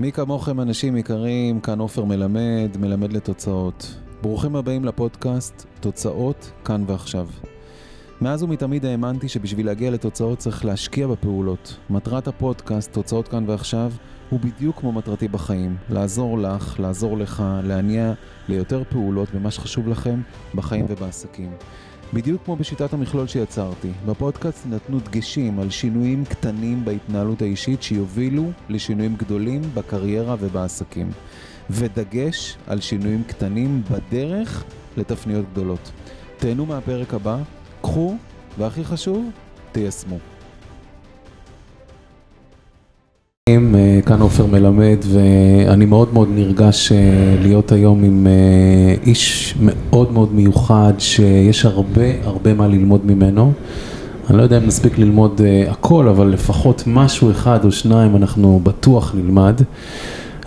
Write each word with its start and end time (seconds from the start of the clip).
מי 0.00 0.12
כמוכם 0.12 0.60
אנשים 0.60 0.96
יקרים, 0.96 1.60
כאן 1.60 1.78
עופר 1.78 2.04
מלמד, 2.04 2.76
מלמד 2.80 3.12
לתוצאות. 3.12 3.94
ברוכים 4.22 4.56
הבאים 4.56 4.84
לפודקאסט 4.84 5.66
תוצאות 5.80 6.50
כאן 6.64 6.84
ועכשיו. 6.86 7.28
מאז 8.20 8.42
ומתמיד 8.42 8.84
האמנתי 8.84 9.28
שבשביל 9.28 9.66
להגיע 9.66 9.90
לתוצאות 9.90 10.38
צריך 10.38 10.64
להשקיע 10.64 11.06
בפעולות. 11.06 11.76
מטרת 11.90 12.28
הפודקאסט, 12.28 12.92
תוצאות 12.92 13.28
כאן 13.28 13.44
ועכשיו, 13.46 13.92
הוא 14.30 14.40
בדיוק 14.40 14.80
כמו 14.80 14.92
מטרתי 14.92 15.28
בחיים. 15.28 15.76
לעזור 15.90 16.38
לך, 16.38 16.80
לעזור 16.80 17.18
לך, 17.18 17.44
להניע 17.62 18.12
ליותר 18.48 18.82
פעולות 18.90 19.28
במה 19.34 19.50
שחשוב 19.50 19.88
לכם 19.88 20.20
בחיים 20.54 20.86
ובעסקים. 20.88 21.50
בדיוק 22.12 22.42
כמו 22.44 22.56
בשיטת 22.56 22.92
המכלול 22.92 23.26
שיצרתי, 23.26 23.88
בפודקאסט 24.06 24.66
נתנו 24.66 25.00
דגשים 25.00 25.60
על 25.60 25.70
שינויים 25.70 26.24
קטנים 26.24 26.84
בהתנהלות 26.84 27.42
האישית 27.42 27.82
שיובילו 27.82 28.50
לשינויים 28.68 29.16
גדולים 29.16 29.62
בקריירה 29.74 30.36
ובעסקים. 30.40 31.10
ודגש 31.70 32.56
על 32.66 32.80
שינויים 32.80 33.22
קטנים 33.24 33.82
בדרך 33.90 34.64
לתפניות 34.96 35.44
גדולות. 35.52 35.90
תהנו 36.38 36.66
מהפרק 36.66 37.14
הבא, 37.14 37.38
קחו, 37.82 38.16
והכי 38.58 38.84
חשוב, 38.84 39.30
תיישמו. 39.72 40.37
כאן 44.06 44.20
עופר 44.20 44.46
מלמד 44.46 44.96
ואני 45.12 45.84
מאוד 45.84 46.08
מאוד 46.12 46.28
נרגש 46.34 46.92
להיות 47.42 47.72
היום 47.72 48.04
עם 48.04 48.26
איש 49.06 49.54
מאוד 49.60 50.12
מאוד 50.12 50.34
מיוחד 50.34 50.92
שיש 50.98 51.64
הרבה 51.64 52.02
הרבה 52.24 52.54
מה 52.54 52.68
ללמוד 52.68 53.00
ממנו. 53.06 53.52
אני 54.30 54.38
לא 54.38 54.42
יודע 54.42 54.58
אם 54.58 54.66
נספיק 54.66 54.98
ללמוד 54.98 55.40
הכל 55.68 56.08
אבל 56.08 56.26
לפחות 56.26 56.82
משהו 56.86 57.30
אחד 57.30 57.64
או 57.64 57.72
שניים 57.72 58.16
אנחנו 58.16 58.60
בטוח 58.62 59.14
נלמד. 59.14 59.60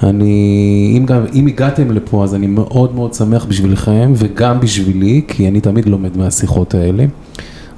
אני, 0.03 0.93
אם, 0.97 1.05
גם, 1.05 1.25
אם 1.33 1.47
הגעתם 1.47 1.91
לפה 1.91 2.23
אז 2.23 2.35
אני 2.35 2.47
מאוד 2.47 2.95
מאוד 2.95 3.13
שמח 3.13 3.45
בשבילכם 3.45 4.13
וגם 4.15 4.59
בשבילי 4.59 5.21
כי 5.27 5.47
אני 5.47 5.61
תמיד 5.61 5.85
לומד 5.85 6.17
מהשיחות 6.17 6.75
האלה. 6.75 7.05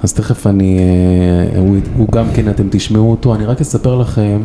אז 0.02 0.12
תכף 0.12 0.46
אני, 0.46 0.78
הוא, 1.56 1.76
הוא 1.96 2.08
גם 2.12 2.24
כן 2.34 2.48
אתם 2.48 2.66
תשמעו 2.70 3.10
אותו, 3.10 3.34
אני 3.34 3.44
רק 3.44 3.60
אספר 3.60 3.94
לכם 3.94 4.40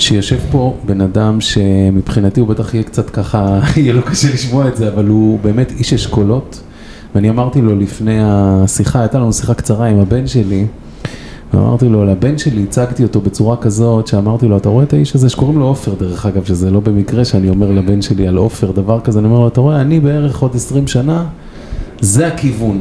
שיושב 0.00 0.38
פה 0.50 0.76
בן 0.86 1.00
אדם 1.00 1.40
שמבחינתי 1.40 2.40
הוא 2.40 2.48
בטח 2.48 2.74
יהיה 2.74 2.84
קצת 2.84 3.10
ככה, 3.10 3.60
יהיה 3.76 3.92
לו 3.92 4.02
קשה 4.02 4.32
לשמוע 4.34 4.68
את 4.68 4.76
זה, 4.76 4.88
אבל 4.88 5.06
הוא 5.06 5.38
באמת 5.42 5.72
איש 5.78 5.92
אשכולות. 5.92 6.60
ואני 7.14 7.30
אמרתי 7.30 7.60
לו 7.60 7.76
לפני 7.76 8.18
השיחה, 8.22 9.00
הייתה 9.00 9.18
לנו 9.18 9.32
שיחה 9.32 9.54
קצרה 9.54 9.86
עם 9.86 9.98
הבן 9.98 10.26
שלי, 10.26 10.66
ואמרתי 11.54 11.88
לו, 11.88 12.04
לבן 12.04 12.38
שלי 12.38 12.62
הצגתי 12.62 13.02
אותו 13.02 13.20
בצורה 13.20 13.56
כזאת, 13.56 14.06
שאמרתי 14.06 14.48
לו, 14.48 14.56
אתה 14.56 14.68
רואה 14.68 14.84
את 14.84 14.92
האיש 14.92 15.14
הזה 15.14 15.28
שקוראים 15.28 15.58
לו 15.58 15.64
עופר 15.66 15.94
דרך 15.94 16.26
אגב, 16.26 16.44
שזה 16.44 16.70
לא 16.70 16.80
במקרה 16.80 17.24
שאני 17.24 17.48
אומר 17.48 17.70
לבן 17.70 18.02
שלי 18.02 18.28
על 18.28 18.36
עופר 18.36 18.70
דבר 18.70 19.00
כזה, 19.00 19.18
אני 19.18 19.28
אומר 19.28 19.38
לו, 19.38 19.48
אתה 19.48 19.60
רואה, 19.60 19.80
אני 19.80 20.00
בערך 20.00 20.38
עוד 20.38 20.54
20 20.54 20.86
שנה, 20.86 21.24
זה 22.00 22.26
הכיוון, 22.26 22.80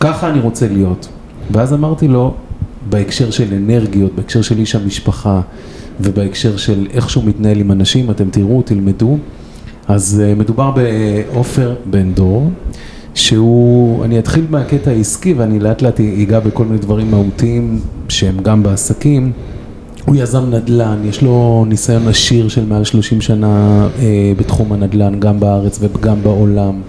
ככה 0.00 0.30
אני 0.30 0.40
רוצה 0.40 0.68
להיות. 0.68 1.08
ואז 1.50 1.72
אמרתי 1.72 2.08
לו, 2.08 2.34
בהקשר 2.90 3.30
של 3.30 3.54
אנרגיות, 3.54 4.14
בהקשר 4.14 4.42
של 4.42 4.58
איש 4.58 4.74
המשפחה, 4.74 5.40
ובהקשר 6.02 6.56
של 6.56 6.86
איך 6.92 7.10
שהוא 7.10 7.24
מתנהל 7.24 7.60
עם 7.60 7.72
אנשים, 7.72 8.10
אתם 8.10 8.30
תראו, 8.30 8.62
תלמדו. 8.62 9.18
אז 9.88 10.22
מדובר 10.36 10.70
בעופר 10.70 11.74
בן 11.84 12.12
דור, 12.12 12.50
שהוא, 13.14 14.04
אני 14.04 14.18
אתחיל 14.18 14.44
מהקטע 14.50 14.90
העסקי 14.90 15.32
ואני 15.32 15.58
לאט 15.58 15.82
לאט 15.82 16.00
אגע 16.00 16.40
בכל 16.40 16.64
מיני 16.64 16.78
דברים 16.78 17.10
מהותיים 17.10 17.80
שהם 18.08 18.38
גם 18.42 18.62
בעסקים. 18.62 19.32
הוא 20.04 20.16
יזם 20.16 20.50
נדל"ן, 20.50 20.98
יש 21.04 21.22
לו 21.22 21.64
ניסיון 21.68 22.08
עשיר 22.08 22.48
של 22.48 22.66
מעל 22.66 22.84
30 22.84 23.20
שנה 23.20 23.88
אה, 23.98 24.32
בתחום 24.36 24.72
הנדל"ן, 24.72 25.20
גם 25.20 25.40
בארץ 25.40 25.78
וגם 25.80 26.22
בעולם. 26.22 26.80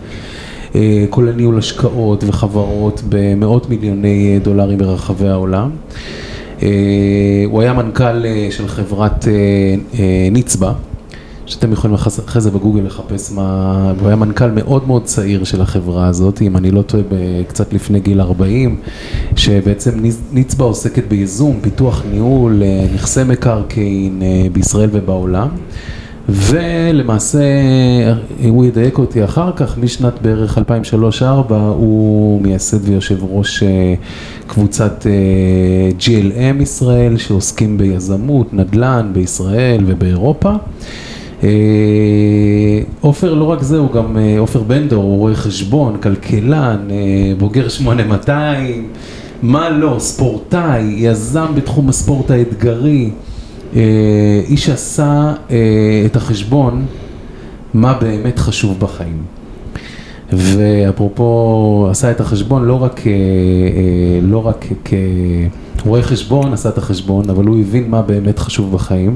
אה, 0.76 1.06
כולל 1.10 1.32
ניהול 1.34 1.58
השקעות 1.58 2.24
וחברות 2.28 3.02
במאות 3.10 3.70
מיליוני 3.70 4.40
דולרים 4.44 4.78
ברחבי 4.78 5.28
העולם. 5.28 5.70
הוא 7.46 7.62
היה 7.62 7.74
מנכ"ל 7.74 8.24
של 8.50 8.68
חברת 8.68 9.28
נצבא, 10.32 10.74
שאתם 11.46 11.72
יכולים 11.72 11.96
אחרי 11.96 12.42
זה 12.42 12.52
בגוגל 12.52 12.82
לחפש 12.82 13.32
מה, 13.32 13.94
הוא 14.00 14.08
היה 14.08 14.16
מנכ"ל 14.16 14.52
מאוד 14.52 14.88
מאוד 14.88 15.04
צעיר 15.04 15.44
של 15.44 15.62
החברה 15.62 16.08
הזאת, 16.08 16.42
אם 16.42 16.58
אני 16.58 16.72
לא 16.72 16.82
טועה, 16.82 17.04
קצת 17.48 17.74
לפני 17.74 18.00
גיל 18.00 18.22
40, 18.22 18.76
שבעצם 19.36 19.92
נצבא 20.34 20.66
עוסקת 20.66 21.04
בייזום, 21.08 21.60
פיתוח, 21.62 22.04
ניהול, 22.12 22.64
נכסי 22.96 23.24
מקרקעין 23.24 24.22
בישראל 24.54 24.90
ובעולם. 24.92 25.48
ולמעשה, 26.34 27.44
הוא 28.50 28.66
ידייק 28.66 28.98
אותי 28.98 29.24
אחר 29.24 29.52
כך, 29.56 29.78
משנת 29.78 30.14
בערך 30.22 30.58
2003-2004 30.58 31.54
הוא 31.54 32.42
מייסד 32.42 32.90
ויושב 32.90 33.18
ראש 33.32 33.64
קבוצת 34.48 35.06
GLM 36.00 36.62
ישראל 36.62 37.18
שעוסקים 37.18 37.78
ביזמות, 37.78 38.54
נדל"ן 38.54 39.10
בישראל 39.14 39.84
ובאירופה. 39.88 40.52
עופר 43.02 43.34
לא 43.34 43.44
רק 43.44 43.62
זה, 43.62 43.78
הוא 43.78 43.92
גם 43.92 44.18
עופר 44.40 44.64
בן 44.64 44.88
דור, 44.88 45.04
הוא 45.04 45.18
רואה 45.18 45.36
חשבון, 45.36 45.98
כלכלן, 45.98 46.88
בוגר 47.38 47.68
8200, 47.70 48.88
מה 49.42 49.70
לא, 49.70 49.96
ספורטאי, 50.00 50.94
יזם 50.98 51.48
בתחום 51.56 51.90
הספורט 51.90 52.32
האתגרי. 52.32 53.10
איש 54.48 54.70
עשה 54.70 55.34
את 56.06 56.16
החשבון 56.16 56.86
מה 57.74 57.94
באמת 57.94 58.40
חשוב 58.40 58.80
בחיים. 58.80 59.24
ואפרופו 60.34 61.88
עשה 61.92 62.12
את 62.12 62.20
החשבון 62.20 62.66
לא 62.66 62.84
רק, 62.84 63.02
לא 64.22 64.48
רק 64.48 64.66
כרואה 65.78 66.04
חשבון 66.04 66.54
עשה 66.54 66.70
את 66.70 66.78
החשבון, 66.78 67.30
אבל 67.30 67.46
הוא 67.46 67.60
הבין 67.60 67.90
מה 67.90 68.02
באמת 68.02 68.40
חשוב 68.40 68.74
בחיים. 68.74 69.16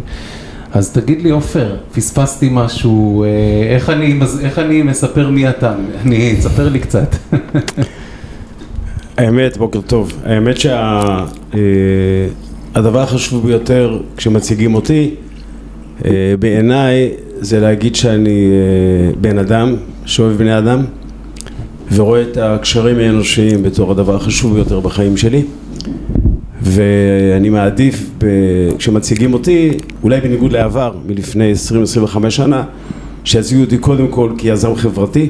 אז 0.74 0.92
תגיד 0.92 1.22
לי 1.22 1.30
עופר, 1.30 1.76
פספסתי 1.94 2.50
משהו, 2.52 3.26
איך 3.70 3.90
אני, 3.90 4.20
איך 4.42 4.60
אני 4.60 4.82
מספר 4.82 5.30
מי 5.30 5.50
אתה? 5.50 5.76
אני, 6.02 6.36
תספר 6.36 6.70
לי 6.70 6.80
קצת. 6.80 7.16
האמת, 9.18 9.58
בוקר 9.58 9.82
טוב, 9.82 10.12
האמת 10.26 10.58
שה... 10.58 11.26
הדבר 12.76 13.02
החשוב 13.02 13.48
ביותר 13.48 14.00
כשמציגים 14.18 14.76
אותי 14.76 15.10
בעיניי 16.40 17.10
זה 17.40 17.60
להגיד 17.60 17.96
שאני 17.96 18.50
בן 19.22 19.38
אדם 19.38 19.76
שאוהב 20.06 20.38
בני 20.38 20.58
אדם 20.58 20.86
ורואה 21.96 22.22
את 22.22 22.38
הקשרים 22.38 23.00
האנושיים 23.00 23.64
בתור 23.64 23.92
הדבר 23.92 24.16
החשוב 24.16 24.54
ביותר 24.54 24.80
בחיים 24.80 25.18
שלי. 25.18 25.44
ואני 26.62 27.50
מעדיף 27.50 28.10
כשמציגים 28.78 29.34
אותי, 29.34 29.72
אולי 30.04 30.22
בניגוד 30.22 30.52
לעבר 30.52 30.94
מלפני 31.08 31.54
20-25 32.26 32.30
שנה 32.30 32.64
שיציגו 33.24 33.62
אותי 33.62 33.78
קודם 33.78 34.08
כל 34.08 34.32
כיזם 34.38 34.76
חברתי 34.76 35.30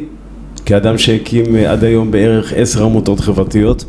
כאדם 0.65 0.97
שהקים 0.97 1.55
עד 1.55 1.83
היום 1.83 2.11
בערך 2.11 2.53
10 2.55 2.83
עמותות 2.83 3.19
חברתיות 3.19 3.85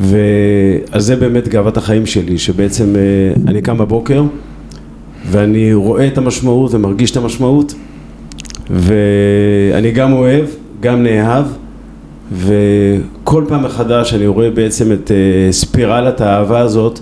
ועל 0.00 1.00
זה 1.00 1.16
באמת 1.16 1.48
גאוות 1.48 1.76
החיים 1.76 2.06
שלי, 2.06 2.38
שבעצם 2.38 2.94
אני 3.46 3.62
קם 3.62 3.78
בבוקר 3.78 4.22
ואני 5.30 5.74
רואה 5.74 6.06
את 6.06 6.18
המשמעות 6.18 6.74
ומרגיש 6.74 7.10
את 7.10 7.16
המשמעות 7.16 7.74
ואני 8.70 9.90
גם 9.90 10.12
אוהב, 10.12 10.44
גם 10.80 11.02
נאהב 11.02 11.44
וכל 12.32 13.44
פעם 13.48 13.64
מחדש 13.64 14.14
אני 14.14 14.26
רואה 14.26 14.50
בעצם 14.50 14.92
את 14.92 15.10
ספירלת 15.50 16.20
האהבה 16.20 16.58
הזאת 16.58 17.00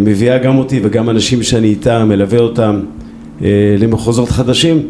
מביאה 0.00 0.38
גם 0.38 0.58
אותי 0.58 0.80
וגם 0.82 1.10
אנשים 1.10 1.42
שאני 1.42 1.68
איתם, 1.68 2.06
מלווה 2.08 2.38
אותם 2.38 2.80
למחוזות 3.78 4.28
חדשים, 4.28 4.82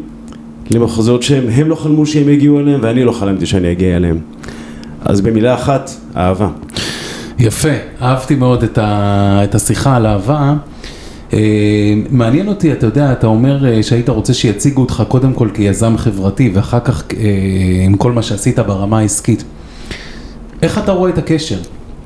למחוזות 0.71 1.23
שהם 1.23 1.69
לא 1.69 1.75
חלמו 1.75 2.07
שהם 2.07 2.29
יגיעו 2.29 2.61
אליהם 2.61 2.81
ואני 2.83 3.05
לא 3.05 3.13
חלמתי 3.13 3.47
שאני 3.47 3.73
אגיע 3.73 3.97
אליהם 3.97 4.19
אז 5.01 5.21
במילה 5.21 5.55
אחת, 5.55 5.91
אהבה. 6.17 6.49
יפה, 7.39 7.69
אהבתי 8.03 8.35
מאוד 8.35 8.65
את 8.75 9.55
השיחה 9.55 9.97
על 9.97 10.07
אהבה. 10.07 10.55
מעניין 12.11 12.49
אותי, 12.49 12.73
אתה 12.73 12.87
יודע, 12.87 13.13
אתה 13.13 13.27
אומר 13.27 13.83
שהיית 13.83 14.09
רוצה 14.09 14.35
שיציגו 14.35 14.81
אותך 14.81 15.03
קודם 15.09 15.33
כל 15.33 15.49
כיזם 15.55 15.97
חברתי 15.97 16.51
ואחר 16.55 16.81
כך 16.81 17.05
עם 17.87 17.97
כל 17.97 18.13
מה 18.13 18.23
שעשית 18.23 18.59
ברמה 18.59 18.99
העסקית. 18.99 19.45
איך 20.63 20.79
אתה 20.79 20.93
רואה 20.93 21.11
את 21.11 21.19
הקשר 21.19 21.59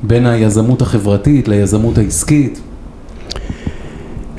בין 0.03 0.27
היזמות 0.27 0.83
החברתית 0.83 1.49
ליזמות 1.49 1.99
העסקית? 1.99 2.61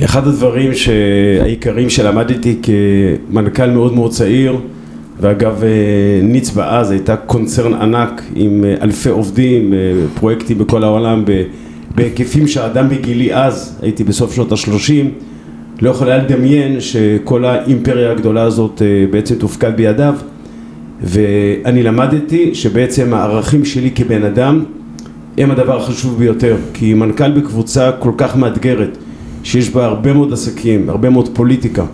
אחד 0.06 0.28
הדברים 0.28 0.72
העיקריים 1.42 1.90
שלמדתי 1.90 2.62
כמנכ"ל 2.64 3.70
מאוד 3.70 3.94
מאוד 3.94 4.12
צעיר 4.12 4.60
ואגב 5.22 5.64
נצבא 6.24 6.80
אז 6.80 6.92
הייתה 6.92 7.16
קונצרן 7.16 7.74
ענק 7.74 8.22
עם 8.36 8.66
אלפי 8.82 9.10
עובדים, 9.10 9.74
פרויקטים 10.14 10.58
בכל 10.58 10.84
העולם 10.84 11.24
בהיקפים 11.96 12.48
שאדם 12.48 12.90
בגילי 12.90 13.34
אז, 13.36 13.80
הייתי 13.82 14.04
בסוף 14.04 14.34
שנות 14.36 14.52
השלושים, 14.52 15.12
לא 15.82 15.90
יכול 15.90 16.10
היה 16.10 16.18
לדמיין 16.18 16.80
שכל 16.80 17.46
האימפריה 17.46 18.12
הגדולה 18.12 18.44
הזאת 18.44 18.82
אה, 18.82 19.06
בעצם 19.12 19.36
תופקד 19.36 19.76
בידיו. 19.76 20.16
ואני 21.02 21.84
למדתי 21.84 22.56
שבעצם 22.56 23.14
הערכים 23.14 23.66
שלי 23.66 23.92
כבן 23.92 24.24
אדם 24.24 24.64
הם 25.38 25.52
הדבר 25.52 25.78
החשוב 25.78 26.20
ביותר 26.20 26.56
כי 26.74 26.94
מנכ"ל 26.94 27.32
בקבוצה 27.32 27.92
כל 28.00 28.12
כך 28.18 28.38
מאתגרת 28.38 28.98
שיש 29.44 29.70
בה 29.70 29.86
הרבה 29.86 30.14
מאוד 30.14 30.34
עסקים, 30.34 30.90
הרבה 30.90 31.10
מאוד 31.10 31.30
פוליטיקה 31.34 31.82
אה, 31.82 31.88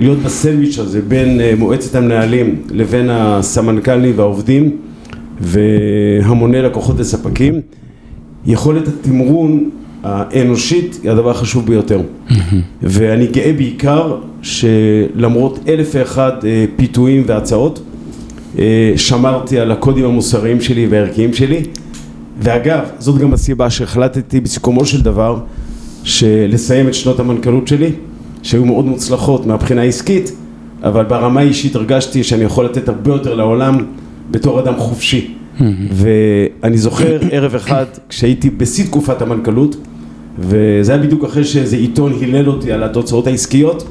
להיות 0.00 0.18
בסנדוויץ' 0.18 0.78
הזה 0.78 1.00
בין 1.08 1.40
אה, 1.40 1.52
מועצת 1.58 1.94
המנהלים 1.94 2.62
לבין 2.70 3.10
הסמנכ"לים 3.10 4.12
והעובדים 4.16 4.76
והמוני 5.40 6.62
לקוחות 6.62 6.96
וספקים 6.98 7.60
יכולת 8.46 8.88
התמרון 8.88 9.70
האנושית 10.02 11.00
היא 11.02 11.10
הדבר 11.10 11.30
החשוב 11.30 11.66
ביותר. 11.66 12.00
ואני 12.82 13.26
גאה 13.26 13.52
בעיקר 13.52 14.16
שלמרות 14.42 15.58
אלף 15.68 15.90
ואחד 15.94 16.32
אה, 16.44 16.64
פיתויים 16.76 17.22
והצעות 17.26 17.82
שמרתי 18.96 19.58
על 19.58 19.72
הקודים 19.72 20.04
המוסריים 20.04 20.60
שלי 20.60 20.86
והערכיים 20.86 21.34
שלי. 21.34 21.62
ואגב 22.40 22.80
זאת 22.98 23.18
גם 23.18 23.32
הסיבה 23.32 23.70
שהחלטתי 23.70 24.40
בסיכומו 24.40 24.86
של 24.86 25.02
דבר 25.02 25.38
לסיים 26.48 26.88
את 26.88 26.94
שנות 26.94 27.20
המנכ"לות 27.20 27.68
שלי 27.68 27.90
שהיו 28.46 28.64
מאוד 28.64 28.86
מוצלחות 28.86 29.46
מהבחינה 29.46 29.80
העסקית, 29.80 30.32
אבל 30.82 31.04
ברמה 31.04 31.40
האישית 31.40 31.74
הרגשתי 31.76 32.24
שאני 32.24 32.44
יכול 32.44 32.64
לתת 32.64 32.88
הרבה 32.88 33.12
יותר 33.12 33.34
לעולם 33.34 33.84
בתור 34.30 34.60
אדם 34.60 34.76
חופשי. 34.76 35.34
ואני 35.92 36.78
זוכר 36.78 37.18
ערב 37.32 37.54
אחד 37.54 37.84
כשהייתי 38.08 38.50
בשיא 38.50 38.84
תקופת 38.84 39.22
המנכ"לות, 39.22 39.76
וזה 40.38 40.94
היה 40.94 41.02
בדיוק 41.02 41.24
אחרי 41.24 41.44
שאיזה 41.44 41.76
עיתון 41.76 42.12
הילל 42.20 42.48
אותי 42.48 42.72
על 42.72 42.82
התוצאות 42.82 43.26
העסקיות, 43.26 43.88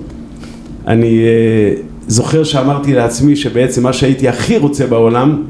אני 0.88 1.20
uh, 1.20 1.82
זוכר 2.08 2.44
שאמרתי 2.44 2.94
לעצמי 2.94 3.36
שבעצם 3.36 3.84
מה 3.84 3.94
שהייתי 3.94 4.28
הכי 4.28 4.58
רוצה 4.58 4.88
בעולם 4.88 5.44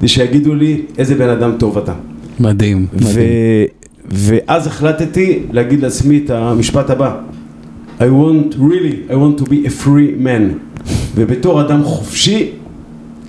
זה 0.00 0.08
שיגידו 0.08 0.54
לי 0.54 0.82
איזה 0.98 1.14
בן 1.14 1.28
אדם 1.28 1.52
טוב 1.58 1.78
אתה. 1.78 1.92
מדהים, 2.40 2.86
מדהים. 2.92 3.28
ואז 4.10 4.66
החלטתי 4.66 5.38
להגיד 5.52 5.82
לעצמי 5.82 6.20
את 6.24 6.30
המשפט 6.30 6.90
הבא 6.90 7.16
I 8.00 8.04
want 8.04 8.54
really, 8.58 9.10
I 9.10 9.14
want 9.14 9.38
to 9.38 9.44
be 9.44 9.66
a 9.66 9.70
free 9.84 10.24
man 10.26 10.58
ובתור 11.14 11.60
אדם 11.60 11.84
חופשי 11.84 12.50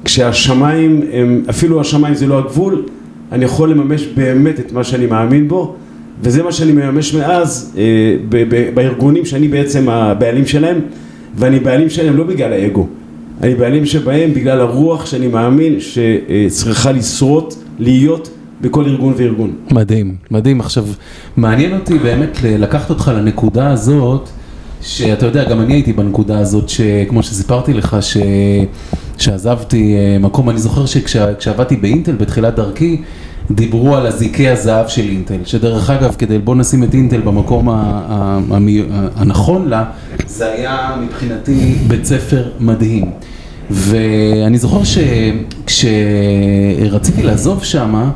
כשהשמיים 0.05 1.01
הם, 1.13 1.43
אפילו 1.49 1.81
השמיים 1.81 2.15
זה 2.15 2.27
לא 2.27 2.37
הגבול 2.39 2.85
אני 3.31 3.45
יכול 3.45 3.71
לממש 3.71 4.05
באמת 4.15 4.59
את 4.59 4.71
מה 4.71 4.83
שאני 4.83 5.05
מאמין 5.05 5.47
בו 5.47 5.75
וזה 6.21 6.43
מה 6.43 6.51
שאני 6.51 6.71
מממש 6.71 7.13
מאז 7.13 7.73
אה, 7.77 7.83
ב- 8.29 8.43
ב- 8.49 8.69
בארגונים 8.73 9.25
שאני 9.25 9.47
בעצם 9.47 9.89
הבעלים 9.89 10.45
שלהם 10.45 10.79
ואני 11.35 11.59
בעלים 11.59 11.89
שלהם 11.89 12.17
לא 12.17 12.23
בגלל 12.23 12.53
האגו 12.53 12.87
אני 13.41 13.55
בעלים 13.55 13.85
שבהם 13.85 14.33
בגלל 14.33 14.59
הרוח 14.61 15.05
שאני 15.05 15.27
מאמין 15.27 15.75
שצריכה 15.79 16.91
לשרוד, 16.91 17.53
להיות 17.79 18.29
בכל 18.61 18.85
ארגון 18.85 19.13
וארגון. 19.17 19.51
מדהים, 19.71 20.15
מדהים. 20.31 20.59
עכשיו, 20.59 20.85
מעניין 21.37 21.73
אותי 21.73 21.97
באמת 21.99 22.37
לקחת 22.43 22.89
אותך 22.89 23.11
לנקודה 23.15 23.71
הזאת 23.71 24.29
שאתה 24.85 25.25
יודע, 25.25 25.43
גם 25.43 25.61
אני 25.61 25.73
הייתי 25.73 25.93
בנקודה 25.93 26.39
הזאת, 26.39 26.69
שכמו 26.69 27.23
שסיפרתי 27.23 27.73
לך, 27.73 27.97
ש... 28.01 28.17
שעזבתי 29.17 29.95
אה, 29.95 30.17
מקום, 30.19 30.49
אני 30.49 30.59
זוכר 30.59 30.85
שכשעבדתי 30.85 31.75
באינטל 31.75 32.11
בתחילת 32.11 32.55
דרכי, 32.55 33.01
דיברו 33.51 33.95
על 33.95 34.07
אזיקי 34.07 34.49
הזהב 34.49 34.87
של 34.87 35.09
אינטל, 35.09 35.37
שדרך 35.45 35.89
אגב, 35.89 36.15
כדי 36.17 36.39
בוא 36.39 36.55
נשים 36.55 36.83
את 36.83 36.93
אינטל 36.93 37.21
במקום 37.21 37.69
הנכון 39.15 39.67
לה, 39.67 39.83
זה 40.27 40.51
היה 40.51 40.95
מבחינתי 41.01 41.75
בית 41.87 42.05
ספר 42.05 42.49
מדהים. 42.59 43.11
ואני 43.69 44.57
זוכר 44.57 44.81
שכשרציתי 45.65 47.23
לעזוב 47.23 47.63
שמה, 47.63 48.11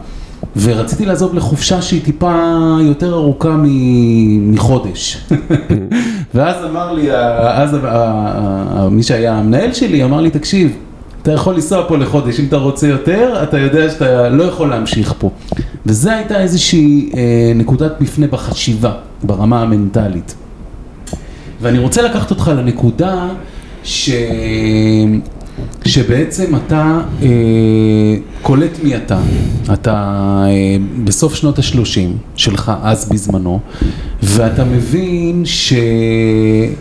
ורציתי 0.58 1.06
לעזוב 1.06 1.36
לחופשה 1.36 1.82
שהיא 1.82 2.02
טיפה 2.04 2.58
יותר 2.82 3.14
ארוכה 3.14 3.56
מחודש. 4.42 5.18
ואז 6.34 6.66
אמר 6.66 6.94
לי, 6.94 7.08
אז 7.12 7.78
מי 8.92 9.04
שהיה 9.04 9.34
המנהל 9.34 9.74
שלי 9.74 10.04
אמר 10.04 10.22
לי, 10.22 10.30
תקשיב, 10.30 10.78
אתה 11.22 11.32
יכול 11.32 11.54
לנסוע 11.56 11.88
פה 11.88 11.98
לחודש, 11.98 12.40
אם 12.40 12.46
אתה 12.46 12.58
רוצה 12.58 12.88
יותר, 12.88 13.44
אתה 13.44 13.60
יודע 13.60 13.90
שאתה 13.90 14.30
לא 14.30 14.44
יכול 14.44 14.70
להמשיך 14.70 15.14
פה. 15.18 15.30
וזו 15.86 16.10
הייתה 16.10 16.42
איזושהי 16.42 17.12
אה, 17.18 17.52
נקודת 17.56 18.02
מפנה 18.02 18.28
בחשיבה, 18.28 18.92
ברמה 19.24 19.62
המנטלית. 19.62 20.36
ואני 21.62 21.80
רוצה 21.80 22.02
לקחת 22.02 22.32
אותך 22.32 22.52
לנקודה 22.58 23.28
ש... 23.84 24.10
שבעצם 25.86 26.56
אתה 26.56 27.02
אה, 27.22 27.28
קולט 28.42 28.80
מי 28.84 28.96
אתה, 28.96 29.20
אתה 29.74 29.94
אה, 30.48 30.78
בסוף 31.04 31.36
שנות 31.36 31.60
השלושים 31.60 32.18
שלך 32.36 32.72
אז 32.84 33.10
בזמנו, 33.10 33.60
ואתה 34.24 34.64
מבין 34.64 35.42
ש, 35.46 35.74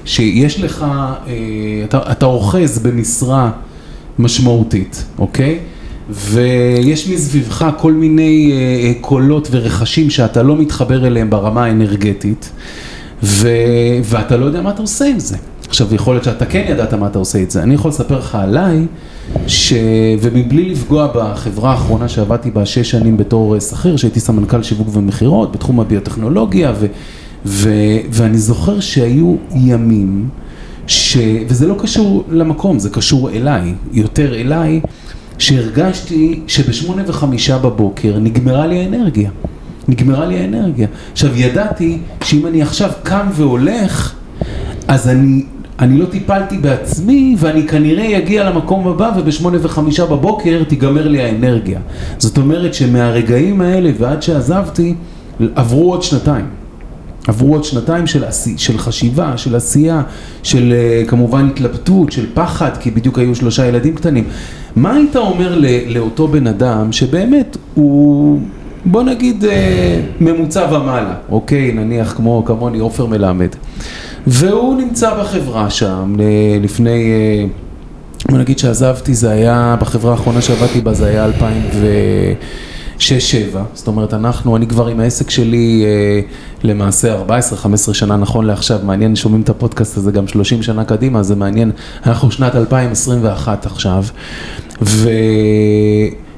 שיש 0.05 0.61
לך, 0.61 0.87
אה, 1.27 1.35
אתה, 1.85 2.13
אתה 2.13 2.27
אוחז 2.27 2.79
במשרה 2.79 3.51
משמעותית, 4.19 5.05
אוקיי? 5.19 5.59
ויש 6.11 7.09
מסביבך 7.09 7.71
כל 7.79 7.93
מיני 7.93 8.53
אה, 8.53 8.93
קולות 9.01 9.49
ורכשים 9.51 10.11
שאתה 10.11 10.43
לא 10.43 10.57
מתחבר 10.57 11.07
אליהם 11.07 11.31
ברמה 11.31 11.65
האנרגטית, 11.65 12.51
ו, 13.23 13.49
ואתה 14.05 14.37
לא 14.37 14.45
יודע 14.45 14.63
מה 14.63 14.71
אתה 14.71 14.83
עושה 14.83 15.05
עם 15.05 15.19
זה. 15.19 15.37
עכשיו, 15.69 15.95
יכול 15.95 16.15
להיות 16.15 16.25
שאתה 16.25 16.47
כן 16.47 16.65
ידעת 16.69 16.95
מה 16.95 17.07
אתה 17.07 17.19
עושה 17.19 17.43
את 17.43 17.51
זה. 17.51 17.63
אני 17.63 17.75
יכול 17.75 17.89
לספר 17.89 18.19
לך 18.19 18.35
עליי, 18.35 18.87
ש... 19.47 19.73
ומבלי 20.21 20.71
לפגוע 20.71 21.09
בחברה 21.15 21.71
האחרונה 21.71 22.09
שעבדתי 22.09 22.51
בה 22.51 22.67
שש 22.67 22.91
שנים 22.91 23.17
בתור 23.17 23.55
אה, 23.55 23.61
שכיר, 23.61 23.97
שהייתי 23.97 24.21
סמנכ"ל 24.21 24.63
שיווק 24.63 24.89
ומכירות 24.93 25.53
בתחום 25.53 25.81
הביוטכנולוגיה, 25.81 26.73
ו... 26.81 26.87
ו... 27.47 27.71
ואני 28.11 28.39
זוכר 28.39 28.81
שהיו 28.81 29.37
ימים, 29.55 30.29
ש... 30.87 31.19
וזה 31.49 31.67
לא 31.67 31.75
קשור 31.79 32.25
למקום, 32.29 32.79
זה 32.79 32.91
קשור 32.91 33.31
אליי, 33.31 33.75
יותר 33.93 34.35
אליי, 34.35 34.81
שהרגשתי 35.39 36.41
שבשמונה 36.47 37.03
וחמישה 37.07 37.59
בבוקר 37.59 38.19
נגמרה 38.19 38.67
לי 38.67 38.79
האנרגיה. 38.79 39.31
נגמרה 39.89 40.27
לי 40.27 40.39
האנרגיה. 40.39 40.87
עכשיו, 41.13 41.37
ידעתי 41.37 41.99
שאם 42.25 42.47
אני 42.47 42.63
עכשיו 42.63 42.91
קם 43.03 43.27
והולך, 43.35 44.15
אז 44.89 45.09
אני 45.09 45.43
אני 45.81 45.99
לא 45.99 46.07
טיפלתי 46.07 46.59
בעצמי 46.59 47.37
ואני 47.39 47.67
כנראה 47.67 48.19
אגיע 48.19 48.51
למקום 48.51 48.89
הבא 48.89 49.13
ובשמונה 49.17 49.59
וחמישה 49.63 50.07
בבוקר 50.07 50.63
תיגמר 50.69 51.09
לי 51.09 51.23
האנרגיה. 51.23 51.81
זאת 52.19 52.39
אומרת 52.39 52.75
שמהרגעים 52.75 53.61
האלה 53.61 53.91
ועד 53.99 54.23
שעזבתי 54.23 54.95
עברו 55.55 55.91
עוד 55.91 56.03
שנתיים. 56.03 56.47
עברו 57.29 57.53
עוד 57.53 57.65
שנתיים 57.65 58.07
של, 58.07 58.25
עשי, 58.25 58.55
של 58.59 58.79
חשיבה, 58.79 59.37
של 59.37 59.57
עשייה, 59.57 60.03
של 60.43 60.73
אה, 60.73 61.05
כמובן 61.07 61.49
התלבטות, 61.49 62.13
של 62.13 62.27
פחד, 62.35 62.71
כי 62.81 62.91
בדיוק 62.91 63.19
היו 63.19 63.35
שלושה 63.35 63.67
ילדים 63.67 63.95
קטנים. 63.95 64.25
מה 64.77 64.95
היית 64.95 65.17
אומר 65.17 65.61
לאותו 65.89 66.29
בן 66.29 66.47
אדם 66.47 66.93
שבאמת 66.93 67.57
הוא, 67.75 68.41
בוא 68.85 69.03
נגיד, 69.03 69.45
אה, 69.45 70.01
ממוצע 70.21 70.67
ומעלה, 70.73 71.15
אוקיי, 71.31 71.73
נניח 71.73 72.13
כמו 72.13 72.43
כמוני 72.45 72.79
עופר 72.79 73.07
מלמד. 73.07 73.49
והוא 74.27 74.77
נמצא 74.77 75.21
בחברה 75.21 75.71
שם 75.71 76.17
לפני, 76.63 77.11
אה, 77.11 77.45
בוא 78.31 78.39
נגיד 78.39 78.59
שעזבתי, 78.59 79.15
זה 79.15 79.31
היה, 79.31 79.77
בחברה 79.81 80.13
האחרונה 80.13 80.43
שעבדתי 80.43 80.81
בה 80.81 80.95
זה 80.95 81.07
היה 81.07 81.27
2006-2007, 82.99 83.01
זאת 83.75 83.87
אומרת 83.87 84.15
אנחנו, 84.15 84.57
אני 84.57 84.67
כבר 84.67 84.87
עם 84.87 85.01
העסק 85.01 85.31
שלי 85.31 85.85
אה, 85.85 86.21
למעשה 86.63 87.17
14-15 87.23 87.29
שנה 87.93 88.17
נכון 88.17 88.45
לעכשיו, 88.47 88.79
מעניין, 88.83 89.17
שומעים 89.17 89.43
את 89.43 89.49
הפודקאסט 89.49 89.97
הזה 89.97 90.11
גם 90.11 90.29
30 90.29 90.63
שנה 90.63 90.85
קדימה, 90.85 91.23
זה 91.23 91.37
מעניין, 91.37 91.71
אנחנו 92.07 92.31
שנת 92.31 92.55
2021 92.55 93.67
עכשיו, 93.67 94.05
ו... 94.83 95.11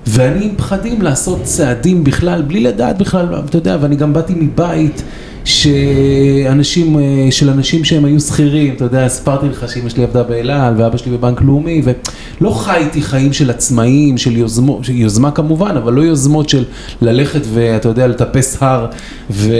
ואני 0.07 0.45
עם 0.45 0.55
פחדים 0.57 1.03
לעשות 1.03 1.43
צעדים 1.43 2.05
בכלל, 2.05 2.43
בלי 2.43 2.61
לדעת 2.61 2.99
בכלל, 2.99 3.27
אתה 3.49 3.57
יודע, 3.57 3.77
ואני 3.81 3.97
גם 3.97 4.13
באתי 4.13 4.35
מבית 4.37 5.03
שאנשים, 5.44 6.99
אה, 6.99 7.28
של 7.30 7.50
אנשים 7.50 7.85
שהם 7.85 8.04
היו 8.04 8.20
שכירים, 8.20 8.75
אתה 8.75 8.85
יודע, 8.85 9.09
סיפרתי 9.09 9.49
לך 9.49 9.73
שאמא 9.73 9.88
שלי 9.88 10.02
עבדה 10.02 10.23
באל 10.23 10.50
על 10.50 10.75
ואבא 10.76 10.97
שלי 10.97 11.16
בבנק 11.16 11.40
לאומי 11.40 11.82
ולא 11.85 12.50
חייתי 12.50 13.02
חיים 13.02 13.32
של 13.32 13.50
עצמאים, 13.50 14.18
של 14.18 14.37
יוזמות, 14.37 14.88
יוזמה 14.88 15.30
כמובן, 15.30 15.76
אבל 15.76 15.92
לא 15.92 16.02
יוזמות 16.02 16.49
של 16.49 16.64
ללכת 17.02 17.40
ואתה 17.54 17.88
יודע, 17.88 18.06
לטפס 18.06 18.62
הר 18.62 18.87
ו, 19.30 19.52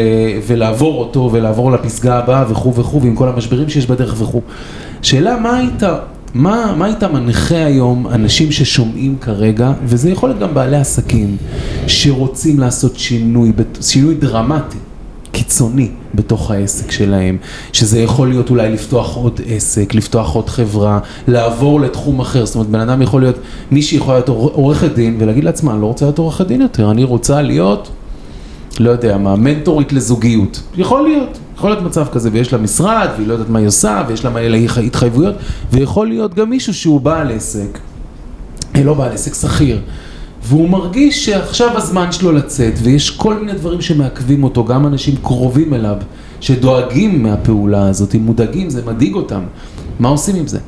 ולעבור 0.47 1.01
אותו 1.01 1.31
ולעבור 1.33 1.73
לפסגה 1.73 2.19
הבאה 2.19 2.45
וכו' 2.51 2.75
וכו' 2.75 3.03
ועם 3.03 3.17
כל 3.17 3.29
המשברים 3.29 3.69
שיש 3.69 3.87
בדרך 3.87 4.21
וכו'. 4.21 4.43
שאלה 5.03 5.37
מה 5.41 5.57
היית, 5.57 5.83
מה, 6.35 6.75
מה 6.79 6.85
היית 6.87 7.05
מנחה 7.05 7.65
היום 7.65 8.07
אנשים 8.07 8.53
ששומעים 8.53 9.17
כרגע, 9.21 9.73
וזה 9.85 10.11
יכול 10.11 10.29
להיות 10.29 10.41
גם 10.41 10.55
בעלי 10.55 10.77
עסקים, 10.77 11.37
שרוצים 11.87 12.59
לעשות 12.59 12.97
שינוי, 12.97 13.53
שינוי 13.81 14.15
דרמטי. 14.15 14.79
קיצוני 15.33 15.89
בתוך 16.15 16.51
העסק 16.51 16.91
שלהם, 16.91 17.37
שזה 17.73 18.01
יכול 18.01 18.29
להיות 18.29 18.51
אולי 18.51 18.73
לפתוח 18.73 19.17
עוד 19.17 19.41
עסק, 19.47 19.95
לפתוח 19.95 20.35
עוד 20.35 20.49
חברה, 20.49 20.99
לעבור 21.29 21.81
לתחום 21.81 22.21
אחר, 22.21 22.47
זאת 22.47 22.55
אומרת 22.55 22.69
בן 22.69 22.81
אדם 22.81 23.03
יכול 23.03 23.21
להיות, 23.21 23.37
מישהי 23.71 23.97
יכולה 23.99 24.17
להיות 24.17 24.29
עורכת 24.29 24.95
דין 24.95 25.17
ולהגיד 25.21 25.45
לעצמה, 25.45 25.73
אני 25.73 25.81
לא 25.81 25.87
רוצה 25.87 26.05
להיות 26.05 26.19
עורכת 26.19 26.47
דין 26.47 26.61
יותר, 26.61 26.91
אני 26.91 27.05
רוצה 27.05 27.43
להיות, 27.43 27.91
לא 28.81 28.91
יודע 28.91 29.19
מה, 29.19 29.37
מנטורית 29.37 29.93
לזוגיות, 29.93 30.63
יכול 30.77 31.03
להיות, 31.03 31.39
יכול 31.57 31.71
להיות 31.71 31.83
מצב 31.83 32.07
כזה 32.13 32.31
ויש 32.33 32.53
לה 32.53 32.59
משרד 32.59 33.09
והיא 33.17 33.27
לא 33.27 33.33
יודעת 33.33 33.49
מה 33.49 33.59
היא 33.59 33.69
עושה 33.69 34.03
ויש 34.09 34.25
לה 34.25 34.31
מלא 34.31 34.59
התחייבויות 34.87 35.35
ויכול 35.73 36.09
להיות 36.09 36.35
גם 36.35 36.51
מישהו 36.51 36.75
שהוא 36.75 37.01
בעל 37.01 37.31
עסק, 37.31 37.79
לא 38.75 38.95
בעל 38.95 39.13
עסק, 39.13 39.35
שכיר 39.35 39.81
והוא 40.43 40.69
מרגיש 40.69 41.25
שעכשיו 41.25 41.77
הזמן 41.77 42.13
שלו 42.13 42.33
לצאת, 42.33 42.73
ויש 42.83 43.11
כל 43.11 43.35
מיני 43.35 43.53
דברים 43.53 43.81
שמעכבים 43.81 44.45
אותו, 44.45 44.65
גם 44.65 44.87
אנשים 44.87 45.15
קרובים 45.23 45.75
אליו, 45.75 45.97
שדואגים 46.41 47.23
מהפעולה 47.23 47.89
הזאת, 47.89 48.15
אם 48.15 48.21
מודאגים, 48.21 48.71
זה 48.71 48.83
מדאיג 48.87 49.15
אותם. 49.15 49.41
מה 50.01 50.09
עושים 50.09 50.37
עם 50.37 50.47
זה? 50.47 50.59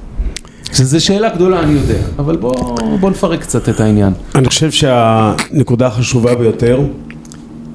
שזו 0.73 1.05
שאלה 1.05 1.35
גדולה, 1.35 1.61
אני 1.62 1.73
יודע, 1.73 1.99
אבל 2.19 2.37
בוא, 2.37 2.79
בוא 3.00 3.11
נפרק 3.11 3.41
קצת 3.41 3.69
את 3.69 3.81
העניין. 3.81 4.12
אני 4.35 4.49
חושב 4.49 4.71
שהנקודה 4.71 5.87
החשובה 5.87 6.35
ביותר 6.35 6.81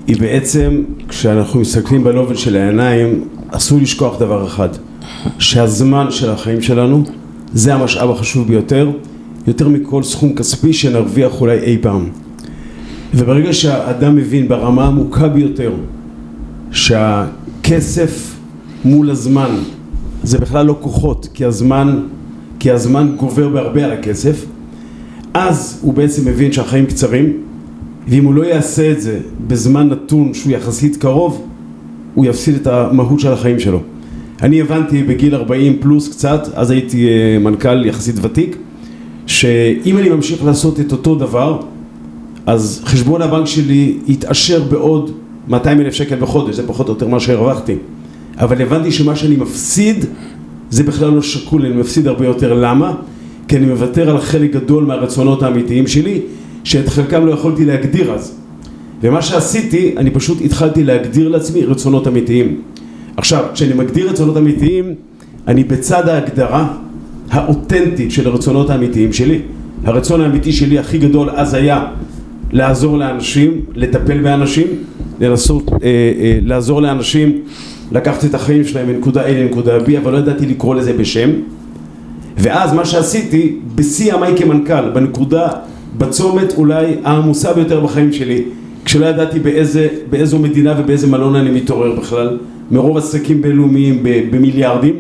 היא 0.08 0.18
בעצם, 0.20 0.84
כשאנחנו 1.10 1.60
מסתכלים 1.60 2.04
בלובל 2.04 2.36
של 2.36 2.56
העיניים, 2.56 3.28
אסור 3.52 3.80
לשכוח 3.82 4.20
דבר 4.20 4.48
אחד, 4.48 4.70
שהזמן 5.40 6.12
של 6.12 6.30
החיים 6.30 6.62
שלנו 6.62 7.04
זה 7.54 7.74
המשאב 7.74 8.10
החשוב 8.10 8.48
ביותר, 8.48 8.90
יותר 9.48 9.68
מכל 9.68 10.04
סכום 10.04 10.36
כספי 10.36 10.74
שנרוויח 10.74 11.42
אולי 11.42 11.60
אי 11.60 11.78
פעם. 11.82 12.10
וברגע 13.14 13.54
שהאדם 13.54 14.16
מבין 14.16 14.48
ברמה 14.48 14.84
העמוקה 14.84 15.28
ביותר 15.28 15.72
שהכסף 16.72 18.36
מול 18.86 19.10
הזמן 19.10 19.50
זה 20.24 20.38
בכלל 20.38 20.66
לא 20.66 20.78
כוחות, 20.82 21.28
כי 21.34 21.46
הזמן, 21.46 22.00
כי 22.60 22.72
הזמן 22.72 23.16
גובר 23.18 23.50
בהרבה 23.50 23.86
על 23.86 23.92
הכסף, 23.92 24.46
אז 25.34 25.80
הוא 25.82 25.94
בעצם 25.94 26.28
מבין 26.28 26.52
שהחיים 26.52 26.86
קצרים, 26.86 27.34
ואם 28.08 28.26
הוא 28.26 28.34
לא 28.34 28.44
יעשה 28.44 28.92
את 28.92 29.02
זה 29.02 29.20
בזמן 29.48 29.90
נתון 29.90 30.34
שהוא 30.34 30.52
יחסית 30.52 30.98
קרוב, 30.98 31.48
הוא 32.16 32.26
יפסיד 32.26 32.56
את 32.56 32.68
המהות 32.68 33.20
של 33.20 33.34
החיים 33.34 33.60
שלו. 33.60 33.82
אני 34.42 34.62
הבנתי 34.62 35.04
בגיל 35.04 35.36
40 35.36 35.78
פלוס 35.80 36.10
קצת, 36.10 36.48
אז 36.54 36.72
הייתי 36.72 37.08
אה, 37.08 37.40
מנכ"ל 37.40 37.86
יחסית 37.86 38.16
ותיק, 38.22 38.58
שאם 39.28 39.98
אני 39.98 40.10
ממשיך 40.10 40.46
לעשות 40.46 40.80
את 40.80 40.92
אותו 40.92 41.16
דבר, 41.16 41.62
אז 42.46 42.82
חשבון 42.86 43.22
הבנק 43.22 43.46
שלי 43.46 43.98
יתעשר 44.08 44.64
בעוד 44.64 45.12
200 45.48 45.82
אלף 45.82 45.94
שקל 45.94 46.16
בחודש, 46.16 46.56
זה 46.56 46.68
פחות 46.68 46.88
או 46.90 46.94
יותר 46.94 47.08
מה 47.08 47.20
שהרווחתי. 47.20 47.76
אבל 48.38 48.62
הבנתי 48.62 48.92
שמה 48.92 49.16
שאני 49.16 49.36
מפסיד 49.36 50.06
זה 50.70 50.84
בכלל 50.84 51.12
לא 51.12 51.22
שקול, 51.22 51.66
אני 51.66 51.76
מפסיד 51.76 52.08
הרבה 52.08 52.26
יותר. 52.26 52.54
למה? 52.54 52.94
כי 53.48 53.58
אני 53.58 53.66
מוותר 53.66 54.10
על 54.10 54.22
חלק 54.22 54.52
גדול 54.52 54.86
מהרצונות 54.86 55.44
האמיתיים 55.44 55.88
שלי, 55.88 56.22
שאת 56.64 56.90
חלקם 56.90 57.26
לא 57.26 57.32
יכולתי 57.32 57.66
להגדיר 57.66 58.14
אז. 58.14 58.36
ומה 59.02 59.22
שעשיתי, 59.22 59.96
אני 59.98 60.12
פשוט 60.12 60.38
התחלתי 60.46 60.84
להגדיר 60.84 61.30
לעצמי 61.30 61.66
רצונות 61.66 62.08
אמיתיים. 62.08 62.62
עכשיו, 63.18 63.44
כשאני 63.54 63.74
מגדיר 63.74 64.10
רצונות 64.10 64.38
אמיתיים, 64.38 64.94
אני 65.48 65.64
בצד 65.64 66.10
ההגדרה 66.10 66.74
האותנטית 67.32 68.12
של 68.12 68.28
הרצונות 68.28 68.70
האמיתיים 68.70 69.14
שלי. 69.14 69.40
הרצון 69.84 70.22
האמיתי 70.22 70.52
שלי 70.52 70.80
הכי 70.80 70.98
גדול 70.98 71.30
אז 71.30 71.54
היה 71.54 71.86
לעזור 72.52 72.98
לאנשים, 72.98 73.62
לטפל 73.76 74.18
באנשים, 74.22 74.68
לנסות 75.20 75.70
אה, 75.70 75.78
אה, 75.84 76.40
לעזור 76.42 76.82
לאנשים 76.82 77.32
לקחת 77.92 78.26
את 78.26 78.36
החיים 78.36 78.64
שלהם 78.64 78.88
מנקודה 78.88 79.28
A 79.28 79.32
לנקודה 79.32 79.78
B, 79.78 79.98
אבל 79.98 80.12
לא 80.12 80.18
ידעתי 80.18 80.46
לקרוא 80.46 80.76
לזה 80.76 80.94
בשם. 80.94 81.30
ואז 82.38 82.74
מה 82.74 82.86
שעשיתי, 82.86 83.56
בשיא 83.76 84.14
ימיי 84.14 84.34
כמנכ"ל, 84.38 84.90
בנקודה, 84.90 85.48
בצומת 85.98 86.54
אולי 86.58 86.86
העמוסה 87.04 87.54
ביותר 87.54 87.80
בחיים 87.80 88.14
שלי, 88.14 88.44
כשלא 88.86 89.06
ידעתי 89.06 89.40
באיזה, 89.40 89.88
באיזו 90.10 90.40
מדינה 90.40 90.74
ובאיזה 90.78 91.08
מלון 91.08 91.36
אני 91.36 91.50
מתעורר 91.50 92.00
בכלל, 92.00 92.38
מרוב 92.72 92.98
עסקים 92.98 93.42
בינלאומיים 93.42 94.04
במיליארדים, 94.04 94.96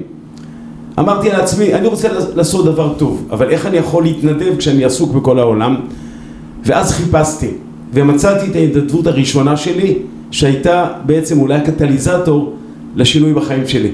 אמרתי 0.99 1.29
לעצמי, 1.29 1.73
אני 1.73 1.87
רוצה 1.87 2.07
לעשות 2.35 2.65
דבר 2.65 2.93
טוב, 2.97 3.27
אבל 3.31 3.49
איך 3.49 3.65
אני 3.65 3.77
יכול 3.77 4.03
להתנדב 4.03 4.57
כשאני 4.57 4.85
עסוק 4.85 5.15
בכל 5.15 5.39
העולם? 5.39 5.75
ואז 6.65 6.91
חיפשתי, 6.91 7.47
ומצאתי 7.93 8.51
את 8.51 8.55
ההתנדבות 8.55 9.07
הראשונה 9.07 9.57
שלי, 9.57 9.97
שהייתה 10.31 10.87
בעצם 11.05 11.39
אולי 11.39 11.55
הקטליזטור 11.55 12.53
לשינוי 12.95 13.33
בחיים 13.33 13.67
שלי. 13.67 13.91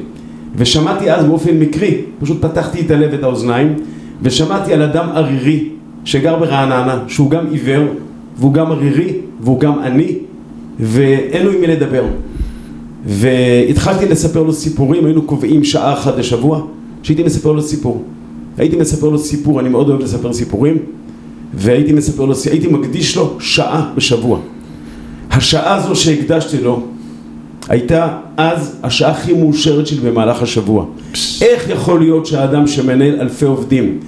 ושמעתי 0.56 1.12
אז 1.12 1.26
באופן 1.26 1.60
מקרי, 1.60 2.02
פשוט 2.22 2.42
פתחתי 2.42 2.82
את 2.82 2.92
הלב 2.92 3.10
ואת 3.12 3.24
האוזניים, 3.24 3.76
ושמעתי 4.22 4.74
על 4.74 4.82
אדם 4.82 5.10
ערירי 5.14 5.70
שגר 6.06 6.36
ברעננה, 6.40 7.00
שהוא 7.08 7.30
גם 7.30 7.46
עיוור, 7.52 7.84
והוא 8.38 8.54
גם 8.54 8.72
ערירי, 8.72 9.14
והוא 9.42 9.60
גם 9.60 9.80
עני, 9.80 10.18
ואין 10.80 11.46
לו 11.46 11.52
עם 11.52 11.62
מי 11.62 11.68
לדבר. 11.68 12.04
והתחלתי 13.06 14.06
לספר 14.06 14.44
לו 14.44 14.54
סיפורים, 14.54 15.06
היינו 15.06 15.22
קובעים 15.22 15.64
שעה 15.64 15.94
אחת 15.94 16.18
לשבוע, 16.18 16.62
שהייתי 17.04 17.24
מספר 17.24 17.52
לו 17.52 17.62
סיפור. 17.62 18.04
הייתי 18.58 18.76
מספר 18.76 19.10
לו 19.10 19.18
סיפור, 19.18 19.60
אני 19.60 19.70
מאוד 19.70 19.90
אוהב 19.90 20.02
לספר 20.02 20.34
סיפורים, 20.34 20.78
והייתי 21.54 21.94
מספר 21.94 22.26
לו, 22.26 22.34
הייתי 22.52 22.68
מקדיש 22.68 23.18
לו 23.18 23.36
שעה 23.40 23.92
בשבוע. 23.96 24.40
השעה 25.32 25.76
הזו 25.76 25.96
שהקדשתי 25.96 26.58
לו 26.58 26.84
הייתה 27.70 28.18
אז 28.38 28.76
השעה 28.84 29.12
הכי 29.12 29.34
מאושרת 29.34 29.88
שלי 29.88 30.10
במהלך 30.10 30.42
השבוע. 30.42 30.86
איך 31.42 31.70
יכול 31.70 32.00
להיות 32.00 32.26
שהאדם 32.26 32.68
שמנהל 32.68 33.22
אלפי 33.22 33.46
עובדים, 33.46 34.00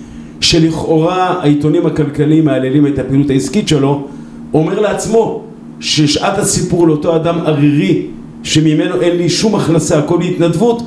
שלכאורה 0.42 1.36
העיתונים 1.42 1.86
הכלכליים 1.86 2.46
מהללים 2.46 2.88
את 2.88 3.00
הפעילות 3.00 3.30
העסקית 3.30 3.68
שלו, 3.68 4.08
אומר 4.54 4.80
לעצמו 4.80 5.44
ששעת 5.80 6.38
הסיפור 6.38 6.88
לאותו 6.88 7.16
אדם 7.16 7.40
ערירי 7.40 8.06
שממנו 8.44 9.02
אין 9.02 9.18
לי 9.18 9.30
שום 9.30 9.56
הכנסה, 9.56 10.00
הכל 10.00 10.22
התנדבות, 10.22 10.84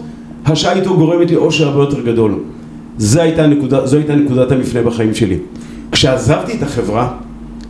השעה 0.47 0.73
איתו 0.73 0.97
גורמת 0.97 1.31
לי 1.31 1.37
אושר 1.37 1.69
הרבה 1.69 1.83
יותר 1.83 2.01
גדול. 2.01 2.35
זו 2.99 3.21
הייתה, 3.21 3.47
נקודה, 3.47 3.87
זו 3.87 3.97
הייתה 3.97 4.15
נקודת 4.15 4.53
המפנה 4.53 4.83
בחיים 4.83 5.15
שלי. 5.15 5.37
כשעזבתי 5.93 6.53
את 6.57 6.63
החברה, 6.63 7.13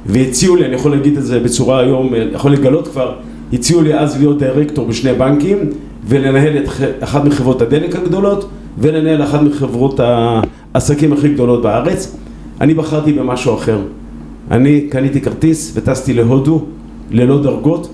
והציעו 0.06 0.56
לי, 0.56 0.64
אני 0.64 0.74
יכול 0.74 0.90
להגיד 0.90 1.16
את 1.16 1.24
זה 1.24 1.40
בצורה 1.40 1.80
היום, 1.80 2.12
יכול 2.32 2.52
לגלות 2.52 2.88
כבר, 2.88 3.14
הציעו 3.52 3.82
לי 3.82 3.98
אז 3.98 4.18
להיות 4.18 4.38
דירקטור 4.38 4.86
בשני 4.86 5.12
בנקים, 5.12 5.58
ולנהל 6.06 6.56
את 6.58 6.68
אחת 7.00 7.24
מחברות 7.24 7.62
הדלק 7.62 7.96
הגדולות, 7.96 8.48
ולנהל 8.78 9.22
אחת 9.22 9.40
מחברות 9.42 10.00
העסקים 10.74 11.12
הכי 11.12 11.28
גדולות 11.28 11.62
בארץ. 11.62 12.16
אני 12.60 12.74
בחרתי 12.74 13.12
במשהו 13.12 13.54
אחר. 13.54 13.78
אני 14.50 14.80
קניתי 14.80 15.20
כרטיס 15.20 15.72
וטסתי 15.74 16.14
להודו, 16.14 16.64
ללא 17.10 17.42
דרגות, 17.42 17.88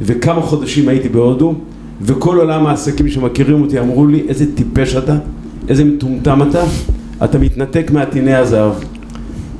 וכמה 0.00 0.40
חודשים 0.40 0.88
הייתי 0.88 1.08
בהודו, 1.08 1.54
וכל 2.02 2.38
עולם 2.38 2.66
העסקים 2.66 3.08
שמכירים 3.08 3.62
אותי 3.62 3.80
אמרו 3.80 4.06
לי 4.06 4.22
איזה 4.28 4.44
טיפש 4.54 4.96
אתה, 4.96 5.16
איזה 5.68 5.84
מטומטם 5.84 6.42
אתה, 6.42 6.64
אתה 7.24 7.38
מתנתק 7.38 7.90
מעטיני 7.90 8.34
הזהב. 8.34 8.72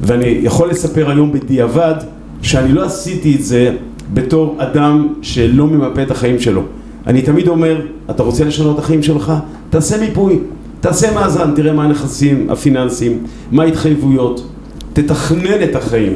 ואני 0.00 0.38
יכול 0.42 0.70
לספר 0.70 1.10
היום 1.10 1.32
בדיעבד 1.32 1.94
שאני 2.42 2.72
לא 2.72 2.84
עשיתי 2.84 3.34
את 3.36 3.44
זה 3.44 3.76
בתור 4.14 4.56
אדם 4.58 5.08
שלא 5.22 5.66
ממפה 5.66 6.02
את 6.02 6.10
החיים 6.10 6.38
שלו. 6.40 6.62
אני 7.06 7.22
תמיד 7.22 7.48
אומר, 7.48 7.80
אתה 8.10 8.22
רוצה 8.22 8.44
לשנות 8.44 8.78
את 8.78 8.84
החיים 8.84 9.02
שלך? 9.02 9.32
תעשה 9.70 10.00
מיפוי, 10.00 10.38
תעשה 10.80 11.14
מאזן, 11.14 11.54
תראה 11.54 11.72
מה 11.72 11.84
הנכסים 11.84 12.50
הפיננסיים, 12.50 13.18
מה 13.52 13.62
ההתחייבויות, 13.62 14.48
תתכנן 14.92 15.62
את 15.64 15.76
החיים, 15.76 16.12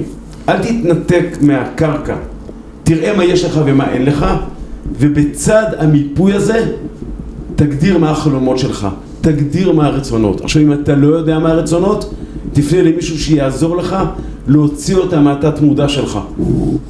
אל 0.48 0.58
תתנתק 0.58 1.24
מהקרקע, 1.40 2.16
תראה 2.84 3.16
מה 3.16 3.24
יש 3.24 3.44
לך 3.44 3.60
ומה 3.64 3.92
אין 3.92 4.04
לך, 4.04 4.26
ובצד 5.00 5.64
המיפוי 5.78 6.32
הזה 6.32 6.72
תגדיר 7.56 7.98
מה 7.98 8.10
החלומות 8.10 8.58
שלך, 8.58 8.88
תגדיר 9.20 9.72
מה 9.72 9.86
הרצונות. 9.86 10.40
עכשיו 10.40 10.62
אם 10.62 10.72
אתה 10.72 10.94
לא 10.94 11.06
יודע 11.06 11.38
מה 11.38 11.50
הרצונות, 11.50 12.14
תפנה 12.52 12.82
למישהו 12.82 13.18
שיעזור 13.18 13.76
לך 13.76 13.96
להוציא 14.48 14.96
אותה 14.96 15.20
מהתת 15.20 15.60
מודע 15.60 15.88
שלך. 15.88 16.18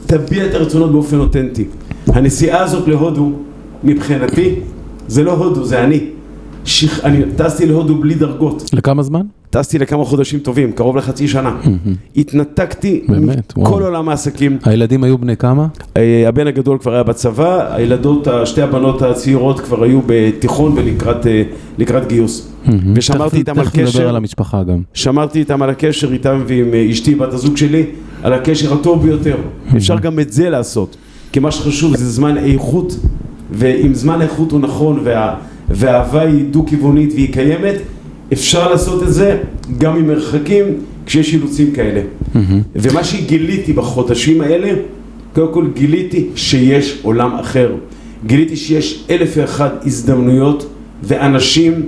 תביע 0.06 0.46
את 0.46 0.54
הרצונות 0.54 0.92
באופן 0.92 1.18
אותנטי. 1.18 1.64
הנסיעה 2.06 2.62
הזאת 2.62 2.88
להודו, 2.88 3.32
מבחינתי, 3.84 4.54
זה 5.08 5.24
לא 5.24 5.32
הודו, 5.32 5.64
זה 5.64 5.84
אני. 5.84 6.00
שיח... 6.68 7.04
אני 7.04 7.18
טסתי 7.36 7.66
להודו 7.66 7.96
בלי 7.96 8.14
דרגות. 8.14 8.70
לכמה 8.72 9.02
זמן? 9.02 9.22
טסתי 9.50 9.78
לכמה 9.78 10.04
חודשים 10.04 10.40
טובים, 10.40 10.72
קרוב 10.72 10.96
לחצי 10.96 11.28
שנה. 11.28 11.56
התנתקתי 12.16 13.02
מכל 13.56 13.82
עולם 13.82 14.08
העסקים. 14.08 14.58
הילדים 14.64 15.04
היו 15.04 15.18
בני 15.18 15.36
כמה? 15.36 15.66
אה, 15.96 16.24
הבן 16.28 16.46
הגדול 16.46 16.78
כבר 16.78 16.94
היה 16.94 17.02
בצבא, 17.02 17.74
הילדות, 17.74 18.28
שתי 18.44 18.62
הבנות 18.62 19.02
הצעירות 19.02 19.60
כבר 19.60 19.84
היו 19.84 20.00
בתיכון 20.06 20.74
ולקראת 20.76 21.26
אה, 21.26 22.08
גיוס. 22.08 22.52
ושמרתי 22.94 23.36
איתם 23.36 23.58
על 23.58 23.68
קשר. 23.68 23.84
תכף 23.84 23.94
נדבר 23.94 24.08
על 24.08 24.16
המשפחה 24.16 24.62
גם. 24.62 24.82
שמרתי 24.94 25.38
איתם 25.38 25.62
על 25.62 25.70
הקשר 25.70 26.12
איתם 26.12 26.42
ועם 26.46 26.74
אה, 26.74 26.90
אשתי, 26.90 27.14
בת 27.14 27.32
הזוג 27.32 27.56
שלי, 27.56 27.84
על 28.22 28.32
הקשר 28.32 28.74
הטוב 28.74 29.02
ביותר. 29.02 29.36
אפשר 29.76 29.98
גם 29.98 30.20
את 30.20 30.32
זה 30.32 30.50
לעשות, 30.50 30.96
כי 31.32 31.40
מה 31.40 31.50
שחשוב 31.50 31.96
זה 31.96 32.10
זמן 32.10 32.38
איכות 32.38 32.96
ואם 33.50 33.94
זמן 33.94 34.20
האיכות 34.20 34.52
הוא 34.52 34.60
נכון 34.60 35.00
וה, 35.04 35.34
והאהבה 35.70 36.22
היא 36.22 36.44
דו-כיוונית 36.50 37.12
והיא 37.12 37.32
קיימת, 37.32 37.74
אפשר 38.32 38.70
לעשות 38.70 39.02
את 39.02 39.12
זה 39.12 39.38
גם 39.78 39.96
עם 39.96 40.06
מרחקים 40.06 40.64
כשיש 41.06 41.34
אילוצים 41.34 41.72
כאלה. 41.72 42.00
Mm-hmm. 42.00 42.38
ומה 42.76 43.04
שגיליתי 43.04 43.72
בחודשים 43.72 44.40
האלה, 44.40 44.72
קודם 45.34 45.52
כל 45.52 45.66
גיליתי 45.74 46.26
שיש 46.34 46.98
עולם 47.02 47.34
אחר. 47.34 47.74
גיליתי 48.26 48.56
שיש 48.56 49.04
אלף 49.10 49.32
ואחת 49.36 49.82
הזדמנויות 49.86 50.66
ואנשים 51.02 51.82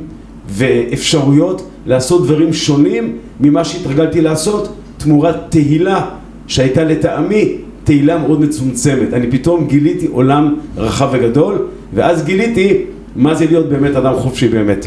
ואפשרויות 0.48 1.68
לעשות 1.86 2.24
דברים 2.24 2.52
שונים 2.52 3.16
ממה 3.40 3.64
שהתרגלתי 3.64 4.20
לעשות 4.20 4.76
תמורת 4.96 5.36
תהילה 5.48 6.06
שהייתה 6.46 6.84
לטעמי 6.84 7.56
תהילה 7.84 8.18
מאוד 8.18 8.40
מצומצמת. 8.40 9.12
אני 9.12 9.30
פתאום 9.30 9.66
גיליתי 9.66 10.06
עולם 10.06 10.54
רחב 10.76 11.08
וגדול 11.12 11.58
ואז 11.94 12.24
גיליתי 12.24 12.76
מה 13.16 13.34
זה 13.34 13.46
להיות 13.46 13.68
באמת 13.68 13.96
אדם 13.96 14.14
חופשי 14.16 14.48
באמת. 14.48 14.86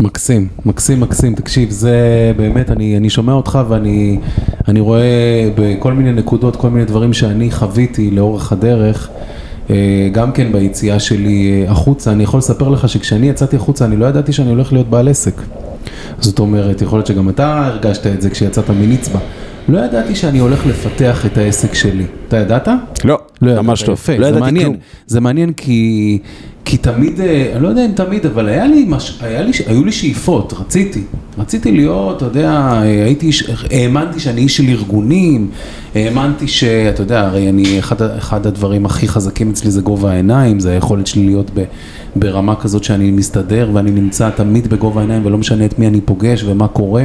מקסים, 0.00 0.48
מקסים, 0.66 1.00
מקסים. 1.00 1.34
תקשיב, 1.34 1.70
זה 1.70 1.96
באמת, 2.36 2.70
אני, 2.70 2.96
אני 2.96 3.10
שומע 3.10 3.32
אותך 3.32 3.58
ואני 3.68 4.18
אני 4.68 4.80
רואה 4.80 5.48
בכל 5.54 5.92
מיני 5.92 6.12
נקודות, 6.12 6.56
כל 6.56 6.70
מיני 6.70 6.84
דברים 6.84 7.12
שאני 7.12 7.50
חוויתי 7.50 8.10
לאורך 8.10 8.52
הדרך. 8.52 9.08
אה, 9.70 10.08
גם 10.12 10.32
כן 10.32 10.52
ביציאה 10.52 11.00
שלי 11.00 11.64
אה, 11.66 11.70
החוצה, 11.70 12.12
אני 12.12 12.22
יכול 12.22 12.38
לספר 12.38 12.68
לך 12.68 12.88
שכשאני 12.88 13.28
יצאתי 13.28 13.56
החוצה 13.56 13.84
אני 13.84 13.96
לא 13.96 14.06
ידעתי 14.06 14.32
שאני 14.32 14.50
הולך 14.50 14.72
להיות 14.72 14.90
בעל 14.90 15.08
עסק. 15.08 15.42
זאת 16.20 16.38
אומרת, 16.38 16.82
יכול 16.82 16.98
להיות 16.98 17.06
שגם 17.06 17.28
אתה 17.28 17.66
הרגשת 17.66 18.06
את 18.06 18.22
זה 18.22 18.30
כשיצאת 18.30 18.70
מנצבא. 18.70 19.18
לא 19.68 19.78
ידעתי 19.78 20.14
שאני 20.14 20.38
הולך 20.38 20.66
לפתח 20.66 21.26
את 21.26 21.38
העסק 21.38 21.74
שלי. 21.74 22.04
אתה 22.28 22.36
ידעת? 22.36 22.68
לא, 23.04 23.18
לא 23.42 23.62
ממש 23.62 23.88
לא. 23.88 23.92
יפה, 23.92 24.16
לא 24.16 24.32
זה 24.32 24.40
מעניין. 24.40 24.66
כלום. 24.66 24.76
זה 25.06 25.20
מעניין 25.20 25.52
כי, 25.52 26.18
כי 26.64 26.76
תמיד, 26.76 27.20
אה, 27.20 27.52
אני 27.54 27.62
לא 27.62 27.68
יודע 27.68 27.84
אם 27.86 27.92
תמיד, 27.92 28.26
אבל 28.26 28.48
היה 28.48 28.66
לי, 28.66 28.84
מש, 28.88 29.18
היה 29.22 29.42
לי, 29.42 29.52
היו 29.66 29.84
לי 29.84 29.92
שאיפות, 29.92 30.52
רציתי. 30.60 31.02
רציתי 31.38 31.72
להיות, 31.72 32.16
אתה 32.16 32.24
יודע, 32.24 32.80
הייתי, 32.82 33.30
האמנתי 33.70 34.20
שאני 34.20 34.40
איש 34.40 34.56
של 34.56 34.68
ארגונים, 34.68 35.50
האמנתי 35.94 36.48
שאתה 36.48 37.02
יודע, 37.02 37.20
הרי 37.20 37.48
אני, 37.48 37.78
אחד, 37.78 38.02
אחד 38.02 38.46
הדברים 38.46 38.86
הכי 38.86 39.08
חזקים 39.08 39.50
אצלי 39.50 39.70
זה 39.70 39.80
גובה 39.80 40.10
העיניים, 40.10 40.60
זה 40.60 40.72
היכולת 40.72 41.06
שלי 41.06 41.26
להיות 41.26 41.50
ב, 41.54 41.64
ברמה 42.16 42.56
כזאת 42.56 42.84
שאני 42.84 43.10
מסתדר 43.10 43.70
ואני 43.72 43.90
נמצא 43.90 44.30
תמיד 44.30 44.66
בגובה 44.66 45.00
העיניים 45.00 45.26
ולא 45.26 45.38
משנה 45.38 45.64
את 45.64 45.78
מי 45.78 45.86
אני 45.86 46.00
פוגש 46.00 46.44
ומה 46.44 46.68
קורה. 46.68 47.04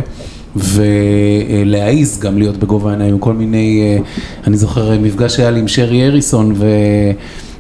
ולהעיז 0.56 2.20
גם 2.20 2.38
להיות 2.38 2.58
בגובה 2.58 2.90
העיניים 2.90 3.20
כל 3.20 3.34
מיני, 3.34 3.82
אה, 3.82 4.04
אני 4.48 4.58
זוכר 4.58 5.00
מפגש 5.00 5.36
שהיה 5.36 5.52
לי 5.52 5.60
עם 5.60 5.68
שרי 5.68 6.06
אריסון 6.06 6.54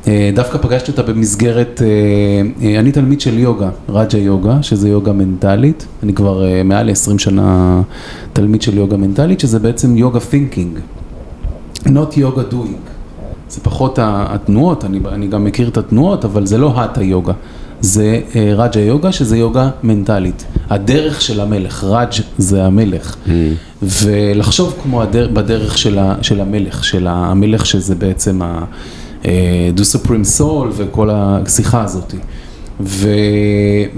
ודווקא 0.08 0.58
פגשתי 0.58 0.92
אותה 0.92 1.04
במסגרת, 1.04 1.82
אה, 1.82 2.68
אה, 2.68 2.80
אני 2.80 2.92
תלמיד 2.92 3.22
של 3.22 3.40
יוגה, 3.40 3.70
רג'ה 3.90 4.18
יוגה, 4.18 4.64
שזה 4.64 4.90
יוגה 4.90 5.12
מנטלית, 5.14 5.86
אני 6.04 6.14
כבר 6.14 6.46
מעל 6.66 6.86
ל-20 6.90 7.18
שנה 7.18 7.82
תלמיד 8.34 8.62
של 8.62 8.78
יוגה 8.78 8.98
מנטלית, 8.98 9.40
שזה 9.40 9.60
בעצם 9.60 9.98
יוגה 9.98 10.20
thinking, 10.20 10.80
not 11.88 12.16
yoga 12.16 12.54
doing. 12.54 12.92
זה 13.50 13.60
פחות 13.64 14.00
התנועות, 14.02 14.86
אני, 14.86 15.00
אני 15.12 15.28
גם 15.28 15.44
מכיר 15.44 15.68
את 15.68 15.78
התנועות, 15.78 16.26
אבל 16.26 16.46
זה 16.46 16.58
לא 16.58 16.74
האטה 16.76 17.04
יוגה. 17.04 17.34
זה 17.82 18.22
אה, 18.36 18.54
רג'ה 18.56 18.80
יוגה, 18.80 19.12
שזה 19.12 19.38
יוגה 19.38 19.70
מנטלית. 19.84 20.46
הדרך 20.70 21.22
של 21.22 21.40
המלך, 21.40 21.84
רג' 21.84 22.10
זה 22.38 22.64
המלך. 22.64 23.16
Mm. 23.26 23.30
ולחשוב 23.84 24.76
כמו 24.84 25.02
הדר, 25.02 25.28
בדרך 25.34 25.78
של, 25.78 26.00
ה, 26.00 26.16
של 26.22 26.42
המלך, 26.42 26.84
של 26.84 27.08
המלך 27.08 27.66
שזה 27.66 27.96
בעצם 27.96 28.42
ה... 28.42 28.66
אה, 29.26 29.72
do 29.78 29.82
Supreme 29.82 30.40
Soul 30.40 30.68
וכל 30.76 31.10
השיחה 31.12 31.84
הזאת. 31.84 32.14
ו... 32.82 33.08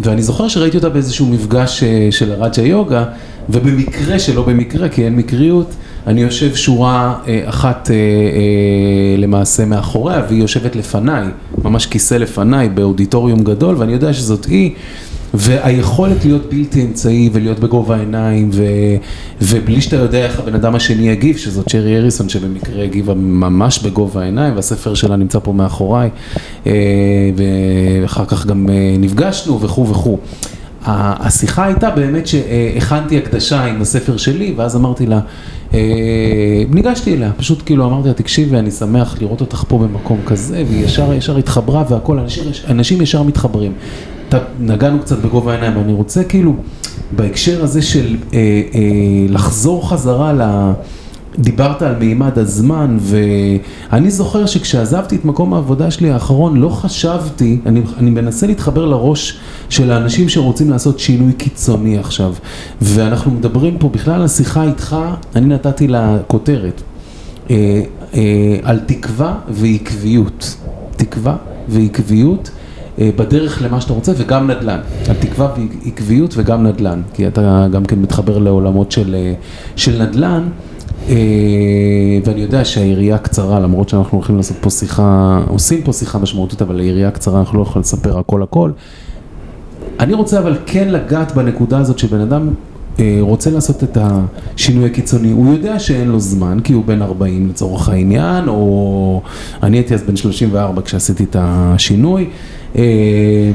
ואני 0.03 0.23
זוכר 0.23 0.47
שראיתי 0.47 0.77
אותה 0.77 0.89
באיזשהו 0.89 1.25
מפגש 1.25 1.83
אה, 1.83 2.07
של 2.11 2.31
הרג'ה 2.31 2.61
יוגה, 2.61 3.05
ובמקרה 3.49 4.19
שלא 4.19 4.43
במקרה, 4.43 4.89
כי 4.89 5.05
אין 5.05 5.15
מקריות, 5.15 5.75
אני 6.07 6.21
יושב 6.21 6.55
שורה 6.55 7.15
אה, 7.27 7.41
אחת 7.45 7.91
אה, 7.91 7.95
אה, 7.95 9.17
למעשה 9.17 9.65
מאחוריה, 9.65 10.21
והיא 10.27 10.41
יושבת 10.41 10.75
לפניי, 10.75 11.27
ממש 11.63 11.85
כיסא 11.85 12.15
לפניי 12.15 12.69
באודיטוריום 12.69 13.43
גדול, 13.43 13.75
ואני 13.77 13.93
יודע 13.93 14.13
שזאת 14.13 14.45
היא. 14.45 14.71
והיכולת 15.35 16.25
להיות 16.25 16.49
בלתי 16.49 16.83
אמצעי 16.83 17.29
ולהיות 17.33 17.59
בגובה 17.59 17.95
העיניים 17.95 18.49
ו... 18.53 18.63
ובלי 19.41 19.81
שאתה 19.81 19.95
יודע 19.95 20.25
איך 20.25 20.39
הבן 20.39 20.55
אדם 20.55 20.75
השני 20.75 21.09
יגיב, 21.09 21.37
שזאת 21.37 21.69
שרי 21.69 21.97
אריסון 21.97 22.29
שבמקרה 22.29 22.83
הגיבה 22.83 23.13
ממש 23.13 23.79
בגובה 23.79 24.21
העיניים 24.21 24.55
והספר 24.55 24.93
שלה 24.93 25.15
נמצא 25.15 25.39
פה 25.43 25.53
מאחוריי 25.53 26.09
ואחר 27.35 28.25
כך 28.25 28.45
גם 28.45 28.69
נפגשנו 28.99 29.61
וכו' 29.61 29.87
וכו'. 29.87 30.17
השיחה 30.85 31.65
הייתה 31.65 31.89
באמת 31.89 32.27
שהכנתי 32.27 33.17
הקדשה 33.17 33.63
עם 33.63 33.81
הספר 33.81 34.17
שלי 34.17 34.53
ואז 34.57 34.75
אמרתי 34.75 35.05
לה 35.05 35.19
ניגשתי 36.69 37.13
אליה, 37.13 37.31
פשוט 37.37 37.61
כאילו 37.65 37.85
אמרתי 37.85 38.07
לה, 38.07 38.13
תקשיבי, 38.13 38.57
אני 38.57 38.71
שמח 38.71 39.21
לראות 39.21 39.41
אותך 39.41 39.63
פה 39.67 39.77
במקום 39.77 40.17
כזה, 40.25 40.63
והיא 40.67 40.85
ישר 40.85 41.13
ישר 41.13 41.37
התחברה 41.37 41.83
והכל, 41.89 42.19
אנשים, 42.19 42.43
אנשים 42.69 43.01
ישר 43.01 43.23
מתחברים. 43.23 43.73
נגענו 44.59 44.99
קצת 44.99 45.17
בגובה 45.19 45.51
העיניים, 45.51 45.79
אני 45.79 45.93
רוצה 45.93 46.23
כאילו, 46.23 46.55
בהקשר 47.11 47.63
הזה 47.63 47.81
של 47.81 48.17
אה, 48.33 48.39
אה, 48.75 48.81
לחזור 49.29 49.89
חזרה 49.89 50.33
ל... 50.33 50.71
דיברת 51.39 51.81
על 51.81 51.95
מימד 51.95 52.39
הזמן 52.39 52.97
ואני 52.99 54.11
זוכר 54.11 54.45
שכשעזבתי 54.45 55.15
את 55.15 55.25
מקום 55.25 55.53
העבודה 55.53 55.91
שלי 55.91 56.09
האחרון 56.09 56.57
לא 56.57 56.69
חשבתי, 56.69 57.59
אני, 57.65 57.81
אני 57.97 58.09
מנסה 58.09 58.47
להתחבר 58.47 58.85
לראש 58.85 59.39
של 59.69 59.91
האנשים 59.91 60.29
שרוצים 60.29 60.69
לעשות 60.69 60.99
שינוי 60.99 61.33
קיצוני 61.33 61.97
עכשיו. 61.97 62.33
ואנחנו 62.81 63.31
מדברים 63.31 63.77
פה 63.77 63.89
בכלל 63.89 64.21
השיחה 64.21 64.63
איתך, 64.63 64.95
אני 65.35 65.45
נתתי 65.45 65.87
לה 65.87 66.17
כותרת. 66.27 66.81
אה, 67.49 67.81
אה, 68.13 68.57
על 68.63 68.79
תקווה 68.79 69.35
ועקביות, 69.49 70.55
תקווה 70.95 71.35
ועקביות 71.69 72.49
אה, 72.99 73.09
בדרך 73.15 73.61
למה 73.61 73.81
שאתה 73.81 73.93
רוצה 73.93 74.11
וגם 74.17 74.51
נדל"ן, 74.51 74.79
על 75.09 75.15
תקווה 75.15 75.53
ועקביות 75.85 76.33
וגם 76.37 76.67
נדל"ן, 76.67 77.01
כי 77.13 77.27
אתה 77.27 77.67
גם 77.71 77.85
כן 77.85 77.99
מתחבר 77.99 78.37
לעולמות 78.37 78.91
של, 78.91 79.15
אה, 79.15 79.33
של 79.75 80.01
נדל"ן 80.03 80.43
ואני 82.25 82.41
יודע 82.41 82.65
שהיריעה 82.65 83.17
קצרה, 83.17 83.59
למרות 83.59 83.89
שאנחנו 83.89 84.17
הולכים 84.17 84.37
לעשות 84.37 84.57
פה 84.61 84.69
שיחה, 84.69 85.41
עושים 85.47 85.81
פה 85.81 85.93
שיחה 85.93 86.19
משמעותית, 86.19 86.61
אבל 86.61 86.79
היריעה 86.79 87.11
קצרה, 87.11 87.39
אנחנו 87.39 87.57
לא 87.57 87.63
יכולים 87.63 87.81
לספר 87.81 88.19
הכל 88.19 88.43
הכל. 88.43 88.71
אני 89.99 90.13
רוצה 90.13 90.39
אבל 90.39 90.57
כן 90.65 90.87
לגעת 90.89 91.31
בנקודה 91.35 91.77
הזאת 91.77 91.99
שבן 91.99 92.19
אדם 92.19 92.49
אה, 92.99 93.17
רוצה 93.19 93.49
לעשות 93.49 93.83
את 93.83 93.97
השינוי 94.01 94.85
הקיצוני, 94.85 95.31
הוא 95.31 95.53
יודע 95.53 95.79
שאין 95.79 96.07
לו 96.07 96.19
זמן, 96.19 96.59
כי 96.63 96.73
הוא 96.73 96.85
בן 96.85 97.01
40 97.01 97.49
לצורך 97.49 97.89
העניין, 97.89 98.47
או 98.47 99.21
אני 99.63 99.77
הייתי 99.77 99.93
אז 99.93 100.03
בן 100.03 100.15
34 100.15 100.81
כשעשיתי 100.81 101.23
את 101.23 101.35
השינוי. 101.39 102.29
אה, 102.75 103.51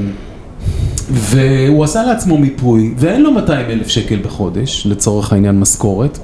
והוא 1.11 1.85
עשה 1.85 2.03
לעצמו 2.03 2.39
מיפוי, 2.39 2.95
ואין 2.97 3.23
לו 3.23 3.33
200 3.33 3.67
אלף 3.71 3.89
שקל 3.89 4.19
בחודש, 4.25 4.87
לצורך 4.87 5.33
העניין 5.33 5.61
משכורת. 5.61 6.19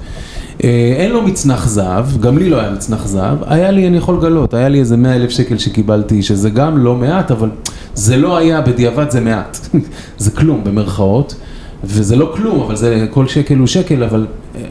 אה, 0.63 0.93
אין 0.97 1.11
לו 1.11 1.21
מצנח 1.21 1.67
זהב, 1.67 2.21
גם 2.21 2.37
לי 2.37 2.49
לא 2.49 2.59
היה 2.59 2.71
מצנח 2.71 3.05
זהב, 3.07 3.37
היה 3.45 3.71
לי, 3.71 3.87
אני 3.87 3.97
יכול 3.97 4.15
לגלות, 4.15 4.53
היה 4.53 4.69
לי 4.69 4.79
איזה 4.79 4.97
100 4.97 5.15
אלף 5.15 5.29
שקל 5.29 5.57
שקיבלתי, 5.57 6.23
שזה 6.23 6.49
גם 6.49 6.77
לא 6.77 6.95
מעט, 6.95 7.31
אבל 7.31 7.49
זה 7.93 8.17
לא 8.17 8.37
היה, 8.37 8.61
בדיעבד 8.61 9.09
זה 9.09 9.21
מעט, 9.21 9.57
זה 10.17 10.31
כלום 10.31 10.63
במרכאות, 10.63 11.35
וזה 11.85 12.15
לא 12.15 12.33
כלום, 12.35 12.61
אבל 12.61 12.75
זה, 12.75 13.07
כל 13.09 13.27
שקל 13.27 13.57
הוא 13.57 13.67
שקל, 13.67 14.03
אבל 14.03 14.25
אה, 14.55 14.61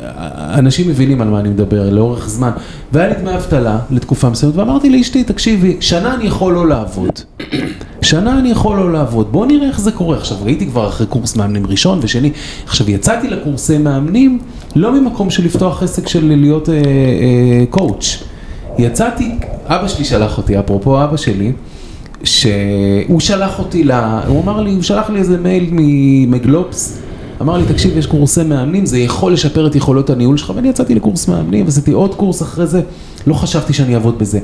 אנשים 0.59 0.89
מבינים 0.89 1.21
על 1.21 1.29
מה 1.29 1.41
אני 1.41 1.49
מדבר 1.49 1.91
לאורך 1.91 2.29
זמן, 2.29 2.51
והיה 2.93 3.09
לי 3.09 3.15
דמי 3.15 3.35
אבטלה 3.35 3.79
לתקופה 3.91 4.31
מסוימת, 4.31 4.57
ואמרתי 4.57 4.91
לאשתי, 4.91 5.25
תקשיבי, 5.25 5.77
שנה 5.81 6.15
אני 6.15 6.25
יכול 6.25 6.53
לא 6.53 6.69
לעבוד. 6.69 7.11
שנה 8.03 8.39
אני 8.39 8.51
יכול 8.51 8.77
לא 8.77 8.93
לעבוד, 8.93 9.33
בואו 9.33 9.45
נראה 9.45 9.69
איך 9.69 9.81
זה 9.81 9.93
קורה. 9.93 10.17
עכשיו 10.17 10.39
ראיתי 10.43 10.67
כבר 10.67 10.89
אחרי 10.89 11.07
קורס 11.07 11.37
מאמנים 11.37 11.67
ראשון 11.67 11.99
ושני, 12.03 12.31
עכשיו 12.67 12.91
יצאתי 12.91 13.29
לקורסי 13.29 13.79
מאמנים, 13.79 14.39
לא 14.77 15.01
ממקום 15.01 15.31
של 15.31 15.45
לפתוח 15.45 15.83
עסק 15.83 16.09
של 16.09 16.37
להיות 16.37 16.69
אה, 16.69 16.75
אה, 16.75 17.65
קואוץ'. 17.71 18.25
יצאתי, 18.79 19.31
אבא 19.67 19.89
שלי 19.89 20.05
שלח 20.05 20.39
אותי, 20.39 20.59
אפרופו 20.59 21.05
אבא 21.05 21.17
שלי, 21.17 21.53
שהוא 22.25 23.21
שלח 23.21 23.59
אותי, 23.59 23.85
לה, 23.85 24.21
הוא 24.27 24.43
אמר 24.43 24.61
לי, 24.61 24.71
הוא 24.71 24.83
שלח 24.83 25.11
לי 25.11 25.19
איזה 25.19 25.39
מייל 25.39 25.69
מגלובס, 26.29 26.99
אמר 27.41 27.57
לי, 27.59 27.65
תקשיב, 27.69 27.97
יש 27.97 28.07
קורסי 28.07 28.43
מאמנים, 28.43 28.87
זה 28.87 28.99
יכול 28.99 29.33
לשפר 29.33 29.67
את 29.67 29.77
יכולות 29.77 30.11
הניהול 30.11 30.37
שלך, 30.37 30.53
ואני 30.57 30.69
יצאתי 30.69 30.95
לקורס 30.95 31.29
מאמנים, 31.29 31.65
ועשיתי 31.65 31.93
עוד 31.93 32.15
קורס 32.15 32.43
אחרי 32.43 32.67
זה, 32.67 32.83
לא 33.27 33.35
חשבתי 33.35 33.73
שאני 33.73 33.95
אעבוד 33.95 34.19
בזה. 34.19 34.39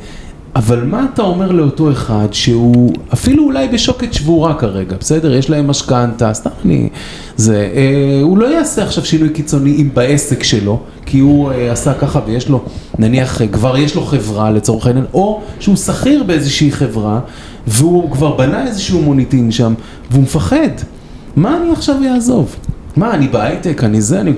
אבל 0.57 0.85
מה 0.85 1.07
אתה 1.15 1.23
אומר 1.23 1.53
לאותו 1.53 1.93
אחד 1.93 2.29
שהוא 2.33 2.93
אפילו 3.13 3.45
אולי 3.45 3.69
בשוקת 3.69 4.13
שבורה 4.13 4.55
כרגע, 4.55 4.97
בסדר? 5.01 5.35
יש 5.35 5.51
להם 5.51 5.67
משכנתה, 5.67 6.35
סתם 6.35 6.51
אני... 6.65 6.89
זה, 7.37 7.71
אה, 7.75 8.21
הוא 8.23 8.39
לא 8.39 8.47
יעשה 8.47 8.83
עכשיו 8.83 9.05
שינוי 9.05 9.29
קיצוני 9.29 9.77
אם 9.77 9.89
בעסק 9.95 10.43
שלו, 10.43 10.81
כי 11.07 11.19
הוא 11.19 11.53
אה, 11.53 11.73
עשה 11.73 11.95
ככה 11.95 12.21
ויש 12.27 12.49
לו, 12.49 12.63
נניח, 12.99 13.43
אה, 13.43 13.49
כבר 13.49 13.79
יש 13.79 13.95
לו 13.95 14.03
חברה 14.03 14.51
לצורך 14.51 14.87
העניין, 14.87 15.05
או 15.15 15.41
שהוא 15.61 15.77
שכיר 15.77 16.23
באיזושהי 16.23 16.73
חברה, 16.73 17.21
והוא 17.67 18.11
כבר 18.11 18.37
בנה 18.37 18.67
איזשהו 18.67 19.03
מוניטין 19.03 19.51
שם, 19.51 19.75
והוא 20.11 20.23
מפחד. 20.23 20.71
מה 21.37 21.57
אני 21.57 21.73
עכשיו 21.73 21.97
אעזוב? 22.15 22.57
מה, 23.01 23.15
אני 23.15 23.29
בהייטק, 23.29 23.85
אני 23.85 24.01
זה, 24.01 24.21
אני 24.21 24.31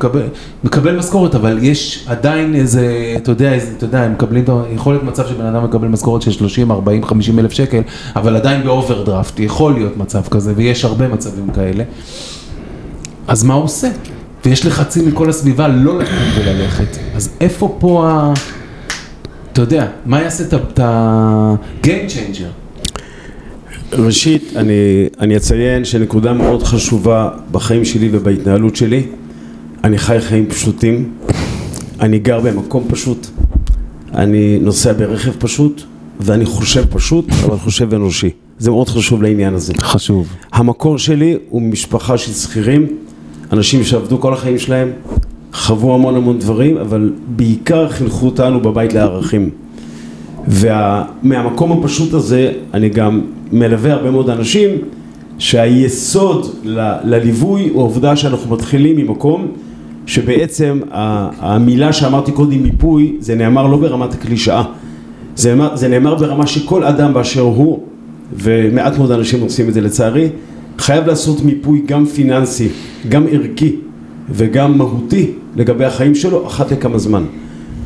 מקבל, 0.65 0.99
משכורת, 0.99 1.35
אבל 1.35 1.59
יש 1.63 2.05
עדיין 2.09 2.55
איזה, 2.55 3.15
אתה 3.17 3.31
יודע, 3.31 3.57
אתה 3.57 3.85
יודע, 3.85 4.03
הם 4.03 4.13
מקבלים, 4.13 4.45
יכול 4.75 4.95
להיות 4.95 5.05
מצב 5.05 5.27
שבן 5.27 5.47
אדם 5.47 5.65
מקבל 5.65 5.89
משכורת 5.89 6.23
של 6.23 6.31
30, 6.31 6.71
40, 6.71 7.05
50 7.05 7.39
אלף 7.39 7.53
שקל, 7.53 7.81
אבל 8.17 8.37
עדיין 8.37 8.65
באוברדרפט, 8.65 9.41
יכול 9.41 9.75
להיות 9.75 9.97
מצב 9.97 10.23
כזה, 10.31 10.53
ויש 10.57 10.85
הרבה 10.85 11.09
מצבים 11.09 11.51
כאלה. 11.51 11.85
אז 13.29 13.45
מה 13.45 13.55
הוא 13.55 13.65
עושה? 13.65 13.89
ויש 14.45 14.67
לחצים 14.67 15.09
מכל 15.09 15.31
הסביבה 15.31 15.69
לא 15.69 15.99
לקום 15.99 16.17
וללכת. 16.39 16.97
אז 17.15 17.31
איפה 17.41 17.77
פה 17.81 18.09
ה... 18.09 18.33
אתה 19.53 19.61
יודע, 19.63 19.87
מה 20.07 20.23
יעשה 20.23 20.45
את 20.45 20.79
ה-game 20.79 22.11
changer? 22.11 22.62
ראשית, 23.93 24.53
אני, 24.57 25.07
אני 25.21 25.37
אציין 25.37 25.85
שנקודה 25.85 26.33
מאוד 26.33 26.63
חשובה 26.63 27.29
בחיים 27.51 27.85
שלי 27.85 28.09
ובהתנהלות 28.13 28.77
שלי, 28.77 29.03
אני 29.85 29.99
חי 29.99 30.21
חיים 30.21 30.47
פשוטים, 30.47 31.13
אני 32.01 32.19
גר 32.19 32.41
במקום 32.41 32.85
פשוט, 32.89 33.27
אני 34.15 34.59
נוסע 34.61 34.93
ברכב 34.93 35.33
פשוט, 35.39 35.83
ואני 36.21 36.45
חושב 36.45 36.85
פשוט, 36.91 37.25
אבל 37.45 37.57
חושב 37.57 37.95
אנושי. 37.95 38.31
זה 38.59 38.71
מאוד 38.71 38.89
חשוב 38.89 39.23
לעניין 39.23 39.55
הזה. 39.55 39.73
חשוב. 39.81 40.29
המקור 40.53 40.99
שלי 40.99 41.37
הוא 41.49 41.63
משפחה 41.63 42.19
של 42.19 42.33
שכירים, 42.33 42.87
אנשים 43.53 43.85
שעבדו 43.85 44.21
כל 44.21 44.33
החיים 44.33 44.59
שלהם, 44.59 44.91
חוו 45.53 45.95
המון 45.95 46.17
המון 46.17 46.39
דברים, 46.39 46.77
אבל 46.77 47.13
בעיקר 47.27 47.89
חינכו 47.89 48.27
אותנו 48.27 48.61
בבית 48.61 48.93
לערכים. 48.93 49.51
ומהמקום 50.49 51.73
הפשוט 51.73 52.15
הזה 52.15 52.53
אני 52.75 52.89
גם 52.89 53.21
מלווה 53.53 53.93
הרבה 53.93 54.11
מאוד 54.11 54.31
אנשים 54.31 54.71
שהיסוד 55.39 56.47
ל- 56.65 56.95
לליווי 57.05 57.69
הוא 57.69 57.81
העובדה 57.83 58.17
שאנחנו 58.17 58.55
מתחילים 58.55 58.97
ממקום 58.97 59.47
שבעצם 60.07 60.81
המילה 60.91 61.93
שאמרתי 61.93 62.33
קודם 62.33 62.63
מיפוי 62.63 63.17
זה 63.21 63.35
נאמר 63.35 63.67
לא 63.67 63.77
ברמת 63.77 64.15
הקלישאה. 64.15 64.63
זה 65.37 65.51
נאמר, 65.55 65.77
זה 65.77 65.89
נאמר 65.89 66.15
ברמה 66.15 66.47
שכל 66.47 66.85
אדם 66.85 67.15
באשר 67.15 67.41
הוא 67.41 67.79
ומעט 68.35 68.99
מאוד 68.99 69.11
אנשים 69.11 69.41
עושים 69.41 69.69
את 69.69 69.75
זה 69.75 69.81
לצערי 69.81 70.29
חייב 70.79 71.07
לעשות 71.07 71.45
מיפוי 71.45 71.83
גם 71.87 72.07
פיננסי, 72.07 72.69
גם 73.09 73.25
ערכי 73.31 73.77
וגם 74.31 74.79
מהותי 74.79 75.31
לגבי 75.57 75.85
החיים 75.85 76.15
שלו 76.15 76.47
אחת 76.47 76.73
לכמה 76.73 76.99
זמן 76.99 77.23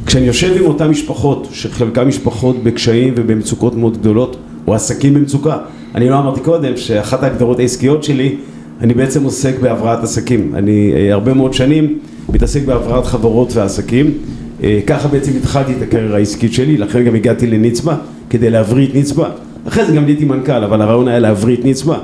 כשאני 0.06 0.26
יושב 0.26 0.56
עם 0.56 0.64
אותן 0.64 0.88
משפחות, 0.88 1.48
שחלקן 1.52 2.04
משפחות 2.04 2.62
בקשיים 2.62 3.14
ובמצוקות 3.16 3.74
מאוד 3.74 3.98
גדולות, 3.98 4.36
או 4.66 4.74
עסקים 4.74 5.14
במצוקה, 5.14 5.58
אני 5.94 6.08
לא 6.08 6.18
אמרתי 6.18 6.40
קודם 6.40 6.76
שאחת 6.76 7.22
ההגדרות 7.22 7.58
העסקיות 7.58 8.04
שלי, 8.04 8.36
אני 8.80 8.94
בעצם 8.94 9.24
עוסק 9.24 9.60
בהבראת 9.60 10.04
עסקים. 10.04 10.52
אני 10.54 10.92
אה, 10.96 11.12
הרבה 11.12 11.34
מאוד 11.34 11.54
שנים 11.54 11.98
מתעסק 12.28 12.64
בהבראת 12.64 13.06
חברות 13.06 13.56
ועסקים. 13.56 14.10
אה, 14.62 14.80
ככה 14.86 15.08
בעצם 15.08 15.32
התחלתי 15.36 15.72
את 15.72 15.82
הקריירה 15.82 16.16
העסקית 16.16 16.52
שלי, 16.52 16.76
לכן 16.76 17.04
גם 17.04 17.14
הגעתי 17.14 17.46
לנצבא, 17.46 17.96
כדי 18.30 18.50
להבריא 18.50 18.88
את 18.88 18.94
נצבא. 18.94 19.30
אחרי 19.68 19.84
זה 19.84 19.92
גם 19.92 20.04
נהייתי 20.04 20.24
מנכ"ל, 20.24 20.64
אבל 20.64 20.80
הרעיון 20.82 21.08
היה 21.08 21.18
להבריא 21.18 21.56
את 21.56 21.64
נצבא. 21.64 21.98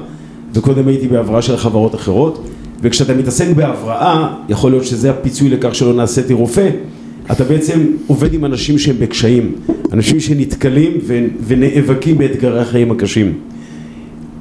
וקודם 0.54 0.88
הייתי 0.88 1.08
בהבראה 1.08 1.42
של 1.42 1.56
חברות 1.56 1.94
אחרות. 1.94 2.48
וכשאתה 2.82 3.14
מתעסק 3.14 3.46
בהבראה, 3.56 4.34
יכול 4.48 4.70
להיות 4.70 4.84
שזה 4.84 5.10
הפיצוי 5.10 5.48
לכך 5.48 5.74
שלא 5.74 5.94
נעשיתי 5.94 6.32
רופא, 6.32 6.68
אתה 7.30 7.44
בעצם 7.44 7.80
עובד 8.06 8.35
עם 8.35 8.44
אנשים 8.44 8.78
שהם 8.78 8.96
בקשיים, 8.98 9.52
אנשים 9.92 10.20
שנתקלים 10.20 10.90
ונאבקים 11.46 12.18
באתגרי 12.18 12.61
החיים 12.61 12.90
הקשים. 12.90 13.32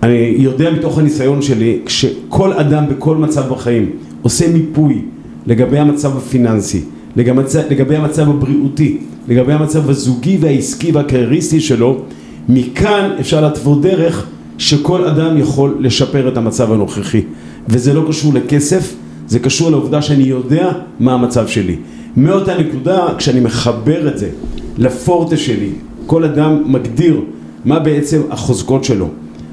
אני 0.04 0.36
יודע 0.38 0.72
מתוך 0.72 0.98
הניסיון 0.98 1.41
שלי, 1.41 1.80
כשכל 1.86 2.54
אדם 2.54 2.84
בכל 2.89 3.17
מצב 3.17 3.50
בחיים 3.50 3.89
עושה 4.22 4.54
מיפוי 4.54 5.02
לגבי 5.48 5.80
המצב 5.80 6.17
הפיננסי, 6.17 6.82
לגבי 7.15 7.41
לגבי 7.70 7.96
המצב 7.96 8.30
הבריאותי, 8.30 8.98
לגבי 9.28 9.54
המצב 9.54 9.89
הזוגי 9.89 10.38
והעסקי 10.41 10.91
והקרייריסטי 10.91 11.60
שלו, 11.60 12.02
מכאן 12.50 13.10
אפשר 13.20 13.41
להתוות 13.41 13.82
דרך 13.82 14.28
שכל 14.58 15.06
אדם 15.06 15.38
יכול 15.38 15.78
לשפר 15.80 16.28
את 16.28 16.38
המצב 16.38 16.72
הנוכחי. 16.72 17.22
וזה 17.67 17.94
לא 17.94 18.06
קשור 18.08 18.34
לכסף, 18.34 18.96
זה 19.28 19.39
קשור 19.39 19.70
לעובדה 19.70 20.02
שאני 20.02 20.24
יודע 20.24 20.72
מה 21.00 21.13
המצב 21.13 21.48
שלי. 21.48 21.76
מאותה 22.17 22.58
נקודה, 22.58 23.08
כשאני 23.17 23.39
מחבר 23.39 24.08
את 24.08 24.17
זה 24.17 24.30
לפורטה 24.78 25.38
שלי, 25.38 25.69
כל 26.06 26.24
אדם 26.24 26.63
מגדיר 26.65 27.21
מה 27.65 27.80
בעצם 27.80 28.21
החוזקות 28.30 28.84
שלו, 28.84 29.08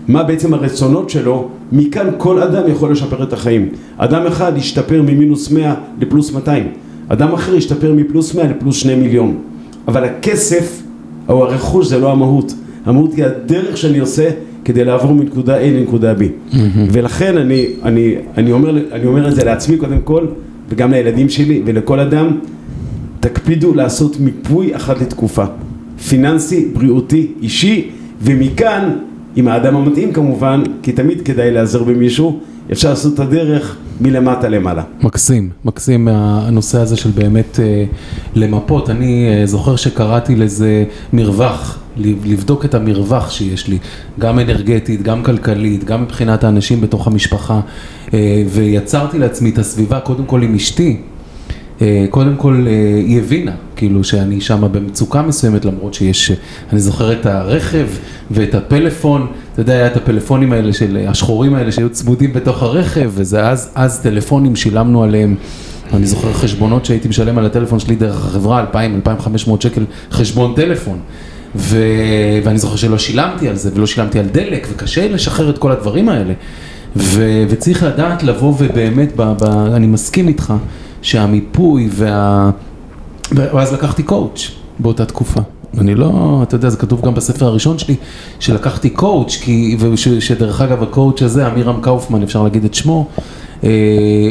מה 0.09 0.23
בעצם 0.23 0.55
הרצונות 0.55 1.11
שלו, 1.11 1.49
מכאן 1.73 2.07
כל 2.17 2.43
אדם 2.43 2.71
יכול 2.71 2.93
לשפר 2.93 3.23
את 3.23 3.33
החיים. 3.33 3.69
אדם 3.97 4.27
אחד 4.27 4.53
ישתפר 4.57 5.03
ממינוס 5.03 5.51
100 5.51 5.75
לפלוס 6.01 6.33
200, 6.33 6.69
אדם 7.09 7.33
אחר 7.33 7.55
ישתפר 7.55 7.93
מפלוס 7.93 8.35
100 8.35 8.45
לפלוס 8.45 8.77
2 8.77 9.01
מיליון. 9.01 9.37
אבל 9.89 10.05
הכסף 10.05 10.83
או 11.29 11.45
הרכוש 11.45 11.87
זה 11.87 11.99
לא 11.99 12.13
המהות, 12.13 12.55
המהות 12.85 13.15
היא 13.15 13.25
הדרך 13.25 13.77
שאני 13.77 13.99
עושה 13.99 14.31
כדי 14.65 14.85
לעבור 14.85 15.15
מנקודה 15.15 15.61
A 15.61 15.65
לנקודה 15.65 16.13
B. 16.13 16.21
Mm-hmm. 16.21 16.57
ולכן 16.93 17.37
אני, 17.37 17.67
אני, 17.83 18.15
אני, 18.37 18.53
אומר, 18.53 18.71
אני 18.93 19.07
אומר 19.07 19.29
את 19.29 19.35
זה 19.35 19.45
לעצמי 19.45 19.77
קודם 19.77 20.01
כל, 20.05 20.27
וגם 20.69 20.91
לילדים 20.91 21.29
שלי 21.29 21.63
ולכל 21.67 22.01
אדם, 22.01 22.39
תקפידו 23.21 23.75
לעשות 23.75 24.21
מיפוי 24.21 24.77
אחת 24.77 25.01
לתקופה, 25.01 25.45
פיננסי, 26.09 26.69
בריאותי, 26.75 27.33
אישי, 27.43 27.91
ומכאן, 28.23 28.91
עם 29.37 29.49
האדם 29.49 29.77
המתאים 29.77 30.13
כמובן, 30.13 30.63
כי 30.83 30.93
תמיד 30.93 31.23
כדאי 31.23 31.51
להיעזר 31.51 31.83
במישהו, 31.83 32.41
אפשר 32.73 32.91
לעשות 32.91 33.15
את 33.15 33.19
הדרך 33.19 33.77
מלמטה 34.01 34.49
למעלה. 34.49 34.83
מקסים, 35.03 35.51
מקסים 35.65 36.09
הנושא 36.09 36.79
הזה 36.79 36.97
של 36.97 37.11
באמת 37.11 37.61
אה, 37.61 37.85
למפות. 38.35 38.91
אני 38.91 39.29
אה, 39.29 39.47
זוכר 39.47 39.77
שקראתי 39.77 40.37
לזה 40.37 40.85
מרווח, 41.13 41.79
לבדוק 42.25 42.65
את 42.65 42.75
המרווח 42.75 43.31
שיש 43.31 43.69
לי, 43.69 43.79
גם 44.19 44.39
אנרגטית, 44.39 45.03
גם 45.03 45.23
כלכלית, 45.23 45.85
גם 45.85 46.03
מבחינת 46.03 46.45
האנשים 46.45 46.81
בתוך 46.81 47.07
המשפחה, 47.07 47.61
ויצרתי 48.49 49.19
לעצמי 49.19 49.51
את 49.51 49.59
הסביבה, 49.59 50.01
קודם 50.01 50.25
כל 50.25 50.43
עם 50.43 50.55
אשתי. 50.55 50.97
אה, 51.83 52.07
קודם 52.11 52.37
כל 52.37 52.67
אה, 52.67 52.73
היא 53.07 53.19
הבינה, 53.19 53.53
כאילו 53.77 54.05
שאני 54.05 54.41
שם 54.41 54.69
במצוקה 54.73 55.23
מסוימת 55.23 55.65
למרות 55.65 55.95
שיש, 55.95 56.33
אני 56.73 56.81
זוכר 56.81 57.13
את 57.13 57.27
הרכב 57.27 57.87
ואת 58.31 58.55
הפלאפון, 58.55 59.27
אתה 59.53 59.61
יודע, 59.61 59.73
היה 59.73 59.87
את 59.87 59.97
הפלאפונים 59.97 60.53
האלה 60.53 60.73
של 60.73 61.05
השחורים 61.09 61.55
האלה 61.55 61.73
שהיו 61.73 61.91
צמודים 61.91 62.33
בתוך 62.33 62.63
הרכב 62.63 63.11
וזה 63.15 63.49
אז, 63.49 63.71
אז 63.75 64.01
טלפונים 64.01 64.57
שילמנו 64.57 65.03
עליהם, 65.03 65.35
אני 65.93 66.07
זוכר 66.07 66.33
חשבונות 66.33 66.85
שהייתי 66.85 67.09
משלם 67.09 67.39
על 67.39 67.47
הטלפון 67.47 67.79
שלי 67.79 67.97
דרך 67.97 68.17
החברה, 68.17 68.65
2,000-2,500 68.73 69.51
שקל 69.61 69.85
חשבון 70.11 70.53
טלפון. 70.57 70.99
ו... 71.57 71.79
ואני 72.45 72.59
זוכר 72.59 72.77
שלא 72.77 72.99
שילמתי 72.99 73.49
על 73.49 73.57
זה 73.57 73.71
ולא 73.75 73.87
שילמתי 73.87 74.19
על 74.19 74.27
דלק 74.33 74.67
וקשה 74.73 75.09
לשחרר 75.09 75.51
את 75.51 75.59
כל 75.59 75.73
הדברים 75.73 76.09
האלה 76.09 76.35
ו... 76.97 77.45
וצריך 77.49 77.83
לדעת 77.83 78.23
לבוא 78.23 78.55
ובאמת, 78.59 79.13
ב... 79.17 79.23
ב... 79.23 79.45
אני 79.75 79.87
מסכים 79.87 80.29
איתך 80.29 80.55
שהמיפוי 81.03 81.89
וה... 81.93 82.51
ואז 83.33 83.73
לקחתי 83.73 84.03
coach 84.03 84.51
באותה 84.79 85.05
תקופה. 85.05 85.41
אני 85.79 85.95
לא, 85.95 86.41
אתה 86.43 86.55
יודע, 86.55 86.69
זה 86.69 86.77
כתוב 86.77 87.03
גם 87.03 87.15
בספר 87.15 87.47
הראשון 87.47 87.79
שלי, 87.79 87.95
שלקחתי 88.41 88.91
coach, 88.91 89.37
כי, 89.43 89.77
ושדרך 89.79 90.61
אגב 90.61 90.83
ה 90.83 90.89
coach 90.89 91.23
הזה, 91.23 91.47
עמירם 91.47 91.81
קאופמן, 91.81 92.23
אפשר 92.23 92.43
להגיד 92.43 92.65
את 92.65 92.75
שמו, 92.75 93.07
אה, 93.65 93.71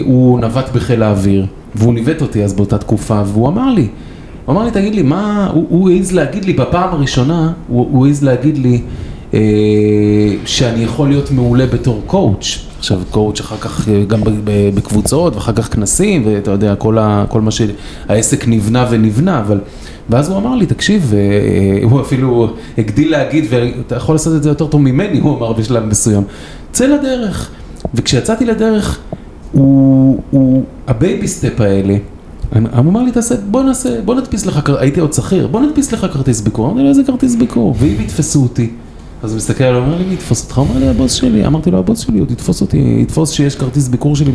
הוא 0.05 0.39
נווט 0.39 0.69
בחיל 0.73 1.03
האוויר, 1.03 1.45
והוא 1.75 1.93
ניווט 1.93 2.21
אותי 2.21 2.43
אז 2.43 2.53
באותה 2.53 2.77
תקופה, 2.77 3.21
והוא 3.25 3.47
אמר 3.47 3.73
לי, 3.73 3.87
הוא 4.45 4.55
אמר 4.55 4.63
לי, 4.63 4.71
תגיד 4.71 4.95
לי, 4.95 5.01
מה, 5.01 5.51
הוא 5.53 5.89
העז 5.89 6.11
להגיד 6.11 6.45
לי 6.45 6.53
בפעם 6.53 6.93
הראשונה, 6.93 7.51
הוא 7.67 8.05
העז 8.07 8.23
להגיד 8.23 8.57
לי 8.57 8.81
שאני 10.45 10.83
יכול 10.83 11.07
להיות 11.07 11.31
מעולה 11.31 11.65
בתור 11.65 12.01
coach. 12.05 12.67
עכשיו 12.79 12.99
coach 13.11 13.39
אחר 13.39 13.57
כך 13.57 13.89
אה, 13.89 14.03
גם 14.07 14.19
בקבוצות 14.75 15.35
ואחר 15.35 15.53
כך 15.53 15.73
כנסים 15.73 16.23
ואתה 16.25 16.51
יודע 16.51 16.75
כל, 16.75 16.97
ה, 16.97 17.25
כל 17.29 17.41
מה 17.41 17.51
שהעסק 17.51 18.47
נבנה 18.47 18.87
ונבנה 18.89 19.39
אבל 19.39 19.59
ואז 20.09 20.29
הוא 20.29 20.37
אמר 20.37 20.55
לי 20.55 20.65
תקשיב 20.65 21.13
אה, 21.13 21.83
הוא 21.83 22.01
אפילו 22.01 22.53
הגדיל 22.77 23.11
להגיד 23.11 23.45
ואתה 23.49 23.95
יכול 23.95 24.15
לעשות 24.15 24.35
את 24.35 24.43
זה 24.43 24.49
יותר 24.49 24.67
טוב 24.67 24.81
ממני 24.81 25.19
הוא 25.19 25.37
אמר 25.37 25.53
בשלב 25.53 25.85
מסוים 25.85 26.23
צא 26.71 26.85
לדרך 26.85 27.49
וכשיצאתי 27.93 28.45
לדרך 28.45 28.99
הוא, 29.51 30.19
הוא 30.31 30.63
ה 30.87 30.95
baby 30.95 31.27
step 31.27 31.61
האלה 31.61 31.97
הוא 32.53 32.79
אמר 32.79 33.03
לי, 33.03 33.11
תעשה, 33.11 33.35
בוא 33.51 33.63
נעשה, 33.63 34.01
בוא 34.01 34.15
נדפיס 34.15 34.45
לך, 34.45 34.69
הייתי 34.79 34.99
עוד 34.99 35.13
שכיר, 35.13 35.47
בוא 35.47 35.61
נדפיס 35.61 35.91
לך 35.91 36.07
כרטיס 36.13 36.41
ביקור. 36.41 36.65
אמרתי 36.65 36.83
לו, 36.83 36.89
איזה 36.89 37.03
כרטיס 37.03 37.35
ביקור? 37.35 37.75
ואם 37.79 37.95
יתפסו 38.01 38.43
אותי. 38.43 38.69
אז 39.23 39.31
הוא 39.31 39.37
מסתכל 39.37 39.63
עליו, 39.63 39.79
הוא 39.79 39.85
אומר 39.85 39.97
לי, 39.97 40.05
מי 40.05 40.13
יתפוס 40.13 40.43
אותך? 40.43 40.57
הוא 40.57 40.67
אומר 40.67 40.79
לי, 40.79 40.87
הבוס 40.87 41.13
שלי. 41.13 41.45
אמרתי 41.45 41.71
לו, 41.71 41.79
הבוס 41.79 41.99
שלי, 41.99 42.19
עוד 42.19 42.31
יתפוס 42.31 42.61
אותי, 42.61 42.97
יתפוס 43.01 43.31
שיש 43.31 43.55
כרטיס 43.55 43.87
ביקור 43.87 44.15
שלי. 44.15 44.31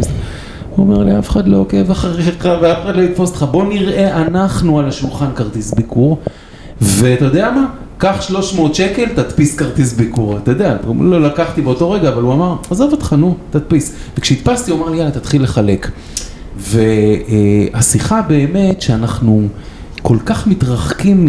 הוא 0.76 0.86
אומר 0.86 1.04
לי, 1.04 1.18
אף 1.18 1.30
אחד 1.30 1.48
לא 1.48 1.56
עוקב 1.56 1.90
אחריך 1.90 2.48
ואף 2.62 2.84
אחד 2.84 2.96
לא 2.96 3.02
יתפוס 3.02 3.30
אותך, 3.30 3.46
בוא 3.50 3.64
נראה 3.64 4.22
אנחנו 4.22 4.78
על 4.78 4.88
השולחן 4.88 5.28
כרטיס 5.34 5.74
ביקור. 5.74 6.18
ואתה 6.80 7.24
יודע 7.24 7.50
מה? 7.50 7.66
קח 7.98 8.20
300 8.20 8.74
שקל, 8.74 9.04
תדפיס 9.14 9.56
כרטיס 9.56 9.92
ביקור, 9.92 10.36
אתה 10.36 10.50
יודע, 10.50 10.76
לא 11.00 11.22
לקחתי 11.22 11.62
באותו 11.62 11.90
רגע, 11.90 12.08
אבל 12.08 12.22
הוא 12.22 12.32
אמר, 12.32 12.56
עזוב 12.70 12.92
אותך, 12.92 13.12
נו, 13.12 13.36
תדפיס. 13.50 13.94
וכשהדפסתי, 14.18 14.70
הוא 14.70 14.80
אמר 14.80 14.90
לי, 14.90 14.96
יאללה, 14.98 15.10
תתחיל 15.10 15.42
לחלק. 15.42 15.90
והשיחה 16.58 18.22
באמת 18.22 18.82
שאנחנו 18.82 19.42
כל 20.02 20.16
כך 20.26 20.46
מתרחקים 20.46 21.26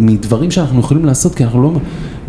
מדברים 0.00 0.50
שאנחנו 0.50 0.80
יכולים 0.80 1.04
לעשות, 1.04 1.34
כי 1.34 1.44
אנחנו 1.44 1.62
לא, 1.62 1.72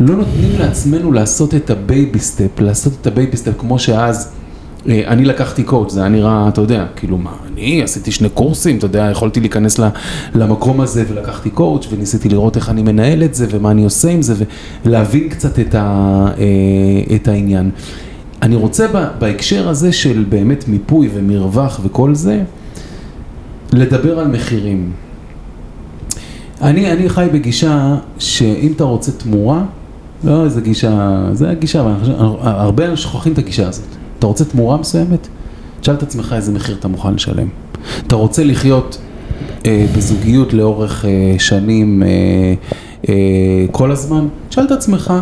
לא 0.00 0.16
נותנים 0.16 0.50
לעצמנו 0.58 1.12
לעשות 1.12 1.54
את 1.54 1.70
ה 1.70 1.80
baby 1.80 2.18
step, 2.18 2.60
לעשות 2.60 2.92
את 3.00 3.06
ה 3.06 3.12
baby 3.12 3.36
step 3.36 3.52
כמו 3.58 3.78
שאז 3.78 4.32
אה, 4.88 5.02
אני 5.06 5.24
לקחתי 5.24 5.62
coach, 5.62 5.92
זה 5.92 6.00
היה 6.00 6.08
נראה, 6.08 6.48
אתה 6.48 6.60
יודע, 6.60 6.86
כאילו 6.96 7.18
מה, 7.18 7.32
אני 7.52 7.82
עשיתי 7.82 8.12
שני 8.12 8.28
קורסים, 8.28 8.78
אתה 8.78 8.86
יודע, 8.86 9.08
יכולתי 9.12 9.40
להיכנס 9.40 9.80
למקום 10.34 10.80
הזה 10.80 11.04
ולקחתי 11.08 11.50
coach 11.50 11.92
וניסיתי 11.92 12.28
לראות 12.28 12.56
איך 12.56 12.70
אני 12.70 12.82
מנהל 12.82 13.22
את 13.22 13.34
זה 13.34 13.46
ומה 13.50 13.70
אני 13.70 13.84
עושה 13.84 14.10
עם 14.10 14.22
זה 14.22 14.34
ולהבין 14.86 15.28
קצת 15.28 15.58
את, 15.58 15.74
ה, 15.74 16.26
אה, 16.38 17.16
את 17.16 17.28
העניין. 17.28 17.70
אני 18.42 18.56
רוצה 18.56 18.86
בהקשר 19.18 19.68
הזה 19.68 19.92
של 19.92 20.24
באמת 20.28 20.68
מיפוי 20.68 21.10
ומרווח 21.14 21.80
וכל 21.84 22.14
זה, 22.14 22.42
לדבר 23.72 24.18
על 24.18 24.28
מחירים. 24.28 24.92
אני, 26.62 26.92
אני 26.92 27.08
חי 27.08 27.26
בגישה 27.32 27.96
שאם 28.18 28.72
אתה 28.76 28.84
רוצה 28.84 29.12
תמורה, 29.12 29.64
לא 30.24 30.44
איזה 30.44 30.60
גישה, 30.60 31.20
זה 31.32 31.50
הגישה, 31.50 31.94
הרבה 32.40 32.84
אנשים 32.84 32.96
שוכחים 32.96 33.32
את 33.32 33.38
הגישה 33.38 33.68
הזאת. 33.68 33.84
אתה 34.18 34.26
רוצה 34.26 34.44
תמורה 34.44 34.76
מסוימת? 34.76 35.28
תשאל 35.80 35.94
את 35.94 36.02
עצמך 36.02 36.32
איזה 36.36 36.52
מחיר 36.52 36.76
אתה 36.80 36.88
מוכן 36.88 37.14
לשלם. 37.14 37.48
אתה 38.06 38.16
רוצה 38.16 38.44
לחיות 38.44 38.98
אה, 39.66 39.86
בזוגיות 39.96 40.52
לאורך 40.52 41.04
אה, 41.04 41.10
שנים 41.38 42.02
אה, 42.02 42.08
אה, 43.08 43.14
כל 43.72 43.92
הזמן? 43.92 44.26
תשאל 44.48 44.64
את 44.64 44.70
עצמך 44.70 45.12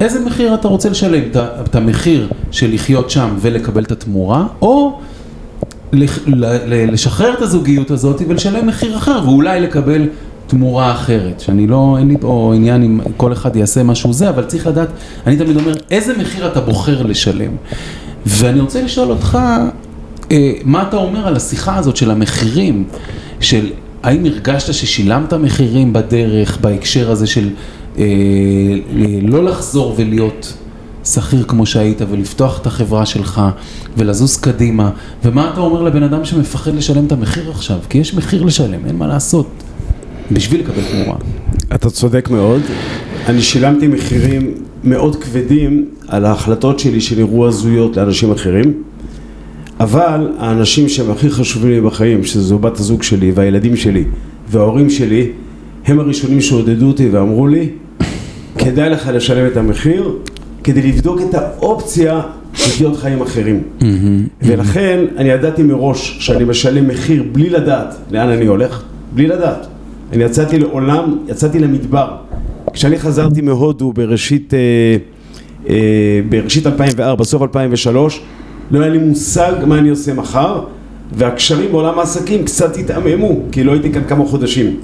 איזה 0.00 0.24
מחיר 0.24 0.54
אתה 0.54 0.68
רוצה 0.68 0.88
לשלם, 0.90 1.22
את 1.30 1.36
את 1.36 1.74
המחיר 1.74 2.28
של 2.50 2.74
לחיות 2.74 3.10
שם 3.10 3.28
ולקבל 3.40 3.82
את 3.82 3.92
התמורה, 3.92 4.46
או 4.62 4.98
לח- 5.92 6.18
ל- 6.26 6.44
ל- 6.44 6.92
לשחרר 6.92 7.34
את 7.34 7.42
הזוגיות 7.42 7.90
הזאת 7.90 8.22
ולשלם 8.28 8.66
מחיר 8.66 8.96
אחר 8.96 9.20
ואולי 9.24 9.60
לקבל 9.60 10.08
תמורה 10.46 10.92
אחרת, 10.92 11.40
שאני 11.40 11.66
לא, 11.66 11.96
אין 11.98 12.08
לי 12.08 12.16
פה 12.20 12.52
עניין 12.56 12.82
אם 12.82 13.00
כל 13.16 13.32
אחד 13.32 13.56
יעשה 13.56 13.82
משהו 13.82 14.12
זה, 14.12 14.28
אבל 14.28 14.44
צריך 14.44 14.66
לדעת, 14.66 14.88
אני 15.26 15.36
תמיד 15.36 15.56
אומר, 15.56 15.74
איזה 15.90 16.18
מחיר 16.18 16.46
אתה 16.46 16.60
בוחר 16.60 17.02
לשלם? 17.02 17.50
ואני 18.26 18.60
רוצה 18.60 18.82
לשאול 18.82 19.10
אותך, 19.10 19.38
אה, 20.32 20.52
מה 20.64 20.82
אתה 20.88 20.96
אומר 20.96 21.26
על 21.26 21.36
השיחה 21.36 21.76
הזאת 21.76 21.96
של 21.96 22.10
המחירים, 22.10 22.84
של 23.40 23.70
האם 24.02 24.24
הרגשת 24.24 24.74
ששילמת 24.74 25.32
מחירים 25.32 25.92
בדרך, 25.92 26.58
בהקשר 26.60 27.10
הזה 27.10 27.26
של 27.26 27.50
אה, 27.98 28.04
לא 29.22 29.44
לחזור 29.44 29.94
ולהיות 29.96 30.54
שכיר 31.04 31.44
כמו 31.48 31.66
שהיית 31.66 32.00
ולפתוח 32.10 32.60
את 32.60 32.66
החברה 32.66 33.06
שלך 33.06 33.42
ולזוז 33.96 34.36
קדימה, 34.36 34.90
ומה 35.24 35.50
אתה 35.52 35.60
אומר 35.60 35.82
לבן 35.82 36.02
אדם 36.02 36.24
שמפחד 36.24 36.74
לשלם 36.74 37.06
את 37.06 37.12
המחיר 37.12 37.50
עכשיו? 37.50 37.78
כי 37.90 37.98
יש 37.98 38.14
מחיר 38.14 38.42
לשלם, 38.42 38.86
אין 38.86 38.96
מה 38.96 39.06
לעשות, 39.06 39.46
בשביל 40.32 40.60
לקבל 40.60 40.82
תמורה. 40.92 41.18
אתה 41.74 41.90
צודק 41.90 42.28
מאוד. 42.30 42.62
אני 43.26 43.42
שילמתי 43.42 43.86
מחירים 43.86 44.54
מאוד 44.84 45.16
כבדים 45.16 45.88
על 46.08 46.24
ההחלטות 46.24 46.78
שלי 46.78 47.00
שנראו 47.00 47.46
הזויות 47.46 47.96
לאנשים 47.96 48.30
אחרים, 48.30 48.72
אבל 49.80 50.28
האנשים 50.38 50.88
שהם 50.88 51.10
הכי 51.10 51.30
חשובים 51.30 51.70
לי 51.70 51.80
בחיים, 51.80 52.24
שזו 52.24 52.58
בת 52.58 52.78
הזוג 52.80 53.02
שלי 53.02 53.32
והילדים 53.34 53.76
שלי 53.76 54.04
וההורים 54.48 54.90
שלי, 54.90 55.30
הם 55.86 56.00
הראשונים 56.00 56.40
שעודדו 56.40 56.86
אותי 56.86 57.08
ואמרו 57.08 57.46
לי, 57.46 57.68
כדאי 58.58 58.90
לך 58.90 59.10
לשלם 59.14 59.46
את 59.46 59.56
המחיר 59.56 60.12
כדי 60.64 60.82
לבדוק 60.82 61.20
את 61.30 61.34
האופציה 61.34 62.20
לחיות 62.54 62.96
חיים 62.96 63.22
אחרים. 63.22 63.62
ולכן 64.42 65.04
אני 65.16 65.28
ידעתי 65.28 65.62
מראש 65.62 66.16
שאני 66.20 66.44
משלם 66.44 66.88
מחיר 66.88 67.24
בלי 67.32 67.50
לדעת 67.50 67.94
לאן 68.10 68.28
אני 68.28 68.46
הולך, 68.46 68.82
בלי 69.14 69.26
לדעת. 69.26 69.66
אני 70.12 70.24
יצאתי 70.24 70.58
לעולם, 70.58 71.18
יצאתי 71.28 71.58
למדבר. 71.58 72.16
כשאני 72.72 72.98
חזרתי 72.98 73.40
מהודו 73.40 73.92
בראשית, 73.92 74.54
אה, 74.54 74.58
אה, 75.68 76.20
בראשית 76.28 76.66
2004, 76.66 77.24
סוף 77.24 77.42
2003, 77.42 78.20
לא 78.70 78.80
היה 78.80 78.88
לי 78.88 78.98
מושג 78.98 79.52
מה 79.66 79.78
אני 79.78 79.88
עושה 79.88 80.14
מחר, 80.14 80.60
והקשרים 81.12 81.72
בעולם 81.72 81.98
העסקים 81.98 82.44
קצת 82.44 82.76
התעממו, 82.76 83.40
כי 83.52 83.64
לא 83.64 83.72
הייתי 83.72 83.92
כאן 83.92 84.02
כמה 84.08 84.24
חודשים. 84.24 84.76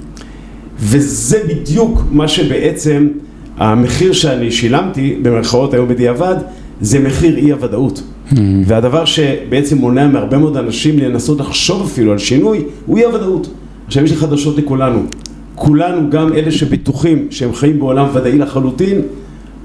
וזה 0.79 1.39
בדיוק 1.47 2.03
מה 2.11 2.27
שבעצם 2.27 3.07
המחיר 3.57 4.13
שאני 4.13 4.51
שילמתי, 4.51 5.19
במרכאות 5.21 5.73
היום 5.73 5.87
בדיעבד, 5.87 6.35
זה 6.81 6.99
מחיר 6.99 7.37
אי 7.37 7.51
הוודאות. 7.51 8.03
והדבר 8.65 9.05
שבעצם 9.05 9.77
מונע 9.77 10.07
מהרבה 10.07 10.37
מאוד 10.37 10.57
אנשים 10.57 10.99
לנסות 10.99 11.39
לחשוב 11.39 11.81
אפילו 11.81 12.11
על 12.11 12.17
שינוי, 12.17 12.63
הוא 12.85 12.97
אי 12.97 13.03
הוודאות. 13.03 13.47
עכשיו 13.93 14.05
יש 14.05 14.11
לי 14.11 14.17
חדשות 14.17 14.57
לכולנו. 14.57 15.03
כולנו, 15.55 16.09
גם 16.09 16.33
אלה 16.33 16.51
שבטוחים 16.51 17.27
שהם 17.29 17.53
חיים 17.53 17.79
בעולם 17.79 18.07
ודאי 18.13 18.37
לחלוטין, 18.37 19.01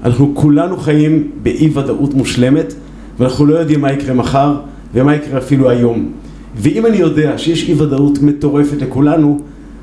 אנחנו 0.03 0.31
כולנו 0.33 0.77
חיים 0.77 1.31
באי 1.43 1.69
ודאות 1.73 2.13
מושלמת, 2.13 2.73
ואנחנו 3.19 3.45
לא 3.45 3.55
יודעים 3.55 3.81
מה 3.81 3.91
יקרה 3.91 4.13
מחר, 4.13 4.55
ומה 4.93 5.15
יקרה 5.15 5.37
אפילו 5.37 5.69
היום. 5.69 6.11
ואם 6.55 6.85
אני 6.85 6.97
יודע 6.97 7.37
שיש 7.37 7.69
אי 7.69 7.73
ודאות 7.73 8.21
מטורפת 8.21 8.81
לכולנו, 8.81 9.39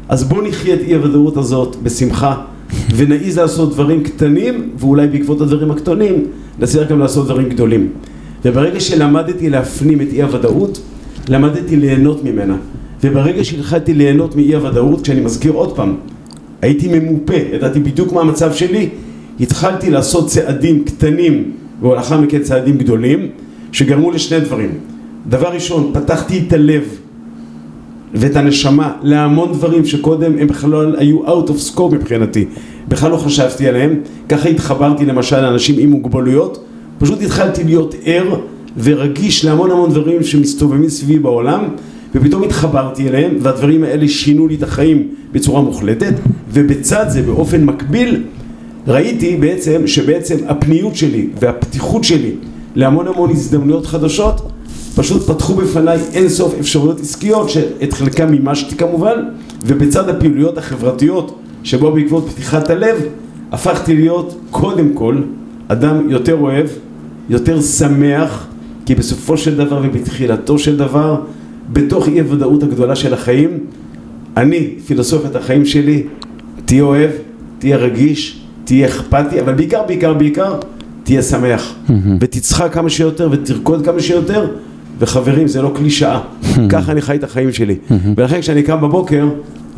אז 0.08 0.24
בואו 0.24 0.42
נחיה 0.42 0.74
את 0.74 0.80
אי 0.80 0.94
הוודאות 0.94 1.36
הזאת 1.36 1.76
בשמחה, 1.82 2.34
ונעיז 2.96 3.38
לעשות 3.38 3.72
דברים 3.72 4.02
קטנים, 4.02 4.70
ואולי 4.78 5.06
בעקבות 5.06 5.40
הדברים 5.40 5.70
הקטנים, 5.70 6.24
נצליח 6.58 6.88
גם 6.88 6.98
לעשות 6.98 7.24
דברים 7.24 7.48
גדולים. 7.48 7.88
וברגע 8.44 8.80
שלמדתי 8.80 9.50
להפנים 9.50 10.00
את 10.00 10.08
אי 10.12 10.22
הוודאות, 10.22 10.80
למדתי 11.28 11.76
ליהנות 11.76 12.24
ממנה. 12.24 12.56
וברגע 13.02 13.44
שהתחלתי 13.44 13.94
ליהנות 13.94 14.36
מאי 14.36 14.54
הוודאות, 14.54 15.00
כשאני 15.00 15.20
מזכיר 15.20 15.52
עוד 15.52 15.76
פעם, 15.76 15.94
הייתי 16.62 16.98
ממופה, 16.98 17.34
ידעתי 17.52 17.80
בדיוק 17.80 18.12
מה 18.12 18.20
המצב 18.20 18.52
שלי, 18.52 18.88
התחלתי 19.40 19.90
לעשות 19.90 20.26
צעדים 20.26 20.84
קטנים, 20.84 21.52
ולאחר 21.82 22.20
מכן 22.20 22.42
צעדים 22.42 22.78
גדולים, 22.78 23.28
שגרמו 23.72 24.10
לשני 24.10 24.40
דברים. 24.40 24.70
דבר 25.28 25.48
ראשון, 25.48 25.90
פתחתי 25.94 26.42
את 26.46 26.52
הלב 26.52 26.82
ואת 28.14 28.36
הנשמה 28.36 28.92
להמון 29.02 29.52
דברים 29.52 29.84
שקודם 29.84 30.38
הם 30.38 30.46
בכלל 30.46 30.96
היו 30.98 31.26
out 31.26 31.48
of 31.48 31.74
scope 31.76 31.94
מבחינתי, 31.94 32.44
בכלל 32.88 33.10
לא 33.10 33.16
חשבתי 33.16 33.68
עליהם, 33.68 33.94
ככה 34.28 34.48
התחברתי 34.48 35.06
למשל 35.06 35.40
לאנשים 35.40 35.78
עם 35.78 35.90
מוגבלויות, 35.90 36.64
פשוט 36.98 37.22
התחלתי 37.22 37.64
להיות 37.64 37.94
ער 38.04 38.40
ורגיש 38.78 39.44
להמון 39.44 39.70
המון 39.70 39.90
דברים 39.90 40.22
שמסתובבים 40.22 40.88
סביבי 40.88 41.18
בעולם, 41.18 41.64
ופתאום 42.16 42.42
התחברתי 42.42 43.08
אליהם, 43.08 43.36
והדברים 43.40 43.84
האלה 43.84 44.08
שינו 44.08 44.48
לי 44.48 44.54
את 44.54 44.62
החיים 44.62 45.08
בצורה 45.32 45.60
מוחלטת, 45.60 46.14
ובצד 46.52 47.04
זה 47.08 47.22
באופן 47.22 47.64
מקביל 47.64 48.22
ראיתי 48.86 49.36
בעצם 49.36 49.86
שבעצם 49.86 50.36
הפניות 50.48 50.96
שלי 50.96 51.28
והפתיחות 51.40 52.04
שלי 52.04 52.32
להמון 52.74 53.08
המון 53.08 53.30
הזדמנויות 53.30 53.86
חדשות 53.86 54.52
פשוט 54.94 55.22
פתחו 55.22 55.54
בפניי 55.54 55.98
אינסוף 56.12 56.54
אפשרויות 56.60 57.00
עסקיות 57.00 57.50
שאת 57.50 57.92
חלקם 57.92 58.30
מימשתי 58.30 58.76
כמובן 58.76 59.24
ובצד 59.66 60.08
הפעילויות 60.08 60.58
החברתיות 60.58 61.38
שבו 61.62 61.92
בעקבות 61.92 62.28
פתיחת 62.28 62.70
הלב 62.70 62.96
הפכתי 63.52 63.94
להיות 63.94 64.40
קודם 64.50 64.92
כל 64.94 65.22
אדם 65.68 66.10
יותר 66.10 66.34
אוהב, 66.34 66.66
יותר 67.28 67.62
שמח 67.62 68.46
כי 68.86 68.94
בסופו 68.94 69.36
של 69.36 69.56
דבר 69.56 69.80
ובתחילתו 69.84 70.58
של 70.58 70.76
דבר 70.76 71.20
בתוך 71.72 72.08
אי 72.08 72.20
הוודאות 72.20 72.62
הגדולה 72.62 72.96
של 72.96 73.14
החיים 73.14 73.58
אני, 74.36 74.68
פילוסופיית 74.86 75.36
החיים 75.36 75.66
שלי, 75.66 76.02
תהיה 76.64 76.82
אוהב, 76.82 77.10
תהיה 77.58 77.76
רגיש, 77.76 78.40
תהיה 78.64 78.86
אכפתי, 78.86 79.40
אבל 79.40 79.54
בעיקר, 79.54 79.82
בעיקר, 79.86 80.14
בעיקר, 80.14 80.54
תהיה 81.04 81.22
שמח. 81.22 81.74
ותצחק 82.20 82.72
כמה 82.72 82.90
שיותר 82.90 83.28
ותרקוד 83.32 83.84
כמה 83.84 84.00
שיותר, 84.00 84.48
וחברים, 84.98 85.48
זה 85.48 85.62
לא 85.62 85.72
קלישאה. 85.74 86.20
ככה 86.68 86.92
אני 86.92 87.02
חי 87.02 87.16
את 87.16 87.24
החיים 87.24 87.52
שלי. 87.52 87.76
ולכן 88.16 88.40
כשאני 88.40 88.62
קם 88.62 88.80
בבוקר, 88.80 89.28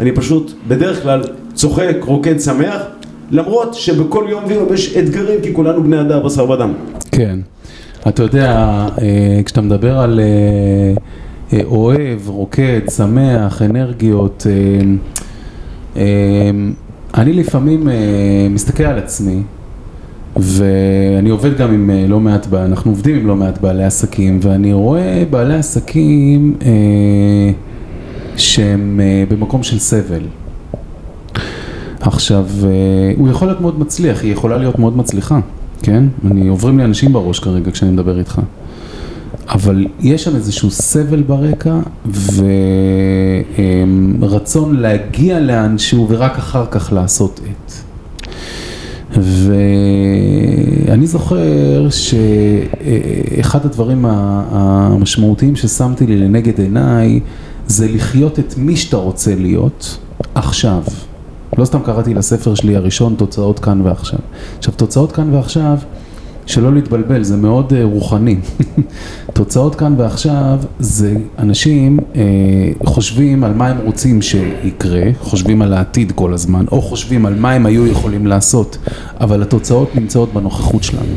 אני 0.00 0.12
פשוט, 0.12 0.52
בדרך 0.68 1.02
כלל, 1.02 1.22
צוחק, 1.54 1.96
רוקד, 2.04 2.40
שמח, 2.40 2.82
למרות 3.30 3.74
שבכל 3.74 4.26
יום 4.28 4.44
ויום 4.46 4.74
יש 4.74 4.96
אתגרים, 4.96 5.40
כי 5.42 5.54
כולנו 5.54 5.82
בני 5.82 6.00
אדם, 6.00 6.22
בשר 6.24 6.50
ודם. 6.50 6.72
כן. 7.12 7.38
אתה 8.08 8.22
יודע, 8.22 8.52
אה, 9.02 9.40
כשאתה 9.44 9.60
מדבר 9.60 9.98
על, 9.98 10.20
אה, 10.20 10.94
אוהב, 11.64 12.28
רוקד, 12.28 12.80
שמח, 12.96 13.62
אנרגיות. 13.62 14.46
אה, 14.50 14.80
אה, 15.96 16.50
אני 17.14 17.32
לפעמים 17.32 17.88
אה, 17.88 17.94
מסתכל 18.50 18.84
על 18.84 18.98
עצמי, 18.98 19.42
ואני 20.36 21.30
עובד 21.30 21.58
גם 21.58 21.72
עם 21.72 21.90
אה, 21.90 22.06
לא 22.08 22.20
מעט, 22.20 22.46
אנחנו 22.52 22.90
עובדים 22.90 23.16
עם 23.16 23.26
לא 23.26 23.36
מעט 23.36 23.60
בעלי 23.60 23.84
עסקים, 23.84 24.38
ואני 24.42 24.72
רואה 24.72 25.24
בעלי 25.30 25.54
עסקים 25.54 26.56
אה, 26.62 27.50
שהם 28.36 29.00
אה, 29.02 29.24
במקום 29.28 29.62
של 29.62 29.78
סבל. 29.78 30.22
עכשיו, 32.00 32.46
אה, 32.64 32.68
הוא 33.16 33.28
יכול 33.28 33.48
להיות 33.48 33.60
מאוד 33.60 33.80
מצליח, 33.80 34.22
היא 34.22 34.32
יכולה 34.32 34.58
להיות 34.58 34.78
מאוד 34.78 34.96
מצליחה, 34.96 35.40
כן? 35.82 36.04
אני, 36.30 36.48
עוברים 36.48 36.78
לי 36.78 36.84
אנשים 36.84 37.12
בראש 37.12 37.38
כרגע 37.38 37.70
כשאני 37.70 37.90
מדבר 37.90 38.18
איתך. 38.18 38.40
אבל 39.48 39.86
יש 40.00 40.24
שם 40.24 40.36
איזשהו 40.36 40.70
סבל 40.70 41.22
ברקע 41.22 41.78
ורצון 44.20 44.76
להגיע 44.76 45.40
לאנשהו 45.40 46.06
ורק 46.10 46.38
אחר 46.38 46.66
כך 46.70 46.92
לעשות 46.92 47.40
את. 47.44 47.72
ואני 50.86 51.06
זוכר 51.06 51.88
שאחד 51.90 53.66
הדברים 53.66 54.04
המשמעותיים 54.08 55.56
ששמתי 55.56 56.06
לי 56.06 56.16
לנגד 56.16 56.60
עיניי 56.60 57.20
זה 57.66 57.88
לחיות 57.88 58.38
את 58.38 58.54
מי 58.56 58.76
שאתה 58.76 58.96
רוצה 58.96 59.34
להיות 59.34 59.98
עכשיו. 60.34 60.82
לא 61.58 61.64
סתם 61.64 61.80
קראתי 61.82 62.14
לספר 62.14 62.54
שלי 62.54 62.76
הראשון 62.76 63.14
תוצאות 63.18 63.58
כאן 63.58 63.80
ועכשיו. 63.80 64.18
עכשיו 64.58 64.74
תוצאות 64.74 65.12
כאן 65.12 65.34
ועכשיו, 65.34 65.78
שלא 66.48 66.74
להתבלבל, 66.74 67.22
זה 67.22 67.36
מאוד 67.36 67.72
אה, 67.72 67.84
רוחני. 67.84 68.36
תוצאות 69.34 69.74
כאן 69.74 69.94
ועכשיו 69.98 70.58
זה 70.78 71.16
אנשים 71.38 71.98
אה, 72.16 72.22
חושבים 72.84 73.44
על 73.44 73.54
מה 73.54 73.68
הם 73.68 73.76
רוצים 73.84 74.22
שיקרה, 74.22 75.02
חושבים 75.20 75.62
על 75.62 75.72
העתיד 75.72 76.12
כל 76.12 76.34
הזמן, 76.34 76.64
או 76.72 76.82
חושבים 76.82 77.26
על 77.26 77.34
מה 77.34 77.52
הם 77.52 77.66
היו 77.66 77.86
יכולים 77.86 78.26
לעשות, 78.26 78.78
אבל 79.20 79.42
התוצאות 79.42 79.96
נמצאות 79.96 80.34
בנוכחות 80.34 80.82
שלנו, 80.82 81.14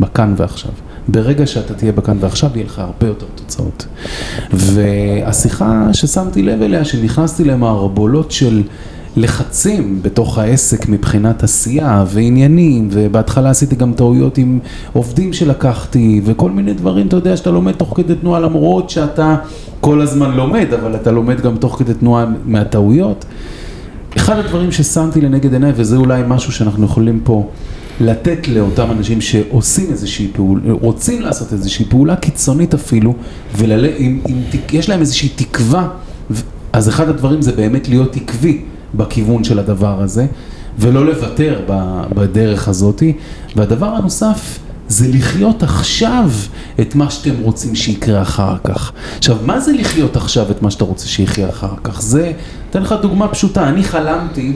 בכאן 0.00 0.34
ועכשיו. 0.36 0.72
ברגע 1.08 1.46
שאתה 1.46 1.74
תהיה 1.74 1.92
בכאן 1.92 2.16
ועכשיו, 2.20 2.50
יהיה 2.54 2.66
לך 2.66 2.78
הרבה 2.78 3.06
יותר 3.06 3.26
תוצאות. 3.34 3.86
והשיחה 4.52 5.88
ששמתי 5.92 6.42
לב 6.42 6.62
אליה, 6.62 6.84
שנכנסתי 6.84 7.44
למערבולות 7.44 8.30
של 8.30 8.62
לחצים 9.16 9.98
בתוך 10.02 10.38
העסק 10.38 10.88
מבחינת 10.88 11.42
עשייה 11.42 12.04
ועניינים, 12.08 12.88
ובהתחלה 12.90 13.50
עשיתי 13.50 13.76
גם 13.76 13.92
טעויות 13.92 14.38
עם 14.38 14.58
עובדים 14.92 15.32
שלקחתי, 15.32 16.20
וכל 16.24 16.50
מיני 16.50 16.74
דברים, 16.74 17.06
אתה 17.06 17.16
יודע, 17.16 17.36
שאתה 17.36 17.50
לומד 17.50 17.72
תוך 17.72 17.92
כדי 17.96 18.14
תנועה, 18.14 18.40
למרות 18.40 18.90
שאתה 18.90 19.36
כל 19.80 20.00
הזמן 20.00 20.36
לומד, 20.36 20.66
אבל 20.80 20.94
אתה 20.94 21.10
לומד 21.10 21.40
גם 21.40 21.56
תוך 21.56 21.78
כדי 21.78 21.94
תנועה 21.94 22.26
מהטעויות. 22.44 23.24
אחד 24.16 24.38
הדברים 24.38 24.72
ששמתי 24.72 25.20
לנגד 25.20 25.52
עיניי, 25.52 25.72
וזה 25.76 25.96
אולי 25.96 26.22
משהו 26.26 26.52
שאנחנו 26.52 26.84
יכולים 26.84 27.20
פה 27.24 27.48
לתת 28.00 28.48
לאותם 28.48 28.90
אנשים 28.90 29.20
שעושים 29.20 29.90
איזושהי 29.90 30.28
פעולה, 30.32 30.72
רוצים 30.72 31.22
לעשות 31.22 31.52
איזושהי 31.52 31.84
פעולה 31.84 32.16
קיצונית 32.16 32.74
אפילו, 32.74 33.14
ויש 33.54 34.88
להם 34.88 35.00
איזושהי 35.00 35.28
תקווה, 35.28 35.88
אז 36.72 36.88
אחד 36.88 37.08
הדברים 37.08 37.42
זה 37.42 37.52
באמת 37.52 37.88
להיות 37.88 38.16
עקבי 38.16 38.60
בכיוון 38.94 39.44
של 39.44 39.58
הדבר 39.58 40.02
הזה, 40.02 40.26
ולא 40.78 41.06
לוותר 41.06 41.60
בדרך 42.14 42.68
הזאתי. 42.68 43.12
והדבר 43.56 43.86
הנוסף 43.86 44.58
זה 44.88 45.08
לחיות 45.08 45.62
עכשיו 45.62 46.30
את 46.80 46.94
מה 46.94 47.10
שאתם 47.10 47.34
רוצים 47.42 47.74
שיקרה 47.74 48.22
אחר 48.22 48.56
כך. 48.64 48.92
עכשיו, 49.18 49.36
מה 49.44 49.60
זה 49.60 49.72
לחיות 49.72 50.16
עכשיו 50.16 50.50
את 50.50 50.62
מה 50.62 50.70
שאתה 50.70 50.84
רוצה 50.84 51.08
שיחיה 51.08 51.48
אחר 51.48 51.74
כך? 51.84 52.02
זה, 52.02 52.32
אתן 52.70 52.82
לך 52.82 52.94
דוגמה 53.02 53.28
פשוטה, 53.28 53.68
אני 53.68 53.82
חלמתי 53.84 54.52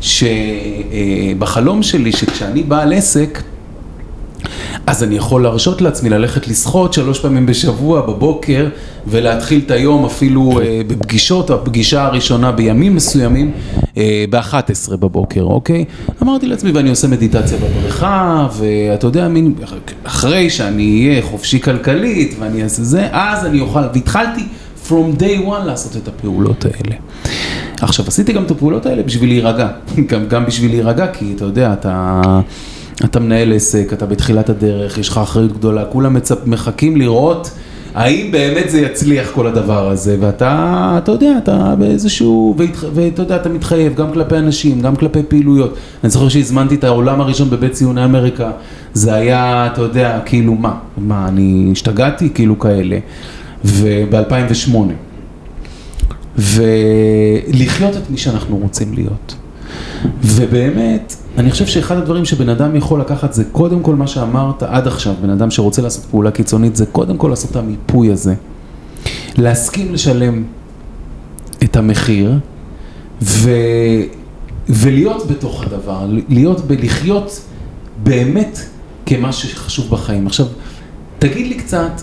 שבחלום 0.00 1.82
שלי 1.82 2.12
שכשאני 2.12 2.62
בעל 2.62 2.92
עסק, 2.92 3.42
אז 4.86 5.02
אני 5.02 5.14
יכול 5.14 5.42
להרשות 5.42 5.80
לעצמי 5.82 6.10
ללכת 6.10 6.48
לשחות 6.48 6.92
שלוש 6.92 7.20
פעמים 7.20 7.46
בשבוע 7.46 8.00
בבוקר 8.00 8.68
ולהתחיל 9.06 9.60
את 9.66 9.70
היום 9.70 10.04
אפילו 10.04 10.60
אה, 10.60 10.80
בפגישות, 10.86 11.50
הפגישה 11.50 12.04
הראשונה 12.04 12.52
בימים 12.52 12.94
מסוימים 12.94 13.50
אה, 13.96 14.24
ב-11 14.30 14.96
בבוקר, 14.96 15.42
אוקיי? 15.42 15.84
אמרתי 16.22 16.46
לעצמי 16.46 16.70
ואני 16.70 16.90
עושה 16.90 17.08
מדיטציה 17.08 17.58
בבריכה 17.58 18.48
ואתה 18.52 19.06
יודע, 19.06 19.28
מין, 19.28 19.54
אחרי 20.04 20.50
שאני 20.50 21.08
אהיה 21.08 21.22
חופשי 21.22 21.60
כלכלית 21.60 22.36
ואני 22.38 22.62
אעשה 22.62 22.82
זה, 22.82 23.08
אז 23.12 23.46
אני 23.46 23.60
אוכל, 23.60 23.80
והתחלתי 23.94 24.42
from 24.88 25.20
day 25.20 25.46
one 25.46 25.64
לעשות 25.64 25.96
את 25.96 26.08
הפעולות 26.08 26.64
האלה. 26.64 26.96
עכשיו 27.80 28.04
עשיתי 28.08 28.32
גם 28.32 28.44
את 28.44 28.50
הפעולות 28.50 28.86
האלה 28.86 29.02
בשביל 29.02 29.28
להירגע, 29.28 29.68
גם, 30.10 30.26
גם 30.28 30.46
בשביל 30.46 30.70
להירגע 30.70 31.06
כי 31.06 31.32
אתה 31.36 31.44
יודע, 31.44 31.72
אתה... 31.72 32.20
אתה 33.04 33.20
מנהל 33.20 33.52
עסק, 33.52 33.92
אתה 33.92 34.06
בתחילת 34.06 34.48
הדרך, 34.48 34.98
יש 34.98 35.08
לך 35.08 35.18
אחריות 35.18 35.52
גדולה, 35.52 35.84
כולם 35.84 36.14
מצפ... 36.14 36.46
מחכים 36.46 36.96
לראות 36.96 37.50
האם 37.94 38.30
באמת 38.30 38.70
זה 38.70 38.80
יצליח 38.80 39.30
כל 39.34 39.46
הדבר 39.46 39.88
הזה, 39.88 40.16
ואתה, 40.20 40.98
אתה 41.02 41.12
יודע, 41.12 41.38
אתה 41.38 41.74
באיזשהו, 41.78 42.54
והת... 42.58 42.76
ואתה 42.94 43.22
יודע, 43.22 43.36
אתה 43.36 43.48
מתחייב 43.48 43.94
גם 43.94 44.12
כלפי 44.12 44.36
אנשים, 44.36 44.80
גם 44.80 44.96
כלפי 44.96 45.22
פעילויות. 45.28 45.76
אני 46.04 46.10
זוכר 46.10 46.28
שהזמנתי 46.28 46.74
את 46.74 46.84
העולם 46.84 47.20
הראשון 47.20 47.50
בבית 47.50 47.72
ציוני 47.72 48.04
אמריקה, 48.04 48.50
זה 48.94 49.14
היה, 49.14 49.68
אתה 49.72 49.82
יודע, 49.82 50.20
כאילו 50.24 50.54
מה, 50.54 50.74
מה, 50.98 51.28
אני 51.28 51.68
השתגעתי? 51.72 52.30
כאילו 52.34 52.58
כאלה, 52.58 52.98
וב-2008. 53.64 54.76
ולחיות 56.38 57.96
את 57.96 58.10
מי 58.10 58.16
שאנחנו 58.16 58.56
רוצים 58.56 58.94
להיות. 58.94 59.34
ובאמת, 60.22 61.16
אני 61.38 61.50
חושב 61.50 61.66
שאחד 61.66 61.96
הדברים 61.96 62.24
שבן 62.24 62.48
אדם 62.48 62.76
יכול 62.76 63.00
לקחת 63.00 63.32
זה 63.32 63.44
קודם 63.52 63.82
כל 63.82 63.94
מה 63.94 64.06
שאמרת 64.06 64.62
עד 64.62 64.86
עכשיו, 64.86 65.14
בן 65.22 65.30
אדם 65.30 65.50
שרוצה 65.50 65.82
לעשות 65.82 66.04
פעולה 66.04 66.30
קיצונית, 66.30 66.76
זה 66.76 66.86
קודם 66.86 67.16
כל 67.16 67.28
לעשות 67.28 67.50
את 67.50 67.56
המיפוי 67.56 68.12
הזה. 68.12 68.34
להסכים 69.38 69.94
לשלם 69.94 70.44
את 71.64 71.76
המחיר 71.76 72.38
ו... 73.22 73.50
ולהיות 74.68 75.26
בתוך 75.26 75.64
הדבר, 75.66 76.06
להיות 76.28 76.60
בלחיות 76.60 77.40
באמת 78.02 78.58
כמה 79.06 79.32
שחשוב 79.32 79.90
בחיים. 79.90 80.26
עכשיו, 80.26 80.46
תגיד 81.18 81.46
לי 81.46 81.54
קצת, 81.54 82.00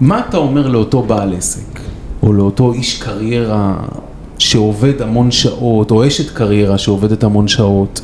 מה 0.00 0.22
אתה 0.28 0.36
אומר 0.36 0.68
לאותו 0.68 1.02
בעל 1.02 1.34
עסק, 1.34 1.80
או 2.22 2.32
לאותו 2.32 2.72
איש 2.72 3.02
קריירה 3.02 3.76
שעובד 4.38 5.02
המון 5.02 5.30
שעות, 5.30 5.90
או 5.90 6.06
אשת 6.06 6.30
קריירה 6.30 6.78
שעובדת 6.78 7.24
המון 7.24 7.48
שעות, 7.48 8.00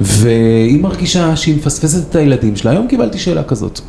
והיא 0.00 0.82
מרגישה 0.82 1.36
שהיא 1.36 1.56
מפספסת 1.56 2.10
את 2.10 2.16
הילדים 2.16 2.56
שלה. 2.56 2.70
היום 2.70 2.86
קיבלתי 2.86 3.18
שאלה 3.18 3.42
כזאת. 3.42 3.80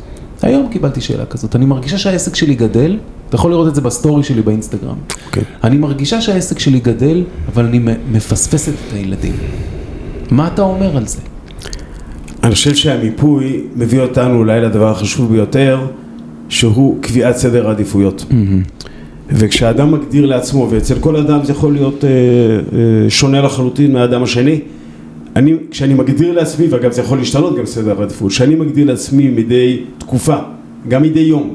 היום 0.42 0.68
קיבלתי 0.70 1.00
שאלה 1.00 1.26
כזאת. 1.26 1.56
אני 1.56 1.66
מרגישה 1.66 1.98
שהעסק 1.98 2.34
שלי 2.34 2.54
גדל, 2.54 2.98
אתה 3.28 3.36
יכול 3.36 3.50
לראות 3.50 3.68
את 3.68 3.74
זה 3.74 3.80
בסטורי 3.80 4.22
שלי 4.22 4.42
באינסטגרם. 4.42 4.94
Okay. 5.08 5.26
אוקיי. 5.26 5.42
אני 5.64 5.76
מרגישה 5.76 6.20
שהעסק 6.20 6.58
שלי 6.58 6.80
גדל, 6.80 7.24
אבל 7.54 7.64
אני 7.64 7.80
מפספסת 8.12 8.72
את 8.72 8.92
הילדים. 8.94 9.32
מה 10.30 10.46
אתה 10.46 10.62
אומר 10.62 10.96
על 10.96 11.06
זה? 11.06 11.18
אני 12.42 12.54
חושב 12.54 12.74
שהמיפוי 12.74 13.62
מביא 13.76 14.00
אותנו 14.00 14.38
אולי 14.38 14.60
לדבר 14.60 14.88
החשוב 14.90 15.32
ביותר, 15.32 15.86
שהוא 16.48 17.02
קביעת 17.02 17.36
סדר 17.36 17.68
העדיפויות. 17.68 18.24
Mm-hmm. 18.30 18.88
וכשאדם 19.30 19.92
מגדיר 19.92 20.26
לעצמו, 20.26 20.68
ואצל 20.70 20.98
כל 20.98 21.16
אדם 21.16 21.44
זה 21.44 21.52
יכול 21.52 21.72
להיות 21.72 22.04
אה, 22.04 22.10
אה, 22.10 23.10
שונה 23.10 23.40
לחלוטין 23.40 23.92
מהאדם 23.92 24.22
השני, 24.22 24.60
אני, 25.36 25.54
כשאני 25.70 25.94
מגדיר 25.94 26.32
לעצמי, 26.32 26.66
ואגב 26.70 26.92
זה 26.92 27.00
יכול 27.00 27.18
להשתנות 27.18 27.58
גם 27.58 27.66
סדר 27.66 28.00
העדיפות, 28.00 28.30
כשאני 28.30 28.54
מגדיר 28.54 28.86
לעצמי 28.86 29.28
מדי 29.28 29.82
תקופה, 29.98 30.36
גם 30.88 31.02
מדי 31.02 31.20
יום, 31.20 31.54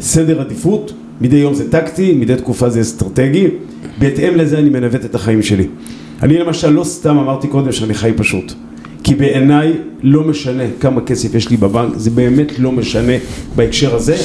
סדר 0.00 0.40
עדיפות, 0.40 0.92
מדי 1.20 1.36
יום 1.36 1.54
זה 1.54 1.70
טקטי, 1.70 2.12
מדי 2.12 2.36
תקופה 2.36 2.70
זה 2.70 2.80
אסטרטגי, 2.80 3.46
בהתאם 3.98 4.36
לזה 4.36 4.58
אני 4.58 4.70
מנווט 4.70 5.04
את 5.04 5.14
החיים 5.14 5.42
שלי. 5.42 5.66
אני 6.22 6.38
למשל 6.38 6.70
לא 6.70 6.84
סתם 6.84 7.18
אמרתי 7.18 7.48
קודם 7.48 7.72
שאני 7.72 7.94
חי 7.94 8.12
פשוט, 8.16 8.52
כי 9.04 9.14
בעיניי 9.14 9.72
לא 10.02 10.24
משנה 10.24 10.62
כמה 10.80 11.00
כסף 11.00 11.34
יש 11.34 11.50
לי 11.50 11.56
בבנק, 11.56 11.92
זה 11.96 12.10
באמת 12.10 12.58
לא 12.58 12.72
משנה 12.72 13.12
בהקשר 13.56 13.94
הזה, 13.94 14.16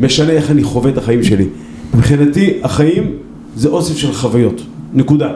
משנה 0.00 0.32
איך 0.32 0.50
אני 0.50 0.62
חווה 0.62 0.90
את 0.90 0.98
החיים 0.98 1.22
שלי. 1.22 1.46
מבחינתי 1.94 2.58
החיים 2.62 3.12
זה 3.56 3.68
אוסף 3.68 3.96
של 3.96 4.12
חוויות, 4.12 4.62
נקודה. 4.94 5.32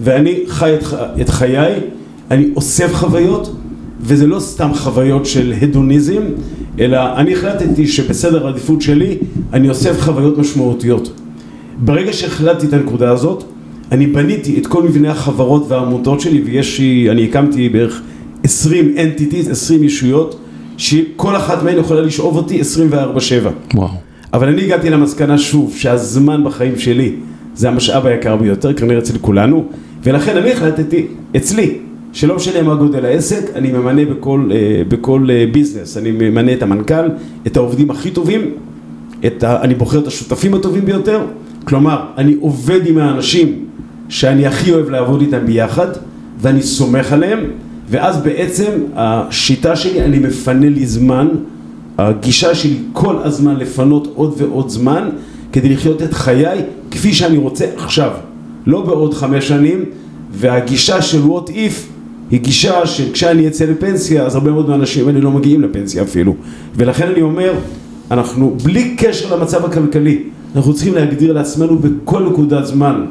ואני 0.00 0.38
חי 0.46 0.74
את, 0.74 0.84
את 1.20 1.28
חיי, 1.28 1.74
אני 2.30 2.48
אוסף 2.56 2.94
חוויות, 2.94 3.56
וזה 4.00 4.26
לא 4.26 4.40
סתם 4.40 4.70
חוויות 4.74 5.26
של 5.26 5.54
הדוניזם, 5.62 6.22
אלא 6.80 7.16
אני 7.16 7.32
החלטתי 7.32 7.86
שבסדר 7.86 8.46
העדיפות 8.46 8.82
שלי 8.82 9.16
אני 9.52 9.68
אוסף 9.68 10.00
חוויות 10.00 10.38
משמעותיות. 10.38 11.12
ברגע 11.84 12.12
שהחלטתי 12.12 12.66
את 12.66 12.72
הנקודה 12.72 13.10
הזאת, 13.10 13.44
אני 13.92 14.06
בניתי 14.06 14.58
את 14.58 14.66
כל 14.66 14.82
מבנה 14.82 15.10
החברות 15.10 15.64
והעמותות 15.68 16.20
שלי, 16.20 16.42
ויש 16.44 16.78
לי, 16.78 17.10
אני 17.10 17.24
הקמתי 17.24 17.68
בערך 17.68 18.02
20 18.44 18.94
entities, 18.96 19.50
20 19.50 19.84
ישויות, 19.84 20.38
שכל 20.76 21.36
אחת 21.36 21.62
מהן 21.62 21.78
יכולה 21.78 22.00
לשאוב 22.00 22.36
אותי 22.36 22.60
24/7. 22.60 23.50
וואו. 23.74 23.88
אבל 24.32 24.48
אני 24.48 24.62
הגעתי 24.62 24.90
למסקנה 24.90 25.38
שוב, 25.38 25.74
שהזמן 25.76 26.44
בחיים 26.44 26.78
שלי 26.78 27.12
זה 27.54 27.68
המשאב 27.68 28.06
היקר 28.06 28.36
ביותר, 28.36 28.74
כנראה 28.74 28.98
אצל 28.98 29.18
כולנו, 29.20 29.64
ולכן 30.04 30.36
אני 30.36 30.52
החלטתי, 30.52 31.06
אצלי, 31.36 31.78
שלא 32.12 32.36
משנה 32.36 32.62
מה 32.62 32.74
גודל 32.74 33.04
העסק, 33.04 33.50
אני 33.54 33.72
ממנה 33.72 34.04
בכל, 34.04 34.50
אה, 34.52 34.82
בכל 34.88 35.26
אה, 35.30 35.44
ביזנס, 35.52 35.96
אני 35.96 36.10
ממנה 36.10 36.52
את 36.52 36.62
המנכ"ל, 36.62 37.08
את 37.46 37.56
העובדים 37.56 37.90
הכי 37.90 38.10
טובים, 38.10 38.40
את 39.26 39.42
ה, 39.42 39.62
אני 39.62 39.74
בוחר 39.74 39.98
את 39.98 40.06
השותפים 40.06 40.54
הטובים 40.54 40.84
ביותר, 40.84 41.20
כלומר, 41.64 42.04
אני 42.16 42.36
עובד 42.40 42.86
עם 42.86 42.98
האנשים 42.98 43.64
שאני 44.08 44.46
הכי 44.46 44.72
אוהב 44.72 44.90
לעבוד 44.90 45.20
איתם 45.20 45.46
ביחד, 45.46 45.86
ואני 46.40 46.62
סומך 46.62 47.12
עליהם, 47.12 47.38
ואז 47.88 48.22
בעצם 48.22 48.70
השיטה 48.94 49.76
שלי, 49.76 50.02
אני 50.02 50.18
מפנה 50.18 50.68
לי 50.68 50.86
זמן, 50.86 51.28
הגישה 51.98 52.54
שלי 52.54 52.76
כל 52.92 53.16
הזמן 53.22 53.56
לפנות 53.56 54.12
עוד 54.14 54.34
ועוד 54.38 54.68
זמן, 54.68 55.08
כדי 55.52 55.68
לחיות 55.68 56.02
את 56.02 56.14
חיי 56.14 56.58
כפי 56.90 57.12
שאני 57.12 57.36
רוצה 57.36 57.66
עכשיו, 57.76 58.10
לא 58.66 58.80
בעוד 58.80 59.14
חמש 59.14 59.48
שנים, 59.48 59.84
והגישה 60.32 61.02
של 61.02 61.22
what 61.24 61.48
if 61.48 61.90
היא 62.30 62.40
גישה 62.40 62.86
שכשאני 62.86 63.48
אצא 63.48 63.64
לפנסיה, 63.64 64.22
אז 64.22 64.34
הרבה 64.34 64.50
מאוד 64.50 64.68
מהאנשים 64.68 65.08
האלה 65.08 65.20
לא 65.20 65.30
מגיעים 65.30 65.60
לפנסיה 65.60 66.02
אפילו, 66.02 66.34
ולכן 66.76 67.08
אני 67.08 67.22
אומר, 67.22 67.52
אנחנו 68.10 68.56
בלי 68.64 68.94
קשר 68.98 69.36
למצב 69.36 69.64
הכלכלי, 69.64 70.22
אנחנו 70.56 70.74
צריכים 70.74 70.94
להגדיר 70.94 71.32
לעצמנו 71.32 71.78
בכל 71.78 72.22
נקודת 72.22 72.66
זמן, 72.66 73.06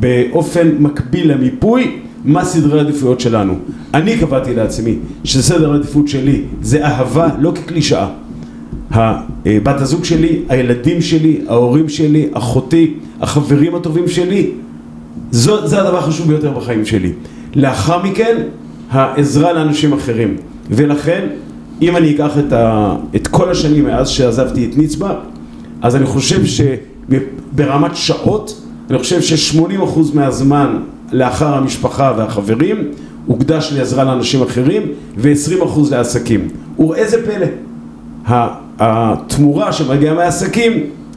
באופן 0.00 0.68
מקביל 0.78 1.32
למיפוי, 1.32 1.96
מה 2.24 2.44
סדרי 2.44 2.78
העדיפויות 2.78 3.20
שלנו. 3.20 3.54
אני 3.94 4.18
קבעתי 4.18 4.54
לעצמי 4.54 4.94
שסדר 5.24 5.72
העדיפות 5.72 6.08
שלי 6.08 6.42
זה 6.62 6.84
אהבה 6.84 7.28
לא 7.38 7.52
כקלישאה. 7.54 8.08
בת 9.44 9.80
הזוג 9.80 10.04
שלי, 10.04 10.42
הילדים 10.48 11.02
שלי, 11.02 11.40
ההורים 11.48 11.88
שלי, 11.88 12.28
אחותי, 12.32 12.94
החברים 13.20 13.74
הטובים 13.74 14.08
שלי, 14.08 14.50
זו, 15.30 15.66
זה 15.66 15.82
הדבר 15.82 15.98
החשוב 15.98 16.28
ביותר 16.28 16.52
בחיים 16.52 16.84
שלי. 16.84 17.12
לאחר 17.54 18.02
מכן, 18.02 18.36
העזרה 18.90 19.52
לאנשים 19.52 19.92
אחרים. 19.92 20.36
ולכן, 20.70 21.26
אם 21.82 21.96
אני 21.96 22.14
אקח 22.14 22.38
את, 22.38 22.52
ה, 22.52 22.94
את 23.16 23.26
כל 23.26 23.50
השנים 23.50 23.84
מאז 23.84 24.08
שעזבתי 24.08 24.64
את 24.64 24.78
נצבא, 24.78 25.14
אז 25.82 25.96
אני 25.96 26.06
חושב 26.06 26.40
שברמת 26.44 27.96
שעות, 27.96 28.62
אני 28.90 28.98
חושב 28.98 29.20
ש-80% 29.20 29.98
מהזמן 30.14 30.78
לאחר 31.12 31.54
המשפחה 31.54 32.12
והחברים 32.16 32.76
הוקדש 33.26 33.72
לעזרה 33.76 34.04
לאנשים 34.04 34.42
אחרים 34.42 34.82
ו-20% 35.16 35.90
לעסקים. 35.90 36.48
וראה 36.78 37.08
זה 37.08 37.16
פלא, 37.26 37.46
התמורה 38.78 39.72
שמגיעה 39.72 40.14
מהעסקים 40.14 40.72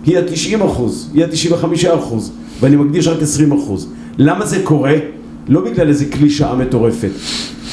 היא 0.06 0.18
ה-90 0.18 0.64
היא 1.14 1.26
ה-95 1.26 2.14
ואני 2.62 2.76
מקדיש 2.76 3.08
רק 3.08 3.22
20 3.22 3.52
למה 4.18 4.46
זה 4.46 4.62
קורה? 4.64 4.94
לא 5.52 5.62
בגלל 5.62 5.88
איזה 5.88 6.06
קלישאה 6.06 6.56
מטורפת, 6.56 7.10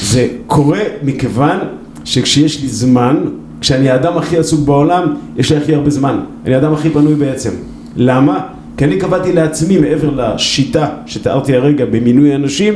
זה 0.01 0.27
קורה 0.47 0.79
מכיוון 1.03 1.57
שכשיש 2.05 2.61
לי 2.61 2.67
זמן, 2.67 3.17
כשאני 3.61 3.89
האדם 3.89 4.17
הכי 4.17 4.37
עסוק 4.37 4.65
בעולם, 4.65 5.13
יש 5.37 5.51
לי 5.51 5.57
הכי 5.57 5.75
הרבה 5.75 5.89
זמן, 5.89 6.19
אני 6.45 6.55
האדם 6.55 6.73
הכי 6.73 6.89
פנוי 6.89 7.15
בעצם. 7.15 7.49
למה? 7.95 8.39
כי 8.77 8.85
אני 8.85 8.97
קבעתי 8.97 9.33
לעצמי 9.33 9.77
מעבר 9.77 10.09
לשיטה 10.09 10.87
שתיארתי 11.05 11.55
הרגע 11.55 11.85
במינוי 11.85 12.35
אנשים 12.35 12.73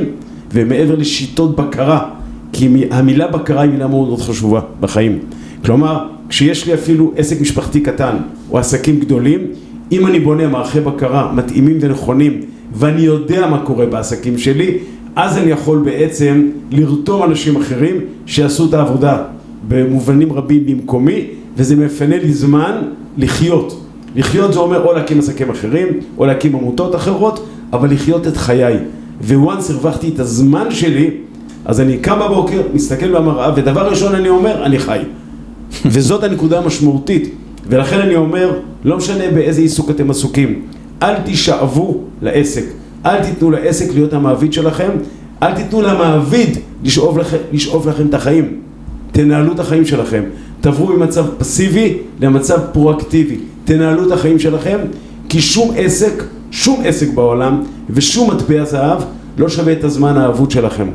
ומעבר 0.52 0.94
לשיטות 0.94 1.56
בקרה 1.56 2.10
כי 2.52 2.84
המילה 2.90 3.26
בקרה 3.26 3.62
היא 3.62 3.70
מילה 3.70 3.86
מאוד 3.86 4.08
מאוד 4.08 4.20
חשובה 4.20 4.60
בחיים 4.80 5.18
כלומר 5.64 6.06
כשיש 6.28 6.66
לי 6.66 6.74
אפילו 6.74 7.12
עסק 7.16 7.40
משפחתי 7.40 7.80
קטן 7.80 8.16
או 8.50 8.58
עסקים 8.58 9.00
גדולים 9.00 9.40
אם 9.92 10.06
אני 10.06 10.20
בונה 10.20 10.48
מערכי 10.48 10.80
בקרה 10.80 11.32
מתאימים 11.32 11.78
ונכונים 11.80 12.40
ואני 12.74 13.00
יודע 13.02 13.46
מה 13.46 13.58
קורה 13.58 13.86
בעסקים 13.86 14.38
שלי 14.38 14.78
אז 15.16 15.38
אני 15.38 15.50
יכול 15.50 15.78
בעצם 15.78 16.48
לרתום 16.70 17.22
אנשים 17.22 17.56
אחרים 17.56 17.96
שיעשו 18.26 18.68
את 18.68 18.74
העבודה 18.74 19.18
במובנים 19.68 20.32
רבים 20.32 20.66
במקומי 20.66 21.26
וזה 21.56 21.76
מפנה 21.76 22.18
לי 22.18 22.32
זמן 22.32 22.82
לחיות 23.18 23.84
לחיות 24.16 24.52
זה 24.52 24.58
אומר 24.58 24.86
או 24.86 24.92
להקים 24.92 25.18
עסקים 25.18 25.50
אחרים, 25.50 25.86
או 26.18 26.26
להקים 26.26 26.56
עמותות 26.56 26.94
אחרות, 26.94 27.46
אבל 27.72 27.92
לחיות 27.92 28.26
את 28.26 28.36
חיי. 28.36 28.76
וואנס 29.28 29.70
הרווחתי 29.70 30.08
את 30.14 30.20
הזמן 30.20 30.70
שלי, 30.70 31.10
אז 31.64 31.80
אני 31.80 31.98
קם 31.98 32.18
בבוקר, 32.18 32.62
מסתכל 32.74 33.10
במראה, 33.10 33.52
ודבר 33.56 33.88
ראשון 33.88 34.14
אני 34.14 34.28
אומר, 34.28 34.64
אני 34.66 34.78
חי. 34.78 34.98
וזאת 35.86 36.24
הנקודה 36.24 36.58
המשמעותית. 36.58 37.34
ולכן 37.68 38.00
אני 38.00 38.16
אומר, 38.16 38.58
לא 38.84 38.96
משנה 38.96 39.30
באיזה 39.34 39.60
עיסוק 39.60 39.90
אתם 39.90 40.10
עסוקים, 40.10 40.62
אל 41.02 41.14
תשאבו 41.24 42.00
לעסק. 42.22 42.64
אל 43.06 43.24
תיתנו 43.24 43.50
לעסק 43.50 43.94
להיות 43.94 44.12
המעביד 44.12 44.52
שלכם, 44.52 44.90
אל 45.42 45.54
תיתנו 45.54 45.82
למעביד 45.82 46.58
לשאוב 46.84 47.18
לכם, 47.18 47.36
לשאוב 47.52 47.88
לכם 47.88 48.06
את 48.06 48.14
החיים. 48.14 48.60
תנהלו 49.12 49.52
את 49.52 49.60
החיים 49.60 49.86
שלכם. 49.86 50.22
תעברו 50.60 50.86
ממצב 50.96 51.24
פסיבי 51.38 51.96
למצב 52.20 52.60
פרואקטיבי. 52.72 53.36
תנהלו 53.64 54.06
את 54.06 54.12
החיים 54.12 54.38
שלכם, 54.38 54.78
כי 55.28 55.40
שום 55.40 55.74
עסק, 55.76 56.22
שום 56.50 56.82
עסק 56.84 57.08
בעולם 57.14 57.62
ושום 57.90 58.30
מטבע 58.30 58.64
זהב 58.64 59.02
לא 59.38 59.48
שווה 59.48 59.72
את 59.72 59.84
הזמן 59.84 60.16
האבוד 60.16 60.50
שלכם. 60.50 60.86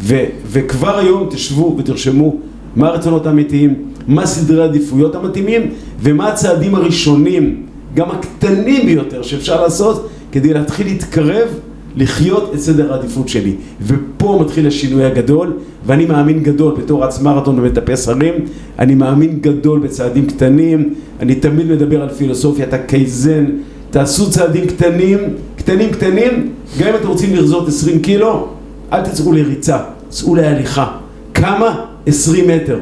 ו, 0.00 0.24
וכבר 0.46 0.98
היום 0.98 1.28
תשבו 1.30 1.76
ותרשמו 1.78 2.36
מה 2.76 2.88
הרצונות 2.88 3.26
האמיתיים, 3.26 3.74
מה 4.06 4.26
סדרי 4.26 4.62
העדיפויות 4.62 5.14
המתאימים 5.14 5.70
ומה 6.00 6.28
הצעדים 6.28 6.74
הראשונים, 6.74 7.62
גם 7.94 8.10
הקטנים 8.10 8.86
ביותר 8.86 9.22
שאפשר 9.22 9.62
לעשות 9.62 10.08
כדי 10.32 10.54
להתחיל 10.54 10.86
להתקרב 10.86 11.48
לחיות 11.96 12.50
את 12.54 12.60
סדר 12.60 12.92
העדיפות 12.92 13.28
שלי. 13.28 13.54
ופה 13.86 14.38
מתחיל 14.42 14.66
השינוי 14.66 15.04
הגדול, 15.04 15.52
ואני 15.86 16.06
מאמין 16.06 16.42
גדול 16.42 16.74
בתור 16.78 17.04
רץ 17.04 17.20
מרתון 17.20 17.58
ומטפס 17.58 18.08
הרים, 18.08 18.34
אני 18.78 18.94
מאמין 18.94 19.38
גדול 19.40 19.80
בצעדים 19.80 20.26
קטנים, 20.26 20.94
אני 21.20 21.34
תמיד 21.34 21.66
מדבר 21.66 22.02
על 22.02 22.08
פילוסופיית 22.08 22.72
הקייזן, 22.72 23.44
תעשו 23.90 24.30
צעדים 24.30 24.66
קטנים, 24.66 25.18
קטנים 25.56 25.90
קטנים, 25.90 26.52
גם 26.78 26.88
אם 26.88 26.94
אתם 26.94 27.08
רוצים 27.08 27.34
לרזות 27.34 27.68
20 27.68 28.00
קילו, 28.00 28.48
אל 28.92 29.00
תצאו 29.00 29.32
לריצה, 29.32 29.78
צאו 30.08 30.34
להליכה. 30.34 30.96
כמה? 31.34 31.84
20 32.06 32.48
מטר. 32.48 32.78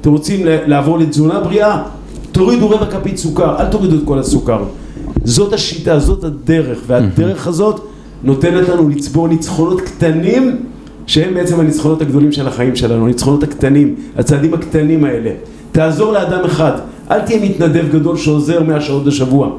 אתם 0.00 0.10
רוצים 0.10 0.40
לעבור 0.44 0.98
לתזונה 0.98 1.40
בריאה? 1.40 1.82
תורידו 2.32 2.70
רבע 2.70 2.86
כפית 2.86 3.16
סוכר, 3.16 3.56
אל 3.60 3.66
תורידו 3.66 3.96
את 3.96 4.02
כל 4.04 4.18
הסוכר. 4.18 4.64
זאת 5.24 5.52
השיטה, 5.52 5.98
זאת 5.98 6.24
הדרך, 6.24 6.78
והדרך 6.86 7.46
הזאת 7.46 7.80
נותנת 8.22 8.68
לנו 8.68 8.88
לצבור 8.88 9.28
ניצחונות 9.28 9.80
קטנים 9.80 10.56
שהם 11.06 11.34
בעצם 11.34 11.60
הניצחונות 11.60 12.02
הגדולים 12.02 12.32
של 12.32 12.48
החיים 12.48 12.76
שלנו, 12.76 13.04
הניצחונות 13.04 13.42
הקטנים, 13.42 13.94
הצעדים 14.16 14.54
הקטנים 14.54 15.04
האלה. 15.04 15.30
תעזור 15.72 16.12
לאדם 16.12 16.44
אחד, 16.44 16.72
אל 17.10 17.20
תהיה 17.20 17.44
מתנדב 17.44 17.84
גדול 17.92 18.16
שעוזר 18.16 18.62
מאה 18.62 18.80
שעות 18.80 19.04
בשבוע. 19.04 19.50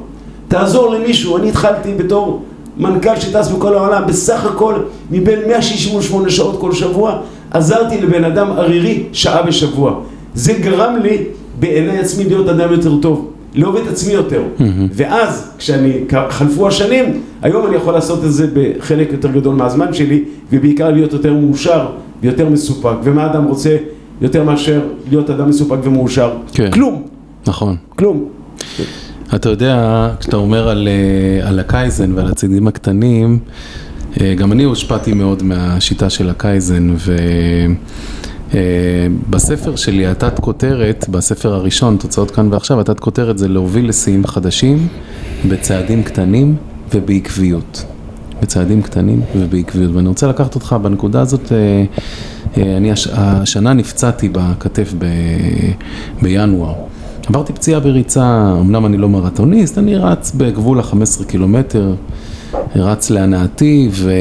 תעזור 0.48 0.94
למישהו, 0.94 1.36
אני 1.36 1.48
התחלתי 1.48 1.94
בתור 1.94 2.42
מנכ"ל 2.76 3.20
שטס 3.20 3.48
בכל 3.48 3.74
העולם, 3.74 4.02
בסך 4.06 4.46
הכל 4.46 4.74
מבין 5.10 5.38
168 5.46 6.30
שעות 6.30 6.60
כל 6.60 6.72
שבוע, 6.72 7.18
עזרתי 7.50 8.00
לבן 8.00 8.24
אדם 8.24 8.50
ערירי 8.50 9.04
שעה 9.12 9.42
בשבוע. 9.42 10.00
זה 10.34 10.52
גרם 10.52 10.96
לי 11.02 11.18
בעיני 11.58 11.98
עצמי 11.98 12.24
להיות 12.24 12.48
אדם 12.48 12.72
יותר 12.72 12.92
טוב. 13.00 13.30
לאהוב 13.56 13.76
את 13.76 13.86
עצמי 13.86 14.12
יותר. 14.12 14.42
ואז, 14.92 15.50
כשאני, 15.58 15.92
חלפו 16.28 16.68
השנים, 16.68 17.20
היום 17.42 17.66
אני 17.66 17.76
יכול 17.76 17.94
לעשות 17.94 18.24
את 18.24 18.32
זה 18.32 18.46
בחלק 18.54 19.08
יותר 19.12 19.30
גדול 19.30 19.54
מהזמן 19.54 19.94
שלי, 19.94 20.24
ובעיקר 20.52 20.90
להיות 20.90 21.12
יותר 21.12 21.32
מאושר 21.32 21.86
ויותר 22.22 22.48
מסופק. 22.48 22.94
ומה 23.02 23.26
אדם 23.26 23.44
רוצה 23.44 23.76
יותר 24.20 24.44
מאשר 24.44 24.80
להיות 25.08 25.30
אדם 25.30 25.48
מסופק 25.48 25.76
ומאושר? 25.82 26.30
כן. 26.52 26.70
כלום. 26.70 27.02
נכון. 27.46 27.76
כלום. 27.88 28.28
אתה 29.34 29.48
יודע, 29.48 30.08
כשאתה 30.20 30.36
אומר 30.36 30.68
על, 30.68 30.88
אה, 30.88 31.48
על 31.48 31.58
הקייזן 31.58 32.12
ועל 32.14 32.26
הצעדים 32.26 32.68
הקטנים, 32.68 33.38
אה, 34.20 34.34
גם 34.34 34.52
אני 34.52 34.64
הושפעתי 34.64 35.12
מאוד 35.12 35.42
מהשיטה 35.42 36.10
של 36.10 36.30
הקייזן, 36.30 36.94
ו... 36.96 37.16
אה, 38.54 38.60
בספר 39.30 39.76
שלי, 39.76 40.06
התת 40.06 40.40
כותרת, 40.40 41.06
בספר 41.10 41.54
הראשון, 41.54 41.96
תוצאות 41.96 42.30
כאן 42.30 42.52
ועכשיו, 42.52 42.80
התת 42.80 43.00
כותרת 43.00 43.38
זה 43.38 43.48
להוביל 43.48 43.88
לשיאים 43.88 44.26
חדשים 44.26 44.88
בצעדים 45.48 46.02
קטנים 46.02 46.56
ובעקביות. 46.94 47.84
בצעדים 48.42 48.82
קטנים 48.82 49.20
ובעקביות. 49.36 49.94
ואני 49.94 50.08
רוצה 50.08 50.26
לקחת 50.26 50.54
אותך 50.54 50.76
בנקודה 50.82 51.20
הזאת, 51.20 51.52
אה, 51.52 51.84
אה, 52.56 52.76
אני 52.76 52.92
הש... 52.92 53.08
השנה 53.12 53.72
נפצעתי 53.72 54.28
בכתף 54.28 54.94
ב... 54.98 55.06
בינואר. 56.22 56.74
עברתי 57.28 57.52
פציעה 57.52 57.80
בריצה, 57.80 58.54
אמנם 58.60 58.86
אני 58.86 58.96
לא 58.96 59.08
מרתוניסט, 59.08 59.78
אני 59.78 59.96
רץ 59.96 60.32
בגבול 60.32 60.80
ה-15 60.80 61.24
קילומטר, 61.24 61.94
רץ 62.76 63.10
להנאתי 63.10 63.88
ו... 63.92 64.12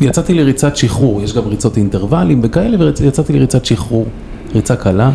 ויצאתי 0.00 0.34
לריצת 0.34 0.76
שחרור, 0.76 1.22
יש 1.22 1.34
גם 1.34 1.46
ריצות 1.46 1.76
אינטרוולים 1.76 2.40
וכאלה, 2.42 2.76
ויצאתי 3.00 3.32
לריצת 3.32 3.64
שחרור, 3.64 4.06
ריצה 4.54 4.76
קלה. 4.76 5.10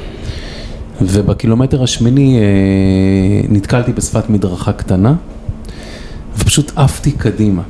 ובקילומטר 1.01 1.83
השמיני 1.83 2.37
אה, 2.37 3.47
נתקלתי 3.49 3.93
בשפת 3.93 4.29
מדרכה 4.29 4.73
קטנה, 4.73 5.13
ופשוט 6.37 6.71
עפתי 6.75 7.11
קדימה. 7.11 7.61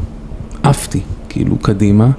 עפתי, 0.64 1.00
כאילו 1.30 1.58
קדימה. 1.58 2.10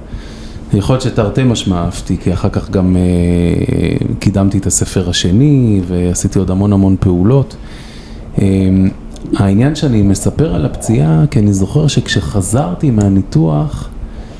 יכול 0.73 0.93
להיות 0.93 1.03
שתרתי 1.03 1.43
משמע 1.43 1.87
עפתי, 1.87 2.17
כי 2.17 2.33
אחר 2.33 2.49
כך 2.49 2.69
גם 2.69 2.95
אה, 2.95 4.05
קידמתי 4.19 4.57
את 4.57 4.65
הספר 4.65 5.09
השני, 5.09 5.81
ועשיתי 5.87 6.39
עוד 6.39 6.51
המון 6.51 6.73
המון 6.73 6.95
פעולות. 6.99 7.55
אה, 8.41 8.45
העניין 9.35 9.75
שאני 9.75 10.01
מספר 10.01 10.55
על 10.55 10.65
הפציעה, 10.65 11.23
כי 11.31 11.39
אני 11.39 11.53
זוכר 11.53 11.87
שכשחזרתי 11.87 12.91
מהניתוח, 12.91 13.89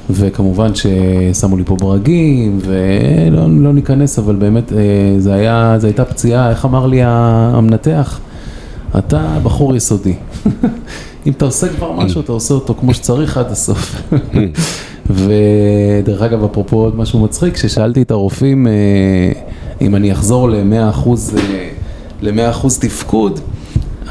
וכמובן 0.10 0.72
ששמו 0.76 1.58
לי 1.58 1.64
פה 1.66 1.76
ברגים, 1.76 2.60
ולא 2.62 3.48
לא 3.50 3.74
ניכנס, 3.74 4.20
אבל 4.20 4.36
באמת 4.36 4.72
זה 5.18 5.34
היה, 5.34 5.76
זו 5.78 5.88
הייתה 5.88 6.06
פציעה, 6.06 6.50
איך 6.50 6.66
אמר 6.66 6.88
לי 6.88 7.00
המנתח? 7.04 8.20
אתה 8.98 9.38
בחור 9.44 9.76
יסודי. 9.76 10.14
אם 11.26 11.32
אתה 11.32 11.46
עושה 11.46 11.68
כבר 11.70 11.92
משהו, 11.92 12.22
אתה 12.22 12.32
עושה 12.32 12.54
אותו 12.54 12.74
כמו 12.80 12.94
שצריך 12.94 13.38
עד 13.38 13.52
הסוף. 13.52 14.12
ודרך 15.10 16.22
אגב, 16.22 16.44
אפרופו 16.44 16.78
עוד 16.78 16.96
משהו 16.96 17.20
מצחיק, 17.20 17.54
כששאלתי 17.54 18.02
את 18.02 18.12
הרופאים 18.12 18.68
אם 19.82 19.96
אני 19.96 20.12
אחזור 20.12 20.50
ל-100% 20.50 21.10
ל-100% 22.22 22.68
תפקוד, 22.80 23.40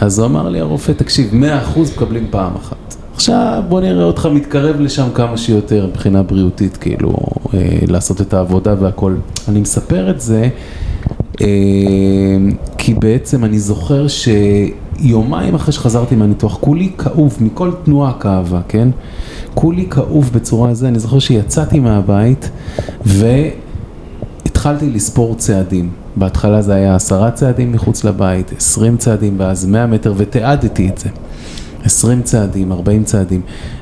אז 0.01 0.19
הוא 0.19 0.27
אמר 0.27 0.49
לי 0.49 0.61
הרופא, 0.61 0.93
תקשיב, 0.93 1.31
100% 1.75 1.79
מקבלים 1.95 2.27
פעם 2.31 2.57
אחת. 2.57 2.97
עכשיו 3.15 3.63
בוא 3.69 3.81
נראה 3.81 4.05
אותך 4.05 4.29
מתקרב 4.33 4.81
לשם 4.81 5.09
כמה 5.15 5.37
שיותר 5.37 5.87
מבחינה 5.87 6.23
בריאותית, 6.23 6.77
כאילו, 6.77 7.15
אה, 7.55 7.79
לעשות 7.87 8.21
את 8.21 8.35
העבודה 8.35 8.75
והכל. 8.81 9.15
אני 9.49 9.61
מספר 9.61 10.11
את 10.11 10.21
זה 10.21 10.49
אה, 11.41 11.47
כי 12.79 12.95
בעצם 12.95 13.45
אני 13.45 13.59
זוכר 13.59 14.07
שיומיים 14.09 15.55
אחרי 15.55 15.73
שחזרתי 15.73 16.17
מהניתוח, 16.17 16.59
כולי 16.61 16.91
כאוב, 16.99 17.37
מכל 17.41 17.71
תנועה 17.85 18.13
כאבה, 18.21 18.61
כן? 18.69 18.89
כולי 19.55 19.87
כאוב 19.91 20.31
בצורה 20.35 20.71
הזו, 20.71 20.87
אני 20.87 20.99
זוכר 20.99 21.19
שיצאתי 21.19 21.81
מהבית 21.81 22.51
והתחלתי 23.05 24.91
לספור 24.91 25.35
צעדים. 25.35 25.91
בהתחלה 26.19 26.63
זה 26.63 26.75
היה 26.75 26.95
עשרה 26.95 27.31
צעדים 27.31 27.73
מחוץ 27.73 28.05
לבית, 28.05 28.53
עשרים 28.57 28.97
צעדים 28.97 29.35
ואז 29.39 29.67
מאה 29.67 29.87
מטר 29.87 30.15
ותיעדתי 30.17 30.89
את 30.89 30.99
זה. 30.99 31.09
עשרים 31.85 32.23
צעדים, 32.23 32.73
ארבעים 32.73 33.05
צעדים, 33.05 33.41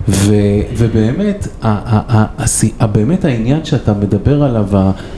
ו, 0.08 0.34
ובאמת, 0.76 1.48
ה, 1.62 1.68
ה, 1.68 2.24
ה, 2.80 2.86
באמת 2.86 3.24
העניין 3.24 3.64
שאתה 3.64 3.92
מדבר 3.92 4.42
עליו, 4.42 4.68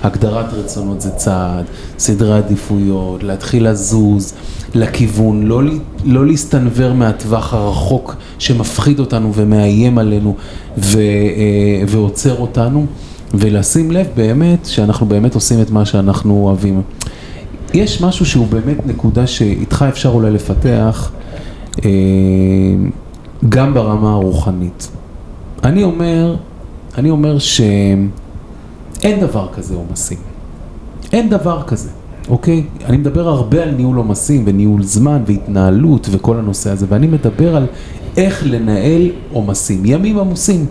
הגדרת 0.02 0.52
רצונות 0.52 1.00
זה 1.00 1.10
צעד, 1.10 1.64
סדרי 1.98 2.36
עדיפויות, 2.36 3.22
להתחיל 3.22 3.68
לזוז 3.68 4.34
לכיוון, 4.74 5.42
לא, 5.42 5.62
לא 6.04 6.26
להסתנוור 6.26 6.92
מהטווח 6.92 7.54
הרחוק 7.54 8.16
שמפחיד 8.38 9.00
אותנו 9.00 9.32
ומאיים 9.34 9.98
עלינו 9.98 10.36
ו, 10.78 10.98
ועוצר 11.88 12.38
אותנו, 12.38 12.86
ולשים 13.34 13.90
לב 13.90 14.06
באמת 14.16 14.66
שאנחנו 14.66 15.06
באמת 15.06 15.34
עושים 15.34 15.62
את 15.62 15.70
מה 15.70 15.84
שאנחנו 15.84 16.44
אוהבים. 16.44 16.82
יש 17.74 18.02
משהו 18.02 18.26
שהוא 18.26 18.46
באמת 18.46 18.86
נקודה 18.86 19.26
שאיתך 19.26 19.84
אפשר 19.88 20.08
אולי 20.08 20.30
לפתח, 20.30 21.12
גם 23.48 23.74
ברמה 23.74 24.12
הרוחנית. 24.12 24.88
אני 25.64 25.82
אומר, 25.82 26.36
אני 26.98 27.10
אומר 27.10 27.38
שאין 27.38 28.10
דבר 29.20 29.48
כזה 29.52 29.74
עומסים. 29.74 30.18
אין 31.12 31.28
דבר 31.28 31.62
כזה, 31.62 31.90
אוקיי? 32.28 32.64
אני 32.84 32.96
מדבר 32.96 33.28
הרבה 33.28 33.62
על 33.62 33.70
ניהול 33.70 33.96
עומסים 33.96 34.42
וניהול 34.46 34.82
זמן 34.82 35.22
והתנהלות 35.26 36.08
וכל 36.10 36.38
הנושא 36.38 36.70
הזה, 36.70 36.86
ואני 36.88 37.06
מדבר 37.06 37.56
על 37.56 37.66
איך 38.16 38.42
לנהל 38.46 39.10
עומסים. 39.32 39.82
ימים 39.84 40.18
עמוסים. 40.18 40.66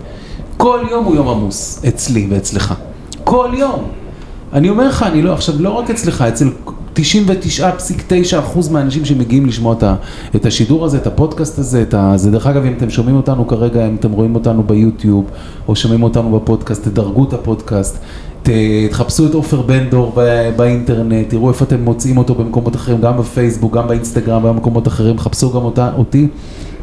כל 0.56 0.80
יום 0.90 1.04
הוא 1.04 1.14
יום 1.14 1.28
עמוס, 1.28 1.84
אצלי 1.88 2.26
ואצלך. 2.30 2.74
כל 3.24 3.50
יום. 3.58 3.82
אני 4.52 4.68
אומר 4.68 4.88
לך, 4.88 5.02
אני 5.02 5.22
לא, 5.22 5.32
עכשיו 5.32 5.54
לא 5.58 5.70
רק 5.70 5.90
אצלך, 5.90 6.22
אצל 6.22 6.48
99.9% 6.96 8.70
מהאנשים 8.70 9.04
שמגיעים 9.04 9.46
לשמוע 9.46 9.76
את 10.36 10.46
השידור 10.46 10.84
הזה, 10.84 10.96
את 10.96 11.06
הפודקאסט 11.06 11.58
הזה, 11.58 11.82
את 11.82 11.94
ה... 11.94 12.12
זה 12.16 12.30
דרך 12.30 12.46
אגב, 12.46 12.64
אם 12.64 12.72
אתם 12.76 12.90
שומעים 12.90 13.16
אותנו 13.16 13.48
כרגע, 13.48 13.88
אם 13.88 13.96
אתם 14.00 14.12
רואים 14.12 14.34
אותנו 14.34 14.62
ביוטיוב, 14.62 15.24
או 15.68 15.76
שומעים 15.76 16.02
אותנו 16.02 16.38
בפודקאסט, 16.38 16.88
תדרגו 16.88 17.24
את 17.24 17.32
הפודקאסט, 17.32 17.98
תחפשו 18.90 19.26
את 19.26 19.34
עופר 19.34 19.62
בן 19.62 19.90
דור 19.90 20.12
באינטרנט, 20.56 21.28
תראו 21.28 21.48
איפה 21.48 21.64
אתם 21.64 21.84
מוצאים 21.84 22.18
אותו 22.18 22.34
במקומות 22.34 22.76
אחרים, 22.76 23.00
גם 23.00 23.18
בפייסבוק, 23.18 23.76
גם 23.76 23.88
באינסטגרם, 23.88 24.42
במקומות 24.42 24.88
אחרים, 24.88 25.18
חפשו 25.18 25.52
גם 25.52 25.62
אותה, 25.64 25.90
אותי. 25.96 26.28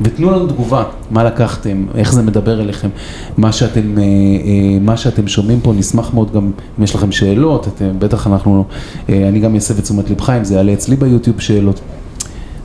ותנו 0.02 0.32
לנו 0.32 0.48
תגובה, 0.48 0.84
מה 1.12 1.24
לקחתם, 1.24 1.86
איך 1.96 2.14
זה 2.14 2.22
מדבר 2.22 2.62
אליכם, 2.62 2.90
מה 3.38 3.52
שאתם, 3.52 3.98
אה, 3.98 4.04
אה, 4.04 4.80
מה 4.82 4.98
שאתם 4.98 5.28
שומעים 5.28 5.60
פה, 5.62 5.74
נשמח 5.74 6.14
מאוד 6.14 6.34
גם 6.34 6.52
אם 6.80 6.84
יש 6.84 6.96
לכם 6.96 7.12
שאלות, 7.12 7.68
אתם, 7.68 8.00
בטח 8.00 8.28
אנחנו, 8.28 8.66
אה, 9.10 9.30
אני 9.30 9.40
גם 9.40 9.56
אעשה 9.56 9.74
את 9.74 9.80
תשומת 9.80 10.10
לבך 10.10 10.30
אם 10.30 10.44
זה 10.44 10.54
יעלה 10.56 10.74
אצלי 10.74 10.96
ביוטיוב 10.96 11.40
שאלות. 11.40 11.82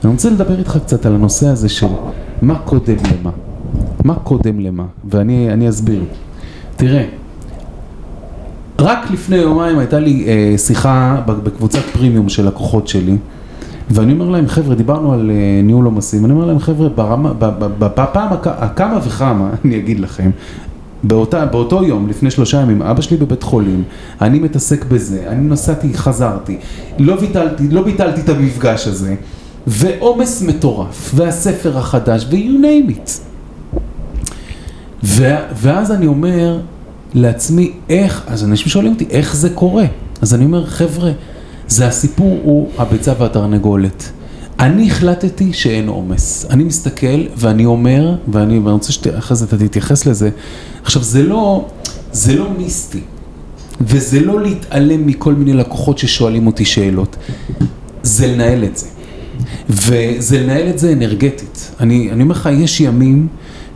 אני 0.05 0.13
רוצה 0.13 0.31
לדבר 0.31 0.59
איתך 0.59 0.79
קצת 0.85 1.07
על 1.07 1.15
הנושא 1.15 1.47
הזה 1.47 1.69
של 1.69 1.87
מה 2.43 2.59
קודם 2.59 2.97
למה, 2.97 3.31
מה 4.05 4.15
קודם 4.15 4.61
למה, 4.61 4.85
ואני 5.05 5.69
אסביר. 5.69 6.05
תראה, 6.77 7.05
רק 8.81 9.11
לפני 9.11 9.37
יומיים 9.37 9.79
הייתה 9.79 9.99
לי 9.99 10.27
שיחה 10.57 11.23
בקבוצת 11.27 11.83
פרימיום 11.93 12.29
של 12.29 12.47
לקוחות 12.47 12.89
שלי. 12.89 13.17
ואני 13.91 14.13
אומר 14.13 14.29
להם, 14.29 14.49
חבר'ה, 14.49 14.75
דיברנו 14.75 15.13
על 15.13 15.31
uh, 15.31 15.67
ניהול 15.67 15.85
עומסים, 15.85 16.25
אני 16.25 16.33
אומר 16.33 16.45
להם, 16.45 16.59
חבר'ה, 16.59 16.89
ברמה, 16.89 17.33
בפעם 17.79 18.29
הכמה 18.45 18.99
וכמה, 19.05 19.51
אני 19.65 19.79
אגיד 19.79 20.01
לכם, 20.01 20.31
באותה, 21.03 21.47
באותו 21.47 21.85
יום, 21.85 22.09
לפני 22.09 22.31
שלושה 22.31 22.61
ימים, 22.61 22.83
אבא 22.83 23.01
שלי 23.01 23.17
בבית 23.17 23.43
חולים, 23.43 23.83
אני 24.21 24.39
מתעסק 24.39 24.85
בזה, 24.85 25.25
אני 25.29 25.49
נסעתי, 25.49 25.95
חזרתי, 25.95 26.59
לא 26.99 27.21
ביטלתי, 27.21 27.69
לא 27.69 27.83
ביטלתי 27.83 28.21
את 28.21 28.29
המפגש 28.29 28.89
הזה, 28.89 29.15
ועומס 29.67 30.43
מטורף, 30.43 31.11
והספר 31.15 31.79
החדש, 31.79 32.27
ו-you 32.31 32.65
name 32.65 32.91
it. 32.91 33.11
ו- 35.05 35.45
ואז 35.55 35.93
אני 35.93 36.07
אומר 36.07 36.59
לעצמי, 37.15 37.73
איך, 37.89 38.25
אז 38.27 38.45
אנשים 38.45 38.69
שואלים 38.69 38.93
אותי, 38.93 39.07
איך 39.11 39.37
זה 39.37 39.51
קורה? 39.51 39.85
אז 40.23 40.35
אני 40.35 40.45
אומר, 40.45 40.67
חבר'ה, 40.67 41.13
זה 41.69 41.87
הסיפור 41.87 42.41
הוא 42.43 42.69
הביצה 42.79 43.13
והתרנגולת. 43.19 44.11
אני 44.61 44.87
החלטתי 44.87 45.53
שאין 45.53 45.89
עומס. 45.89 46.47
אני 46.51 46.65
מסתכל 46.65 47.27
ואני 47.37 47.65
אומר, 47.65 48.15
ואני, 48.29 48.59
ואני 48.59 48.73
רוצה 48.73 48.93
שאחרי 48.93 49.37
זה 49.37 49.45
אתה 49.45 49.59
תתייחס 49.59 50.07
לזה. 50.07 50.31
עכשיו, 50.83 51.03
זה 51.03 51.23
לא, 51.23 51.69
זה 52.13 52.37
לא 52.37 52.51
מיסטי, 52.59 53.01
וזה 53.81 54.21
לא 54.21 54.43
להתעלם 54.43 55.07
מכל 55.07 55.35
מיני 55.35 55.53
לקוחות 55.53 55.99
ששואלים 55.99 56.47
אותי 56.47 56.65
שאלות. 56.65 57.17
זה 58.03 58.27
לנהל 58.27 58.65
את 58.65 58.77
זה. 58.77 58.87
וזה 59.69 60.41
לנהל 60.41 60.69
את 60.69 60.79
זה 60.79 60.93
אנרגטית. 60.93 61.71
אני, 61.81 62.11
אני 62.13 62.23
אומר 62.23 62.35
לך, 62.35 62.49
יש 62.53 62.81
ימים 62.81 63.29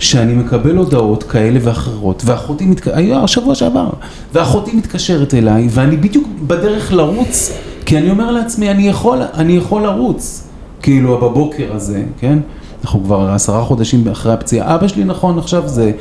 שאני 0.05 0.35
מקבל 0.35 0.77
הודעות 0.77 1.23
כאלה 1.23 1.59
ואחרות, 1.63 2.23
ואחותי 2.27 2.67
מתקשרת, 2.67 3.23
השבוע 3.23 3.55
שעבר, 3.55 3.91
ואחותי 4.33 4.77
מתקשרת 4.77 5.35
אליי, 5.35 5.69
ואני 5.71 5.97
בדיוק 5.97 6.29
בדרך 6.47 6.93
לרוץ 6.93 7.53
כי 7.87 7.99
אני 7.99 8.11
אומר 8.11 8.31
לעצמי, 8.31 8.71
אני 8.71 8.89
יכול, 8.89 9.19
אני 9.35 9.57
יכול 9.57 9.83
לרוץ, 9.83 10.49
כאילו 10.83 11.19
בבוקר 11.19 11.75
הזה, 11.75 12.03
כן? 12.19 12.39
אנחנו 12.85 13.05
כבר 13.05 13.31
עשרה 13.31 13.65
חודשים 13.65 14.09
אחרי 14.09 14.33
הפציעה, 14.33 14.75
אבא 14.75 14.89
שלי 14.89 15.05
נכון 15.05 15.39
עכשיו 15.39 15.69
זה, 15.69 15.93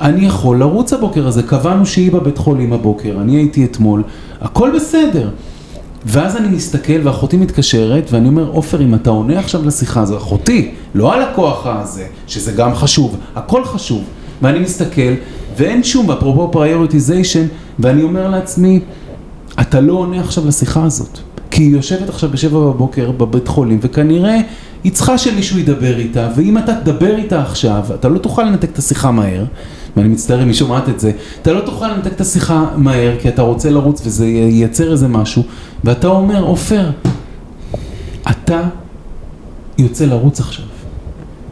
אני 0.00 0.26
יכול 0.26 0.58
לרוץ 0.58 0.92
הבוקר 0.92 1.26
הזה, 1.26 1.42
קבענו 1.42 1.86
שהיא 1.86 2.12
בבית 2.12 2.38
חולים 2.38 2.72
הבוקר, 2.72 3.16
אני 3.20 3.36
הייתי 3.36 3.64
אתמול, 3.64 4.02
הכל 4.40 4.70
בסדר. 4.76 5.28
ואז 6.10 6.36
אני 6.36 6.48
מסתכל 6.48 7.00
ואחותי 7.04 7.36
מתקשרת 7.36 8.08
ואני 8.12 8.28
אומר, 8.28 8.48
עופר, 8.48 8.82
אם 8.82 8.94
אתה 8.94 9.10
עונה 9.10 9.38
עכשיו 9.38 9.66
לשיחה 9.66 10.00
הזו, 10.00 10.16
אחותי, 10.16 10.70
לא 10.94 11.14
הלקוח 11.14 11.66
הזה, 11.66 12.06
שזה 12.26 12.52
גם 12.52 12.74
חשוב, 12.74 13.16
הכל 13.34 13.64
חשוב. 13.64 14.04
ואני 14.42 14.58
מסתכל 14.58 15.14
ואין 15.56 15.82
שום, 15.82 16.10
אפרופו 16.10 16.50
prioritization, 16.52 17.46
ואני 17.78 18.02
אומר 18.02 18.28
לעצמי, 18.28 18.80
אתה 19.60 19.80
לא 19.80 19.92
עונה 19.92 20.20
עכשיו 20.20 20.46
לשיחה 20.46 20.84
הזאת. 20.84 21.18
כי 21.50 21.62
היא 21.62 21.70
יושבת 21.72 22.08
עכשיו 22.08 22.30
בשבע 22.30 22.58
בבוקר 22.58 23.10
בבית 23.10 23.48
חולים, 23.48 23.78
וכנראה 23.82 24.40
היא 24.84 24.92
צריכה 24.92 25.18
שמישהו 25.18 25.58
ידבר 25.58 25.98
איתה, 25.98 26.28
ואם 26.36 26.58
אתה 26.58 26.74
תדבר 26.74 27.16
איתה 27.16 27.42
עכשיו, 27.42 27.82
אתה 27.94 28.08
לא 28.08 28.18
תוכל 28.18 28.42
לנתק 28.42 28.70
את 28.72 28.78
השיחה 28.78 29.10
מהר, 29.10 29.44
ואני 29.98 30.08
מצטער 30.08 30.42
אם 30.42 30.46
היא 30.46 30.54
שומעת 30.54 30.88
את 30.88 31.00
זה, 31.00 31.12
אתה 31.42 31.52
לא 31.52 31.60
תוכל 31.60 31.88
לנתק 31.88 32.12
את 32.12 32.20
השיחה 32.20 32.64
מהר, 32.76 33.16
כי 33.20 33.28
אתה 33.28 33.42
רוצה 33.42 33.70
לרוץ 33.70 34.02
וזה 34.06 34.26
ייצר 34.26 34.92
איזה 34.92 35.08
משהו, 35.08 35.42
ואתה 35.84 36.08
אומר, 36.08 36.42
עופר, 36.42 36.90
אתה 38.30 38.62
יוצא 39.78 40.04
לרוץ 40.04 40.40
עכשיו. 40.40 40.64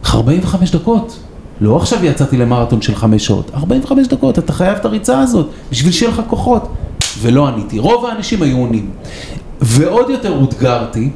45 0.05 0.71
דקות. 0.71 1.19
לא 1.61 1.77
עכשיו 1.77 2.05
יצאתי 2.05 2.37
למרתון 2.37 2.81
של 2.81 2.95
5 2.95 3.25
שעות, 3.25 3.51
45 3.53 4.07
דקות, 4.07 4.39
אתה 4.39 4.53
חייב 4.53 4.77
את 4.77 4.85
הריצה 4.85 5.19
הזאת, 5.19 5.47
בשביל 5.71 5.91
שיהיה 5.91 6.11
לך 6.11 6.21
כוחות. 6.27 6.69
ולא 7.21 7.47
עניתי. 7.47 7.79
רוב 7.79 8.05
האנשים 8.05 8.41
היו 8.41 8.57
עונים. 8.57 8.89
ועוד 9.61 10.09
יותר 10.09 10.31
אותגרתי, 10.31 11.09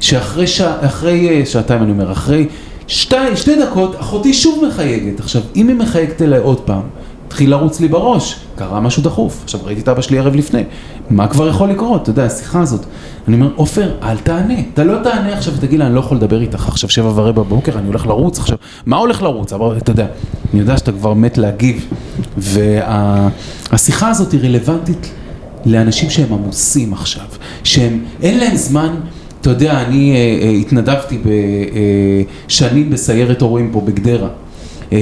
שאחרי 0.00 0.46
שע, 0.46 0.86
אחרי, 0.86 1.28
אה, 1.28 1.46
שעתיים 1.46 1.82
אני 1.82 1.90
אומר, 1.90 2.12
אחרי 2.12 2.46
שתי, 2.86 3.16
שתי 3.36 3.62
דקות, 3.62 4.00
אחותי 4.00 4.34
שוב 4.34 4.64
מחייגת. 4.68 5.20
עכשיו, 5.20 5.42
אם 5.56 5.68
היא 5.68 5.76
מחייגת 5.76 6.22
אליי 6.22 6.38
עוד 6.38 6.60
פעם, 6.60 6.82
התחיל 7.26 7.50
לרוץ 7.50 7.80
לי 7.80 7.88
בראש, 7.88 8.40
קרה 8.56 8.80
משהו 8.80 9.02
דחוף. 9.02 9.40
עכשיו, 9.44 9.60
ראיתי 9.64 9.80
את 9.80 9.88
אבא 9.88 10.02
שלי 10.02 10.18
ערב 10.18 10.34
לפני, 10.34 10.62
מה 11.10 11.28
כבר 11.28 11.48
יכול 11.48 11.68
לקרות? 11.68 12.02
אתה 12.02 12.10
יודע, 12.10 12.24
השיחה 12.24 12.60
הזאת. 12.60 12.86
אני 13.28 13.36
אומר, 13.36 13.50
עופר, 13.56 13.90
אל 14.02 14.16
תענה. 14.18 14.54
אתה 14.74 14.84
לא 14.84 15.02
תענה 15.02 15.32
עכשיו 15.32 15.54
ותגיד 15.56 15.78
לה, 15.78 15.86
אני 15.86 15.94
לא 15.94 16.00
יכול 16.00 16.16
לדבר 16.16 16.40
איתך 16.40 16.68
עכשיו 16.68 16.90
שבע 16.90 17.08
ורבע 17.08 17.42
בבוקר, 17.42 17.78
אני 17.78 17.86
הולך 17.86 18.06
לרוץ 18.06 18.38
עכשיו. 18.38 18.58
מה 18.86 18.96
הולך 18.96 19.22
לרוץ? 19.22 19.52
אבל 19.52 19.76
אתה 19.76 19.90
יודע, 19.90 20.06
אני 20.52 20.60
יודע 20.60 20.76
שאתה 20.76 20.92
כבר 20.92 21.14
מת 21.14 21.38
להגיב. 21.38 21.86
והשיחה 22.36 24.08
הזאת 24.08 24.32
היא 24.32 24.40
רלוונטית 24.42 25.10
לאנשים 25.66 26.10
שהם 26.10 26.32
עמוסים 26.32 26.92
עכשיו, 26.92 27.26
שהם, 27.64 28.04
אין 28.22 28.38
להם 28.38 28.56
זמן. 28.56 28.94
אתה 29.46 29.54
יודע, 29.54 29.82
אני 29.82 30.12
אה, 30.12 30.16
אה, 30.42 30.50
התנדבתי 30.50 31.18
בשנים 31.18 32.86
אה, 32.86 32.90
בסיירת 32.92 33.40
הורים 33.40 33.70
פה 33.72 33.80
בגדרה. 33.80 34.28
אה, 34.92 34.98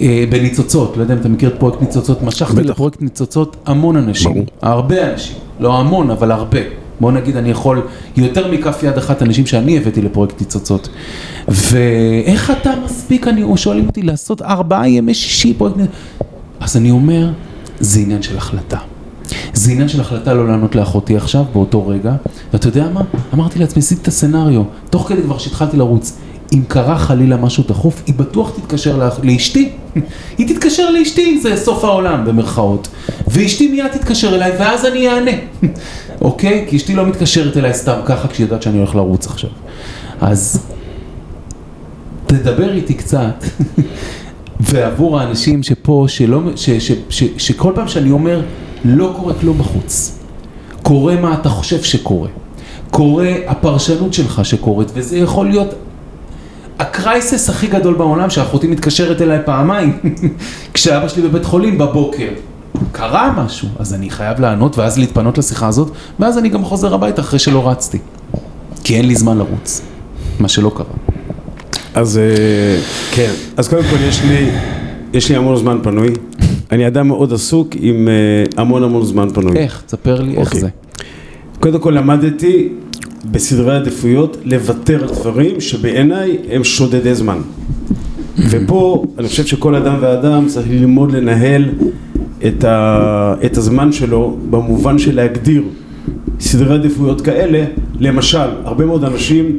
אה, 0.00 0.24
בניצוצות, 0.30 0.96
לא 0.96 1.02
יודע 1.02 1.14
אם 1.14 1.20
אתה 1.20 1.28
מכיר 1.28 1.48
את 1.48 1.54
פרויקט 1.58 1.80
ניצוצות, 1.80 2.22
משכתי 2.22 2.62
לפרויקט 2.62 3.02
ניצוצות 3.02 3.56
המון 3.66 3.96
אנשים, 3.96 4.32
ברור. 4.32 4.46
הרבה 4.62 5.12
אנשים, 5.12 5.36
לא 5.60 5.78
המון 5.78 6.10
אבל 6.10 6.30
הרבה, 6.30 6.58
בוא 7.00 7.12
נגיד 7.12 7.36
אני 7.36 7.50
יכול 7.50 7.82
יותר 8.16 8.52
מכף 8.52 8.82
יד 8.82 8.98
אחת 8.98 9.22
אנשים 9.22 9.46
שאני 9.46 9.78
הבאתי 9.78 10.02
לפרויקט 10.02 10.40
ניצוצות 10.40 10.88
ואיך 11.48 12.50
אתה 12.50 12.70
מספיק, 12.84 13.28
אני, 13.28 13.44
שואלים 13.56 13.86
אותי 13.86 14.02
לעשות 14.02 14.42
ארבעה 14.42 14.88
ימי 14.88 15.14
שישי 15.14 15.54
פרויקט 15.54 15.76
ניצוצות, 15.76 15.96
אז 16.60 16.76
אני 16.76 16.90
אומר, 16.90 17.30
זה 17.80 18.00
עניין 18.00 18.22
של 18.22 18.36
החלטה. 18.36 18.78
זה 19.60 19.72
עניין 19.72 19.88
של 19.88 20.00
החלטה 20.00 20.34
לא 20.34 20.48
לענות 20.48 20.74
לאחותי 20.74 21.16
עכשיו, 21.16 21.44
באותו 21.52 21.86
רגע, 21.86 22.14
ואתה 22.52 22.68
יודע 22.68 22.88
מה? 22.88 23.00
אמרתי 23.34 23.58
לעצמי, 23.58 23.80
עשיתי 23.80 24.02
את 24.02 24.08
הסצנריו, 24.08 24.62
תוך 24.90 25.08
כדי 25.08 25.22
כבר 25.22 25.38
שהתחלתי 25.38 25.76
לרוץ, 25.76 26.18
אם 26.52 26.62
קרה 26.68 26.98
חלילה 26.98 27.36
משהו 27.36 27.64
דחוף, 27.68 28.02
היא 28.06 28.14
בטוח 28.14 28.50
תתקשר 28.56 28.96
לה, 28.96 29.08
לאשתי. 29.22 29.72
היא 30.38 30.54
תתקשר 30.54 30.90
לאשתי 30.90 31.40
זה 31.40 31.56
סוף 31.56 31.84
העולם, 31.84 32.24
במרכאות. 32.24 32.88
ואשתי 33.28 33.68
מיד 33.68 33.88
תתקשר 33.88 34.34
אליי, 34.34 34.52
ואז 34.58 34.84
אני 34.84 35.08
אענה. 35.08 35.30
אוקיי? 36.20 36.64
כי 36.68 36.76
אשתי 36.76 36.94
לא 36.94 37.06
מתקשרת 37.06 37.56
אליי 37.56 37.74
סתם 37.74 38.00
ככה 38.06 38.28
כשהיא 38.28 38.44
יודעת 38.44 38.62
שאני 38.62 38.78
הולך 38.78 38.94
לרוץ 38.94 39.26
עכשיו. 39.26 39.50
אז 40.20 40.66
תדבר 42.26 42.72
איתי 42.72 42.94
קצת, 42.94 43.44
ועבור 44.60 45.20
האנשים 45.20 45.62
שפה, 45.62 46.04
שלא, 46.08 46.40
ש, 46.56 46.70
ש, 46.70 46.92
ש, 46.92 46.92
ש, 47.08 47.24
שכל 47.38 47.72
פעם 47.74 47.88
שאני 47.88 48.10
אומר, 48.10 48.42
לא 48.84 49.14
קורה 49.16 49.34
כלום 49.34 49.58
בחוץ. 49.58 50.18
קורה 50.82 51.16
מה 51.16 51.34
אתה 51.34 51.48
חושב 51.48 51.82
שקורה. 51.82 52.28
קורה 52.90 53.32
הפרשנות 53.46 54.14
שלך 54.14 54.44
שקורית, 54.44 54.88
וזה 54.94 55.18
יכול 55.18 55.48
להיות 55.48 55.74
הקרייסס 56.78 57.50
הכי 57.50 57.66
גדול 57.66 57.94
בעולם, 57.94 58.30
שאחותי 58.30 58.66
מתקשרת 58.66 59.22
אליי 59.22 59.38
פעמיים, 59.44 59.98
כשאבא 60.74 61.08
שלי 61.08 61.22
בבית 61.22 61.44
חולים 61.44 61.78
בבוקר. 61.78 62.28
קרה 62.92 63.32
משהו, 63.44 63.68
אז 63.78 63.94
אני 63.94 64.10
חייב 64.10 64.40
לענות 64.40 64.78
ואז 64.78 64.98
להתפנות 64.98 65.38
לשיחה 65.38 65.68
הזאת, 65.68 65.90
ואז 66.20 66.38
אני 66.38 66.48
גם 66.48 66.64
חוזר 66.64 66.94
הביתה 66.94 67.20
אחרי 67.20 67.38
שלא 67.38 67.68
רצתי. 67.68 67.98
כי 68.84 68.96
אין 68.96 69.06
לי 69.06 69.14
זמן 69.14 69.38
לרוץ, 69.38 69.82
מה 70.40 70.48
שלא 70.48 70.72
קרה. 70.76 70.84
אז 71.94 72.18
אה, 72.18 72.80
כן, 73.12 73.30
אז 73.56 73.68
קודם 73.68 73.82
כל 73.82 73.96
יש 74.00 74.22
לי, 74.22 74.50
יש 75.12 75.28
לי 75.28 75.36
המון 75.36 75.56
זמן 75.56 75.78
פנוי. 75.82 76.08
אני 76.72 76.86
אדם 76.86 77.08
מאוד 77.08 77.32
עסוק 77.32 77.68
עם 77.80 78.08
אה, 78.08 78.62
המון 78.62 78.82
המון 78.82 79.04
זמן 79.04 79.28
פנוי. 79.34 79.56
איך? 79.56 79.82
תספר 79.86 80.22
לי 80.22 80.36
איך 80.36 80.46
אוקיי. 80.46 80.60
זה. 80.60 80.68
קודם 81.60 81.80
כל 81.80 81.90
למדתי 81.90 82.68
בסדרי 83.30 83.76
עדיפויות 83.76 84.36
לוותר 84.44 85.02
על 85.02 85.08
דברים 85.08 85.60
שבעיניי 85.60 86.36
הם 86.50 86.64
שודדי 86.64 87.14
זמן. 87.14 87.38
ופה 88.50 89.04
אני 89.18 89.28
חושב 89.28 89.46
שכל 89.46 89.74
אדם 89.74 89.96
ואדם 90.00 90.46
צריך 90.46 90.66
ללמוד 90.70 91.12
לנהל 91.12 91.68
את, 92.46 92.64
ה, 92.64 93.34
את 93.46 93.56
הזמן 93.56 93.92
שלו 93.92 94.36
במובן 94.50 94.98
של 94.98 95.16
להגדיר 95.16 95.62
סדרי 96.40 96.74
עדיפויות 96.74 97.20
כאלה. 97.20 97.64
למשל, 97.98 98.48
הרבה 98.64 98.86
מאוד 98.86 99.04
אנשים 99.04 99.58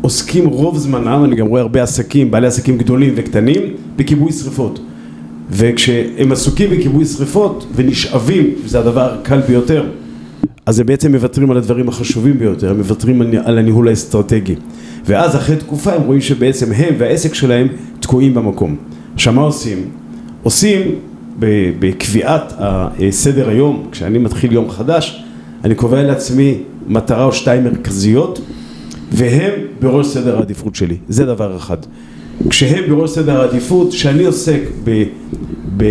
עוסקים 0.00 0.46
רוב 0.46 0.78
זמנם, 0.78 1.24
אני 1.24 1.36
גם 1.36 1.46
רואה 1.46 1.60
הרבה 1.60 1.82
עסקים, 1.82 2.30
בעלי 2.30 2.46
עסקים 2.46 2.78
גדולים 2.78 3.12
וקטנים, 3.16 3.62
בכיבוי 3.96 4.32
שריפות. 4.32 4.80
וכשהם 5.52 6.32
עסוקים 6.32 6.70
בכיבוי 6.70 7.04
שריפות 7.04 7.66
ונשאבים, 7.74 8.50
וזה 8.64 8.78
הדבר 8.78 9.14
הקל 9.14 9.40
ביותר, 9.40 9.88
אז 10.66 10.80
הם 10.80 10.86
בעצם 10.86 11.12
מוותרים 11.12 11.50
על 11.50 11.56
הדברים 11.56 11.88
החשובים 11.88 12.38
ביותר, 12.38 12.70
הם 12.70 12.76
מוותרים 12.76 13.22
על 13.44 13.58
הניהול 13.58 13.88
האסטרטגי. 13.88 14.54
ואז 15.06 15.36
אחרי 15.36 15.56
תקופה 15.56 15.92
הם 15.92 16.02
רואים 16.02 16.20
שבעצם 16.20 16.72
הם 16.72 16.94
והעסק 16.98 17.34
שלהם 17.34 17.68
תקועים 18.00 18.34
במקום. 18.34 18.76
עכשיו 19.14 19.32
מה 19.32 19.42
עושים? 19.42 19.78
עושים 20.42 20.80
בקביעת 21.78 22.52
סדר 23.10 23.48
היום, 23.48 23.88
כשאני 23.92 24.18
מתחיל 24.18 24.52
יום 24.52 24.70
חדש, 24.70 25.24
אני 25.64 25.74
קובע 25.74 26.02
לעצמי 26.02 26.58
מטרה 26.88 27.24
או 27.24 27.32
שתיים 27.32 27.64
מרכזיות, 27.64 28.40
והם 29.12 29.52
בראש 29.80 30.06
סדר 30.06 30.36
העדיפות 30.36 30.74
שלי. 30.74 30.96
זה 31.08 31.26
דבר 31.26 31.56
אחד. 31.56 31.76
כשהם 32.50 32.84
בראש 32.90 33.10
סדר 33.10 33.40
העדיפות, 33.40 33.92
שאני 33.92 34.24
עוסק 34.24 34.60
ב, 34.84 35.02
ב, 35.76 35.84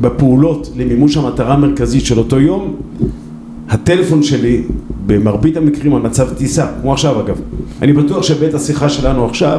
בפעולות 0.00 0.70
למימוש 0.76 1.16
המטרה 1.16 1.54
המרכזית 1.54 2.04
של 2.04 2.18
אותו 2.18 2.40
יום, 2.40 2.76
הטלפון 3.68 4.22
שלי 4.22 4.62
במרבית 5.06 5.56
המקרים 5.56 5.94
על 5.94 6.02
מצב 6.02 6.28
טיסה, 6.34 6.66
כמו 6.80 6.92
עכשיו 6.92 7.20
אגב. 7.20 7.40
אני 7.82 7.92
בטוח 7.92 8.22
שבעת 8.22 8.54
השיחה 8.54 8.88
שלנו 8.88 9.26
עכשיו 9.26 9.58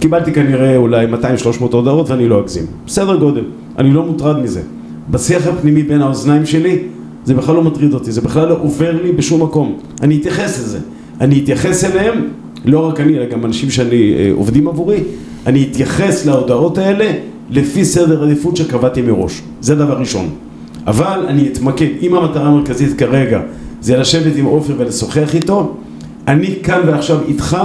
קיבלתי 0.00 0.32
כנראה 0.32 0.76
אולי 0.76 1.06
200-300 1.06 1.16
הודעות 1.60 2.10
ואני 2.10 2.28
לא 2.28 2.40
אגזים. 2.40 2.66
בסדר 2.86 3.16
גודל, 3.16 3.44
אני 3.78 3.90
לא 3.92 4.06
מוטרד 4.06 4.42
מזה. 4.42 4.60
בשיח 5.10 5.46
הפנימי 5.46 5.82
בין 5.82 6.02
האוזניים 6.02 6.46
שלי 6.46 6.78
זה 7.24 7.34
בכלל 7.34 7.54
לא 7.54 7.62
מטריד 7.62 7.94
אותי, 7.94 8.12
זה 8.12 8.20
בכלל 8.20 8.48
לא 8.48 8.58
עובר 8.62 9.02
לי 9.02 9.12
בשום 9.12 9.42
מקום. 9.42 9.78
אני 10.02 10.16
אתייחס 10.16 10.58
לזה. 10.60 10.78
אני 11.20 11.40
אתייחס 11.44 11.84
אליהם, 11.84 12.28
לא 12.64 12.78
רק 12.88 13.00
אני, 13.00 13.18
אלא 13.18 13.26
גם 13.26 13.44
אנשים 13.44 13.70
שאני 13.70 14.14
אה, 14.14 14.30
עובדים 14.34 14.68
עבורי, 14.68 15.00
אני 15.46 15.68
אתייחס 15.70 16.26
להודעות 16.26 16.78
האלה 16.78 17.12
לפי 17.50 17.84
סדר 17.84 18.24
עדיפות 18.24 18.56
שקבעתי 18.56 19.02
מראש. 19.02 19.42
זה 19.60 19.74
דבר 19.74 19.98
ראשון. 19.98 20.28
אבל 20.86 21.24
אני 21.28 21.48
אתמקד, 21.48 21.86
אם 22.02 22.14
המטרה 22.14 22.46
המרכזית 22.46 22.98
כרגע 22.98 23.40
זה 23.80 23.96
לשבת 23.96 24.36
עם 24.36 24.44
עופר 24.44 24.74
ולשוחח 24.78 25.34
איתו, 25.34 25.74
אני 26.28 26.54
כאן 26.62 26.80
ועכשיו 26.86 27.18
איתך 27.28 27.56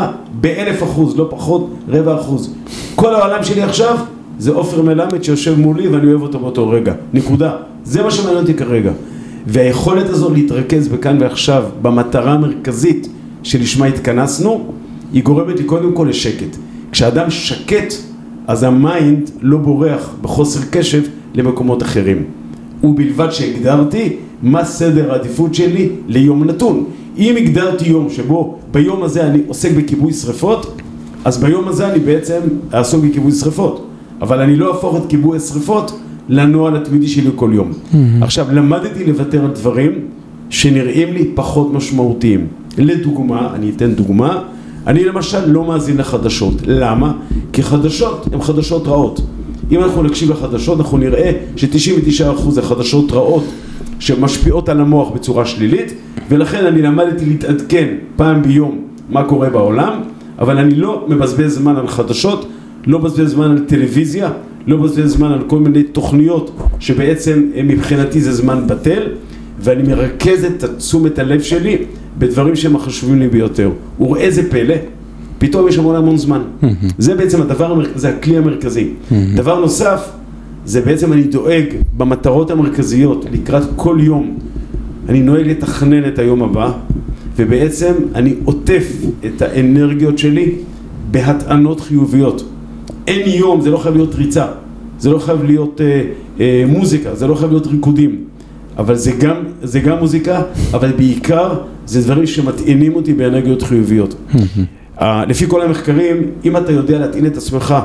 באלף 0.42 0.84
אחוז, 0.84 1.18
לא 1.18 1.28
פחות, 1.30 1.70
רבע 1.88 2.16
אחוז. 2.16 2.54
כל 2.96 3.16
העולם 3.16 3.44
שלי 3.44 3.62
עכשיו 3.62 3.98
זה 4.40 4.52
עופר 4.52 4.82
מלמד 4.82 5.24
שיושב 5.24 5.60
מולי 5.60 5.88
ואני 5.88 6.08
אוהב 6.08 6.22
אותו 6.22 6.40
באותו 6.40 6.70
רגע, 6.70 6.94
נקודה. 7.14 7.52
זה 7.84 8.04
מה 8.04 8.12
שמעניין 8.12 8.42
אותי 8.42 8.54
כרגע. 8.54 8.92
והיכולת 9.48 10.10
הזו 10.10 10.34
להתרכז 10.34 10.88
בכאן 10.88 11.18
ועכשיו 11.20 11.64
במטרה 11.82 12.34
המרכזית 12.34 13.08
שלשמה 13.44 13.86
התכנסנו, 13.86 14.72
היא 15.14 15.24
גורמת 15.24 15.60
לי 15.60 15.64
קודם 15.64 15.94
כל 15.94 16.08
לשקט. 16.10 16.58
כשאדם 16.92 17.30
שקט, 17.30 17.94
אז 18.48 18.64
ה 18.64 18.77
mind 18.77 19.30
לא 19.42 19.58
בורח 19.58 20.16
בחוסר 20.22 20.60
קשב 20.72 21.04
למקומות 21.36 21.84
אחרים. 21.84 22.24
ובלבד 22.84 23.32
שהגדרתי 23.32 24.16
מה 24.44 24.66
סדר 24.66 25.12
העדיפות 25.12 25.56
שלי 25.56 25.90
ליום 26.08 26.44
נתון. 26.44 26.86
אם 27.18 27.36
הגדרתי 27.38 27.90
יום 27.90 28.10
שבו 28.10 28.60
ביום 28.72 29.04
הזה 29.04 29.28
אני 29.28 29.40
עוסק 29.48 29.72
בכיבוי 29.72 30.14
שריפות, 30.14 30.82
אז 31.26 31.38
ביום 31.38 31.68
הזה 31.68 31.92
אני 31.92 32.00
בעצם 32.00 32.40
אעסוק 32.74 33.06
בכיבוי 33.06 33.32
שריפות. 33.32 33.86
אבל 34.22 34.40
אני 34.40 34.56
לא 34.56 34.74
אהפוך 34.74 34.96
את 34.98 35.02
כיבוי 35.10 35.38
השריפות 35.38 36.00
לנוהל 36.30 36.76
התמידי 36.76 37.08
שלי 37.08 37.30
כל 37.36 37.52
יום. 37.54 37.72
Mm-hmm. 37.72 37.96
עכשיו, 38.22 38.48
למדתי 38.52 39.06
לוותר 39.06 39.46
על 39.46 39.52
דברים 39.52 39.92
שנראים 40.50 41.14
לי 41.14 41.32
פחות 41.36 41.74
משמעותיים. 41.74 42.48
לדוגמה, 42.78 43.56
אני 43.56 43.70
אתן 43.70 43.94
דוגמה, 43.94 44.44
אני 44.88 45.04
למשל 45.04 45.52
לא 45.52 45.66
מאזין 45.66 45.98
לחדשות. 45.98 46.54
למה? 46.66 47.14
כי 47.54 47.64
חדשות 47.64 48.28
הן 48.34 48.42
חדשות 48.42 48.88
רעות. 48.88 49.22
אם 49.72 49.84
אנחנו 49.84 50.04
נקשיב 50.04 50.32
לחדשות 50.32 50.80
אנחנו 50.80 50.98
נראה 50.98 51.32
ש-99% 51.56 52.50
זה 52.50 52.62
חדשות 52.62 53.12
רעות 53.12 53.44
שמשפיעות 54.00 54.70
על 54.70 54.80
המוח 54.80 55.10
בצורה 55.10 55.46
שלילית 55.46 55.94
ולכן 56.30 56.66
אני 56.66 56.82
למדתי 56.82 57.26
להתעדכן 57.26 57.88
פעם 58.16 58.42
ביום 58.42 58.82
מה 59.10 59.24
קורה 59.24 59.50
בעולם 59.50 60.02
אבל 60.40 60.58
אני 60.58 60.76
לא 60.76 61.06
מבזבז 61.08 61.54
זמן 61.56 61.76
על 61.76 61.88
חדשות, 61.88 62.50
לא 62.88 63.00
מבזבז 63.00 63.32
זמן 63.32 63.52
על 63.52 63.60
טלוויזיה, 63.60 64.32
לא 64.68 64.78
מבזבז 64.78 65.12
זמן 65.12 65.32
על 65.32 65.42
כל 65.48 65.60
מיני 65.60 65.84
תוכניות 65.84 66.52
שבעצם 66.80 67.44
מבחינתי 67.64 68.22
זה 68.22 68.34
זמן 68.34 68.68
בטל 68.68 69.04
ואני 69.62 69.84
מרכז 69.84 70.44
את 70.44 70.64
תשומת 70.78 71.20
הלב 71.20 71.42
שלי 71.42 71.78
בדברים 72.18 72.56
שהם 72.56 72.76
החשובים 72.76 73.20
לי 73.20 73.28
ביותר. 73.28 73.70
וראה 74.00 74.32
זה 74.32 74.50
פלא 74.50 74.76
פתאום 75.38 75.68
יש 75.68 75.78
המון 75.78 75.96
המון 75.96 76.18
זמן. 76.18 76.42
זה 76.98 77.16
בעצם 77.16 77.42
הדבר, 77.42 77.82
זה 77.96 78.10
הכלי 78.10 78.38
המרכזי. 78.38 78.88
דבר 79.36 79.60
נוסף, 79.60 80.10
זה 80.66 80.82
בעצם 80.82 81.14
אני 81.14 81.24
דואג 81.24 81.66
במטרות 81.98 82.52
המרכזיות 82.52 83.26
לקראת 83.32 83.64
כל 83.76 83.98
יום, 84.02 84.38
אני 85.10 85.22
נוהג 85.22 85.48
לתכנן 85.48 86.08
את 86.08 86.20
היום 86.20 86.44
הבא, 86.44 86.72
ובעצם 87.36 87.94
אני 88.16 88.34
עוטף 88.46 88.92
את 89.26 89.42
האנרגיות 89.42 90.18
שלי 90.18 90.52
בהטענות 91.12 91.80
חיוביות. 91.80 92.50
אין 93.08 93.30
יום, 93.30 93.62
זה 93.62 93.70
לא 93.70 93.78
חייב 93.78 93.96
להיות 93.96 94.16
ריצה, 94.16 94.46
זה 95.00 95.10
לא 95.10 95.20
חייב 95.20 95.44
להיות 95.44 95.82
אה, 95.82 96.02
אה, 96.40 96.64
מוזיקה, 96.68 97.16
זה 97.16 97.28
לא 97.28 97.36
חייב 97.36 97.52
להיות 97.52 97.68
ריקודים, 97.68 98.24
אבל 98.80 98.96
זה 98.96 99.12
גם, 99.12 99.36
זה 99.64 99.80
גם 99.80 99.98
מוזיקה, 99.98 100.42
אבל 100.74 100.92
בעיקר 100.92 101.54
זה 101.86 102.02
דברים 102.02 102.28
שמטעינים 102.28 102.96
אותי 102.96 103.14
באנרגיות 103.14 103.62
חיוביות. 103.62 104.16
אה, 105.02 105.26
לפי 105.26 105.46
כל 105.48 105.62
המחקרים, 105.62 106.18
אם 106.46 106.58
אתה 106.58 106.72
יודע 106.72 107.00
להטעין 107.00 107.26
את 107.26 107.38
עצמך 107.38 107.76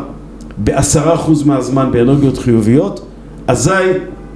בעשרה 0.59 1.15
אחוז 1.15 1.43
מהזמן 1.43 1.89
באנרגיות 1.93 2.39
חיוביות, 2.39 3.07
אזי 3.47 3.71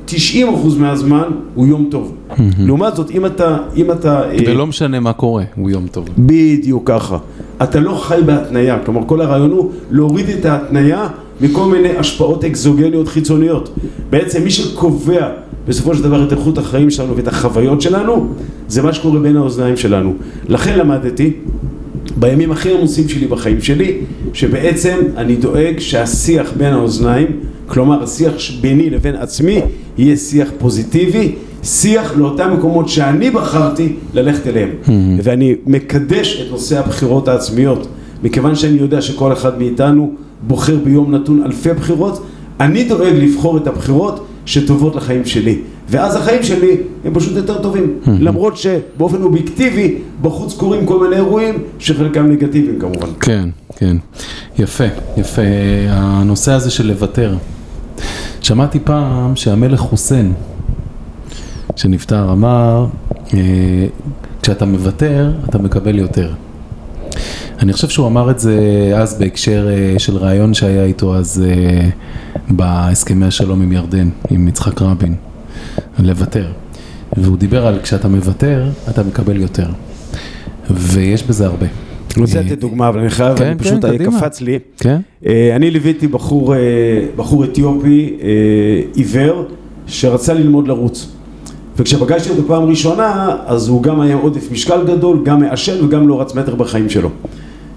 90 0.05 0.55
אחוז 0.55 0.79
מהזמן 0.79 1.29
הוא 1.55 1.67
יום 1.67 1.89
טוב. 1.91 2.15
לעומת 2.59 2.97
זאת, 2.97 3.11
אם 3.11 3.27
אתה... 3.27 3.57
אם 3.77 3.91
אתה 3.91 4.31
אה, 4.31 4.37
ולא 4.47 4.67
משנה 4.67 5.01
מה 5.01 5.13
קורה, 5.13 5.45
הוא 5.57 5.71
יום 5.71 5.87
טוב. 5.87 6.09
בדיוק 6.19 6.91
ככה. 6.91 7.19
אתה 7.63 7.81
לא 7.81 7.95
חי 7.95 8.21
בהתניה, 8.27 8.79
כלומר 8.85 9.01
כל 9.07 9.21
הרעיון 9.21 9.51
הוא 9.51 9.71
להוריד 9.91 10.29
את 10.29 10.45
ההתניה 10.45 11.09
מכל 11.41 11.65
מיני 11.67 11.97
השפעות 11.97 12.45
אקזוגניות 12.45 13.09
חיצוניות. 13.09 13.75
בעצם 14.11 14.45
מי 14.45 14.51
שקובע 14.51 15.29
בסופו 15.69 15.95
של 15.95 16.03
דבר 16.03 16.25
את 16.25 16.33
איכות 16.33 16.59
החיים 16.59 16.91
שלנו 16.91 17.17
ואת 17.17 17.29
החוויות 17.29 17.81
שלנו, 17.81 18.29
זה 18.69 18.83
מה 18.83 18.93
שקורה 18.93 19.21
בין 19.21 19.37
האוזניים 19.37 19.77
שלנו. 19.77 20.15
לכן 20.49 20.79
למדתי, 20.79 21.33
בימים 22.17 22.53
הכי 22.53 22.73
עמוסים 22.73 23.09
שלי 23.09 23.27
בחיים 23.27 23.61
שלי, 23.61 23.97
שבעצם 24.33 24.99
אני 25.17 25.37
דואג 25.37 25.79
שהשיח 25.79 26.53
בין 26.57 26.73
האוזניים, 26.73 27.27
כלומר 27.67 28.03
השיח 28.03 28.35
ביני 28.61 28.91
לבין 28.91 29.17
עצמי, 29.17 29.61
יהיה 29.99 30.17
שיח 30.17 30.49
פוזיטיבי, 30.59 31.33
שיח 31.63 32.17
לאותם 32.17 32.55
מקומות 32.59 32.89
שאני 32.89 33.31
בחרתי 33.31 33.93
ללכת 34.15 34.47
אליהם. 34.47 34.71
ואני 35.23 35.55
מקדש 35.67 36.41
את 36.41 36.51
נושא 36.51 36.79
הבחירות 36.79 37.29
העצמיות, 37.29 37.87
מכיוון 38.23 38.55
שאני 38.55 38.79
יודע 38.79 39.01
שכל 39.01 39.33
אחד 39.33 39.59
מאיתנו 39.59 40.13
בוחר 40.43 40.77
ביום 40.85 41.15
נתון 41.15 41.43
אלפי 41.43 41.73
בחירות, 41.73 42.27
אני 42.61 42.85
דואג 42.85 43.15
לבחור 43.15 43.57
את 43.57 43.67
הבחירות 43.67 44.27
שטובות 44.47 44.97
לחיים 44.97 45.25
שלי. 45.25 45.59
ואז 45.91 46.17
החיים 46.17 46.43
שלי 46.43 46.77
הם 47.05 47.15
פשוט 47.15 47.37
יותר 47.37 47.63
טובים. 47.63 47.95
למרות 48.07 48.57
שבאופן 48.57 49.23
אובייקטיבי, 49.23 49.95
בחוץ 50.23 50.55
קורים 50.55 50.87
כל 50.87 51.03
מיני 51.03 51.17
אירועים 51.17 51.55
שחלקם 51.79 52.27
נגטיביים 52.27 52.79
כמובן. 52.81 53.09
כן, 53.21 53.49
כן. 53.77 53.97
יפה, 54.59 54.85
יפה. 55.17 55.43
הנושא 55.89 56.53
הזה 56.53 56.71
של 56.71 56.87
לוותר. 56.87 57.37
שמעתי 58.41 58.79
פעם 58.85 59.37
שהמלך 59.37 59.81
חוסיין, 59.81 60.33
שנפטר, 61.77 62.33
אמר, 62.33 62.87
אה, 63.35 63.39
כשאתה 64.43 64.65
מוותר, 64.65 65.33
אתה 65.49 65.59
מקבל 65.59 65.99
יותר. 65.99 66.33
אני 67.59 67.73
חושב 67.73 67.89
שהוא 67.89 68.07
אמר 68.07 68.31
את 68.31 68.39
זה 68.39 68.57
אז 68.97 69.19
בהקשר 69.19 69.69
אה, 69.71 69.99
של 69.99 70.17
ראיון 70.17 70.55
שהיה 70.55 70.85
איתו 70.85 71.17
אז 71.17 71.45
אה, 71.49 71.89
בהסכמי 72.51 73.27
השלום 73.27 73.63
עם 73.63 73.73
ירדן, 73.73 74.09
עם 74.31 74.49
יצחק 74.49 74.83
רבין, 74.83 75.15
לוותר. 75.99 76.47
והוא 77.17 77.37
דיבר 77.37 77.67
על 77.67 77.79
כשאתה 77.83 78.09
מוותר, 78.09 78.69
אתה 78.89 79.03
מקבל 79.03 79.41
יותר. 79.41 79.67
ויש 80.71 81.23
בזה 81.23 81.47
הרבה. 81.47 81.67
אני 82.17 82.23
רוצה 82.23 82.41
לתת 82.41 82.59
דוגמה, 82.59 82.89
אבל 82.89 83.01
אני 83.01 83.11
חייב, 83.11 83.39
כן, 83.39 83.45
אני 83.45 83.59
כן, 83.59 83.65
פשוט. 83.65 83.85
קפץ 84.15 84.41
לי. 84.41 84.59
כן? 84.79 85.01
אה, 85.27 85.57
אני 85.57 85.71
ליוויתי 85.71 86.07
בחור, 86.07 86.55
אה, 86.55 86.59
בחור 87.17 87.45
אתיופי 87.45 88.17
אה, 88.23 88.29
עיוור 88.95 89.45
שרצה 89.87 90.35
ללמוד 90.35 90.69
לרוץ. 90.69 91.13
וכשפגשתי 91.77 92.31
אותו 92.31 92.43
פעם 92.47 92.63
ראשונה, 92.63 93.37
אז 93.47 93.69
הוא 93.69 93.83
גם 93.83 94.01
היה 94.01 94.17
עודף 94.17 94.53
משקל 94.53 94.85
גדול, 94.87 95.23
גם 95.25 95.41
מעשן 95.41 95.85
וגם 95.85 96.09
לא 96.09 96.21
רץ 96.21 96.35
מטר 96.35 96.55
בחיים 96.55 96.91
שלו. 96.91 97.11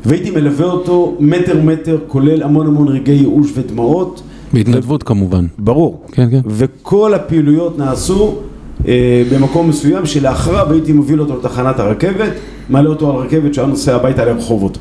והייתי 0.05 0.31
מלווה 0.31 0.65
אותו 0.65 1.15
מטר 1.19 1.61
מטר, 1.63 1.97
כולל 2.07 2.43
המון 2.43 2.67
המון 2.67 2.87
רגעי 2.87 3.15
ייאוש 3.15 3.51
ודמעות. 3.55 4.21
בהתנדבות 4.53 5.03
כמובן. 5.03 5.45
ברור. 5.59 6.01
כן, 6.11 6.31
כן. 6.31 6.41
וכל 6.45 7.13
הפעילויות 7.13 7.77
נעשו 7.77 8.35
אה, 8.87 9.23
במקום 9.31 9.69
מסוים 9.69 10.05
שלאחריו 10.05 10.71
הייתי 10.71 10.91
מוביל 10.91 11.21
אותו 11.21 11.37
לתחנת 11.37 11.79
הרכבת, 11.79 12.31
מעלה 12.69 12.89
אותו 12.89 13.11
על 13.11 13.15
רכבת 13.25 13.53
שהיה 13.53 13.67
נוסע 13.67 13.95
הביתה 13.95 14.25
לרחובות. 14.25 14.77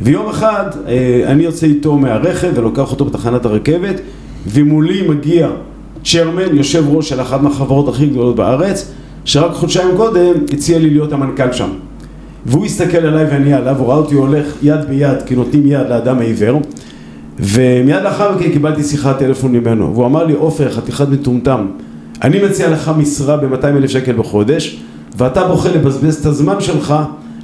ויום 0.00 0.28
אחד 0.28 0.64
אה, 0.88 1.22
אני 1.26 1.42
יוצא 1.42 1.66
איתו 1.66 1.96
מהרכב 1.96 2.50
ולוקח 2.54 2.92
אותו 2.92 3.04
בתחנת 3.04 3.44
הרכבת 3.44 4.00
ומולי 4.46 5.08
מגיע 5.08 5.48
צ'רמן, 6.04 6.56
יושב 6.56 6.84
ראש 6.88 7.08
של 7.08 7.20
אחת 7.20 7.40
מהחברות 7.40 7.88
הכי 7.88 8.06
גדולות 8.06 8.36
בארץ, 8.36 8.92
שרק 9.24 9.52
חודשיים 9.52 9.88
קודם 9.96 10.34
הציע 10.52 10.78
לי 10.78 10.90
להיות 10.90 11.12
המנכ"ל 11.12 11.52
שם. 11.52 11.68
והוא 12.46 12.64
הסתכל 12.64 12.98
עליי 12.98 13.24
ואני 13.24 13.52
עליו, 13.52 13.78
הוא 13.78 13.86
ראה 13.88 13.96
אותי 13.96 14.14
הולך 14.14 14.46
יד 14.62 14.80
ביד, 14.88 15.22
כי 15.26 15.34
נותנים 15.34 15.66
יד 15.66 15.88
לאדם 15.88 16.18
העיוור, 16.18 16.60
ומיד 17.38 18.02
לאחר 18.02 18.36
מכן 18.36 18.50
קיבלתי 18.50 18.82
שיחת 18.82 19.18
טלפון 19.18 19.52
ממנו, 19.52 19.92
והוא 19.94 20.06
אמר 20.06 20.24
לי, 20.24 20.32
עופר, 20.32 20.70
חתיכת 20.70 21.08
מטומטם, 21.08 21.66
אני 22.22 22.44
מציע 22.44 22.70
לך 22.70 22.90
משרה 22.98 23.36
ב-200 23.36 23.66
אלף 23.66 23.90
שקל 23.90 24.12
בחודש, 24.12 24.82
ואתה 25.16 25.48
בוחר 25.48 25.74
לבזבז 25.74 26.14
את 26.20 26.26
הזמן 26.26 26.60
שלך 26.60 26.94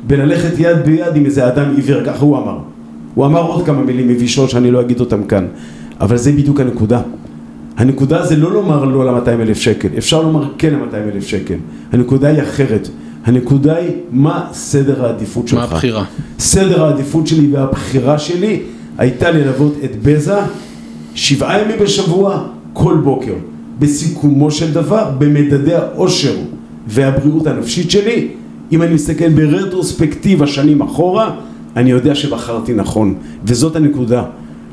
בללכת 0.07 0.59
יד 0.59 0.77
ביד 0.85 1.17
עם 1.17 1.25
איזה 1.25 1.49
אדם 1.49 1.75
עיוור, 1.77 2.05
ככה 2.05 2.25
הוא 2.25 2.39
אמר. 2.39 2.59
הוא 3.15 3.27
אמר 3.27 3.43
עוד 3.43 3.67
כמה 3.67 3.83
מילים 3.83 4.09
מבישות 4.09 4.51
שאני 4.51 4.71
לא 4.71 4.81
אגיד 4.81 5.01
אותם 5.01 5.25
כאן, 5.25 5.47
אבל 6.01 6.17
זה 6.17 6.33
בדיוק 6.33 6.61
הנקודה. 6.61 7.01
הנקודה 7.77 8.27
זה 8.27 8.37
לא 8.37 8.53
לומר 8.53 8.85
לא 8.85 9.05
ל-200 9.05 9.29
אלף 9.29 9.59
שקל, 9.59 9.89
אפשר 9.99 10.23
לומר 10.23 10.49
כן 10.59 10.75
ל-200 10.75 11.15
אלף 11.15 11.27
שקל. 11.27 11.55
הנקודה 11.93 12.29
היא 12.29 12.43
אחרת. 12.43 12.89
הנקודה 13.29 13.77
היא 13.77 13.91
מה 14.11 14.47
סדר 14.53 15.05
העדיפות 15.05 15.49
שלך. 15.49 15.59
מה 15.59 15.65
הבחירה? 15.65 16.05
סדר 16.39 16.85
העדיפות 16.85 17.27
שלי 17.27 17.49
והבחירה 17.53 18.19
שלי 18.19 18.61
הייתה 18.99 19.31
ללוות 19.31 19.73
את 19.85 19.91
בזה 20.03 20.39
שבעה 21.15 21.63
ימים 21.63 21.79
בשבוע, 21.81 22.43
כל 22.73 22.97
בוקר. 23.05 23.33
בסיכומו 23.79 24.51
של 24.51 24.73
דבר, 24.73 25.11
במדדי 25.19 25.75
האושר 25.75 26.35
והבריאות 26.87 27.47
הנפשית 27.47 27.91
שלי, 27.91 28.29
אם 28.73 28.83
אני 28.83 28.95
מסתכל 28.95 29.29
ברטרוספקטיבה 29.29 30.47
שנים 30.47 30.83
אחורה, 30.83 31.35
אני 31.77 31.91
יודע 31.91 32.15
שבחרתי 32.15 32.75
נכון, 32.75 33.15
וזאת 33.45 33.77
הנקודה. 33.77 34.23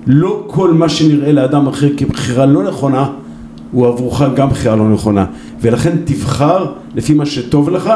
לא 0.08 0.44
כל 0.48 0.74
מה 0.74 0.90
שנראה 0.90 1.32
לאדם 1.32 1.68
אחר 1.68 1.90
כבחירה 1.98 2.46
לא 2.46 2.64
נכונה, 2.64 3.10
הוא 3.72 3.88
עבורך 3.88 4.22
גם 4.36 4.50
בחירה 4.50 4.76
לא 4.76 4.90
נכונה. 4.90 5.26
ולכן 5.62 5.98
תבחר 6.06 6.66
לפי 6.96 7.14
מה 7.14 7.26
שטוב 7.26 7.70
לך, 7.70 7.94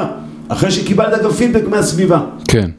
אחרי 0.50 0.72
שקיבלת 0.72 1.24
גם 1.24 1.32
פידבק 1.32 1.68
מהסביבה. 1.68 2.22
כן. 2.47 2.70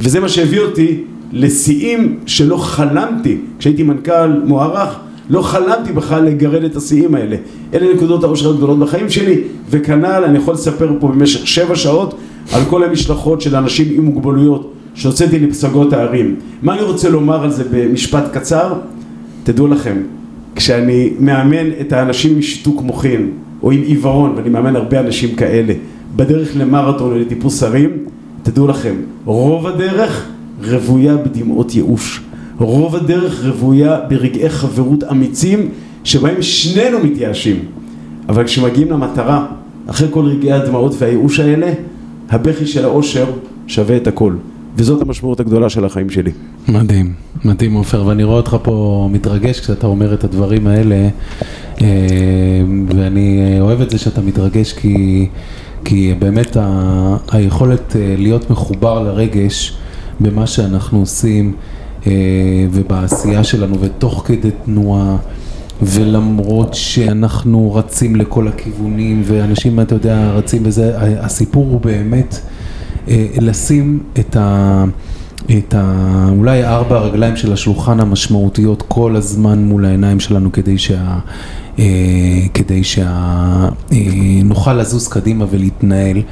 וזה 0.00 0.20
מה 0.20 0.28
שהביא 0.28 0.60
אותי 0.60 1.04
לשיאים 1.32 2.18
שלא 2.26 2.56
חלמתי, 2.56 3.38
כשהייתי 3.58 3.82
מנכ"ל 3.82 4.28
מוערך, 4.44 4.98
לא 5.30 5.42
חלמתי 5.42 5.92
בכלל 5.92 6.24
לגרד 6.24 6.64
את 6.64 6.76
השיאים 6.76 7.14
האלה. 7.14 7.36
אלה 7.74 7.94
נקודות 7.94 8.24
האושר 8.24 8.50
הגדולות 8.50 8.78
בחיים 8.78 9.10
שלי, 9.10 9.40
וכנ"ל 9.70 10.24
אני 10.24 10.38
יכול 10.38 10.54
לספר 10.54 10.92
פה 11.00 11.08
במשך 11.08 11.46
שבע 11.46 11.76
שעות 11.76 12.14
על 12.52 12.62
כל 12.70 12.84
המשלחות 12.84 13.40
של 13.40 13.56
אנשים 13.56 13.86
עם 13.96 14.04
מוגבלויות 14.04 14.72
שהוצאתי 14.94 15.38
לפסגות 15.38 15.92
הערים. 15.92 16.36
מה 16.62 16.74
אני 16.74 16.82
רוצה 16.82 17.08
לומר 17.08 17.44
על 17.44 17.50
זה 17.50 17.64
במשפט 17.70 18.24
קצר? 18.32 18.74
תדעו 19.44 19.66
לכם, 19.66 19.96
כשאני 20.56 21.10
מאמן 21.20 21.66
את 21.80 21.92
האנשים 21.92 22.34
עם 22.36 22.42
שיתוק 22.42 22.82
מוחין 22.82 23.30
או 23.62 23.70
עם 23.70 23.82
עיוורון, 23.82 24.32
ואני 24.36 24.48
מאמן 24.48 24.76
הרבה 24.76 25.00
אנשים 25.00 25.34
כאלה, 25.34 25.72
בדרך 26.16 26.48
למרתון 26.56 27.20
לטיפוס 27.20 27.62
הרים, 27.62 27.90
תדעו 28.42 28.66
לכם, 28.66 28.94
רוב 29.24 29.66
הדרך 29.66 30.28
רוויה 30.70 31.16
בדמעות 31.16 31.74
ייאוש. 31.74 32.20
רוב 32.58 32.96
הדרך 32.96 33.44
רוויה 33.46 34.00
ברגעי 34.08 34.48
חברות 34.50 35.04
אמיצים 35.04 35.68
שבהם 36.04 36.42
שנינו 36.42 36.98
מתייאשים. 36.98 37.56
אבל 38.28 38.44
כשמגיעים 38.44 38.90
למטרה, 38.90 39.46
אחרי 39.86 40.08
כל 40.10 40.24
רגעי 40.24 40.52
הדמעות 40.52 40.94
והייאוש 40.98 41.40
האלה, 41.40 41.72
הבכי 42.30 42.66
של 42.66 42.84
האושר 42.84 43.24
שווה 43.66 43.96
את 43.96 44.06
הכל. 44.06 44.32
וזאת 44.76 45.02
המשמעות 45.02 45.40
הגדולה 45.40 45.70
של 45.70 45.84
החיים 45.84 46.10
שלי. 46.10 46.30
מדהים, 46.68 47.12
מדהים 47.44 47.74
עופר, 47.74 48.06
ואני 48.06 48.24
רואה 48.24 48.36
אותך 48.36 48.56
פה 48.62 49.08
מתרגש 49.12 49.60
כשאתה 49.60 49.86
אומר 49.86 50.14
את 50.14 50.24
הדברים 50.24 50.66
האלה, 50.66 51.08
אה, 51.80 51.86
ואני 52.96 53.56
אוהב 53.60 53.80
את 53.80 53.90
זה 53.90 53.98
שאתה 53.98 54.20
מתרגש 54.20 54.72
כי, 54.72 55.26
כי 55.84 56.14
באמת 56.18 56.56
ה, 56.56 57.16
היכולת 57.32 57.96
אה, 57.96 58.14
להיות 58.18 58.50
מחובר 58.50 59.02
לרגש 59.02 59.76
במה 60.20 60.46
שאנחנו 60.46 60.98
עושים 60.98 61.54
אה, 62.06 62.12
ובעשייה 62.72 63.44
שלנו 63.44 63.80
ותוך 63.80 64.22
כדי 64.26 64.50
תנועה. 64.64 65.16
ולמרות 65.82 66.74
שאנחנו 66.74 67.74
רצים 67.74 68.16
לכל 68.16 68.48
הכיוונים 68.48 69.22
ואנשים, 69.24 69.80
אתה 69.80 69.94
יודע, 69.94 70.30
רצים 70.30 70.62
וזה, 70.64 70.92
הסיפור 71.20 71.66
הוא 71.66 71.80
באמת 71.80 72.38
אה, 73.08 73.26
לשים 73.40 74.02
את 74.18 74.36
ה... 74.36 74.84
את 75.58 75.74
ה... 75.74 76.26
אולי 76.30 76.64
ארבע 76.64 76.96
הרגליים 76.96 77.36
של 77.36 77.52
השולחן 77.52 78.00
המשמעותיות 78.00 78.82
כל 78.88 79.16
הזמן 79.16 79.64
מול 79.64 79.84
העיניים 79.84 80.20
שלנו 80.20 80.52
כדי 80.52 80.78
שה... 80.78 81.18
אה, 81.80 82.46
כדי 82.54 82.84
שה... 82.84 83.68
אה, 83.92 84.72
לזוז 84.74 85.08
קדימה 85.08 85.44
ולהתנהל. 85.50 86.22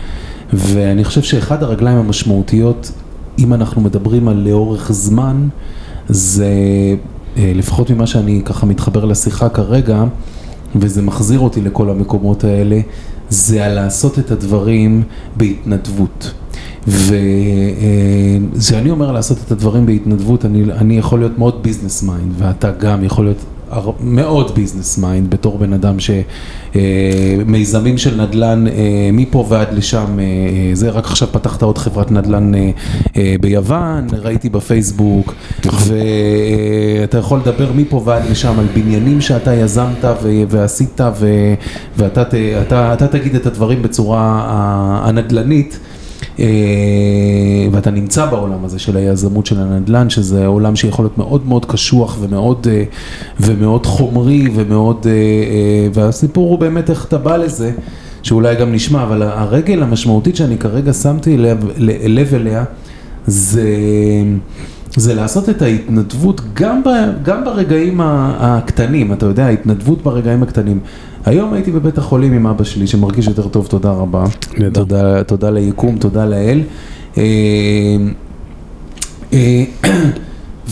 ואני 0.52 1.04
חושב 1.04 1.22
שאחד 1.22 1.62
הרגליים 1.62 1.98
המשמעותיות, 1.98 2.92
אם 3.38 3.54
אנחנו 3.54 3.80
מדברים 3.80 4.28
על 4.28 4.36
לאורך 4.36 4.92
זמן, 4.92 5.48
זה 6.08 6.46
אה, 7.36 7.52
לפחות 7.54 7.90
ממה 7.90 8.06
שאני 8.06 8.42
ככה 8.44 8.66
מתחבר 8.66 9.04
לשיחה 9.04 9.48
כרגע, 9.48 10.04
וזה 10.76 11.02
מחזיר 11.02 11.40
אותי 11.40 11.60
לכל 11.60 11.90
המקומות 11.90 12.44
האלה, 12.44 12.80
זה 13.30 13.64
על 13.64 13.74
לעשות 13.74 14.18
את 14.18 14.30
הדברים 14.30 15.02
בהתנדבות. 15.36 16.32
וכשאני 18.56 18.90
אומר 18.90 19.12
לעשות 19.12 19.38
את 19.46 19.52
הדברים 19.52 19.86
בהתנדבות, 19.86 20.44
אני, 20.44 20.64
אני 20.72 20.98
יכול 20.98 21.18
להיות 21.18 21.38
מאוד 21.38 21.62
business 21.62 22.02
mind, 22.02 22.32
ואתה 22.38 22.70
גם 22.70 23.04
יכול 23.04 23.24
להיות 23.24 23.44
מאוד 24.00 24.54
business 24.54 24.98
mind 24.98 25.30
בתור 25.30 25.58
בן 25.58 25.72
אדם 25.72 25.96
שמיזמים 26.74 27.98
של 27.98 28.22
נדל"ן 28.22 28.66
אה, 28.66 28.72
מפה 29.12 29.46
ועד 29.48 29.74
לשם, 29.74 30.18
אה, 30.20 30.24
זה 30.72 30.90
רק 30.90 31.04
עכשיו 31.04 31.28
פתחת 31.32 31.62
עוד 31.62 31.78
חברת 31.78 32.10
נדל"ן 32.10 32.54
אה, 32.54 32.70
ביוון, 33.40 34.06
ראיתי 34.12 34.48
בפייסבוק, 34.48 35.34
ואתה 35.64 37.18
יכול 37.18 37.38
לדבר 37.38 37.72
מפה 37.72 38.02
ועד 38.04 38.22
לשם 38.30 38.58
על 38.58 38.66
בניינים 38.74 39.20
שאתה 39.20 39.54
יזמת 39.54 40.04
ועשית 40.48 41.00
ואתה 41.96 42.22
אתה, 42.62 42.94
אתה 42.94 43.06
תגיד 43.08 43.34
את 43.34 43.46
הדברים 43.46 43.82
בצורה 43.82 44.44
הנדל"נית. 45.04 45.78
אה, 46.40 46.44
ואתה 47.72 47.90
נמצא 47.90 48.26
בעולם 48.26 48.64
הזה 48.64 48.78
של 48.78 48.96
היזמות 48.96 49.46
של 49.46 49.58
הנדל"ן, 49.58 50.10
שזה 50.10 50.46
עולם 50.46 50.76
שיכול 50.76 51.04
להיות 51.04 51.18
מאוד 51.18 51.46
מאוד 51.46 51.64
קשוח 51.64 52.16
ומאוד, 52.20 52.66
אה, 52.70 52.84
ומאוד 53.40 53.86
חומרי 53.86 54.48
ומאוד, 54.54 55.06
אה, 55.06 55.88
והסיפור 55.94 56.50
הוא 56.50 56.58
באמת 56.58 56.90
איך 56.90 57.04
אתה 57.04 57.18
בא 57.18 57.36
לזה, 57.36 57.72
שאולי 58.22 58.56
גם 58.56 58.72
נשמע, 58.72 59.02
אבל 59.02 59.22
הרגל 59.22 59.82
המשמעותית 59.82 60.36
שאני 60.36 60.58
כרגע 60.58 60.92
שמתי 60.92 61.36
לב, 61.36 61.64
לב 62.06 62.34
אליה, 62.34 62.64
זה... 63.26 63.66
זה 64.96 65.14
לעשות 65.14 65.48
את 65.48 65.62
ההתנדבות 65.62 66.40
גם, 66.54 66.82
ב, 66.84 66.88
גם 67.22 67.44
ברגעים 67.44 68.00
הקטנים, 68.04 69.12
אתה 69.12 69.26
יודע, 69.26 69.46
ההתנדבות 69.46 70.02
ברגעים 70.02 70.42
הקטנים. 70.42 70.80
היום 71.24 71.52
הייתי 71.52 71.70
בבית 71.70 71.98
החולים 71.98 72.32
עם 72.32 72.46
אבא 72.46 72.64
שלי 72.64 72.86
שמרגיש 72.86 73.26
יותר 73.26 73.48
טוב, 73.48 73.66
תודה 73.66 73.90
רבה. 73.90 74.24
תודה, 74.72 75.24
תודה 75.24 75.50
ליקום, 75.50 75.98
תודה 75.98 76.26
לאל. 76.26 76.60
אה, 77.18 77.22
אה, 79.32 79.64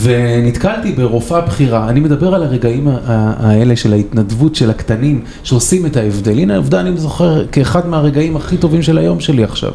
ונתקלתי 0.03 0.91
ברופאה 0.91 1.41
בכירה, 1.41 1.89
אני 1.89 1.99
מדבר 1.99 2.35
על 2.35 2.43
הרגעים 2.43 2.87
האלה 3.07 3.75
של 3.75 3.93
ההתנדבות 3.93 4.55
של 4.55 4.69
הקטנים 4.69 5.21
שעושים 5.43 5.85
את 5.85 5.97
ההבדל. 5.97 6.39
הנה 6.39 6.53
העובדה, 6.53 6.79
אני 6.79 6.97
זוכר 6.97 7.45
כאחד 7.47 7.87
מהרגעים 7.87 8.35
הכי 8.35 8.57
טובים 8.57 8.81
של 8.81 8.97
היום 8.97 9.19
שלי 9.19 9.43
עכשיו. 9.43 9.71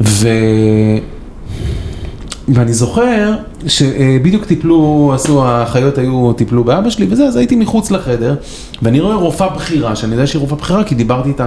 ו... 0.00 0.28
ואני 2.54 2.72
זוכר 2.72 3.34
שבדיוק 3.66 4.44
טיפלו, 4.44 5.12
עשו, 5.14 5.44
האחיות 5.44 5.98
היו, 5.98 6.32
טיפלו 6.32 6.64
באבא 6.64 6.90
שלי 6.90 7.06
וזה, 7.10 7.24
אז 7.24 7.36
הייתי 7.36 7.56
מחוץ 7.56 7.90
לחדר, 7.90 8.34
ואני 8.82 9.00
רואה 9.00 9.14
רופאה 9.14 9.48
בכירה, 9.48 9.96
שאני 9.96 10.12
יודע 10.12 10.26
שהיא 10.26 10.40
רופאה 10.40 10.58
בכירה 10.58 10.84
כי 10.84 10.94
דיברתי 10.94 11.28
איתה 11.28 11.46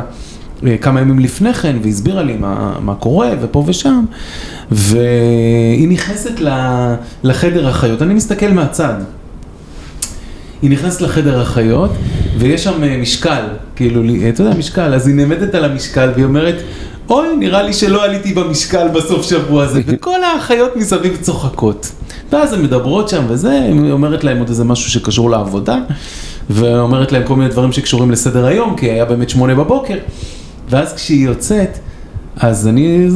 אה, 0.65 0.77
כמה 0.77 1.01
ימים 1.01 1.19
לפני 1.19 1.53
כן, 1.53 1.75
והסבירה 1.83 2.23
לי 2.23 2.37
מה, 2.37 2.75
מה 2.81 2.95
קורה 2.95 3.29
ופה 3.41 3.63
ושם, 3.67 4.05
והיא 4.71 5.87
נכנסת 5.87 6.39
לחדר 7.23 7.67
החיות, 7.67 8.01
אני 8.01 8.13
מסתכל 8.13 8.49
מהצד. 8.49 8.93
היא 10.61 10.71
נכנסת 10.71 11.01
לחדר 11.01 11.41
החיות, 11.41 11.91
ויש 12.37 12.63
שם 12.63 12.83
אה, 12.83 12.97
משקל, 12.97 13.43
כאילו, 13.75 14.01
אתה 14.29 14.43
יודע, 14.43 14.57
משקל, 14.57 14.93
אז 14.93 15.07
היא 15.07 15.15
נעמדת 15.15 15.55
על 15.55 15.65
המשקל 15.65 16.09
והיא 16.13 16.25
אומרת, 16.25 16.55
אוי, 17.09 17.27
נראה 17.37 17.61
לי 17.63 17.73
שלא 17.73 18.03
עליתי 18.03 18.33
במשקל 18.33 18.87
בסוף 18.87 19.25
שבוע 19.25 19.63
הזה, 19.63 19.81
וכל 19.87 20.23
האחיות 20.23 20.75
מסביב 20.75 21.17
צוחקות. 21.21 21.91
ואז 22.31 22.53
הן 22.53 22.61
מדברות 22.61 23.09
שם 23.09 23.23
וזה, 23.27 23.51
היא 23.51 23.91
אומרת 23.91 24.23
להם 24.23 24.39
עוד 24.39 24.49
איזה 24.49 24.63
משהו 24.63 24.91
שקשור 24.91 25.29
לעבודה, 25.29 25.77
ואומרת 26.49 27.11
להם 27.11 27.23
כל 27.23 27.35
מיני 27.35 27.49
דברים 27.49 27.71
שקשורים 27.71 28.11
לסדר 28.11 28.45
היום, 28.45 28.75
כי 28.75 28.91
היה 28.91 29.05
באמת 29.05 29.29
שמונה 29.29 29.55
בבוקר, 29.55 29.97
ואז 30.69 30.93
כשהיא 30.93 31.25
יוצאת, 31.25 31.77
אז 32.37 32.67
אני, 32.67 33.07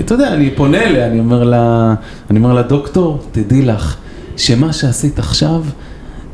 אתה 0.00 0.14
יודע, 0.14 0.34
אני 0.34 0.50
פונה 0.50 0.82
אליה, 0.82 1.06
אני 1.06 1.18
אומר 1.18 1.44
לה, 1.44 1.94
אני 2.30 2.38
אומר 2.38 2.52
לה, 2.52 2.62
דוקטור, 2.62 3.18
תדעי 3.32 3.62
לך, 3.62 3.96
שמה 4.36 4.72
שעשית 4.72 5.18
עכשיו, 5.18 5.62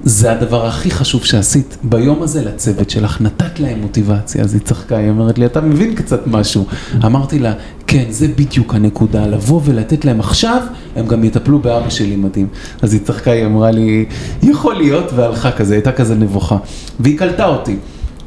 זה 0.04 0.32
הדבר 0.32 0.66
הכי 0.66 0.90
חשוב 0.90 1.24
שעשית 1.24 1.76
ביום 1.82 2.22
הזה 2.22 2.44
לצוות 2.44 2.90
שלך, 2.90 3.20
נתת 3.20 3.60
להם 3.60 3.80
מוטיבציה, 3.80 4.42
אז 4.42 4.54
היא 4.54 4.62
צחקה, 4.62 4.96
היא 4.96 5.10
אומרת 5.10 5.38
לי, 5.38 5.46
אתה 5.46 5.60
מבין 5.60 5.94
קצת 5.94 6.26
משהו. 6.26 6.66
אמרתי 7.04 7.38
לה, 7.38 7.52
כן, 7.86 8.04
זה 8.10 8.28
בדיוק 8.28 8.74
הנקודה, 8.74 9.26
לבוא 9.26 9.60
ולתת 9.64 10.04
להם 10.04 10.20
עכשיו, 10.20 10.62
הם 10.96 11.06
גם 11.06 11.24
יטפלו 11.24 11.58
באבא 11.58 11.90
שלי 11.90 12.16
מדהים. 12.16 12.46
אז 12.82 12.92
היא 12.92 13.00
צחקה, 13.04 13.30
היא 13.30 13.46
אמרה 13.46 13.70
לי, 13.70 14.04
יכול 14.42 14.74
להיות, 14.74 15.12
והלכה 15.12 15.52
כזה, 15.52 15.74
הייתה 15.74 15.92
כזה 15.92 16.14
נבוכה. 16.14 16.56
והיא 17.00 17.18
קלטה 17.18 17.46
אותי. 17.46 17.76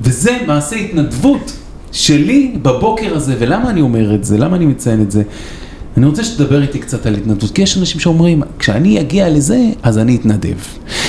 וזה 0.01 0.38
מעשה 0.47 0.76
התנדבות 0.76 1.53
שלי 1.91 2.55
בבוקר 2.61 3.15
הזה, 3.15 3.36
ולמה 3.39 3.69
אני 3.69 3.82
אומר 3.82 4.15
את 4.15 4.24
זה? 4.24 4.38
למה 4.38 4.55
אני 4.55 4.65
מציין 4.65 5.01
את 5.01 5.11
זה? 5.11 5.24
אני 5.98 6.06
רוצה 6.06 6.24
שתדבר 6.24 6.62
איתי 6.62 6.80
קצת 6.80 7.06
על 7.06 7.16
התנדבות, 7.16 7.52
כי 7.52 7.62
יש 7.62 7.78
אנשים 7.78 8.00
שאומרים, 8.00 8.41
כשאני 8.60 9.00
אגיע 9.00 9.30
לזה, 9.30 9.60
אז 9.84 9.98
אני 9.98 10.16
אתנדב. 10.16 10.58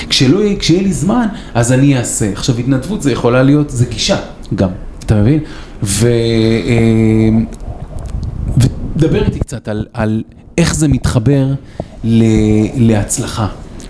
כשלא 0.08 0.38
יהיה, 0.38 0.58
כשיהיה 0.58 0.82
לי 0.82 0.92
זמן, 0.92 1.26
אז 1.54 1.72
אני 1.72 1.98
אעשה. 1.98 2.32
עכשיו, 2.32 2.58
התנדבות 2.58 3.02
זה 3.02 3.12
יכולה 3.12 3.42
להיות, 3.42 3.70
זה 3.70 3.86
גישה 3.86 4.16
גם, 4.54 4.68
אתה 4.98 5.14
מבין? 5.14 5.40
ו... 5.82 6.06
אה, 6.66 7.38
ודבר 8.56 9.24
איתי 9.24 9.38
קצת 9.38 9.68
על, 9.68 9.86
על 9.92 10.22
איך 10.58 10.74
זה 10.74 10.88
מתחבר 10.88 11.46
ל... 12.04 12.24
להצלחה. 12.76 13.46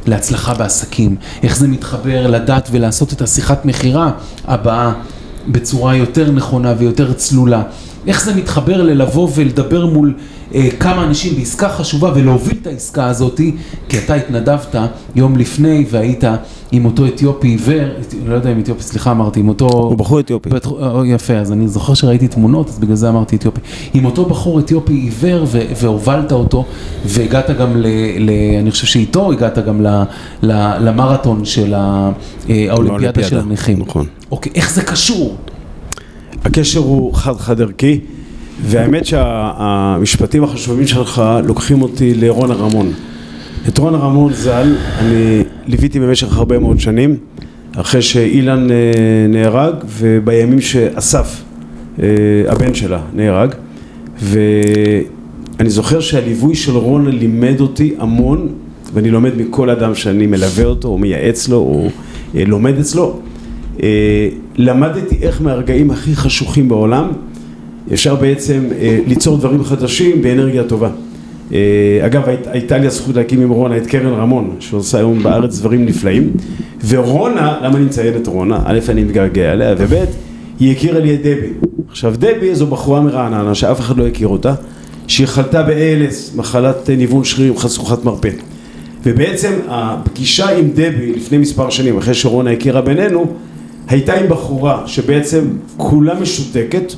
להצלחה 0.06 0.54
בעסקים, 0.54 1.16
איך 1.42 1.56
זה 1.56 1.68
מתחבר 1.68 2.26
לדעת 2.26 2.68
ולעשות 2.72 3.12
את 3.12 3.22
השיחת 3.22 3.64
מכירה 3.64 4.10
הבאה 4.44 4.92
בצורה 5.48 5.96
יותר 5.96 6.30
נכונה 6.30 6.74
ויותר 6.78 7.12
צלולה, 7.12 7.62
איך 8.06 8.24
זה 8.24 8.34
מתחבר 8.34 8.82
ללבוא 8.82 9.28
ולדבר 9.34 9.86
מול 9.86 10.14
כמה 10.80 11.04
אנשים 11.04 11.34
בעסקה 11.36 11.68
חשובה 11.68 12.12
ולהוביל 12.14 12.56
את 12.62 12.66
העסקה 12.66 13.06
הזאת, 13.06 13.40
כי 13.88 13.98
אתה 13.98 14.14
התנדבת 14.14 14.74
יום 15.14 15.36
לפני 15.36 15.84
והיית 15.90 16.24
עם 16.72 16.84
אותו 16.84 17.06
אתיופי 17.06 17.48
עיוור, 17.48 17.88
לא 18.26 18.34
יודע 18.34 18.52
אם 18.52 18.58
אתיופי, 18.58 18.82
סליחה 18.82 19.10
אמרתי, 19.10 19.40
עם 19.40 19.48
אותו... 19.48 19.66
הוא 19.66 19.96
בחור 19.96 20.20
אתיופי. 20.20 20.50
בית, 20.50 20.66
או, 20.66 21.04
יפה, 21.04 21.34
אז 21.34 21.52
אני 21.52 21.68
זוכר 21.68 21.94
שראיתי 21.94 22.28
תמונות, 22.28 22.68
אז 22.68 22.78
בגלל 22.78 22.96
זה 22.96 23.08
אמרתי 23.08 23.36
אתיופי. 23.36 23.60
עם 23.94 24.04
אותו 24.04 24.24
בחור 24.24 24.58
אתיופי 24.58 24.92
עיוור 24.92 25.44
ו- 25.46 25.62
והובלת 25.80 26.32
אותו, 26.32 26.64
והגעת 27.04 27.50
גם 27.50 27.76
ל... 27.76 27.86
ל 28.18 28.30
אני 28.60 28.70
חושב 28.70 28.86
שאיתו 28.86 29.32
הגעת 29.32 29.58
גם 29.58 29.82
ל, 29.86 30.02
ל, 30.42 30.52
למרתון 30.88 31.44
של 31.44 31.74
אה, 31.74 32.10
האולימפיאדה 32.70 33.22
של 33.22 33.38
הנכים. 33.38 33.78
נכון. 33.78 34.06
אוקיי, 34.30 34.52
איך 34.54 34.70
זה 34.74 34.82
קשור? 34.82 35.36
הקשר 36.44 36.80
הוא 36.80 37.14
חד-חד 37.14 37.60
ערכי. 37.60 38.00
והאמת 38.62 39.06
שהמשפטים 39.06 40.44
החשובים 40.44 40.86
שלך 40.86 41.22
לוקחים 41.44 41.82
אותי 41.82 42.14
לרונה 42.14 42.54
רמון. 42.54 42.92
את 43.68 43.78
רונה 43.78 43.98
רמון 43.98 44.32
ז"ל 44.32 44.74
אני 44.98 45.42
ליוויתי 45.66 46.00
במשך 46.00 46.36
הרבה 46.36 46.58
מאוד 46.58 46.80
שנים 46.80 47.16
אחרי 47.76 48.02
שאילן 48.02 48.70
אה, 48.70 48.76
נהרג 49.28 49.74
ובימים 49.98 50.60
שאסף 50.60 51.42
אה, 52.02 52.06
הבן 52.48 52.74
שלה 52.74 53.00
נהרג 53.14 53.54
ואני 54.22 55.70
זוכר 55.70 56.00
שהליווי 56.00 56.54
של 56.54 56.76
רונה 56.76 57.10
לימד 57.10 57.60
אותי 57.60 57.94
המון 57.98 58.48
ואני 58.94 59.10
לומד 59.10 59.36
מכל 59.36 59.70
אדם 59.70 59.94
שאני 59.94 60.26
מלווה 60.26 60.64
אותו 60.64 60.88
או 60.88 60.98
מייעץ 60.98 61.48
לו 61.48 61.56
או 61.56 61.88
אה, 62.34 62.44
לומד 62.46 62.78
אצלו 62.78 63.20
למדתי 64.56 65.16
איך 65.22 65.42
מהרגעים 65.42 65.90
הכי 65.90 66.16
חשוכים 66.16 66.68
בעולם 66.68 67.08
אפשר 67.92 68.14
בעצם 68.14 68.64
אה, 68.78 68.98
ליצור 69.06 69.38
דברים 69.38 69.64
חדשים 69.64 70.22
באנרגיה 70.22 70.64
טובה. 70.64 70.90
אה, 71.52 71.58
אגב, 72.06 72.28
היית, 72.28 72.46
הייתה 72.46 72.78
לי 72.78 72.86
הזכות 72.86 73.16
להקים 73.16 73.40
עם 73.40 73.50
רונה 73.50 73.76
את 73.76 73.86
קרן 73.86 74.12
רמון, 74.12 74.56
שעושה 74.60 74.98
היום 74.98 75.22
בארץ 75.22 75.58
דברים 75.58 75.86
נפלאים, 75.86 76.30
ורונה, 76.88 77.58
למה 77.62 77.76
אני 77.76 77.84
מציין 77.84 78.16
את 78.16 78.26
רונה? 78.26 78.60
א', 78.64 78.78
אני 78.88 79.04
מתגעגע 79.04 79.52
אליה, 79.52 79.74
וב', 79.78 80.04
היא 80.60 80.72
הכירה 80.72 80.98
לי 80.98 81.14
את 81.14 81.20
דבי. 81.20 81.52
עכשיו, 81.88 82.14
דבי 82.18 82.54
זו 82.54 82.66
בחורה 82.66 83.00
מרעננה 83.00 83.54
שאף 83.54 83.80
אחד 83.80 83.98
לא 83.98 84.06
הכיר 84.06 84.28
אותה, 84.28 84.54
שהיא 85.06 85.26
חלתה 85.26 85.62
ב-ALS, 85.62 86.36
מחלת 86.36 86.90
ניוון 86.90 87.24
שרירים 87.24 87.56
חשוכת 87.56 88.04
מרפא. 88.04 88.30
ובעצם 89.04 89.52
הפגישה 89.68 90.50
עם 90.50 90.70
דבי 90.74 91.12
לפני 91.16 91.38
מספר 91.38 91.70
שנים, 91.70 91.98
אחרי 91.98 92.14
שרונה 92.14 92.50
הכירה 92.50 92.80
בינינו, 92.80 93.26
הייתה 93.88 94.14
עם 94.14 94.28
בחורה 94.28 94.82
שבעצם 94.86 95.44
כולה 95.76 96.14
משותקת, 96.20 96.92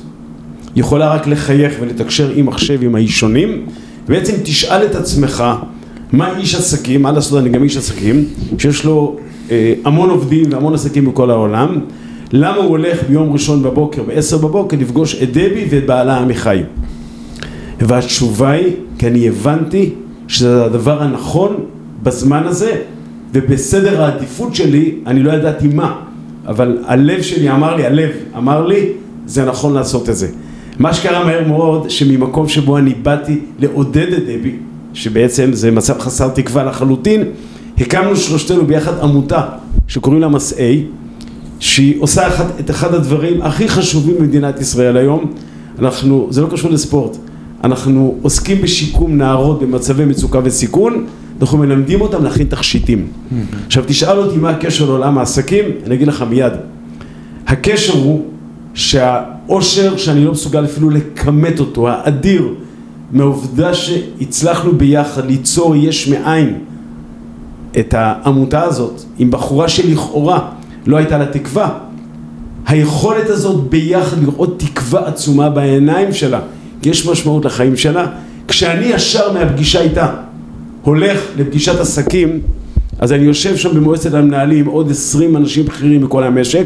יכולה 0.79 1.13
רק 1.13 1.27
לחייך 1.27 1.73
ולתקשר 1.81 2.31
עם 2.35 2.45
מחשב 2.45 2.79
עם 2.83 2.95
האישונים 2.95 3.65
בעצם 4.07 4.33
תשאל 4.43 4.85
את 4.85 4.95
עצמך 4.95 5.43
מה 6.11 6.37
איש 6.37 6.55
עסקים, 6.55 7.01
מה 7.01 7.11
לעשות 7.11 7.39
אני 7.39 7.49
גם 7.49 7.63
איש 7.63 7.77
עסקים 7.77 8.25
שיש 8.57 8.85
לו 8.85 9.15
אה, 9.51 9.73
המון 9.85 10.09
עובדים 10.09 10.45
והמון 10.51 10.73
עסקים 10.73 11.05
בכל 11.05 11.31
העולם. 11.31 11.79
למה 12.33 12.57
הוא 12.57 12.65
הולך 12.65 13.03
ביום 13.09 13.33
ראשון 13.33 13.63
בבוקר, 13.63 14.03
בעשר 14.03 14.37
בבוקר, 14.37 14.77
לפגוש 14.79 15.23
את 15.23 15.31
דבי 15.31 15.65
ואת 15.69 15.85
בעלה 15.85 16.17
עמיחי? 16.17 16.61
והתשובה 17.79 18.51
היא, 18.51 18.73
כי 18.97 19.07
אני 19.07 19.27
הבנתי 19.27 19.93
שזה 20.27 20.65
הדבר 20.65 21.03
הנכון 21.03 21.55
בזמן 22.03 22.43
הזה, 22.43 22.81
ובסדר 23.33 24.03
העדיפות 24.03 24.55
שלי, 24.55 24.95
אני 25.05 25.23
לא 25.23 25.31
ידעתי 25.31 25.67
מה, 25.67 25.99
אבל 26.47 26.77
הלב 26.85 27.21
שלי 27.21 27.51
אמר 27.51 27.75
לי, 27.75 27.85
הלב 27.85 28.09
אמר 28.37 28.67
לי, 28.67 28.89
זה 29.25 29.45
נכון 29.45 29.73
לעשות 29.73 30.09
את 30.09 30.15
זה. 30.15 30.27
מה 30.79 30.93
שקרה 30.93 31.25
מהר 31.25 31.47
מאוד, 31.47 31.89
שממקום 31.89 32.47
שבו 32.47 32.77
אני 32.77 32.93
באתי 32.93 33.39
לעודד 33.59 34.13
את 34.13 34.23
דבי, 34.23 34.55
שבעצם 34.93 35.53
זה 35.53 35.71
מצב 35.71 35.99
חסר 35.99 36.29
תקווה 36.29 36.63
לחלוטין, 36.63 37.23
הקמנו 37.77 38.15
שלושתנו 38.15 38.65
ביחד 38.65 38.99
עמותה 38.99 39.41
שקוראים 39.87 40.21
לה 40.21 40.27
מסעי, 40.27 40.83
שהיא 41.59 42.01
עושה 42.01 42.27
אחד, 42.27 42.45
את 42.59 42.69
אחד 42.69 42.93
הדברים 42.93 43.41
הכי 43.41 43.67
חשובים 43.67 44.15
במדינת 44.19 44.61
ישראל 44.61 44.97
היום, 44.97 45.33
אנחנו, 45.79 46.27
זה 46.29 46.41
לא 46.41 46.47
קשור 46.51 46.71
לספורט, 46.71 47.17
אנחנו 47.63 48.15
עוסקים 48.21 48.61
בשיקום 48.61 49.17
נערות 49.17 49.61
במצבי 49.61 50.05
מצוקה 50.05 50.39
וסיכון, 50.43 51.05
אנחנו 51.41 51.57
מלמדים 51.57 52.01
אותם 52.01 52.23
להכין 52.23 52.47
תכשיטים. 52.47 53.07
עכשיו 53.65 53.83
תשאל 53.87 54.17
אותי 54.17 54.37
מה 54.37 54.49
הקשר 54.49 54.85
לעולם 54.85 55.17
העסקים, 55.17 55.65
אני 55.85 55.95
אגיד 55.95 56.07
לך 56.07 56.25
מיד. 56.29 56.53
הקשר 57.47 57.93
הוא 57.93 58.25
שהאושר 58.77 59.97
שאני 59.97 60.25
לא 60.25 60.31
מסוגל 60.31 60.65
אפילו 60.65 60.89
לכמת 60.89 61.59
אותו, 61.59 61.89
האדיר, 61.89 62.53
מהעובדה 63.11 63.73
שהצלחנו 63.73 64.71
ביחד 64.71 65.25
ליצור 65.25 65.75
יש 65.75 66.07
מאין 66.07 66.53
את 67.79 67.93
העמותה 67.97 68.63
הזאת 68.63 69.01
עם 69.19 69.31
בחורה 69.31 69.69
שלכאורה 69.69 70.49
לא 70.87 70.97
הייתה 70.97 71.17
לה 71.17 71.25
תקווה, 71.25 71.69
היכולת 72.67 73.29
הזאת 73.29 73.69
ביחד 73.69 74.23
לראות 74.23 74.59
תקווה 74.59 75.07
עצומה 75.07 75.49
בעיניים 75.49 76.13
שלה, 76.13 76.39
כי 76.81 76.89
יש 76.89 77.07
משמעות 77.07 77.45
לחיים 77.45 77.77
שלה, 77.77 78.05
כשאני 78.47 78.85
ישר 78.85 79.33
מהפגישה 79.33 79.81
איתה 79.81 80.07
הולך 80.81 81.21
לפגישת 81.37 81.79
עסקים, 81.79 82.39
אז 82.99 83.11
אני 83.11 83.23
יושב 83.23 83.57
שם 83.57 83.75
במועצת 83.75 84.13
המנהלים 84.13 84.65
עוד 84.65 84.91
עשרים 84.91 85.37
אנשים 85.37 85.65
בכירים 85.65 86.03
מכל 86.03 86.23
המשק 86.23 86.65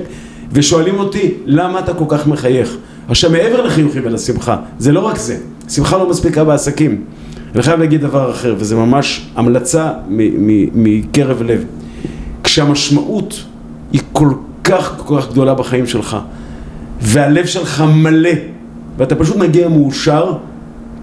ושואלים 0.53 0.99
אותי 0.99 1.33
למה 1.45 1.79
אתה 1.79 1.93
כל 1.93 2.05
כך 2.07 2.27
מחייך? 2.27 2.77
עכשיו 3.07 3.31
מעבר 3.31 3.61
לחיוכים 3.61 4.01
ולשמחה 4.05 4.57
זה 4.79 4.91
לא 4.91 4.99
רק 4.99 5.17
זה 5.17 5.37
שמחה 5.69 5.97
לא 5.97 6.09
מספיקה 6.09 6.43
בעסקים. 6.43 7.01
אני 7.55 7.63
חייב 7.63 7.79
להגיד 7.79 8.01
דבר 8.01 8.31
אחר 8.31 8.55
וזה 8.57 8.75
ממש 8.75 9.29
המלצה 9.35 9.91
מקרב 10.73 11.41
לב. 11.41 11.65
כשהמשמעות 12.43 13.43
היא 13.93 14.01
כל 14.11 14.29
כך 14.63 14.93
כל 15.05 15.21
כך 15.21 15.31
גדולה 15.31 15.53
בחיים 15.53 15.87
שלך 15.87 16.17
והלב 17.01 17.45
שלך 17.45 17.83
מלא 17.95 18.29
ואתה 18.97 19.15
פשוט 19.15 19.35
מגיע 19.37 19.69
מאושר 19.69 20.33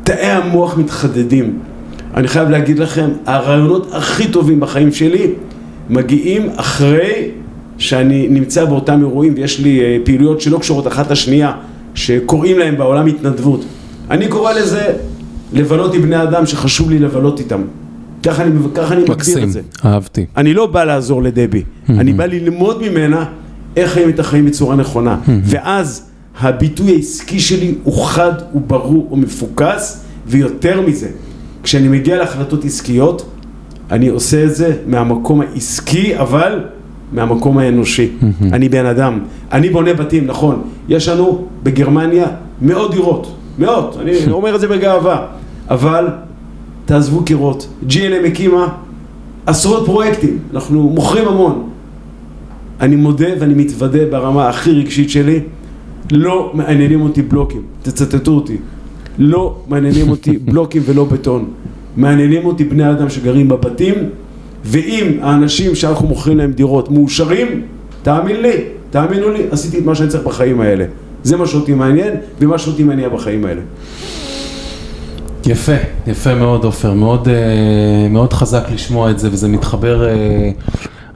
תאי 0.05 0.31
המוח 0.31 0.79
מתחדדים. 0.79 1.59
אני 2.15 2.29
חייב 2.29 2.49
להגיד 2.49 2.79
לכם 2.79 3.11
הרעיונות 3.27 3.89
הכי 3.93 4.29
טובים 4.29 4.61
בחיים 4.61 4.93
שלי 4.93 5.31
מגיעים 5.91 6.49
אחרי 6.57 7.31
שאני 7.79 8.29
נמצא 8.29 8.65
באותם 8.65 9.01
אירועים 9.01 9.35
ויש 9.37 9.61
לי 9.61 9.81
אה, 9.81 9.97
פעילויות 10.05 10.41
שלא 10.41 10.59
קשורות 10.59 10.87
אחת 10.87 11.11
לשנייה 11.11 11.53
שקוראים 11.95 12.59
להם 12.59 12.77
בעולם 12.77 13.07
התנדבות. 13.07 13.65
אני 14.11 14.29
קורא 14.29 14.53
לזה 14.53 14.93
לבלות 15.53 15.95
עם 15.95 16.03
בני 16.03 16.23
אדם 16.23 16.47
שחשוב 16.47 16.91
לי 16.91 16.99
לבלות 16.99 17.41
איתם. 17.41 17.63
ככה 18.23 18.43
אני, 18.43 18.51
ככה 18.75 18.95
אני 18.95 19.03
מגדיר 19.03 19.43
את 19.43 19.53
זה. 19.53 19.61
אהבתי. 19.85 20.27
אני 20.37 20.55
לא 20.55 20.67
בא 20.67 20.85
לעזור 20.85 21.23
לדבי. 21.23 21.63
אני 21.89 22.13
בא 22.13 22.27
ללמוד 22.27 22.83
ממנה 22.83 23.25
איך 23.77 23.93
חיים 23.93 24.09
את 24.09 24.19
החיים 24.19 24.47
בצורה 24.47 24.77
נכונה. 24.77 25.19
ואז 25.45 26.09
הביטוי 26.41 26.93
העסקי 26.93 27.41
שלי 27.41 27.75
הוא 27.83 28.05
חד, 28.05 28.33
הוא 28.53 28.63
ברור, 28.67 29.07
הוא 29.09 29.19
מפוקס 29.19 30.05
ויותר 30.27 30.81
מזה 30.81 31.09
כשאני 31.63 31.89
מגיע 31.89 32.17
להחלטות 32.17 32.65
עסקיות 32.65 33.31
אני 33.91 34.09
עושה 34.09 34.45
את 34.45 34.55
זה 34.55 34.77
מהמקום 34.87 35.41
העסקי 35.41 36.19
אבל 36.19 36.65
מהמקום 37.13 37.59
האנושי. 37.59 38.09
אני 38.53 38.69
בן 38.69 38.87
אדם. 38.87 39.19
אני 39.53 39.71
בונה 39.71 39.95
בתים, 39.95 40.27
נכון. 40.27 40.63
יש 40.89 41.09
לנו 41.09 41.47
בגרמניה 41.63 42.27
מאות 42.63 42.91
דירות. 42.91 43.35
מאות. 43.59 43.97
אני 44.01 44.13
אומר 44.31 44.55
את 44.55 44.61
זה 44.61 44.69
בגאווה. 44.69 45.27
אבל 45.71 46.07
תעזבו 46.85 47.25
קירות. 47.25 47.69
GNM 47.89 48.27
הקימה 48.27 48.69
עשרות 49.47 49.87
פרויקטים. 49.87 50.39
אנחנו 50.55 50.83
מוכרים 50.83 51.29
המון. 51.29 51.69
אני 52.81 52.97
מודה 52.97 53.29
ואני 53.41 53.55
מתוודה 53.55 54.07
ברמה 54.11 54.49
הכי 54.49 54.73
רגשית 54.73 55.11
שלי. 55.11 55.41
לא 56.13 56.51
מעניינים 56.55 57.01
אותי 57.01 57.23
בלוקים. 57.23 57.63
תצטטו 57.83 58.31
אותי. 58.31 58.57
לא 59.19 59.57
מעניינים 59.69 60.11
אותי 60.11 60.39
בלוקים 60.45 60.83
ולא 60.87 61.05
בטון. 61.05 61.45
מעניינים 61.97 62.45
אותי 62.47 62.65
בני 62.65 62.91
אדם 62.91 63.11
שגרים 63.11 63.49
בבתים 63.49 63.95
ואם 64.71 65.19
האנשים 65.23 65.75
שאנחנו 65.75 66.09
מוכרים 66.09 66.39
להם 66.39 66.53
דירות 66.53 66.91
מאושרים, 66.91 67.63
תאמין 68.03 68.41
לי, 68.41 68.65
תאמינו 68.91 69.31
לי, 69.31 69.43
עשיתי 69.51 69.79
את 69.79 69.85
מה 69.85 69.95
שאני 69.95 70.09
צריך 70.09 70.25
בחיים 70.25 70.61
האלה. 70.61 70.85
זה 71.23 71.37
מה 71.37 71.47
שאותי 71.47 71.75
מעניין 71.75 72.15
ומה 72.41 72.59
שאותי 72.59 72.83
מניע 72.83 73.09
בחיים 73.09 73.45
האלה. 73.45 73.61
יפה, 75.47 75.73
יפה 76.07 76.35
מאוד 76.35 76.65
עופר, 76.65 76.93
מאוד, 76.93 77.29
אה, 77.29 78.09
מאוד 78.11 78.33
חזק 78.33 78.65
לשמוע 78.75 79.11
את 79.11 79.19
זה 79.19 79.29
וזה 79.33 79.49
מתחבר 79.49 80.09
אה, 80.09 80.51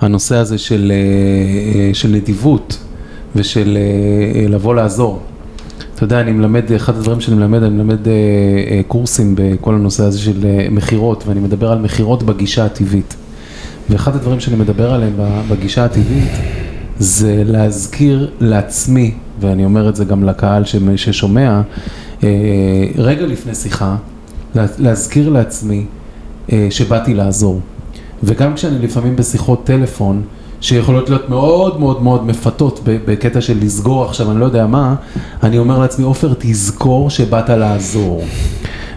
הנושא 0.00 0.36
הזה 0.36 0.58
של, 0.58 0.92
אה, 0.94 1.94
של 1.94 2.08
נדיבות 2.08 2.78
ושל 3.36 3.78
לבוא 4.48 4.74
לעזור. 4.74 5.20
אתה 5.94 6.04
יודע, 6.04 6.20
אני 6.20 6.32
מלמד, 6.32 6.72
אחד 6.72 6.96
הדברים 6.96 7.20
שאני 7.20 7.36
מלמד, 7.36 7.62
אני 7.62 7.74
מלמד 7.74 7.98
קורסים 8.88 9.34
בכל 9.38 9.74
הנושא 9.74 10.04
הזה 10.04 10.18
של 10.18 10.46
מכירות 10.70 11.24
ואני 11.26 11.40
מדבר 11.40 11.72
על 11.72 11.78
מכירות 11.78 12.22
בגישה 12.22 12.64
הטבעית. 12.64 13.16
ואחד 13.92 14.16
הדברים 14.16 14.40
שאני 14.40 14.56
מדבר 14.56 14.92
עליהם 14.94 15.12
בגישה 15.50 15.84
הטבעית 15.84 16.30
זה 16.98 17.42
להזכיר 17.46 18.30
לעצמי, 18.40 19.14
ואני 19.40 19.64
אומר 19.64 19.88
את 19.88 19.96
זה 19.96 20.04
גם 20.04 20.24
לקהל 20.24 20.62
ששומע, 20.96 21.60
אה, 22.24 22.28
רגע 22.96 23.26
לפני 23.26 23.54
שיחה, 23.54 23.96
להזכיר 24.54 25.28
לעצמי 25.28 25.86
אה, 26.52 26.66
שבאתי 26.70 27.14
לעזור. 27.14 27.60
וגם 28.22 28.54
כשאני 28.54 28.78
לפעמים 28.78 29.16
בשיחות 29.16 29.64
טלפון, 29.64 30.22
שיכולות 30.60 31.08
להיות 31.08 31.28
מאוד 31.28 31.80
מאוד 31.80 32.02
מאוד 32.02 32.26
מפתות 32.26 32.80
בקטע 32.84 33.40
של 33.40 33.58
לסגור 33.60 34.04
עכשיו, 34.04 34.30
אני 34.30 34.40
לא 34.40 34.44
יודע 34.44 34.66
מה, 34.66 34.94
אני 35.42 35.58
אומר 35.58 35.78
לעצמי, 35.78 36.04
עופר, 36.04 36.32
תזכור 36.38 37.10
שבאת 37.10 37.48
לעזור. 37.48 38.24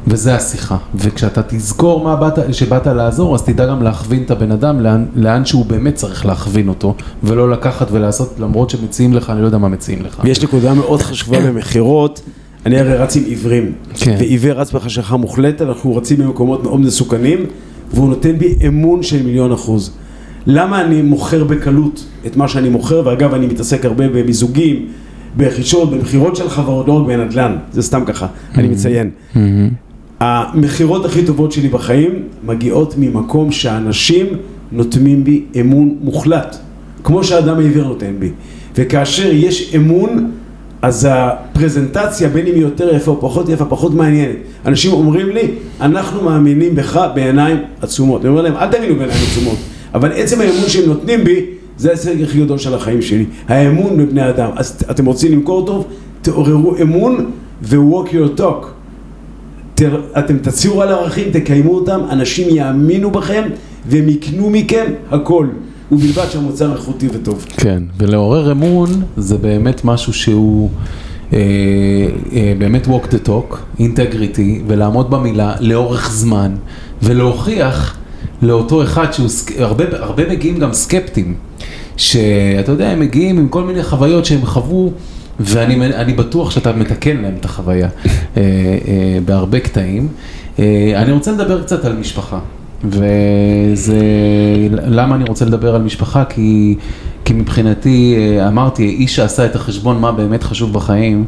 וזה 0.07 0.35
השיחה. 0.35 0.77
וכשאתה 0.95 1.41
תזכור 1.47 2.03
מה 2.03 2.15
באת, 2.15 2.53
שבאת 2.53 2.87
לעזור, 2.87 3.35
אז 3.35 3.43
תדע 3.43 3.65
גם 3.65 3.83
להכווין 3.83 4.23
את 4.23 4.31
הבן 4.31 4.51
אדם 4.51 4.79
לאן, 4.79 5.05
לאן 5.15 5.45
שהוא 5.45 5.65
באמת 5.65 5.95
צריך 5.95 6.25
להכווין 6.25 6.67
אותו, 6.67 6.95
ולא 7.23 7.51
לקחת 7.51 7.87
ולעשות, 7.91 8.35
למרות 8.39 8.69
שמציעים 8.69 9.13
לך, 9.13 9.29
אני 9.29 9.41
לא 9.41 9.45
יודע 9.45 9.57
מה 9.57 9.67
מציעים 9.67 10.01
לך. 10.01 10.21
ויש 10.23 10.43
נקודה 10.43 10.73
מאוד 10.73 11.01
חשובה 11.01 11.39
במכירות. 11.39 12.21
אני 12.65 12.79
הרי 12.79 12.97
רץ 12.97 13.15
עם 13.15 13.23
עיוורים, 13.23 13.71
כן. 13.93 14.15
ועיוור 14.19 14.51
רץ 14.51 14.71
בחשיכה 14.71 15.17
מוחלטת, 15.17 15.61
אנחנו 15.61 15.95
רצים 15.95 16.17
במקומות 16.17 16.63
מאוד 16.63 16.79
מסוכנים, 16.79 17.45
והוא 17.93 18.09
נותן 18.09 18.37
בי 18.37 18.55
אמון 18.67 19.03
של 19.03 19.23
מיליון 19.23 19.51
אחוז. 19.51 19.91
למה 20.47 20.81
אני 20.81 21.01
מוכר 21.01 21.43
בקלות 21.43 22.05
את 22.25 22.37
מה 22.37 22.47
שאני 22.47 22.69
מוכר, 22.69 23.01
ואגב 23.05 23.33
אני 23.33 23.47
מתעסק 23.47 23.85
הרבה 23.85 24.09
במיזוגים, 24.09 24.87
ברכישות, 25.37 25.91
במכירות 25.91 26.35
של 26.35 26.49
חברות, 26.49 26.87
לא 26.87 26.93
רק 26.93 27.07
בנדל"ן, 27.07 27.55
זה 27.71 27.81
סתם 27.81 28.03
ככה, 28.05 28.25
mm-hmm. 28.25 28.59
אני 28.59 28.67
מציין. 28.67 29.11
המכירות 30.20 31.05
הכי 31.05 31.26
טובות 31.26 31.51
שלי 31.51 31.68
בחיים 31.68 32.24
מגיעות 32.43 32.95
ממקום 32.97 33.51
שאנשים 33.51 34.26
נותנים 34.72 35.24
בי 35.24 35.43
אמון 35.61 35.95
מוחלט, 36.01 36.57
כמו 37.03 37.24
שהאדם 37.24 37.57
העיוור 37.57 37.88
נותן 37.88 38.13
בי. 38.20 38.32
וכאשר 38.76 39.34
יש 39.34 39.76
אמון, 39.76 40.32
אז 40.82 41.07
הפרזנטציה, 41.11 42.30
בין 42.30 42.47
אם 42.47 42.53
היא 42.53 42.61
יותר 42.61 42.95
יפה 42.95 43.11
או 43.11 43.22
פחות 43.22 43.49
יפה, 43.49 43.66
פחות 43.66 43.93
מעניינת. 43.93 44.36
אנשים 44.66 44.93
אומרים 44.93 45.30
לי, 45.30 45.51
אנחנו 45.82 46.24
מאמינים 46.24 46.76
בך 46.76 47.07
בעיניים 47.16 47.57
עצומות. 47.82 48.22
אני 48.22 48.30
אומר 48.30 48.41
להם, 48.41 48.55
אל 48.55 48.68
תאמינו 48.68 48.95
בעיניים 48.95 49.20
עצומות, 49.32 49.57
אבל 49.93 50.11
עצם 50.11 50.41
האמון 50.41 50.68
שהם 50.70 50.89
נותנים 50.89 51.24
בי, 51.24 51.45
זה 51.78 51.89
ההישג 51.89 52.22
הכי 52.22 52.39
גדול 52.39 52.57
של 52.57 52.74
החיים 52.74 53.01
שלי. 53.01 53.26
האמון 53.47 53.97
בבני 53.97 54.30
אדם. 54.30 54.49
אז 54.55 54.84
אתם 54.91 55.05
רוצים 55.05 55.32
למכור 55.32 55.66
טוב? 55.66 55.88
תעוררו 56.22 56.76
אמון 56.82 57.32
ו-walk 57.63 58.09
your 58.09 58.39
talk. 58.39 58.66
אתם 60.19 60.38
תציעו 60.38 60.82
על 60.82 60.89
ערכים, 60.89 61.32
תקיימו 61.32 61.76
אותם, 61.76 62.01
אנשים 62.09 62.55
יאמינו 62.55 63.11
בכם 63.11 63.43
והם 63.86 64.09
יקנו 64.09 64.49
מכם 64.49 64.86
הכל. 65.11 65.47
ובלבד 65.91 66.26
שהמוצר 66.32 66.73
איכותי 66.73 67.07
וטוב. 67.13 67.45
כן, 67.57 67.84
ולעורר 67.97 68.51
אמון 68.51 68.89
זה 69.17 69.38
באמת 69.38 69.86
משהו 69.86 70.13
שהוא 70.13 70.69
אה, 71.34 71.39
אה, 72.34 72.53
באמת 72.57 72.88
walk 72.88 73.11
the 73.11 73.28
talk, 73.28 73.55
אינטגריטי, 73.80 74.61
ולעמוד 74.67 75.09
במילה 75.09 75.55
לאורך 75.59 76.11
זמן, 76.11 76.55
ולהוכיח 77.03 77.97
לאותו 78.41 78.84
אחד 78.84 79.13
שהוא, 79.13 79.28
הרבה, 79.57 79.84
הרבה 79.91 80.30
מגיעים 80.30 80.59
גם 80.59 80.73
סקפטיים, 80.73 81.36
שאתה 81.97 82.71
יודע, 82.71 82.89
הם 82.89 82.99
מגיעים 82.99 83.38
עם 83.38 83.47
כל 83.47 83.63
מיני 83.63 83.84
חוויות 83.84 84.26
שהם 84.26 84.45
חוו 84.45 84.91
ואני 85.39 85.86
אני 85.86 86.13
בטוח 86.13 86.51
שאתה 86.51 86.73
מתקן 86.73 87.17
להם 87.17 87.33
את 87.39 87.45
החוויה 87.45 87.89
אה, 88.38 88.41
אה, 88.88 89.19
בהרבה 89.25 89.59
קטעים. 89.59 90.07
אה, 90.59 90.93
אני 90.95 91.11
רוצה 91.11 91.31
לדבר 91.31 91.63
קצת 91.63 91.86
על 91.86 91.93
משפחה. 91.93 92.39
וזה, 92.83 93.97
למה 94.71 95.15
אני 95.15 95.23
רוצה 95.23 95.45
לדבר 95.45 95.75
על 95.75 95.81
משפחה? 95.81 96.25
כי, 96.25 96.75
כי 97.25 97.33
מבחינתי, 97.33 98.15
אמרתי, 98.47 98.83
איש 98.83 99.15
שעשה 99.15 99.45
את 99.45 99.55
החשבון 99.55 100.01
מה 100.01 100.11
באמת 100.11 100.43
חשוב 100.43 100.73
בחיים, 100.73 101.25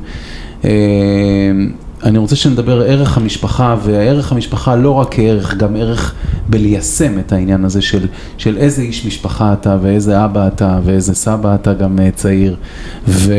אני 2.03 2.17
רוצה 2.17 2.35
שנדבר 2.35 2.81
ערך 2.81 3.17
המשפחה, 3.17 3.75
וערך 3.83 4.31
המשפחה 4.31 4.75
לא 4.75 4.91
רק 4.91 5.07
כערך, 5.15 5.53
גם 5.53 5.75
ערך 5.75 6.13
בליישם 6.49 7.19
את 7.19 7.31
העניין 7.31 7.65
הזה 7.65 7.81
של, 7.81 8.07
של 8.37 8.57
איזה 8.57 8.81
איש 8.81 9.05
משפחה 9.05 9.53
אתה, 9.53 9.77
ואיזה 9.81 10.25
אבא 10.25 10.47
אתה, 10.47 10.79
ואיזה 10.83 11.15
סבא 11.15 11.55
אתה 11.55 11.73
גם 11.73 11.99
אה, 11.99 12.09
צעיר. 12.15 12.55
ו... 13.07 13.33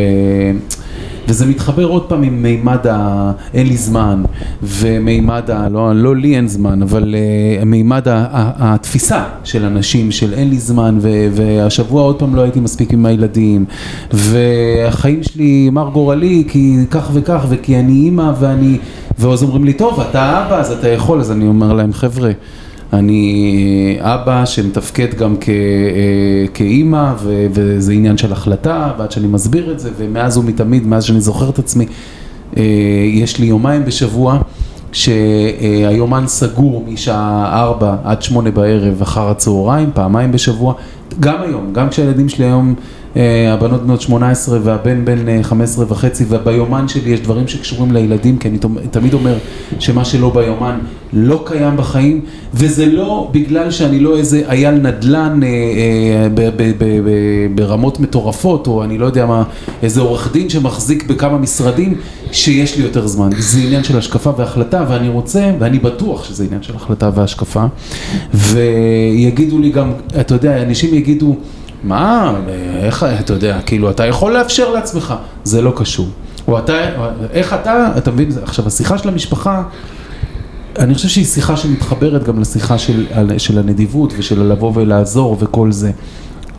וזה 1.29 1.47
מתחבר 1.47 1.85
עוד 1.85 2.03
פעם 2.03 2.23
עם 2.23 2.43
מימד 2.43 2.87
ה... 2.87 3.33
אין 3.55 3.67
לי 3.67 3.77
זמן, 3.77 4.23
ומימד 4.63 5.51
ה... 5.51 5.69
לא, 5.69 5.93
לא 5.95 6.17
לי 6.17 6.37
אין 6.37 6.49
זמן, 6.49 6.83
אבל 6.83 7.15
uh, 7.15 7.65
מימד 7.65 8.09
ה... 8.09 8.27
ה... 8.31 8.75
התפיסה 8.75 9.25
של 9.45 9.65
אנשים, 9.65 10.11
של 10.11 10.35
אין 10.35 10.51
לי 10.51 10.59
זמן, 10.59 10.99
ו... 11.01 11.09
והשבוע 11.33 12.03
עוד 12.03 12.19
פעם 12.19 12.35
לא 12.35 12.41
הייתי 12.41 12.61
מספיק 12.61 12.93
עם 12.93 13.07
הילדים, 13.07 13.65
והחיים 14.13 15.23
שלי 15.23 15.71
מר 15.73 15.91
גורלי, 15.93 16.45
כי 16.49 16.77
כך 16.91 17.11
וכך, 17.13 17.45
וכי 17.49 17.77
אני 17.77 17.93
אימא, 17.93 18.33
ואני... 18.41 18.79
ואז 19.19 19.43
אומרים 19.43 19.65
לי, 19.65 19.73
טוב, 19.73 20.01
אתה 20.01 20.47
אבא, 20.47 20.61
אז 20.61 20.73
אתה 20.73 20.89
יכול, 20.89 21.21
אז 21.21 21.33
אני 21.33 21.47
אומר 21.47 21.73
להם, 21.73 21.93
חבר'ה, 21.93 22.31
אני 22.93 23.97
אבא 24.01 24.45
שמתפקד 24.45 25.15
גם 25.15 25.35
אה, 25.49 26.47
כאימא 26.55 27.15
וזה 27.51 27.93
עניין 27.93 28.17
של 28.17 28.33
החלטה 28.33 28.93
ועד 28.99 29.11
שאני 29.11 29.27
מסביר 29.27 29.73
את 29.73 29.81
זה 29.81 29.91
ומאז 29.99 30.37
ומתמיד, 30.37 30.87
מאז 30.87 31.05
שאני 31.05 31.21
זוכר 31.21 31.49
את 31.49 31.59
עצמי, 31.59 31.87
אה, 32.57 32.63
יש 33.13 33.39
לי 33.39 33.47
יומיים 33.47 33.85
בשבוע 33.85 34.39
שהיומן 34.93 36.25
סגור 36.27 36.85
משעה 36.89 37.61
ארבע 37.63 37.97
עד 38.05 38.23
שמונה 38.23 38.51
בערב 38.51 39.03
אחר 39.03 39.31
הצהריים, 39.31 39.91
פעמיים 39.95 40.33
בשבוע, 40.33 40.75
גם 41.21 41.43
היום, 41.43 41.73
גם 41.73 41.89
כשהילדים 41.89 42.29
שלי 42.29 42.45
היום 42.45 42.75
אה, 42.79 42.83
הבנות 43.17 43.83
בנות 43.83 44.01
18 44.01 44.59
והבן 44.63 45.05
בן 45.05 45.43
15 45.43 45.85
אה, 45.85 45.93
וחצי 45.93 46.25
וביומן 46.29 46.89
שלי 46.89 47.11
יש 47.11 47.21
דברים 47.21 47.49
שקשורים 47.49 47.93
לילדים 47.93 48.39
כי 48.39 48.49
אני 48.49 48.59
תמיד 48.91 49.15
אומר 49.15 49.35
שמה 49.79 50.05
שלא 50.05 50.31
ביומן 50.35 50.79
לא 51.13 51.43
קיים 51.47 51.77
בחיים 51.77 52.21
וזה 52.55 52.87
לא 52.87 53.31
בגלל 53.33 53.71
שאני 53.71 54.01
לא 54.01 54.17
איזה 54.17 54.43
אייל 54.49 54.75
נדל"ן 54.75 55.41
אה, 55.43 56.29
ברמות 57.55 58.01
מטורפות 58.01 58.67
או 58.67 58.85
אני 58.85 58.99
לא 58.99 59.07
יודע 59.07 59.27
מה 59.27 59.43
איזה 59.83 60.01
עורך 60.01 60.33
דין 60.33 60.49
שמחזיק 60.49 61.07
בכמה 61.07 61.39
משרדים 61.39 61.95
שיש 62.33 62.77
לי 62.77 62.83
יותר 62.85 63.07
זמן. 63.07 63.31
זה 63.39 63.59
עניין 63.61 63.85
של 63.85 63.99
השקפה 63.99 64.31
והחלטה 64.37 64.85
ואני 64.89 65.09
רוצה 65.09 65.53
ואני 65.59 65.79
בטוח 65.79 66.25
שזה 66.25 66.45
עניין 66.45 66.63
של 66.63 66.77
החלטה 66.77 67.11
והשקפה. 67.15 67.65
ויגידו 68.35 69.59
לי 69.59 69.71
גם 69.71 69.93
אתה 70.21 70.35
יודע 70.35 70.63
אנשים 70.63 70.95
יגידו 70.95 71.37
מה, 71.85 72.35
איך, 72.77 73.07
אתה 73.21 73.33
יודע, 73.33 73.61
כאילו, 73.67 73.91
אתה 73.91 74.07
יכול 74.07 74.33
לאפשר 74.33 74.71
לעצמך, 74.71 75.15
זה 75.45 75.63
לא 75.63 75.73
קשור. 75.77 76.09
או 76.49 76.59
אתה, 76.59 76.73
איך 77.31 77.55
אתה, 77.55 77.93
אתה 77.99 78.11
מבין, 78.11 78.29
עכשיו, 78.43 78.67
השיחה 78.67 78.99
של 78.99 79.09
המשפחה, 79.09 79.63
אני 80.79 80.95
חושב 80.95 81.09
שהיא 81.09 81.25
שיחה 81.25 81.57
שמתחברת 81.57 82.25
גם 82.25 82.41
לשיחה 82.41 82.79
של, 82.79 83.07
של 83.39 83.59
הנדיבות 83.59 84.13
ושל 84.19 84.43
לבוא 84.43 84.73
ולעזור 84.75 85.37
וכל 85.41 85.73
זה. 85.73 85.91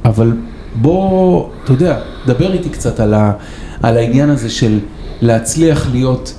אבל 0.05 0.33
בוא, 0.75 1.49
אתה 1.63 1.71
יודע, 1.71 1.99
דבר 2.25 2.53
איתי 2.53 2.69
קצת 2.69 2.99
על, 2.99 3.13
ה, 3.13 3.31
על 3.83 3.97
העניין 3.97 4.29
הזה 4.29 4.49
של 4.49 4.79
להצליח 5.21 5.87
להיות 5.91 6.33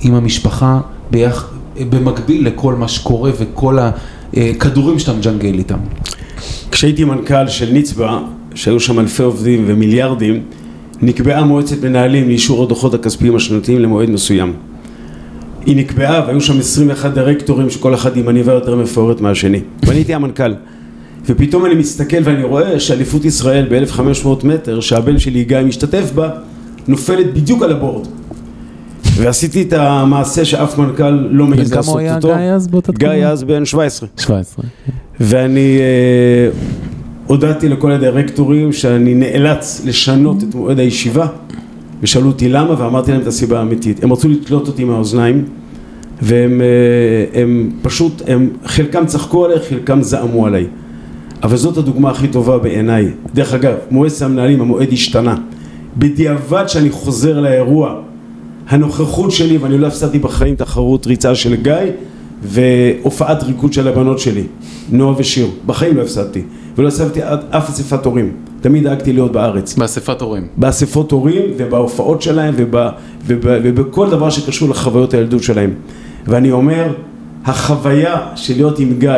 עם 0.00 0.14
המשפחה 0.14 0.80
ביח, 1.10 1.50
במקביל 1.90 2.46
לכל 2.46 2.74
מה 2.74 2.88
שקורה 2.88 3.30
וכל 3.38 3.78
הכדורים 4.34 4.98
שאתה 4.98 5.12
מג'נגל 5.12 5.58
איתם. 5.58 5.78
כשהייתי 6.74 7.04
מנכ"ל 7.04 7.48
של 7.48 7.72
נצבא, 7.72 8.18
שהיו 8.54 8.80
שם 8.80 8.98
אלפי 8.98 9.22
עובדים 9.22 9.64
ומיליארדים, 9.66 10.42
נקבעה 11.02 11.44
מועצת 11.44 11.84
מנהלים 11.84 12.28
לאישור 12.28 12.62
הדוחות 12.62 12.94
הכספיים 12.94 13.36
השנתיים 13.36 13.80
למועד 13.80 14.10
מסוים. 14.10 14.52
היא 15.66 15.76
נקבעה 15.76 16.24
והיו 16.26 16.40
שם 16.40 16.58
21 16.58 17.14
דירקטורים 17.14 17.70
שכל 17.70 17.94
אחד 17.94 18.16
עם 18.16 18.28
עניבה 18.28 18.52
יותר 18.52 18.76
מפוארת 18.76 19.20
מהשני. 19.20 19.60
ואני 19.82 19.98
הייתי 19.98 20.14
המנכ"ל. 20.14 20.54
ופתאום 21.26 21.66
אני 21.66 21.74
מסתכל 21.74 22.16
ואני 22.24 22.44
רואה 22.44 22.80
שאליפות 22.80 23.24
ישראל 23.24 23.66
ב-1500 23.70 24.46
מטר, 24.46 24.80
שהבן 24.80 25.18
שלי 25.18 25.44
גיא 25.44 25.60
משתתף 25.60 26.12
בה, 26.14 26.30
נופלת 26.88 27.34
בדיוק 27.34 27.62
על 27.62 27.72
הבורד. 27.72 28.06
ועשיתי 29.16 29.62
את 29.62 29.72
המעשה 29.72 30.44
שאף 30.44 30.78
מנכ"ל 30.78 31.10
לא 31.10 31.46
מעז 31.46 31.72
לעשות 31.72 31.72
אותו. 31.72 31.80
וכמה 31.80 31.92
הוא 31.92 31.98
היה 31.98 32.18
גיא 32.46 32.54
אז 32.54 32.68
באותה 32.68 32.92
תקופה? 32.92 33.14
גיא 33.14 33.26
אז 33.26 33.44
בן 33.44 33.64
17. 33.64 34.08
17. 34.16 34.64
ואני 35.20 35.78
אה, 35.78 36.58
הודעתי 37.26 37.68
לכל 37.68 37.92
הדירקטורים 37.92 38.72
שאני 38.72 39.14
נאלץ 39.14 39.82
לשנות 39.84 40.42
את 40.42 40.54
מועד 40.54 40.78
הישיבה 40.78 41.26
ושאלו 42.02 42.26
אותי 42.26 42.48
למה 42.48 42.80
ואמרתי 42.82 43.12
להם 43.12 43.20
את 43.20 43.26
הסיבה 43.26 43.58
האמיתית. 43.58 44.04
הם 44.04 44.12
רצו 44.12 44.28
לתלות 44.28 44.68
אותי 44.68 44.84
מהאוזניים 44.84 45.44
והם 46.22 46.60
אה, 46.60 47.40
הם 47.40 47.70
פשוט, 47.82 48.22
הם, 48.26 48.50
חלקם 48.64 49.06
צחקו 49.06 49.44
עליי, 49.44 49.58
חלקם 49.68 50.02
זעמו 50.02 50.46
עליי. 50.46 50.66
אבל 51.42 51.56
זאת 51.56 51.76
הדוגמה 51.76 52.10
הכי 52.10 52.28
טובה 52.28 52.58
בעיניי. 52.58 53.08
דרך 53.34 53.54
אגב, 53.54 53.74
מועצת 53.90 54.22
המנהלים, 54.22 54.60
המועד 54.60 54.92
השתנה. 54.92 55.36
בדיעבד 55.96 56.64
שאני 56.66 56.90
חוזר 56.90 57.40
לאירוע, 57.40 58.00
הנוכחות 58.68 59.30
שלי, 59.30 59.56
ואני 59.56 59.78
לא 59.78 59.86
הפסדתי 59.86 60.18
בחיים 60.18 60.54
תחרות 60.54 61.06
ריצה 61.06 61.34
של 61.34 61.54
גיא, 61.54 61.74
והופעת 62.44 63.42
ריקוד 63.42 63.72
של 63.72 63.88
הבנות 63.88 64.18
שלי, 64.18 64.44
נועה 64.90 65.14
ושיר, 65.18 65.46
בחיים 65.66 65.96
לא 65.96 66.02
הפסדתי, 66.02 66.42
ולא 66.76 66.88
הפסדתי 66.88 67.20
אף 67.50 67.68
אספת 67.68 68.04
הורים, 68.06 68.32
תמיד 68.60 68.84
דאגתי 68.84 69.12
להיות 69.12 69.32
בארץ. 69.32 69.74
באספת 69.78 70.20
הורים. 70.20 70.46
באספות 70.56 71.10
הורים 71.10 71.42
ובהופעות 71.56 72.22
שלהם 72.22 72.54
וב, 72.56 72.74
וב, 73.26 73.46
ובכל 73.62 74.10
דבר 74.10 74.30
שקשור 74.30 74.68
לחוויות 74.68 75.14
הילדות 75.14 75.42
שלהם. 75.42 75.74
ואני 76.26 76.52
אומר, 76.52 76.92
החוויה 77.44 78.16
של 78.36 78.54
להיות 78.54 78.78
עם 78.78 78.98
גיא, 78.98 79.10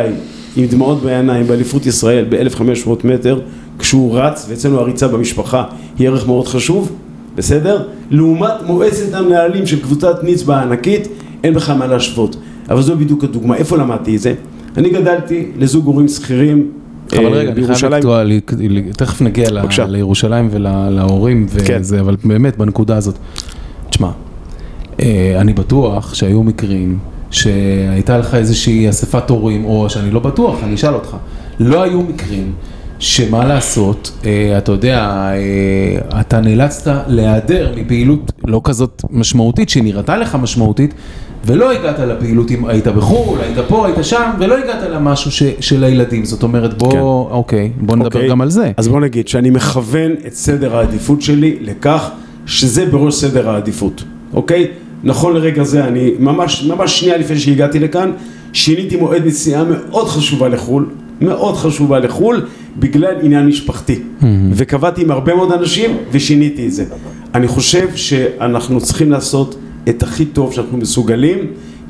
עם 0.56 0.66
דמעות 0.66 1.02
בעיניים, 1.02 1.46
באליפות 1.46 1.86
ישראל 1.86 2.24
ב-1500 2.28 2.90
מטר, 3.04 3.40
כשהוא 3.78 4.18
רץ, 4.18 4.46
ואצלנו 4.48 4.80
הריצה 4.80 5.08
במשפחה 5.08 5.64
היא 5.98 6.08
ערך 6.08 6.26
מאוד 6.26 6.48
חשוב, 6.48 6.92
בסדר? 7.34 7.82
לעומת 8.10 8.62
מועצת 8.66 9.14
המנהלים 9.14 9.66
של 9.66 9.82
קבוצת 9.82 10.16
נצבא 10.22 10.56
הענקית, 10.56 11.08
אין 11.44 11.54
בכלל 11.54 11.78
מה 11.78 11.86
להשוות. 11.86 12.36
אבל 12.68 12.82
זו 12.82 12.96
בדיוק 12.96 13.24
הדוגמה. 13.24 13.56
איפה 13.56 13.76
למדתי 13.76 14.16
את 14.16 14.20
זה? 14.20 14.34
אני 14.76 14.90
גדלתי 14.90 15.46
לזוג 15.58 15.86
הורים 15.86 16.08
שכירים 16.08 16.70
אבל 17.12 17.26
רגע, 17.26 17.52
אני 17.52 17.74
חייב 17.74 17.92
לקטוע, 17.92 18.22
תכף 18.96 19.22
נגיע 19.22 19.48
לירושלים 19.88 20.48
ולהורים 20.50 21.46
וזה, 21.48 21.66
כן. 21.66 21.80
אבל 22.00 22.16
באמת 22.24 22.56
בנקודה 22.56 22.96
הזאת. 22.96 23.18
תשמע, 23.90 24.10
אה, 25.02 25.36
אני 25.40 25.52
בטוח 25.52 26.14
שהיו 26.14 26.42
מקרים 26.42 26.98
שהייתה 27.30 28.18
לך 28.18 28.34
איזושהי 28.34 28.88
אספת 28.88 29.30
הורים, 29.30 29.64
או 29.64 29.90
שאני 29.90 30.10
לא 30.10 30.20
בטוח, 30.20 30.62
אני 30.62 30.74
אשאל 30.74 30.94
אותך, 30.94 31.16
לא 31.60 31.82
היו 31.82 32.02
מקרים 32.02 32.52
שמה 32.98 33.44
לעשות, 33.44 34.12
אה, 34.24 34.58
אתה 34.58 34.72
יודע, 34.72 34.98
אה, 35.32 36.20
אתה 36.20 36.40
נאלצת 36.40 37.04
להיעדר 37.06 37.74
מפעילות 37.76 38.32
לא 38.44 38.60
כזאת 38.64 39.02
משמעותית, 39.10 39.68
שנראתה 39.68 40.16
לך 40.16 40.34
משמעותית, 40.34 40.94
ולא 41.46 41.72
הגעת 41.72 41.98
לפעילות 41.98 42.50
אם 42.50 42.66
היית 42.66 42.88
בחו"ל, 42.88 43.40
היית 43.40 43.58
פה, 43.68 43.86
היית 43.86 43.96
שם, 44.02 44.30
ולא 44.38 44.58
הגעת 44.58 44.90
למשהו 44.90 45.30
ש, 45.30 45.42
של 45.60 45.84
הילדים, 45.84 46.24
זאת 46.24 46.42
אומרת 46.42 46.78
בוא, 46.78 46.92
כן. 46.92 46.98
אוקיי, 47.30 47.70
בוא 47.80 47.96
נדבר 47.96 48.06
אוקיי. 48.06 48.28
גם 48.28 48.40
על 48.40 48.50
זה. 48.50 48.72
אז 48.76 48.88
בוא 48.88 49.00
נגיד 49.00 49.28
שאני 49.28 49.50
מכוון 49.50 50.12
את 50.26 50.34
סדר 50.34 50.76
העדיפות 50.76 51.22
שלי 51.22 51.56
לכך 51.60 52.10
שזה 52.46 52.86
בראש 52.86 53.14
סדר 53.14 53.50
העדיפות, 53.50 54.04
אוקיי? 54.34 54.66
נכון 55.04 55.34
לרגע 55.34 55.64
זה, 55.64 55.84
אני 55.84 56.10
ממש, 56.18 56.64
ממש 56.64 57.00
שנייה 57.00 57.18
לפני 57.18 57.38
שהגעתי 57.38 57.78
לכאן, 57.78 58.10
שיניתי 58.52 58.96
מועד 58.96 59.26
נסיעה 59.26 59.64
מאוד 59.64 60.08
חשובה 60.08 60.48
לחו"ל, 60.48 60.86
מאוד 61.20 61.56
חשובה 61.56 61.98
לחו"ל, 61.98 62.46
בגלל 62.78 63.14
עניין 63.22 63.46
משפחתי. 63.46 63.94
Mm-hmm. 63.94 64.24
וקבעתי 64.52 65.02
עם 65.02 65.10
הרבה 65.10 65.34
מאוד 65.34 65.52
אנשים 65.52 65.96
ושיניתי 66.12 66.66
את 66.66 66.72
זה. 66.72 66.84
אני 67.34 67.48
חושב 67.48 67.96
שאנחנו 67.96 68.80
צריכים 68.80 69.10
לעשות 69.10 69.56
את 69.88 70.02
הכי 70.02 70.24
טוב 70.24 70.52
שאנחנו 70.52 70.78
מסוגלים 70.78 71.38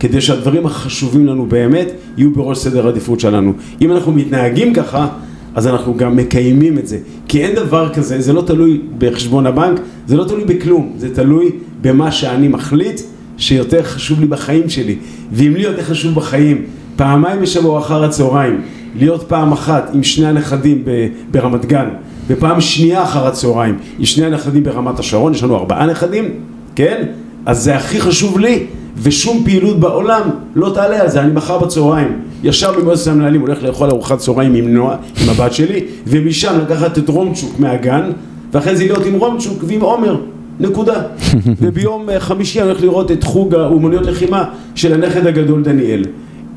כדי 0.01 0.21
שהדברים 0.21 0.67
החשובים 0.67 1.27
לנו 1.27 1.47
באמת 1.47 1.89
יהיו 2.17 2.31
בראש 2.31 2.59
סדר 2.59 2.87
העדיפות 2.87 3.21
שלנו. 3.21 3.53
אם 3.81 3.93
אנחנו 3.93 4.13
מתנהגים 4.13 4.75
ככה, 4.75 5.09
אז 5.55 5.67
אנחנו 5.67 5.97
גם 5.97 6.17
מקיימים 6.17 6.79
את 6.79 6.87
זה. 6.87 6.99
כי 7.29 7.45
אין 7.45 7.55
דבר 7.55 7.95
כזה, 7.95 8.21
זה 8.21 8.33
לא 8.33 8.43
תלוי 8.43 8.81
בחשבון 8.99 9.47
הבנק, 9.47 9.81
זה 10.07 10.17
לא 10.17 10.25
תלוי 10.25 10.45
בכלום, 10.45 10.93
זה 10.99 11.15
תלוי 11.15 11.51
במה 11.81 12.13
שאני 12.13 12.49
מחליט 12.49 13.01
שיותר 13.37 13.83
חשוב 13.83 14.21
לי 14.21 14.27
בחיים 14.27 14.69
שלי. 14.69 14.97
ואם 15.33 15.55
לי 15.57 15.63
יותר 15.63 15.83
חשוב 15.83 16.15
בחיים 16.15 16.63
פעמיים 16.97 17.41
בשבוע 17.41 17.79
אחר 17.81 18.05
הצהריים 18.05 18.61
להיות 18.99 19.23
פעם 19.29 19.53
אחת 19.53 19.91
עם 19.95 20.03
שני 20.03 20.27
הנכדים 20.27 20.85
ברמת 21.31 21.65
גן, 21.65 21.89
ופעם 22.27 22.61
שנייה 22.61 23.03
אחר 23.03 23.27
הצהריים 23.27 23.79
עם 23.99 24.05
שני 24.05 24.27
הנכדים 24.27 24.65
ברמת 24.65 24.99
השרון, 24.99 25.35
יש 25.35 25.43
לנו 25.43 25.57
ארבעה 25.57 25.87
נכדים, 25.87 26.25
כן? 26.75 27.07
אז 27.47 27.63
זה 27.63 27.77
הכי 27.77 28.01
חשוב 28.01 28.39
לי, 28.39 28.67
ושום 29.03 29.45
פעילות 29.45 29.81
בעולם 29.81 30.31
לא 30.55 30.71
תעלה 30.75 31.03
על 31.03 31.09
זה. 31.09 31.21
אני 31.21 31.33
מחר 31.33 31.59
בצהריים, 31.59 32.09
ישר 32.43 32.73
במועצת 32.73 33.07
המנהלים 33.07 33.41
הולך 33.41 33.63
לאכול 33.63 33.91
ארוחת 33.91 34.19
צהריים 34.19 34.55
עם 34.55 34.75
נועה, 34.75 34.97
עם 35.23 35.29
הבת 35.29 35.53
שלי, 35.53 35.81
ומשם 36.07 36.59
לקחת 36.63 36.99
את 36.99 37.09
רומצ'וק 37.09 37.59
מהגן, 37.59 38.11
ואחרי 38.53 38.77
זה 38.77 38.85
להיות 38.85 39.07
עם 39.07 39.15
רומצ'וק 39.15 39.65
ועם 39.67 39.81
עומר. 39.81 40.17
נקודה. 40.61 41.03
וביום 41.61 42.11
אה, 42.11 42.21
חמישי 42.21 42.61
אני 42.61 42.69
הולך 42.69 42.83
לראות 42.83 43.11
את 43.11 43.25
חוג 43.25 43.55
האומנויות 43.55 44.07
לחימה 44.07 44.45
של 44.75 44.95
הנכד 44.95 45.27
הגדול 45.27 45.63
דניאל. 45.63 46.05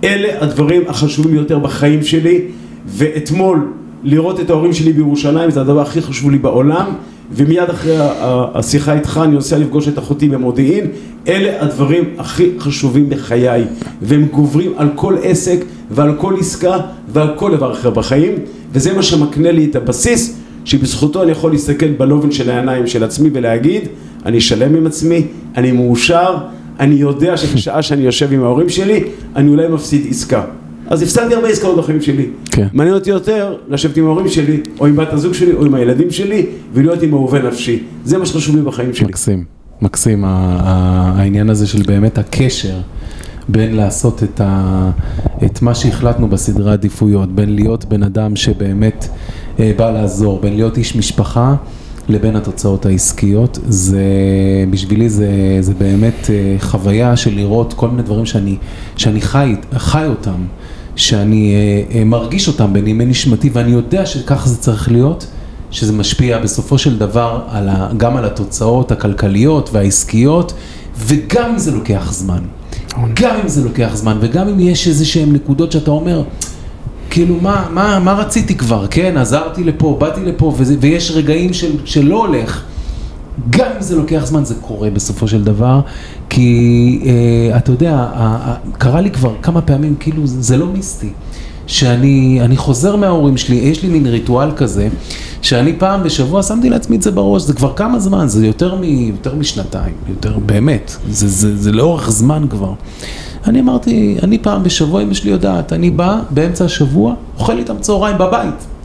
אלה 0.03 0.43
הדברים 0.43 0.81
החשובים 0.87 1.31
ביותר 1.31 1.59
בחיים 1.59 2.03
שלי, 2.03 2.41
ואתמול 2.85 3.67
לראות 4.03 4.39
את 4.39 4.49
ההורים 4.49 4.73
שלי 4.73 4.93
בירושלים 4.93 5.51
זה 5.51 5.61
הדבר 5.61 5.81
הכי 5.81 6.01
חשוב 6.01 6.31
לי 6.31 6.37
בעולם, 6.37 6.85
ומיד 7.31 7.69
אחרי 7.69 7.95
השיחה 8.53 8.93
איתך 8.93 9.19
אני 9.23 9.33
נוסע 9.33 9.57
לפגוש 9.57 9.87
את 9.87 9.99
אחותי 9.99 10.29
במודיעין, 10.29 10.85
אלה 11.27 11.63
הדברים 11.63 12.03
הכי 12.17 12.49
חשובים 12.59 13.09
בחיי, 13.09 13.63
והם 14.01 14.27
גוברים 14.31 14.73
על 14.77 14.89
כל 14.95 15.15
עסק 15.23 15.65
ועל 15.91 16.15
כל 16.17 16.35
עסקה 16.39 16.77
ועל 17.13 17.29
כל 17.35 17.55
דבר 17.55 17.73
אחר 17.73 17.89
בחיים, 17.89 18.33
וזה 18.73 18.93
מה 18.93 19.03
שמקנה 19.03 19.51
לי 19.51 19.65
את 19.65 19.75
הבסיס 19.75 20.37
שבזכותו 20.65 21.23
אני 21.23 21.31
יכול 21.31 21.51
להסתכל 21.51 21.87
בלובן 21.87 22.31
של 22.31 22.49
העיניים 22.49 22.87
של 22.87 23.03
עצמי 23.03 23.29
ולהגיד, 23.33 23.81
אני 24.25 24.41
שלם 24.41 24.75
עם 24.75 24.87
עצמי, 24.87 25.27
אני 25.57 25.71
מאושר, 25.71 26.37
אני 26.79 26.95
יודע 26.95 27.37
שבשעה 27.37 27.81
שאני 27.81 28.01
יושב 28.01 28.33
עם 28.33 28.43
ההורים 28.43 28.69
שלי, 28.69 29.03
אני 29.35 29.49
אולי 29.49 29.67
מפסיד 29.67 30.07
עסקה. 30.09 30.43
אז 30.89 31.01
הפסדתי 31.01 31.35
הרבה 31.35 31.47
עסקאות 31.47 31.77
בחיים 31.77 32.01
שלי. 32.01 32.25
כן. 32.51 32.67
מעניין 32.73 32.95
אותי 32.95 33.09
יותר 33.09 33.55
לשבת 33.67 33.97
עם 33.97 34.05
ההורים 34.05 34.29
שלי, 34.29 34.59
או 34.79 34.85
עם 34.85 34.95
בת 34.95 35.13
הזוג 35.13 35.33
שלי, 35.33 35.53
או 35.53 35.65
עם 35.65 35.73
הילדים 35.73 36.11
שלי, 36.11 36.45
ולהיות 36.73 37.03
עם 37.03 37.13
אהובי 37.13 37.39
נפשי. 37.39 37.83
זה 38.05 38.17
מה 38.17 38.25
שחשוב 38.25 38.55
לי 38.55 38.61
בחיים 38.61 38.93
שלי. 38.93 39.07
מקסים, 39.07 39.43
מקסים 39.81 40.23
העניין 40.25 41.49
הזה 41.49 41.67
של 41.67 41.81
באמת 41.81 42.17
הקשר 42.17 42.75
בין 43.49 43.75
לעשות 43.75 44.23
את, 44.23 44.41
ה, 44.41 44.89
את 45.45 45.61
מה 45.61 45.75
שהחלטנו 45.75 46.27
בסדרי 46.27 46.71
עדיפויות, 46.71 47.35
בין 47.35 47.55
להיות 47.55 47.85
בן 47.85 48.03
אדם 48.03 48.35
שבאמת 48.35 49.07
אה, 49.59 49.71
בא 49.77 49.91
לעזור, 49.91 50.39
בין 50.41 50.55
להיות 50.55 50.77
איש 50.77 50.95
משפחה 50.95 51.55
לבין 52.09 52.35
התוצאות 52.35 52.85
העסקיות, 52.85 53.59
זה 53.67 54.03
בשבילי 54.69 55.09
זה, 55.09 55.57
זה 55.59 55.73
באמת 55.73 56.29
אה, 56.29 56.55
חוויה 56.59 57.17
של 57.17 57.35
לראות 57.35 57.73
כל 57.73 57.89
מיני 57.89 58.03
דברים 58.03 58.25
שאני, 58.25 58.57
שאני 58.97 59.21
חי, 59.21 59.55
חי 59.73 60.05
אותם, 60.05 60.45
שאני 60.99 61.53
אה, 61.53 61.97
אה, 61.99 62.03
מרגיש 62.03 62.47
אותם 62.47 62.73
בנימי 62.73 63.05
נשמתי 63.05 63.49
ואני 63.53 63.71
יודע 63.71 64.05
שכך 64.05 64.47
זה 64.47 64.57
צריך 64.57 64.91
להיות. 64.91 65.27
שזה 65.71 65.93
משפיע 65.93 66.39
בסופו 66.39 66.77
של 66.77 66.97
דבר 66.97 67.41
על 67.49 67.69
ה, 67.69 67.89
גם 67.97 68.17
על 68.17 68.25
התוצאות 68.25 68.91
הכלכליות 68.91 69.69
והעסקיות, 69.73 70.53
וגם 70.97 71.49
אם 71.49 71.57
זה 71.57 71.71
לוקח 71.71 72.11
זמן. 72.11 72.39
גם 73.13 73.35
אם 73.43 73.47
זה 73.47 73.63
לוקח 73.63 73.91
זמן, 73.93 74.17
וגם 74.21 74.47
אם 74.47 74.59
יש 74.59 74.87
איזה 74.87 75.05
שהן 75.05 75.33
נקודות 75.33 75.71
שאתה 75.71 75.91
אומר, 75.91 76.23
כאילו 77.09 77.35
מה, 77.41 77.67
מה, 77.71 77.99
מה 77.99 78.13
רציתי 78.13 78.55
כבר, 78.55 78.87
כן, 78.89 79.17
עזרתי 79.17 79.63
לפה, 79.63 79.97
באתי 79.99 80.25
לפה, 80.25 80.53
וזה, 80.57 80.75
ויש 80.79 81.11
רגעים 81.11 81.53
של, 81.53 81.71
שלא 81.85 82.25
הולך. 82.25 82.63
גם 83.49 83.67
אם 83.75 83.81
זה 83.81 83.95
לוקח 83.95 84.25
זמן, 84.25 84.45
זה 84.45 84.55
קורה 84.61 84.89
בסופו 84.89 85.27
של 85.27 85.43
דבר, 85.43 85.81
כי 86.29 86.99
אה, 87.05 87.57
אתה 87.57 87.71
יודע, 87.71 88.07
קרה 88.77 89.01
לי 89.01 89.11
כבר 89.11 89.33
כמה 89.41 89.61
פעמים, 89.61 89.95
כאילו 89.99 90.21
זה, 90.25 90.57
לא 90.57 90.65
מיסטי, 90.65 91.09
שאני 91.67 92.39
אני 92.41 92.57
חוזר 92.57 92.95
מההורים 92.95 93.37
שלי, 93.37 93.55
יש 93.55 93.83
לי 93.83 93.89
מין 93.89 94.07
ריטואל 94.07 94.51
כזה, 94.55 94.87
שאני 95.41 95.73
פעם 95.77 96.03
בשבוע 96.03 96.43
שמתי 96.43 96.69
לעצמי 96.69 96.97
את 96.97 97.01
זה 97.01 97.11
בראש, 97.11 97.41
זה 97.43 97.53
כבר 97.53 97.73
כמה 97.73 97.99
זמן, 97.99 98.27
זה 98.27 98.47
יותר, 98.47 98.75
מ, 98.75 98.83
יותר 98.83 99.35
משנתיים, 99.35 99.93
יותר 100.09 100.39
באמת, 100.45 100.95
זה, 101.09 101.27
זה, 101.27 101.57
זה 101.57 101.71
לאורך 101.71 102.11
זמן 102.11 102.45
כבר. 102.49 102.73
אני 103.47 103.59
אמרתי, 103.59 104.17
אני 104.23 104.37
פעם 104.39 104.63
בשבוע, 104.63 105.01
אמא 105.01 105.13
שלי 105.13 105.31
יודעת, 105.31 105.73
אני 105.73 105.89
בא 105.89 106.19
באמצע 106.29 106.65
השבוע, 106.65 107.13
אוכל 107.37 107.57
איתם 107.57 107.75
צהריים 107.79 108.17
בבית. 108.17 108.78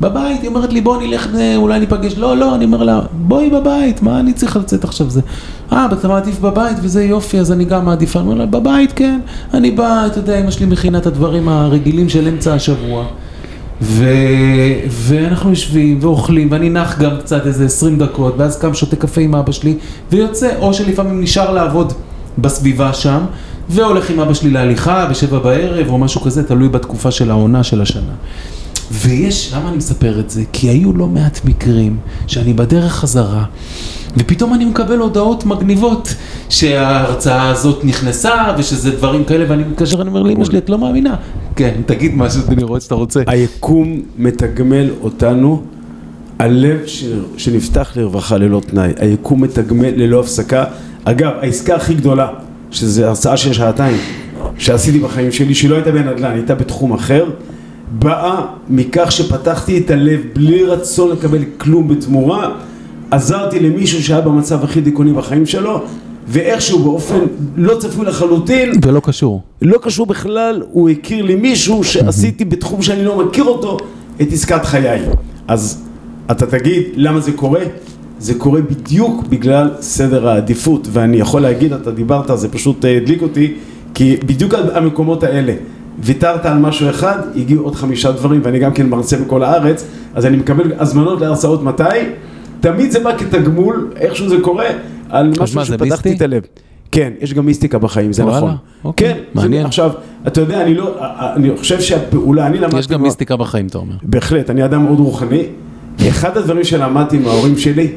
בבית, 0.00 0.42
היא 0.42 0.48
אומרת 0.48 0.72
לי 0.72 0.80
בוא 0.80 1.02
נלך, 1.02 1.28
אה, 1.34 1.56
אולי 1.56 1.80
ניפגש, 1.80 2.18
לא, 2.18 2.36
לא, 2.36 2.54
אני 2.54 2.64
אומר 2.64 2.82
לה, 2.82 3.00
בואי 3.12 3.50
בבית, 3.50 4.02
מה 4.02 4.20
אני 4.20 4.32
צריך 4.32 4.56
לצאת 4.56 4.84
עכשיו 4.84 5.10
זה? 5.10 5.20
אה, 5.72 5.86
אתה 5.92 6.08
מעדיף 6.08 6.40
בבית 6.40 6.76
וזה 6.82 7.04
יופי, 7.04 7.38
אז 7.38 7.52
אני 7.52 7.64
גם 7.64 7.84
מעדיפה, 7.84 8.18
אני 8.18 8.28
אומר 8.28 8.38
לה, 8.38 8.46
בבית 8.46 8.92
כן, 8.92 9.20
אני 9.54 9.70
בא, 9.70 10.06
אתה 10.06 10.18
יודע, 10.18 10.40
אמא 10.40 10.50
שלי 10.50 10.66
מכינה 10.66 10.98
את 10.98 11.06
הדברים 11.06 11.48
הרגילים 11.48 12.08
של 12.08 12.28
אמצע 12.28 12.54
השבוע. 12.54 13.04
ו... 13.82 14.04
ואנחנו 14.88 15.50
יושבים 15.50 15.98
ואוכלים, 16.00 16.48
ואני 16.50 16.70
נח 16.70 16.98
גם 16.98 17.10
קצת 17.18 17.46
איזה 17.46 17.64
20 17.64 17.98
דקות, 17.98 18.34
ואז 18.36 18.58
קם 18.58 18.74
שותה 18.74 18.96
קפה 18.96 19.20
עם 19.20 19.34
אבא 19.34 19.52
שלי, 19.52 19.74
ויוצא, 20.10 20.50
או 20.58 20.74
שלפעמים 20.74 21.20
נשאר 21.20 21.52
לעבוד 21.52 21.92
בסביבה 22.38 22.92
שם, 22.92 23.20
והולך 23.68 24.10
עם 24.10 24.20
אבא 24.20 24.34
שלי 24.34 24.50
להליכה 24.50 25.06
בשבע 25.06 25.38
בערב, 25.38 25.88
או 25.88 25.98
משהו 25.98 26.20
כזה, 26.20 26.42
תלוי 26.48 26.68
בתקופה 26.68 27.10
של 27.10 27.30
העונה 27.30 27.62
של 27.62 27.82
השנה. 27.82 28.12
ויש, 28.92 29.52
למה 29.54 29.68
אני 29.68 29.76
מספר 29.76 30.20
את 30.20 30.30
זה? 30.30 30.42
כי 30.52 30.68
היו 30.68 30.92
לא 30.92 31.06
מעט 31.06 31.40
מקרים 31.44 31.96
שאני 32.26 32.52
בדרך 32.52 32.92
חזרה, 32.92 33.44
ופתאום 34.16 34.54
אני 34.54 34.64
מקבל 34.64 34.98
הודעות 34.98 35.46
מגניבות 35.46 36.14
שההרצאה 36.48 37.48
הזאת 37.48 37.84
נכנסה, 37.84 38.54
ושזה 38.58 38.90
דברים 38.90 39.24
כאלה, 39.24 39.44
ואני 39.48 39.64
מתקשר, 39.64 40.02
אני 40.02 40.08
אומר 40.08 40.22
לאמא 40.22 40.44
שלי, 40.44 40.58
את 40.58 40.70
לא 40.70 40.78
מאמינה. 40.78 41.16
כן, 41.56 41.74
תגיד 41.86 42.14
משהו, 42.14 42.42
תני 42.42 42.56
לראות 42.56 42.82
שאתה 42.82 42.94
רוצה. 42.94 43.22
היקום 43.26 44.00
מתגמל 44.18 44.90
אותנו, 45.00 45.62
הלב 46.38 46.78
ש... 46.86 47.04
שנפתח 47.36 47.92
לרווחה 47.96 48.36
ללא 48.36 48.60
תנאי, 48.66 48.92
היקום 48.98 49.42
מתגמל 49.42 49.90
ללא 49.96 50.20
הפסקה. 50.20 50.64
אגב, 51.04 51.30
העסקה 51.42 51.76
הכי 51.76 51.94
גדולה, 51.94 52.28
שזו 52.70 53.04
הרצאה 53.04 53.36
של 53.36 53.52
שעתיים, 53.52 53.96
שעשיתי 54.58 54.98
בחיים 54.98 55.32
שלי, 55.32 55.54
שהיא 55.54 55.70
לא 55.70 55.74
הייתה 55.74 55.92
בנדל"ן, 55.92 56.32
הייתה 56.32 56.54
בתחום 56.54 56.92
אחר, 56.92 57.24
באה 57.92 58.46
מכך 58.68 59.12
שפתחתי 59.12 59.78
את 59.78 59.90
הלב 59.90 60.20
בלי 60.34 60.64
רצון 60.64 61.10
לקבל 61.10 61.44
כלום 61.58 61.88
בתמורה, 61.88 62.50
עזרתי 63.10 63.60
למישהו 63.60 64.02
שהיה 64.02 64.20
במצב 64.20 64.64
הכי 64.64 64.80
דיכאוני 64.80 65.12
בחיים 65.12 65.46
שלו, 65.46 65.82
ואיכשהו 66.28 66.78
באופן 66.78 67.18
לא 67.56 67.74
צפוי 67.78 68.06
לחלוטין, 68.06 68.72
ולא 68.82 69.00
קשור. 69.00 69.42
לא 69.62 69.78
קשור 69.82 70.06
בכלל, 70.06 70.62
הוא 70.72 70.90
הכיר 70.90 71.24
לי 71.24 71.34
מישהו 71.34 71.84
שעשיתי 71.84 72.44
בתחום 72.44 72.82
שאני 72.82 73.04
לא 73.04 73.26
מכיר 73.26 73.44
אותו, 73.44 73.76
את 74.22 74.32
עסקת 74.32 74.64
חיי. 74.64 75.00
אז 75.48 75.84
אתה 76.30 76.46
תגיד, 76.46 76.82
למה 76.94 77.20
זה 77.20 77.32
קורה? 77.32 77.60
זה 78.18 78.34
קורה 78.34 78.60
בדיוק 78.60 79.24
בגלל 79.28 79.70
סדר 79.80 80.28
העדיפות, 80.28 80.88
ואני 80.92 81.16
יכול 81.16 81.40
להגיד, 81.40 81.72
אתה 81.72 81.90
דיברת, 81.90 82.38
זה 82.38 82.48
פשוט 82.48 82.84
אה, 82.84 82.96
הדליק 82.96 83.22
אותי, 83.22 83.54
כי 83.94 84.16
בדיוק 84.26 84.54
המקומות 84.54 85.22
האלה, 85.22 85.54
ויתרת 85.98 86.46
על 86.46 86.58
משהו 86.58 86.90
אחד, 86.90 87.18
הגיעו 87.36 87.64
עוד 87.64 87.74
חמישה 87.74 88.12
דברים, 88.12 88.40
ואני 88.44 88.58
גם 88.58 88.72
כן 88.72 88.88
מרצה 88.88 89.16
בכל 89.16 89.42
הארץ, 89.42 89.84
אז 90.14 90.26
אני 90.26 90.36
מקבל 90.36 90.72
הזמנות 90.78 91.20
להרצאות 91.20 91.62
מתי? 91.62 91.82
תמיד 92.60 92.90
זה 92.90 93.00
בא 93.00 93.18
כתגמול, 93.18 93.90
איכשהו 93.96 94.28
זה 94.28 94.36
קורה, 94.42 94.66
על 95.08 95.32
משהו 95.40 95.64
שפתחתי? 95.64 96.12
את 96.12 96.22
הלב. 96.22 96.42
כן, 96.92 97.12
יש 97.20 97.34
גם 97.34 97.46
מיסטיקה 97.46 97.78
בחיים, 97.78 98.12
זה 98.12 98.24
נכון. 98.24 98.56
אוקיי, 98.84 99.14
כן, 99.14 99.20
מעניין. 99.34 99.62
זה, 99.62 99.68
עכשיו, 99.68 99.90
אתה 100.26 100.40
יודע, 100.40 100.62
אני 100.62 100.74
לא, 100.74 100.96
אני 101.36 101.56
חושב 101.56 101.80
שהפעולה, 101.80 102.46
אני 102.46 102.58
למדתי... 102.58 102.78
יש 102.78 102.88
גם 102.88 103.02
מיסטיקה 103.02 103.36
בחיים, 103.36 103.66
אתה 103.66 103.78
אומר. 103.78 103.94
בהחלט, 104.02 104.50
אני 104.50 104.64
אדם 104.64 104.84
מאוד 104.84 104.98
רוחני. 104.98 105.42
אחד 106.08 106.36
הדברים 106.36 106.64
שלמדתי 106.64 107.18
מההורים 107.18 107.58
שלי, 107.58 107.92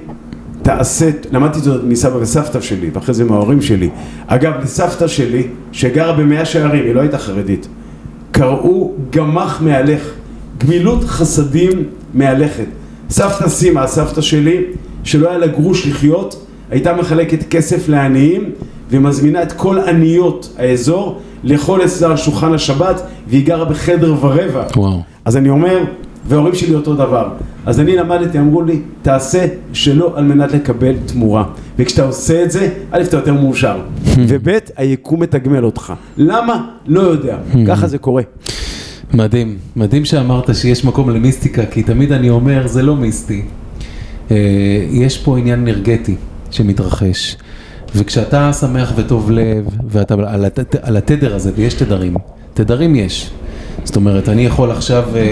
תעשה, 0.61 1.09
למדתי 1.31 1.59
את 1.59 1.63
זה 1.63 1.71
מסבא 1.83 2.17
וסבתא 2.17 2.61
שלי, 2.61 2.89
ואחרי 2.93 3.13
זה 3.13 3.23
מההורים 3.23 3.61
שלי. 3.61 3.89
אגב, 4.27 4.53
לסבתא 4.63 5.07
שלי, 5.07 5.47
שגרה 5.71 6.13
במאה 6.13 6.45
שערים, 6.45 6.85
היא 6.85 6.93
לא 6.93 7.01
הייתה 7.01 7.17
חרדית, 7.17 7.67
קראו 8.31 8.91
גמח 9.09 9.61
מהלך, 9.61 10.01
גמילות 10.57 11.03
חסדים 11.03 11.83
מהלכת. 12.13 12.65
סבתא 13.09 13.49
סימה, 13.49 13.83
הסבתא 13.83 14.21
שלי, 14.21 14.61
שלא 15.03 15.29
היה 15.29 15.37
לה 15.37 15.47
גרוש 15.47 15.87
לחיות, 15.87 16.45
הייתה 16.71 16.93
מחלקת 16.93 17.49
כסף 17.49 17.89
לעניים 17.89 18.49
ומזמינה 18.89 19.43
את 19.43 19.51
כל 19.51 19.79
עניות 19.79 20.53
האזור 20.57 21.19
לאכול 21.43 21.85
אצלה 21.85 22.09
על 22.09 22.17
שולחן 22.17 22.53
השבת 22.53 23.01
והיא 23.27 23.45
גרה 23.45 23.65
בחדר 23.65 24.15
ורבע. 24.21 24.63
וואו. 24.75 25.01
אז 25.25 25.37
אני 25.37 25.49
אומר, 25.49 25.83
וההורים 26.25 26.55
שלי 26.55 26.75
אותו 26.75 26.95
דבר. 26.95 27.29
אז 27.65 27.79
אני 27.79 27.95
למדתי, 27.95 28.39
אמרו 28.39 28.61
לי, 28.61 28.81
תעשה 29.01 29.45
שלא 29.73 30.13
על 30.15 30.23
מנת 30.23 30.51
לקבל 30.51 30.93
תמורה. 31.05 31.43
וכשאתה 31.79 32.03
עושה 32.03 32.43
את 32.43 32.51
זה, 32.51 32.69
א', 32.91 33.01
אתה 33.01 33.17
יותר 33.17 33.33
מאושר, 33.33 33.77
וב', 34.27 34.49
היקום 34.77 35.19
מתגמל 35.19 35.65
אותך. 35.65 35.93
למה? 36.17 36.67
לא 36.87 37.01
יודע. 37.01 37.37
ככה 37.67 37.87
זה 37.87 37.97
קורה. 37.97 38.23
מדהים, 39.13 39.57
מדהים 39.75 40.05
שאמרת 40.05 40.55
שיש 40.55 40.85
מקום 40.85 41.09
למיסטיקה, 41.09 41.65
כי 41.65 41.83
תמיד 41.83 42.11
אני 42.11 42.29
אומר, 42.29 42.67
זה 42.67 42.83
לא 42.83 42.95
מיסטי. 42.95 43.41
אה, 44.31 44.37
יש 44.91 45.17
פה 45.17 45.37
עניין 45.37 45.59
אנרגטי 45.59 46.15
שמתרחש, 46.51 47.37
וכשאתה 47.95 48.53
שמח 48.53 48.93
וטוב 48.95 49.31
לב, 49.31 49.65
ואתה 49.89 50.13
על, 50.13 50.45
הת, 50.45 50.75
על 50.81 50.97
התדר 50.97 51.35
הזה, 51.35 51.51
ויש 51.55 51.73
תדרים, 51.73 52.15
תדרים 52.53 52.95
יש, 52.95 53.31
זאת 53.83 53.95
אומרת, 53.95 54.29
אני 54.29 54.45
יכול 54.45 54.71
עכשיו 54.71 55.03
אה, 55.15 55.19
אה, 55.19 55.23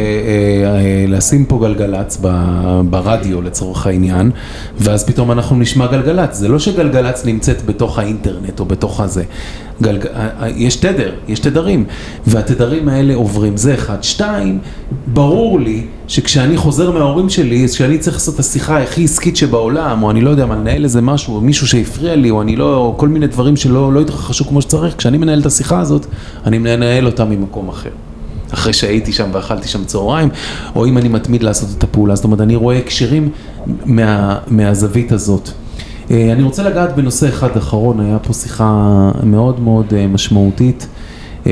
אה, 0.75 1.05
לשים 1.07 1.45
פה 1.45 1.59
גלגלצ 1.61 2.17
ב- 2.21 2.81
ברדיו 2.89 3.41
לצורך 3.41 3.87
העניין, 3.87 4.31
ואז 4.77 5.03
פתאום 5.05 5.31
אנחנו 5.31 5.55
נשמע 5.55 5.87
גלגלצ. 5.87 6.37
זה 6.37 6.47
לא 6.47 6.59
שגלגלצ 6.59 7.25
נמצאת 7.25 7.65
בתוך 7.65 7.99
האינטרנט 7.99 8.59
או 8.59 8.65
בתוך 8.65 8.99
הזה. 8.99 9.23
גלג... 9.81 10.05
אה, 10.05 10.29
אה, 10.41 10.49
יש 10.49 10.75
תדר, 10.75 11.11
יש 11.27 11.39
תדרים, 11.39 11.85
והתדרים 12.27 12.89
האלה 12.89 13.15
עוברים, 13.15 13.57
זה 13.57 13.73
אחד. 13.73 14.03
שתיים, 14.03 14.59
ברור 15.07 15.59
לי 15.59 15.83
שכשאני 16.07 16.57
חוזר 16.57 16.91
מההורים 16.91 17.29
שלי, 17.29 17.67
כשאני 17.67 17.97
צריך 17.97 18.15
לעשות 18.15 18.35
את 18.35 18.39
השיחה 18.39 18.83
הכי 18.83 19.03
עסקית 19.03 19.37
שבעולם, 19.37 20.03
או 20.03 20.11
אני 20.11 20.21
לא 20.21 20.29
יודע 20.29 20.45
מה, 20.45 20.55
לנהל 20.55 20.83
איזה 20.83 21.01
משהו, 21.01 21.35
או 21.35 21.41
מישהו 21.41 21.67
שהפריע 21.67 22.15
לי, 22.15 22.29
או 22.29 22.41
אני 22.41 22.55
לא, 22.55 22.75
או 22.75 22.97
כל 22.97 23.07
מיני 23.07 23.27
דברים 23.27 23.55
שלא 23.55 23.93
לא 23.93 24.01
התרחשו 24.01 24.45
כמו 24.45 24.61
שצריך, 24.61 24.95
כשאני 24.97 25.17
מנהל 25.17 25.39
את 25.39 25.45
השיחה 25.45 25.79
הזאת, 25.79 26.05
אני 26.45 26.57
מנהל 26.57 27.05
אותה 27.05 27.25
ממקום 27.25 27.69
אחר. 27.69 27.89
אחרי 28.53 28.73
שהייתי 28.73 29.11
שם 29.11 29.29
ואכלתי 29.33 29.67
שם 29.67 29.85
צהריים, 29.85 30.29
או 30.75 30.85
אם 30.85 30.97
אני 30.97 31.09
מתמיד 31.09 31.43
לעשות 31.43 31.69
את 31.77 31.83
הפעולה. 31.83 32.15
זאת 32.15 32.23
אומרת, 32.23 32.41
אני 32.41 32.55
רואה 32.55 32.77
הקשרים 32.77 33.29
מה, 33.85 34.37
מהזווית 34.47 35.11
הזאת. 35.11 35.49
אה, 36.11 36.31
אני 36.31 36.43
רוצה 36.43 36.63
לגעת 36.63 36.95
בנושא 36.95 37.27
אחד 37.27 37.57
אחרון, 37.57 37.99
היה 37.99 38.19
פה 38.19 38.33
שיחה 38.33 39.11
מאוד 39.23 39.59
מאוד 39.59 39.93
אה, 39.93 40.07
משמעותית. 40.07 40.87
אה, 41.47 41.51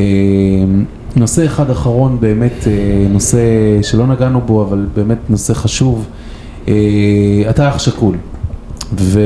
נושא 1.16 1.46
אחד 1.46 1.70
אחרון, 1.70 2.18
באמת 2.20 2.68
נושא 3.10 3.40
שלא 3.82 4.08
נגענו 4.08 4.42
בו, 4.42 4.64
אבל 4.64 4.86
באמת 4.96 5.18
נושא 5.30 5.54
חשוב. 5.54 6.08
אתה 7.50 7.70
אח 7.70 7.80
שכול, 7.80 8.16
ו... 8.94 9.20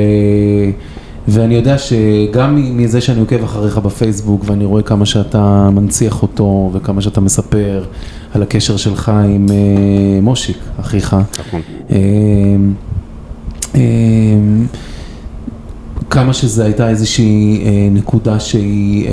ואני 1.27 1.56
יודע 1.56 1.77
שגם 1.77 2.77
מזה 2.77 3.02
שאני 3.02 3.19
עוקב 3.19 3.43
אחריך 3.43 3.77
בפייסבוק 3.77 4.43
ואני 4.45 4.65
רואה 4.65 4.81
כמה 4.81 5.06
שאתה 5.06 5.69
מנציח 5.69 6.22
אותו 6.22 6.69
וכמה 6.73 7.02
שאתה 7.02 7.22
מספר 7.22 7.84
על 8.34 8.43
הקשר 8.43 8.77
שלך 8.77 9.10
עם 9.10 9.45
מושיק, 10.22 10.57
אחיך. 10.80 11.15
נכון. 11.39 11.61
כמה 16.11 16.34
שזה 16.34 16.65
הייתה 16.65 16.89
איזושהי 16.89 17.64
אה, 17.65 17.88
נקודה 17.91 18.39
שהיא, 18.39 19.07
אה, 19.07 19.11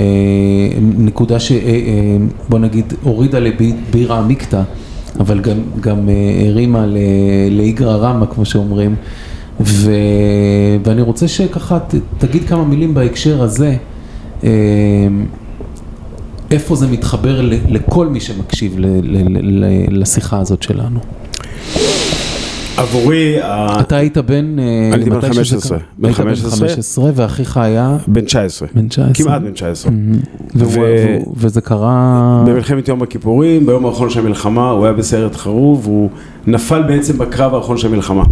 נקודה 0.97 1.39
שבוא 1.39 1.57
אה, 1.67 2.17
אה, 2.53 2.59
נגיד 2.59 2.93
הורידה 3.03 3.39
לבירה 3.39 4.19
עמיקתא, 4.19 4.61
אבל 5.19 5.39
גם, 5.39 5.57
גם 5.79 6.09
אה, 6.09 6.47
הרימה 6.47 6.85
לאיגרא 7.51 7.95
רמא 7.95 8.25
כמו 8.25 8.45
שאומרים, 8.45 8.95
ו, 9.59 9.91
ואני 10.85 11.01
רוצה 11.01 11.27
שככה 11.27 11.79
ת, 11.79 11.95
תגיד 12.17 12.47
כמה 12.47 12.65
מילים 12.65 12.93
בהקשר 12.93 13.43
הזה, 13.43 13.75
אה, 14.43 14.49
איפה 16.51 16.75
זה 16.75 16.87
מתחבר 16.87 17.41
לכל 17.69 18.07
מי 18.07 18.19
שמקשיב 18.19 18.79
ל, 18.79 18.85
ל, 18.85 19.37
ל, 19.41 19.65
לשיחה 20.01 20.39
הזאת 20.39 20.63
שלנו. 20.63 20.99
עבורי... 22.79 23.37
אתה 23.79 23.95
היית 23.95 24.17
בן... 24.17 24.59
אה, 24.59 24.89
אני 24.93 25.09
בן 25.09 25.21
15. 25.21 25.77
בן 25.97 26.13
15, 26.13 27.11
ואחיך 27.15 27.57
היה? 27.57 27.97
בן 28.07 28.21
19. 28.21 28.67
בן 28.75 28.87
19. 28.87 29.13
כמעט 29.13 29.41
בן 29.41 29.51
19. 29.51 29.91
וזה 31.35 31.61
קרה... 31.61 32.43
במלחמת 32.47 32.87
יום 32.87 33.01
הכיפורים, 33.01 33.65
ביום 33.65 33.85
האחרון 33.85 34.09
של 34.09 34.19
המלחמה, 34.19 34.69
הוא 34.69 34.85
היה 34.85 34.93
בסיירת 34.93 35.35
חרוב, 35.35 35.85
הוא 35.85 36.09
נפל 36.47 36.81
בעצם 36.81 37.17
בקרב 37.17 37.55
האחרון 37.55 37.77
של 37.77 37.87
המלחמה. 37.87 38.23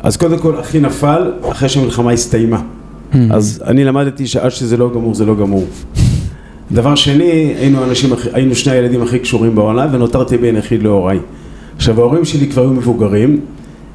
אז 0.00 0.16
קודם 0.16 0.38
כל, 0.38 0.60
אחי 0.60 0.80
נפל 0.80 1.32
אחרי 1.50 1.68
שהמלחמה 1.68 2.12
הסתיימה. 2.12 2.60
אז 3.30 3.62
אני 3.66 3.84
למדתי 3.84 4.26
שעד 4.26 4.50
שזה 4.50 4.76
לא 4.76 4.90
גמור, 4.94 5.14
זה 5.14 5.24
לא 5.24 5.34
גמור. 5.34 5.66
דבר 6.72 6.94
שני, 6.94 7.54
היינו, 7.58 7.84
אנשים, 7.84 8.10
היינו 8.32 8.54
שני 8.54 8.72
הילדים 8.72 9.02
הכי 9.02 9.18
קשורים 9.18 9.54
בעולם, 9.54 9.88
ונותרתי 9.92 10.36
בן 10.36 10.56
יחיד 10.56 10.82
להוריי. 10.82 11.18
עכשיו 11.80 12.00
ההורים 12.00 12.24
שלי 12.24 12.46
כבר 12.46 12.62
היו 12.62 12.70
מבוגרים 12.70 13.40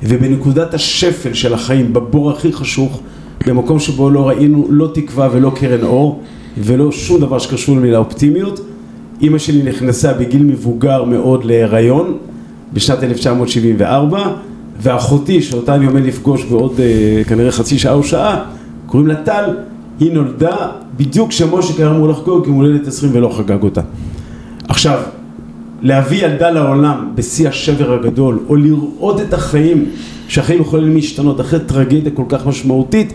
ובנקודת 0.03 0.73
השפל 0.73 1.33
של 1.33 1.53
החיים, 1.53 1.93
בבור 1.93 2.31
הכי 2.31 2.53
חשוך, 2.53 3.01
במקום 3.47 3.79
שבו 3.79 4.09
לא 4.09 4.27
ראינו 4.27 4.67
לא 4.69 4.89
תקווה 4.93 5.29
ולא 5.31 5.51
קרן 5.55 5.83
אור 5.83 6.21
ולא 6.57 6.91
שום 6.91 7.21
דבר 7.21 7.39
שקשור 7.39 7.75
למילה 7.75 7.97
אופטימיות, 7.97 8.59
אימא 9.21 9.37
שלי 9.37 9.63
נכנסה 9.63 10.13
בגיל 10.13 10.43
מבוגר 10.43 11.03
מאוד 11.03 11.45
להיריון 11.45 12.17
בשנת 12.73 13.03
1974 13.03 14.27
ואחותי 14.81 15.41
שאותה 15.41 15.75
אני 15.75 15.85
עומד 15.85 16.03
לפגוש 16.03 16.43
בעוד 16.45 16.73
uh, 16.77 17.29
כנראה 17.29 17.51
חצי 17.51 17.79
שעה 17.79 17.93
או 17.93 18.03
שעה 18.03 18.45
קוראים 18.85 19.07
לה 19.07 19.15
טל, 19.15 19.45
היא 19.99 20.13
נולדה 20.13 20.55
בדיוק 20.97 21.29
כשמשה 21.29 21.73
קרא 21.77 21.91
אמור 21.91 22.07
לחגוג 22.07 22.47
יום 22.47 22.55
הולדת 22.55 22.87
20 22.87 23.11
ולא 23.15 23.29
חגג 23.37 23.63
אותה. 23.63 23.81
עכשיו 24.67 24.99
להביא 25.81 26.25
ילדה 26.25 26.49
לעולם 26.49 27.11
בשיא 27.15 27.49
השבר 27.49 27.93
הגדול, 27.93 28.39
או 28.47 28.55
לראות 28.55 29.21
את 29.21 29.33
החיים, 29.33 29.85
שהחיים 30.27 30.61
יכולים 30.61 30.93
להשתנות 30.93 31.41
אחרי 31.41 31.59
טרגדיה 31.65 32.11
כל 32.11 32.23
כך 32.29 32.47
משמעותית, 32.47 33.13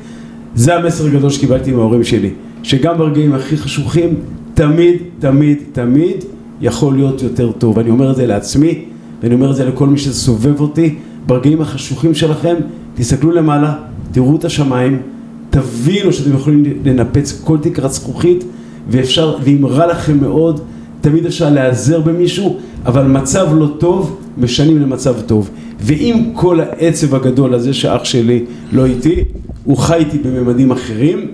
זה 0.54 0.76
המסר 0.76 1.06
הגדול 1.06 1.30
שקיבלתי 1.30 1.72
מההורים 1.72 2.04
שלי, 2.04 2.30
שגם 2.62 2.98
ברגעים 2.98 3.34
הכי 3.34 3.56
חשוכים, 3.56 4.14
תמיד, 4.54 4.96
תמיד, 5.18 5.58
תמיד 5.72 6.24
יכול 6.60 6.94
להיות 6.94 7.22
יותר 7.22 7.52
טוב. 7.52 7.76
ואני 7.76 7.90
אומר 7.90 8.10
את 8.10 8.16
זה 8.16 8.26
לעצמי, 8.26 8.84
ואני 9.22 9.34
אומר 9.34 9.50
את 9.50 9.56
זה 9.56 9.64
לכל 9.64 9.86
מי 9.86 9.98
שסובב 9.98 10.60
אותי, 10.60 10.94
ברגעים 11.26 11.60
החשוכים 11.60 12.14
שלכם, 12.14 12.54
תסתכלו 12.94 13.30
למעלה, 13.30 13.74
תראו 14.12 14.36
את 14.36 14.44
השמיים, 14.44 14.98
תבינו 15.50 16.12
שאתם 16.12 16.34
יכולים 16.34 16.64
לנפץ 16.84 17.40
כל 17.44 17.58
תקרת 17.62 17.92
זכוכית, 17.92 18.44
ואפשר, 18.88 19.36
ואם 19.44 19.66
רע 19.66 19.86
לכם 19.86 20.20
מאוד, 20.20 20.60
תמיד 21.00 21.26
אפשר 21.26 21.50
להיעזר 21.50 22.00
במישהו, 22.00 22.56
אבל 22.86 23.02
מצב 23.06 23.48
לא 23.54 23.66
טוב, 23.78 24.18
משנים 24.38 24.82
למצב 24.82 25.20
טוב. 25.20 25.50
ועם 25.80 26.30
כל 26.34 26.60
העצב 26.60 27.14
הגדול 27.14 27.54
הזה 27.54 27.74
שאח 27.74 28.04
שלי 28.04 28.44
לא 28.72 28.86
איתי, 28.86 29.24
הוא 29.64 29.76
חי 29.76 29.94
איתי 29.94 30.18
בממדים 30.18 30.70
אחרים, 30.70 31.26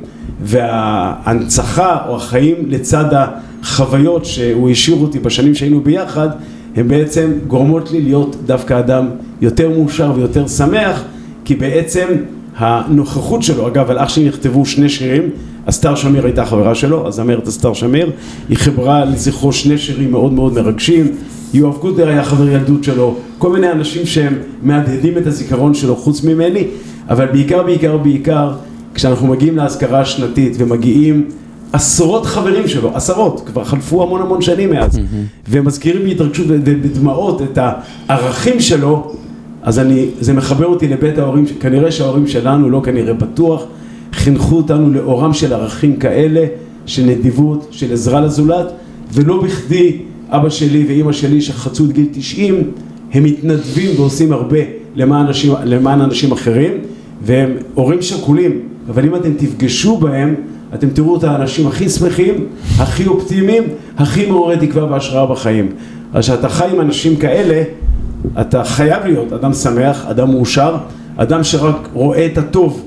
וההנצחה 0.43 1.99
או 2.09 2.17
החיים 2.17 2.55
לצד 2.69 3.05
החוויות 3.13 4.25
שהוא 4.25 4.71
השאיר 4.71 4.97
אותי 4.97 5.19
בשנים 5.19 5.55
שהיינו 5.55 5.81
ביחד, 5.81 6.29
הם 6.77 6.89
בעצם 6.89 7.31
גורמות 7.47 7.91
לי 7.91 8.03
להיות 8.03 8.37
דווקא 8.47 8.79
אדם 8.79 9.09
יותר 9.41 9.71
מאושר 9.71 10.13
ויותר 10.17 10.49
שמח, 10.49 11.03
כי 11.45 11.55
בעצם 11.55 12.07
הנוכחות 12.57 13.43
שלו, 13.43 13.69
אגב 13.69 13.91
על 13.91 13.99
אח 13.99 14.09
שלי 14.09 14.29
נכתבו 14.29 14.67
שני 14.67 14.89
שירים, 14.89 15.23
אסתר 15.67 15.95
שמיר 15.95 16.25
הייתה 16.25 16.47
חברה 16.47 16.75
שלו, 16.75 17.09
הזמרת 17.09 17.49
אסתר 17.49 17.73
שמיר, 17.73 18.11
היא 18.49 18.57
חברה 18.57 19.05
לזכרו 19.05 19.53
שני 19.53 19.79
שירים 19.79 20.11
מאוד 20.11 20.33
מאוד 20.33 20.53
מרגשים, 20.53 21.07
יואב 21.55 21.77
קוטר 21.77 22.09
היה 22.09 22.25
חבר 22.25 22.49
ילדות 22.49 22.85
שלו, 22.85 23.15
כל 23.39 23.53
מיני 23.53 23.73
אנשים 23.73 24.07
שהם 24.07 24.35
מהדהדים 24.63 25.19
את 25.19 25.27
הזיכרון 25.27 25.75
שלו 25.75 25.97
חוץ 25.97 26.25
ממני, 26.25 26.65
אבל 27.09 27.27
בעיקר 27.27 27.63
בעיקר 27.63 27.97
בעיקר 27.97 28.53
כשאנחנו 28.95 29.27
מגיעים 29.27 29.57
לאזכרה 29.57 30.01
השנתית 30.01 30.55
ומגיעים 30.59 31.29
עשרות 31.73 32.27
חברים 32.27 32.69
שלו, 32.69 32.91
עשרות, 32.95 33.43
כבר 33.47 33.65
חלפו 33.65 34.03
המון 34.03 34.23
המון 34.23 34.43
שנים 34.43 34.71
מאז, 34.71 34.97
mm-hmm. 34.97 35.49
ומזכירים 35.49 36.05
בהתרגשות 36.05 36.47
ובדמעות 36.49 37.43
את 37.43 37.59
הערכים 38.09 38.61
שלו, 38.61 39.13
אז 39.67 39.79
אני, 39.79 40.07
זה 40.21 40.33
מחבר 40.33 40.67
אותי 40.67 40.89
לבית 40.89 41.19
ההורים, 41.19 41.45
כנראה 41.61 41.91
שההורים 41.93 42.27
שלנו, 42.27 42.71
לא 42.71 42.81
כנראה 42.85 43.15
בטוח, 43.15 43.65
חינכו 44.13 44.57
אותנו 44.57 44.93
לאורם 44.93 45.33
של 45.33 45.53
ערכים 45.53 45.97
כאלה, 45.97 46.47
של 46.87 47.05
נדיבות, 47.05 47.69
של 47.71 47.93
עזרה 47.93 48.21
לזולת, 48.21 48.67
ולא 49.13 49.43
בכדי 49.43 49.99
אבא 50.29 50.49
שלי 50.49 50.85
ואימא 50.89 51.13
שלי 51.13 51.41
שחצו 51.41 51.85
את 51.85 51.93
גיל 51.93 52.07
90, 52.13 52.71
הם 53.13 53.25
מתנדבים 53.25 53.91
ועושים 53.97 54.33
הרבה 54.33 54.59
למען 54.95 55.27
אנשים, 55.27 55.53
למען 55.65 56.01
אנשים 56.01 56.33
אחרים, 56.33 56.73
והם 57.23 57.51
הורים 57.75 58.03
שכולים, 58.03 58.61
אבל 58.89 59.05
אם 59.05 59.15
אתם 59.15 59.35
תפגשו 59.35 59.97
בהם, 59.97 60.35
אתם 60.75 60.89
תראו 60.89 61.17
את 61.17 61.25
האנשים 61.25 61.67
הכי 61.67 61.89
שמחים, 61.89 62.35
הכי 62.79 63.07
אופטימיים, 63.07 63.63
הכי 63.99 64.27
מעוררי 64.27 64.67
תקווה 64.67 64.93
והשראה 64.93 65.27
בחיים. 65.27 65.69
אז 66.13 66.25
כשאתה 66.25 66.49
חי 66.49 66.69
עם 66.75 66.81
אנשים 66.81 67.17
כאלה, 67.17 67.63
אתה 68.41 68.65
חייב 68.65 69.05
להיות 69.05 69.33
אדם 69.33 69.53
שמח, 69.53 70.07
אדם 70.07 70.31
מאושר, 70.31 70.77
אדם 71.17 71.45
שרק 71.45 71.89
רואה 71.93 72.27
את 72.27 72.39
הטוב 72.39 72.83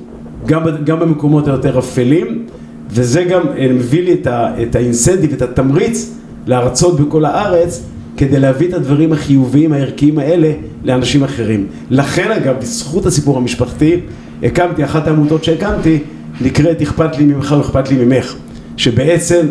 גם, 0.45 0.63
גם 0.83 0.99
במקומות 0.99 1.47
היותר 1.47 1.79
אפלים, 1.79 2.45
וזה 2.89 3.23
גם 3.23 3.41
אה, 3.57 3.67
מביא 3.73 4.03
לי 4.03 4.15
את 4.61 4.75
האינסנטיב, 4.75 5.33
את 5.33 5.41
התמריץ 5.41 6.15
להרצות 6.47 6.99
בכל 6.99 7.25
הארץ, 7.25 7.83
כדי 8.17 8.39
להביא 8.39 8.67
את 8.67 8.73
הדברים 8.73 9.13
החיוביים, 9.13 9.73
הערכיים 9.73 10.19
האלה, 10.19 10.51
לאנשים 10.83 11.23
אחרים. 11.23 11.67
לכן 11.89 12.31
אגב, 12.31 12.55
בזכות 12.59 13.05
הסיפור 13.05 13.37
המשפחתי, 13.37 13.99
הקמתי, 14.43 14.83
אחת 14.83 15.07
העמותות 15.07 15.43
שהקמתי, 15.43 15.99
נקראת 16.41 16.81
אכפת 16.81 17.17
לי 17.17 17.25
ממך 17.25 17.51
או 17.51 17.61
אכפת 17.61 17.89
לי 17.91 18.05
ממך, 18.05 18.35
שבעצם 18.77 19.45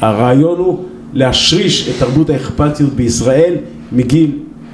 הרעיון 0.00 0.58
הוא 0.58 0.84
להשריש 1.12 1.88
את 1.88 1.94
תרבות 1.98 2.30
האכפתיות 2.30 2.92
בישראל 2.92 3.54
מגיל 3.92 4.30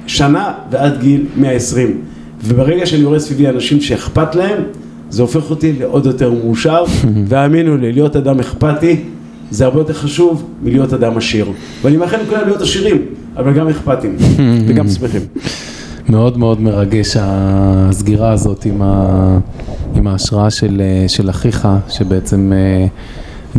שנה 0.07 0.53
ועד 0.71 1.01
גיל 1.01 1.25
120. 1.37 2.01
וברגע 2.43 2.85
שאני 2.85 3.03
רואה 3.03 3.19
סביבי 3.19 3.47
אנשים 3.47 3.81
שאכפת 3.81 4.35
להם, 4.35 4.63
זה 5.09 5.21
הופך 5.21 5.49
אותי 5.49 5.73
לעוד 5.79 6.05
יותר 6.05 6.31
מאושר, 6.31 6.83
והאמינו 7.29 7.77
לי, 7.77 7.91
להיות 7.91 8.15
אדם 8.15 8.39
אכפתי 8.39 9.03
זה 9.51 9.65
הרבה 9.65 9.79
יותר 9.79 9.93
חשוב 9.93 10.49
מלהיות 10.63 10.93
אדם 10.93 11.17
עשיר. 11.17 11.45
ואני 11.81 11.97
מאחל 11.97 12.17
לכולם 12.17 12.41
להיות 12.45 12.61
עשירים, 12.61 12.97
אבל 13.37 13.53
גם 13.53 13.67
אכפתים, 13.67 14.15
וגם 14.67 14.87
שמחים. 14.89 15.21
מאוד 16.09 16.37
מאוד 16.37 16.61
מרגש 16.61 17.17
הסגירה 17.19 18.31
הזאת 18.31 18.65
עם, 18.65 18.81
ה... 18.81 19.37
עם 19.95 20.07
ההשראה 20.07 20.49
של, 20.49 20.81
של 21.07 21.29
אחיך, 21.29 21.67
שבעצם 21.89 22.51
אה, 22.55 22.87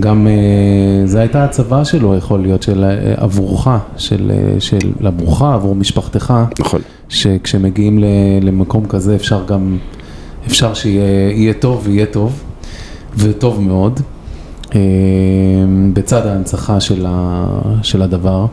גם 0.00 0.26
אה, 0.26 1.06
זו 1.06 1.18
הייתה 1.18 1.44
הצבא 1.44 1.84
שלו, 1.84 2.16
יכול 2.16 2.40
להיות, 2.40 2.62
של 2.62 2.84
אה, 2.84 3.14
עבורך, 3.16 3.68
של, 3.96 4.32
של 4.58 4.92
עבורך, 5.04 5.42
עבור 5.42 5.74
משפחתך. 5.74 6.34
נכון. 6.60 6.80
שכשמגיעים 7.08 7.98
למקום 8.42 8.86
כזה 8.86 9.14
אפשר 9.14 9.44
גם, 9.46 9.78
אפשר 10.46 10.74
שיהיה 10.74 11.54
טוב 11.54 11.82
ויהיה 11.84 12.06
טוב, 12.06 12.42
וטוב 13.16 13.60
מאוד, 13.60 14.00
בצד 15.92 16.26
ההנצחה 16.26 16.80
של, 16.80 17.06
ה, 17.08 17.46
של 17.82 18.02
הדבר. 18.02 18.46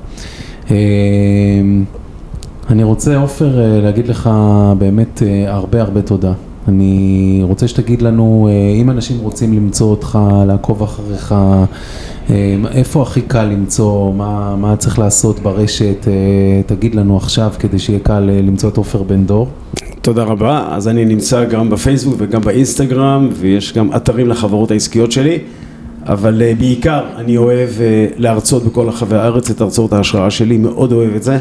אני 2.69 2.83
רוצה, 2.83 3.17
עופר, 3.17 3.59
אה, 3.59 3.81
להגיד 3.81 4.07
לך 4.07 4.29
באמת 4.77 5.23
אה, 5.23 5.53
הרבה 5.53 5.81
הרבה 5.81 6.01
תודה. 6.01 6.33
אני 6.69 7.39
רוצה 7.43 7.67
שתגיד 7.67 8.01
לנו, 8.01 8.49
אה, 8.51 8.81
אם 8.81 8.89
אנשים 8.89 9.19
רוצים 9.19 9.53
למצוא 9.53 9.87
אותך, 9.91 10.19
לעקוב 10.47 10.83
אחריך, 10.83 11.35
איפה 12.71 13.01
הכי 13.01 13.21
קל 13.21 13.43
למצוא, 13.43 14.13
מה, 14.13 14.55
מה 14.55 14.75
צריך 14.75 14.99
לעשות 14.99 15.39
ברשת, 15.39 16.07
תגיד 16.65 16.95
לנו 16.95 17.17
עכשיו 17.17 17.51
כדי 17.59 17.79
שיהיה 17.79 17.99
קל 17.99 18.19
למצוא 18.19 18.69
את 18.69 18.77
עופר 18.77 19.03
בן 19.03 19.25
דור. 19.25 19.47
תודה 20.01 20.23
רבה, 20.23 20.67
אז 20.71 20.87
אני 20.87 21.05
נמצא 21.05 21.45
גם 21.45 21.69
בפייסבוק 21.69 22.15
וגם 22.17 22.41
באינסטגרם 22.41 23.29
ויש 23.33 23.73
גם 23.73 23.95
אתרים 23.95 24.27
לחברות 24.27 24.71
העסקיות 24.71 25.11
שלי. 25.11 25.39
אבל 26.05 26.41
בעיקר 26.59 27.03
אני 27.15 27.37
אוהב 27.37 27.69
להרצות 28.17 28.63
בכל 28.63 28.87
רחבי 28.87 29.15
הארץ 29.15 29.49
את 29.49 29.61
הרצאות 29.61 29.93
ההשראה 29.93 30.31
שלי, 30.31 30.57
מאוד 30.57 30.91
אוהב 30.91 31.15
את 31.15 31.23
זה. 31.23 31.33
אה, 31.33 31.39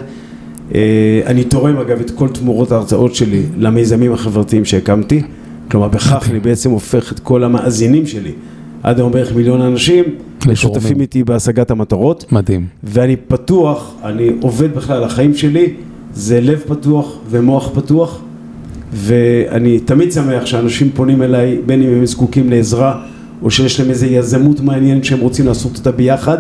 אני 1.26 1.44
תורם 1.48 1.76
אגב 1.76 2.00
את 2.00 2.10
כל 2.10 2.28
תמורות 2.28 2.72
ההרצאות 2.72 3.14
שלי 3.14 3.42
למיזמים 3.56 4.12
החברתיים 4.12 4.64
שהקמתי, 4.64 5.22
כלומר 5.70 5.88
בכך 5.88 6.30
אני 6.30 6.40
בעצם 6.40 6.70
הופך 6.70 7.12
את 7.12 7.20
כל 7.20 7.44
המאזינים 7.44 8.06
שלי, 8.06 8.32
עד 8.82 8.98
היום 8.98 9.12
בערך 9.12 9.34
מיליון 9.34 9.60
אנשים, 9.60 10.04
לשותפים 10.46 11.00
איתי 11.00 11.24
בהשגת 11.24 11.70
המטרות. 11.70 12.24
מדהים. 12.32 12.66
ואני 12.84 13.16
פתוח, 13.16 13.94
אני 14.04 14.30
עובד 14.40 14.74
בכלל, 14.74 15.04
החיים 15.04 15.34
שלי 15.34 15.72
זה 16.14 16.40
לב 16.40 16.62
פתוח 16.66 17.18
ומוח 17.30 17.70
פתוח, 17.74 18.20
ואני 18.92 19.78
תמיד 19.78 20.12
שמח 20.12 20.46
שאנשים 20.46 20.90
פונים 20.94 21.22
אליי, 21.22 21.58
בין 21.66 21.82
אם 21.82 21.88
הם 21.88 22.06
זקוקים 22.06 22.50
לעזרה, 22.50 23.02
או 23.42 23.50
שיש 23.50 23.80
להם 23.80 23.90
איזו 23.90 24.06
יזמות 24.06 24.60
מעניינת 24.60 25.04
שהם 25.04 25.20
רוצים 25.20 25.46
לעשות 25.46 25.76
אותה 25.76 25.92
ביחד. 25.92 26.38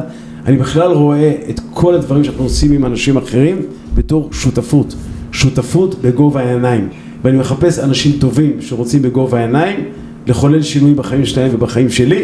אני 0.48 0.56
בכלל 0.56 0.92
רואה 0.92 1.32
את 1.50 1.60
כל 1.74 1.94
הדברים 1.94 2.24
שאנחנו 2.24 2.44
עושים 2.44 2.72
עם 2.72 2.84
אנשים 2.84 3.16
אחרים 3.16 3.56
בתור 3.94 4.28
שותפות, 4.32 4.94
שותפות 5.32 5.94
בגובה 6.02 6.40
העיניים. 6.40 6.88
ואני 7.24 7.38
מחפש 7.38 7.78
אנשים 7.78 8.12
טובים 8.18 8.52
שרוצים 8.60 9.02
בגובה 9.02 9.38
העיניים 9.38 9.84
לחולל 10.26 10.62
שינוי 10.62 10.94
בחיים 10.94 11.26
שלהם 11.26 11.50
ובחיים 11.54 11.90
שלי. 11.90 12.22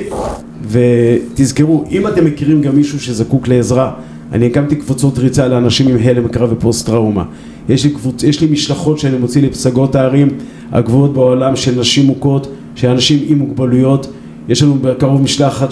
ותזכרו, 0.69 1.85
אם 1.91 2.07
אתם 2.07 2.25
מכירים 2.25 2.63
גם 2.63 2.77
מישהו 2.77 3.01
שזקוק 3.01 3.49
לעזרה 3.49 3.93
אני 4.33 4.47
הקמתי 4.47 4.77
קבוצות 4.77 5.19
ריצה 5.19 5.49
לאנשים 5.49 5.89
עם 5.89 5.97
הלם 6.01 6.29
קרב 6.29 6.53
ופוסט 6.53 6.87
טראומה 6.87 7.25
יש 7.69 7.85
לי, 7.85 7.91
קבוצ... 7.91 8.23
יש 8.23 8.41
לי 8.41 8.47
משלחות 8.47 8.99
שאני 8.99 9.19
מוציא 9.19 9.43
לפסגות 9.43 9.95
הערים 9.95 10.29
הגבוהות 10.73 11.13
בעולם 11.13 11.57
של 11.57 11.81
נשים 11.81 12.07
מוכות, 12.07 12.47
של 12.75 12.89
אנשים 12.89 13.25
עם 13.29 13.39
מוגבלויות. 13.39 14.07
יש 14.49 14.63
לנו 14.63 14.75
בקרוב 14.81 15.23
משלחת 15.23 15.69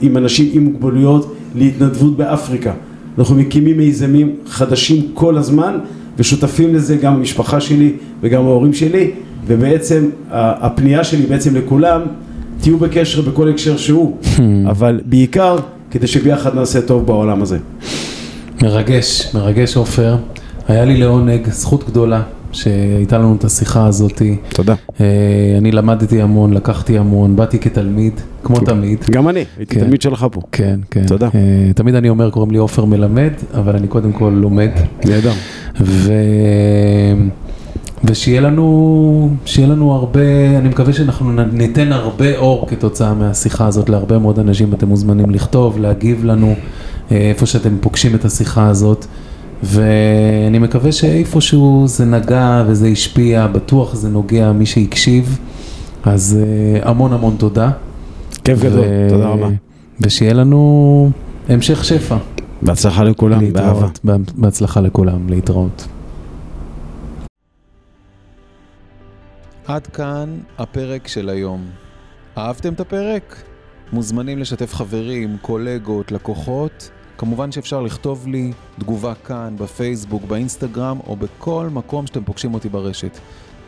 עם 0.00 0.16
אנשים 0.16 0.50
עם 0.52 0.64
מוגבלויות 0.64 1.34
להתנדבות 1.54 2.16
באפריקה. 2.16 2.72
אנחנו 3.18 3.34
מקימים 3.34 3.76
מיזמים 3.76 4.36
חדשים 4.46 5.02
כל 5.14 5.36
הזמן 5.38 5.78
ושותפים 6.18 6.74
לזה 6.74 6.96
גם 6.96 7.14
המשפחה 7.14 7.60
שלי 7.60 7.92
וגם 8.20 8.44
ההורים 8.44 8.74
שלי 8.74 9.10
ובעצם 9.46 10.08
הפנייה 10.30 11.04
שלי 11.04 11.26
בעצם 11.26 11.56
לכולם 11.56 12.00
תהיו 12.60 12.78
בקשר 12.78 13.22
בכל 13.22 13.48
הקשר 13.48 13.76
שהוא 13.76 14.16
אבל 14.70 15.00
בעיקר 15.04 15.56
כדי 15.90 16.06
שביחד 16.06 16.54
נעשה 16.54 16.80
טוב 16.80 17.06
בעולם 17.06 17.42
הזה. 17.42 17.58
מרגש, 18.62 19.34
מרגש 19.34 19.76
עופר, 19.76 20.16
היה 20.68 20.84
לי 20.84 20.96
לעונג, 20.96 21.50
זכות 21.50 21.84
גדולה 21.86 22.22
שהייתה 22.52 23.18
לנו 23.18 23.36
את 23.38 23.44
השיחה 23.44 23.86
הזאת. 23.86 24.22
תודה. 24.48 24.74
אה, 25.00 25.06
אני 25.58 25.72
למדתי 25.72 26.22
המון, 26.22 26.54
לקחתי 26.54 26.98
המון, 26.98 27.36
באתי 27.36 27.58
כתלמיד, 27.58 28.20
כמו 28.42 28.60
תמיד. 28.60 28.98
גם 29.10 29.28
אני, 29.28 29.44
הייתי 29.58 29.74
כן, 29.74 29.80
תלמיד 29.80 30.02
שלך 30.02 30.26
פה. 30.32 30.40
כן, 30.52 30.80
כן. 30.90 31.06
תודה. 31.06 31.28
אה, 31.34 31.72
תמיד 31.74 31.94
אני 31.94 32.08
אומר, 32.08 32.30
קוראים 32.30 32.50
לי 32.50 32.58
עופר 32.58 32.84
מלמד, 32.84 33.30
אבל 33.54 33.76
אני 33.76 33.88
קודם 33.88 34.12
כל 34.12 34.32
לומד. 34.34 34.70
נהדר. 35.04 35.32
ו... 35.80 36.12
ושיהיה 38.04 38.40
לנו, 38.40 39.30
שיהיה 39.44 39.68
לנו 39.68 39.92
הרבה, 39.92 40.58
אני 40.58 40.68
מקווה 40.68 40.92
שאנחנו 40.92 41.32
ניתן 41.52 41.92
הרבה 41.92 42.36
אור 42.36 42.66
כתוצאה 42.68 43.14
מהשיחה 43.14 43.66
הזאת 43.66 43.88
להרבה 43.88 44.18
מאוד 44.18 44.38
אנשים, 44.38 44.74
אתם 44.74 44.88
מוזמנים 44.88 45.30
לכתוב, 45.30 45.78
להגיב 45.78 46.24
לנו 46.24 46.54
אה, 47.12 47.16
איפה 47.16 47.46
שאתם 47.46 47.76
פוגשים 47.80 48.14
את 48.14 48.24
השיחה 48.24 48.68
הזאת. 48.68 49.06
ואני 49.62 50.58
מקווה 50.58 50.92
שאיפשהו 50.92 51.84
זה 51.86 52.04
נגע 52.04 52.64
וזה 52.66 52.86
השפיע, 52.86 53.46
בטוח 53.46 53.94
זה 53.94 54.08
נוגע 54.08 54.52
מי 54.52 54.66
שהקשיב, 54.66 55.38
אז 56.04 56.38
uh, 56.40 56.88
המון 56.88 57.12
המון 57.12 57.34
תודה. 57.38 57.70
כיף 58.44 58.58
ו... 58.58 58.62
גדול, 58.62 58.84
תודה 59.08 59.28
רבה. 59.28 59.48
ושיהיה 60.00 60.32
לנו 60.32 61.10
המשך 61.48 61.84
שפע. 61.84 62.16
בהצלחה 62.62 63.04
לכולם, 63.04 63.52
באהבה. 63.52 63.88
בהצלחה 64.34 64.80
לכולם, 64.80 65.28
להתראות. 65.28 65.86
עד 69.66 69.86
כאן 69.86 70.38
הפרק 70.58 71.08
של 71.08 71.28
היום. 71.28 71.64
אהבתם 72.38 72.72
את 72.72 72.80
הפרק? 72.80 73.42
מוזמנים 73.92 74.38
לשתף 74.38 74.74
חברים, 74.74 75.36
קולגות, 75.42 76.12
לקוחות. 76.12 76.90
כמובן 77.18 77.52
שאפשר 77.52 77.80
לכתוב 77.80 78.26
לי 78.26 78.52
תגובה 78.78 79.14
כאן, 79.14 79.54
בפייסבוק, 79.58 80.24
באינסטגרם, 80.24 80.98
או 81.06 81.16
בכל 81.16 81.68
מקום 81.72 82.06
שאתם 82.06 82.24
פוגשים 82.24 82.54
אותי 82.54 82.68
ברשת. 82.68 83.18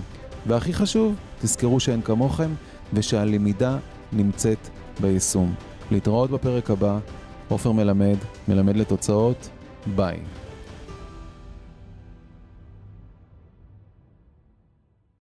והכי 0.47 0.73
חשוב, 0.73 1.15
תזכרו 1.41 1.81
שאין 1.81 2.03
כמוכם 2.03 2.51
ושהלמידה 2.93 3.77
נמצאת 4.13 4.69
ביישום. 5.01 5.55
להתראות 5.91 6.31
בפרק 6.31 6.71
הבא. 6.71 6.99
עופר 7.49 7.73
מלמד, 7.73 8.17
מלמד 8.49 8.77
לתוצאות, 8.77 9.49
ביי. 9.97 10.19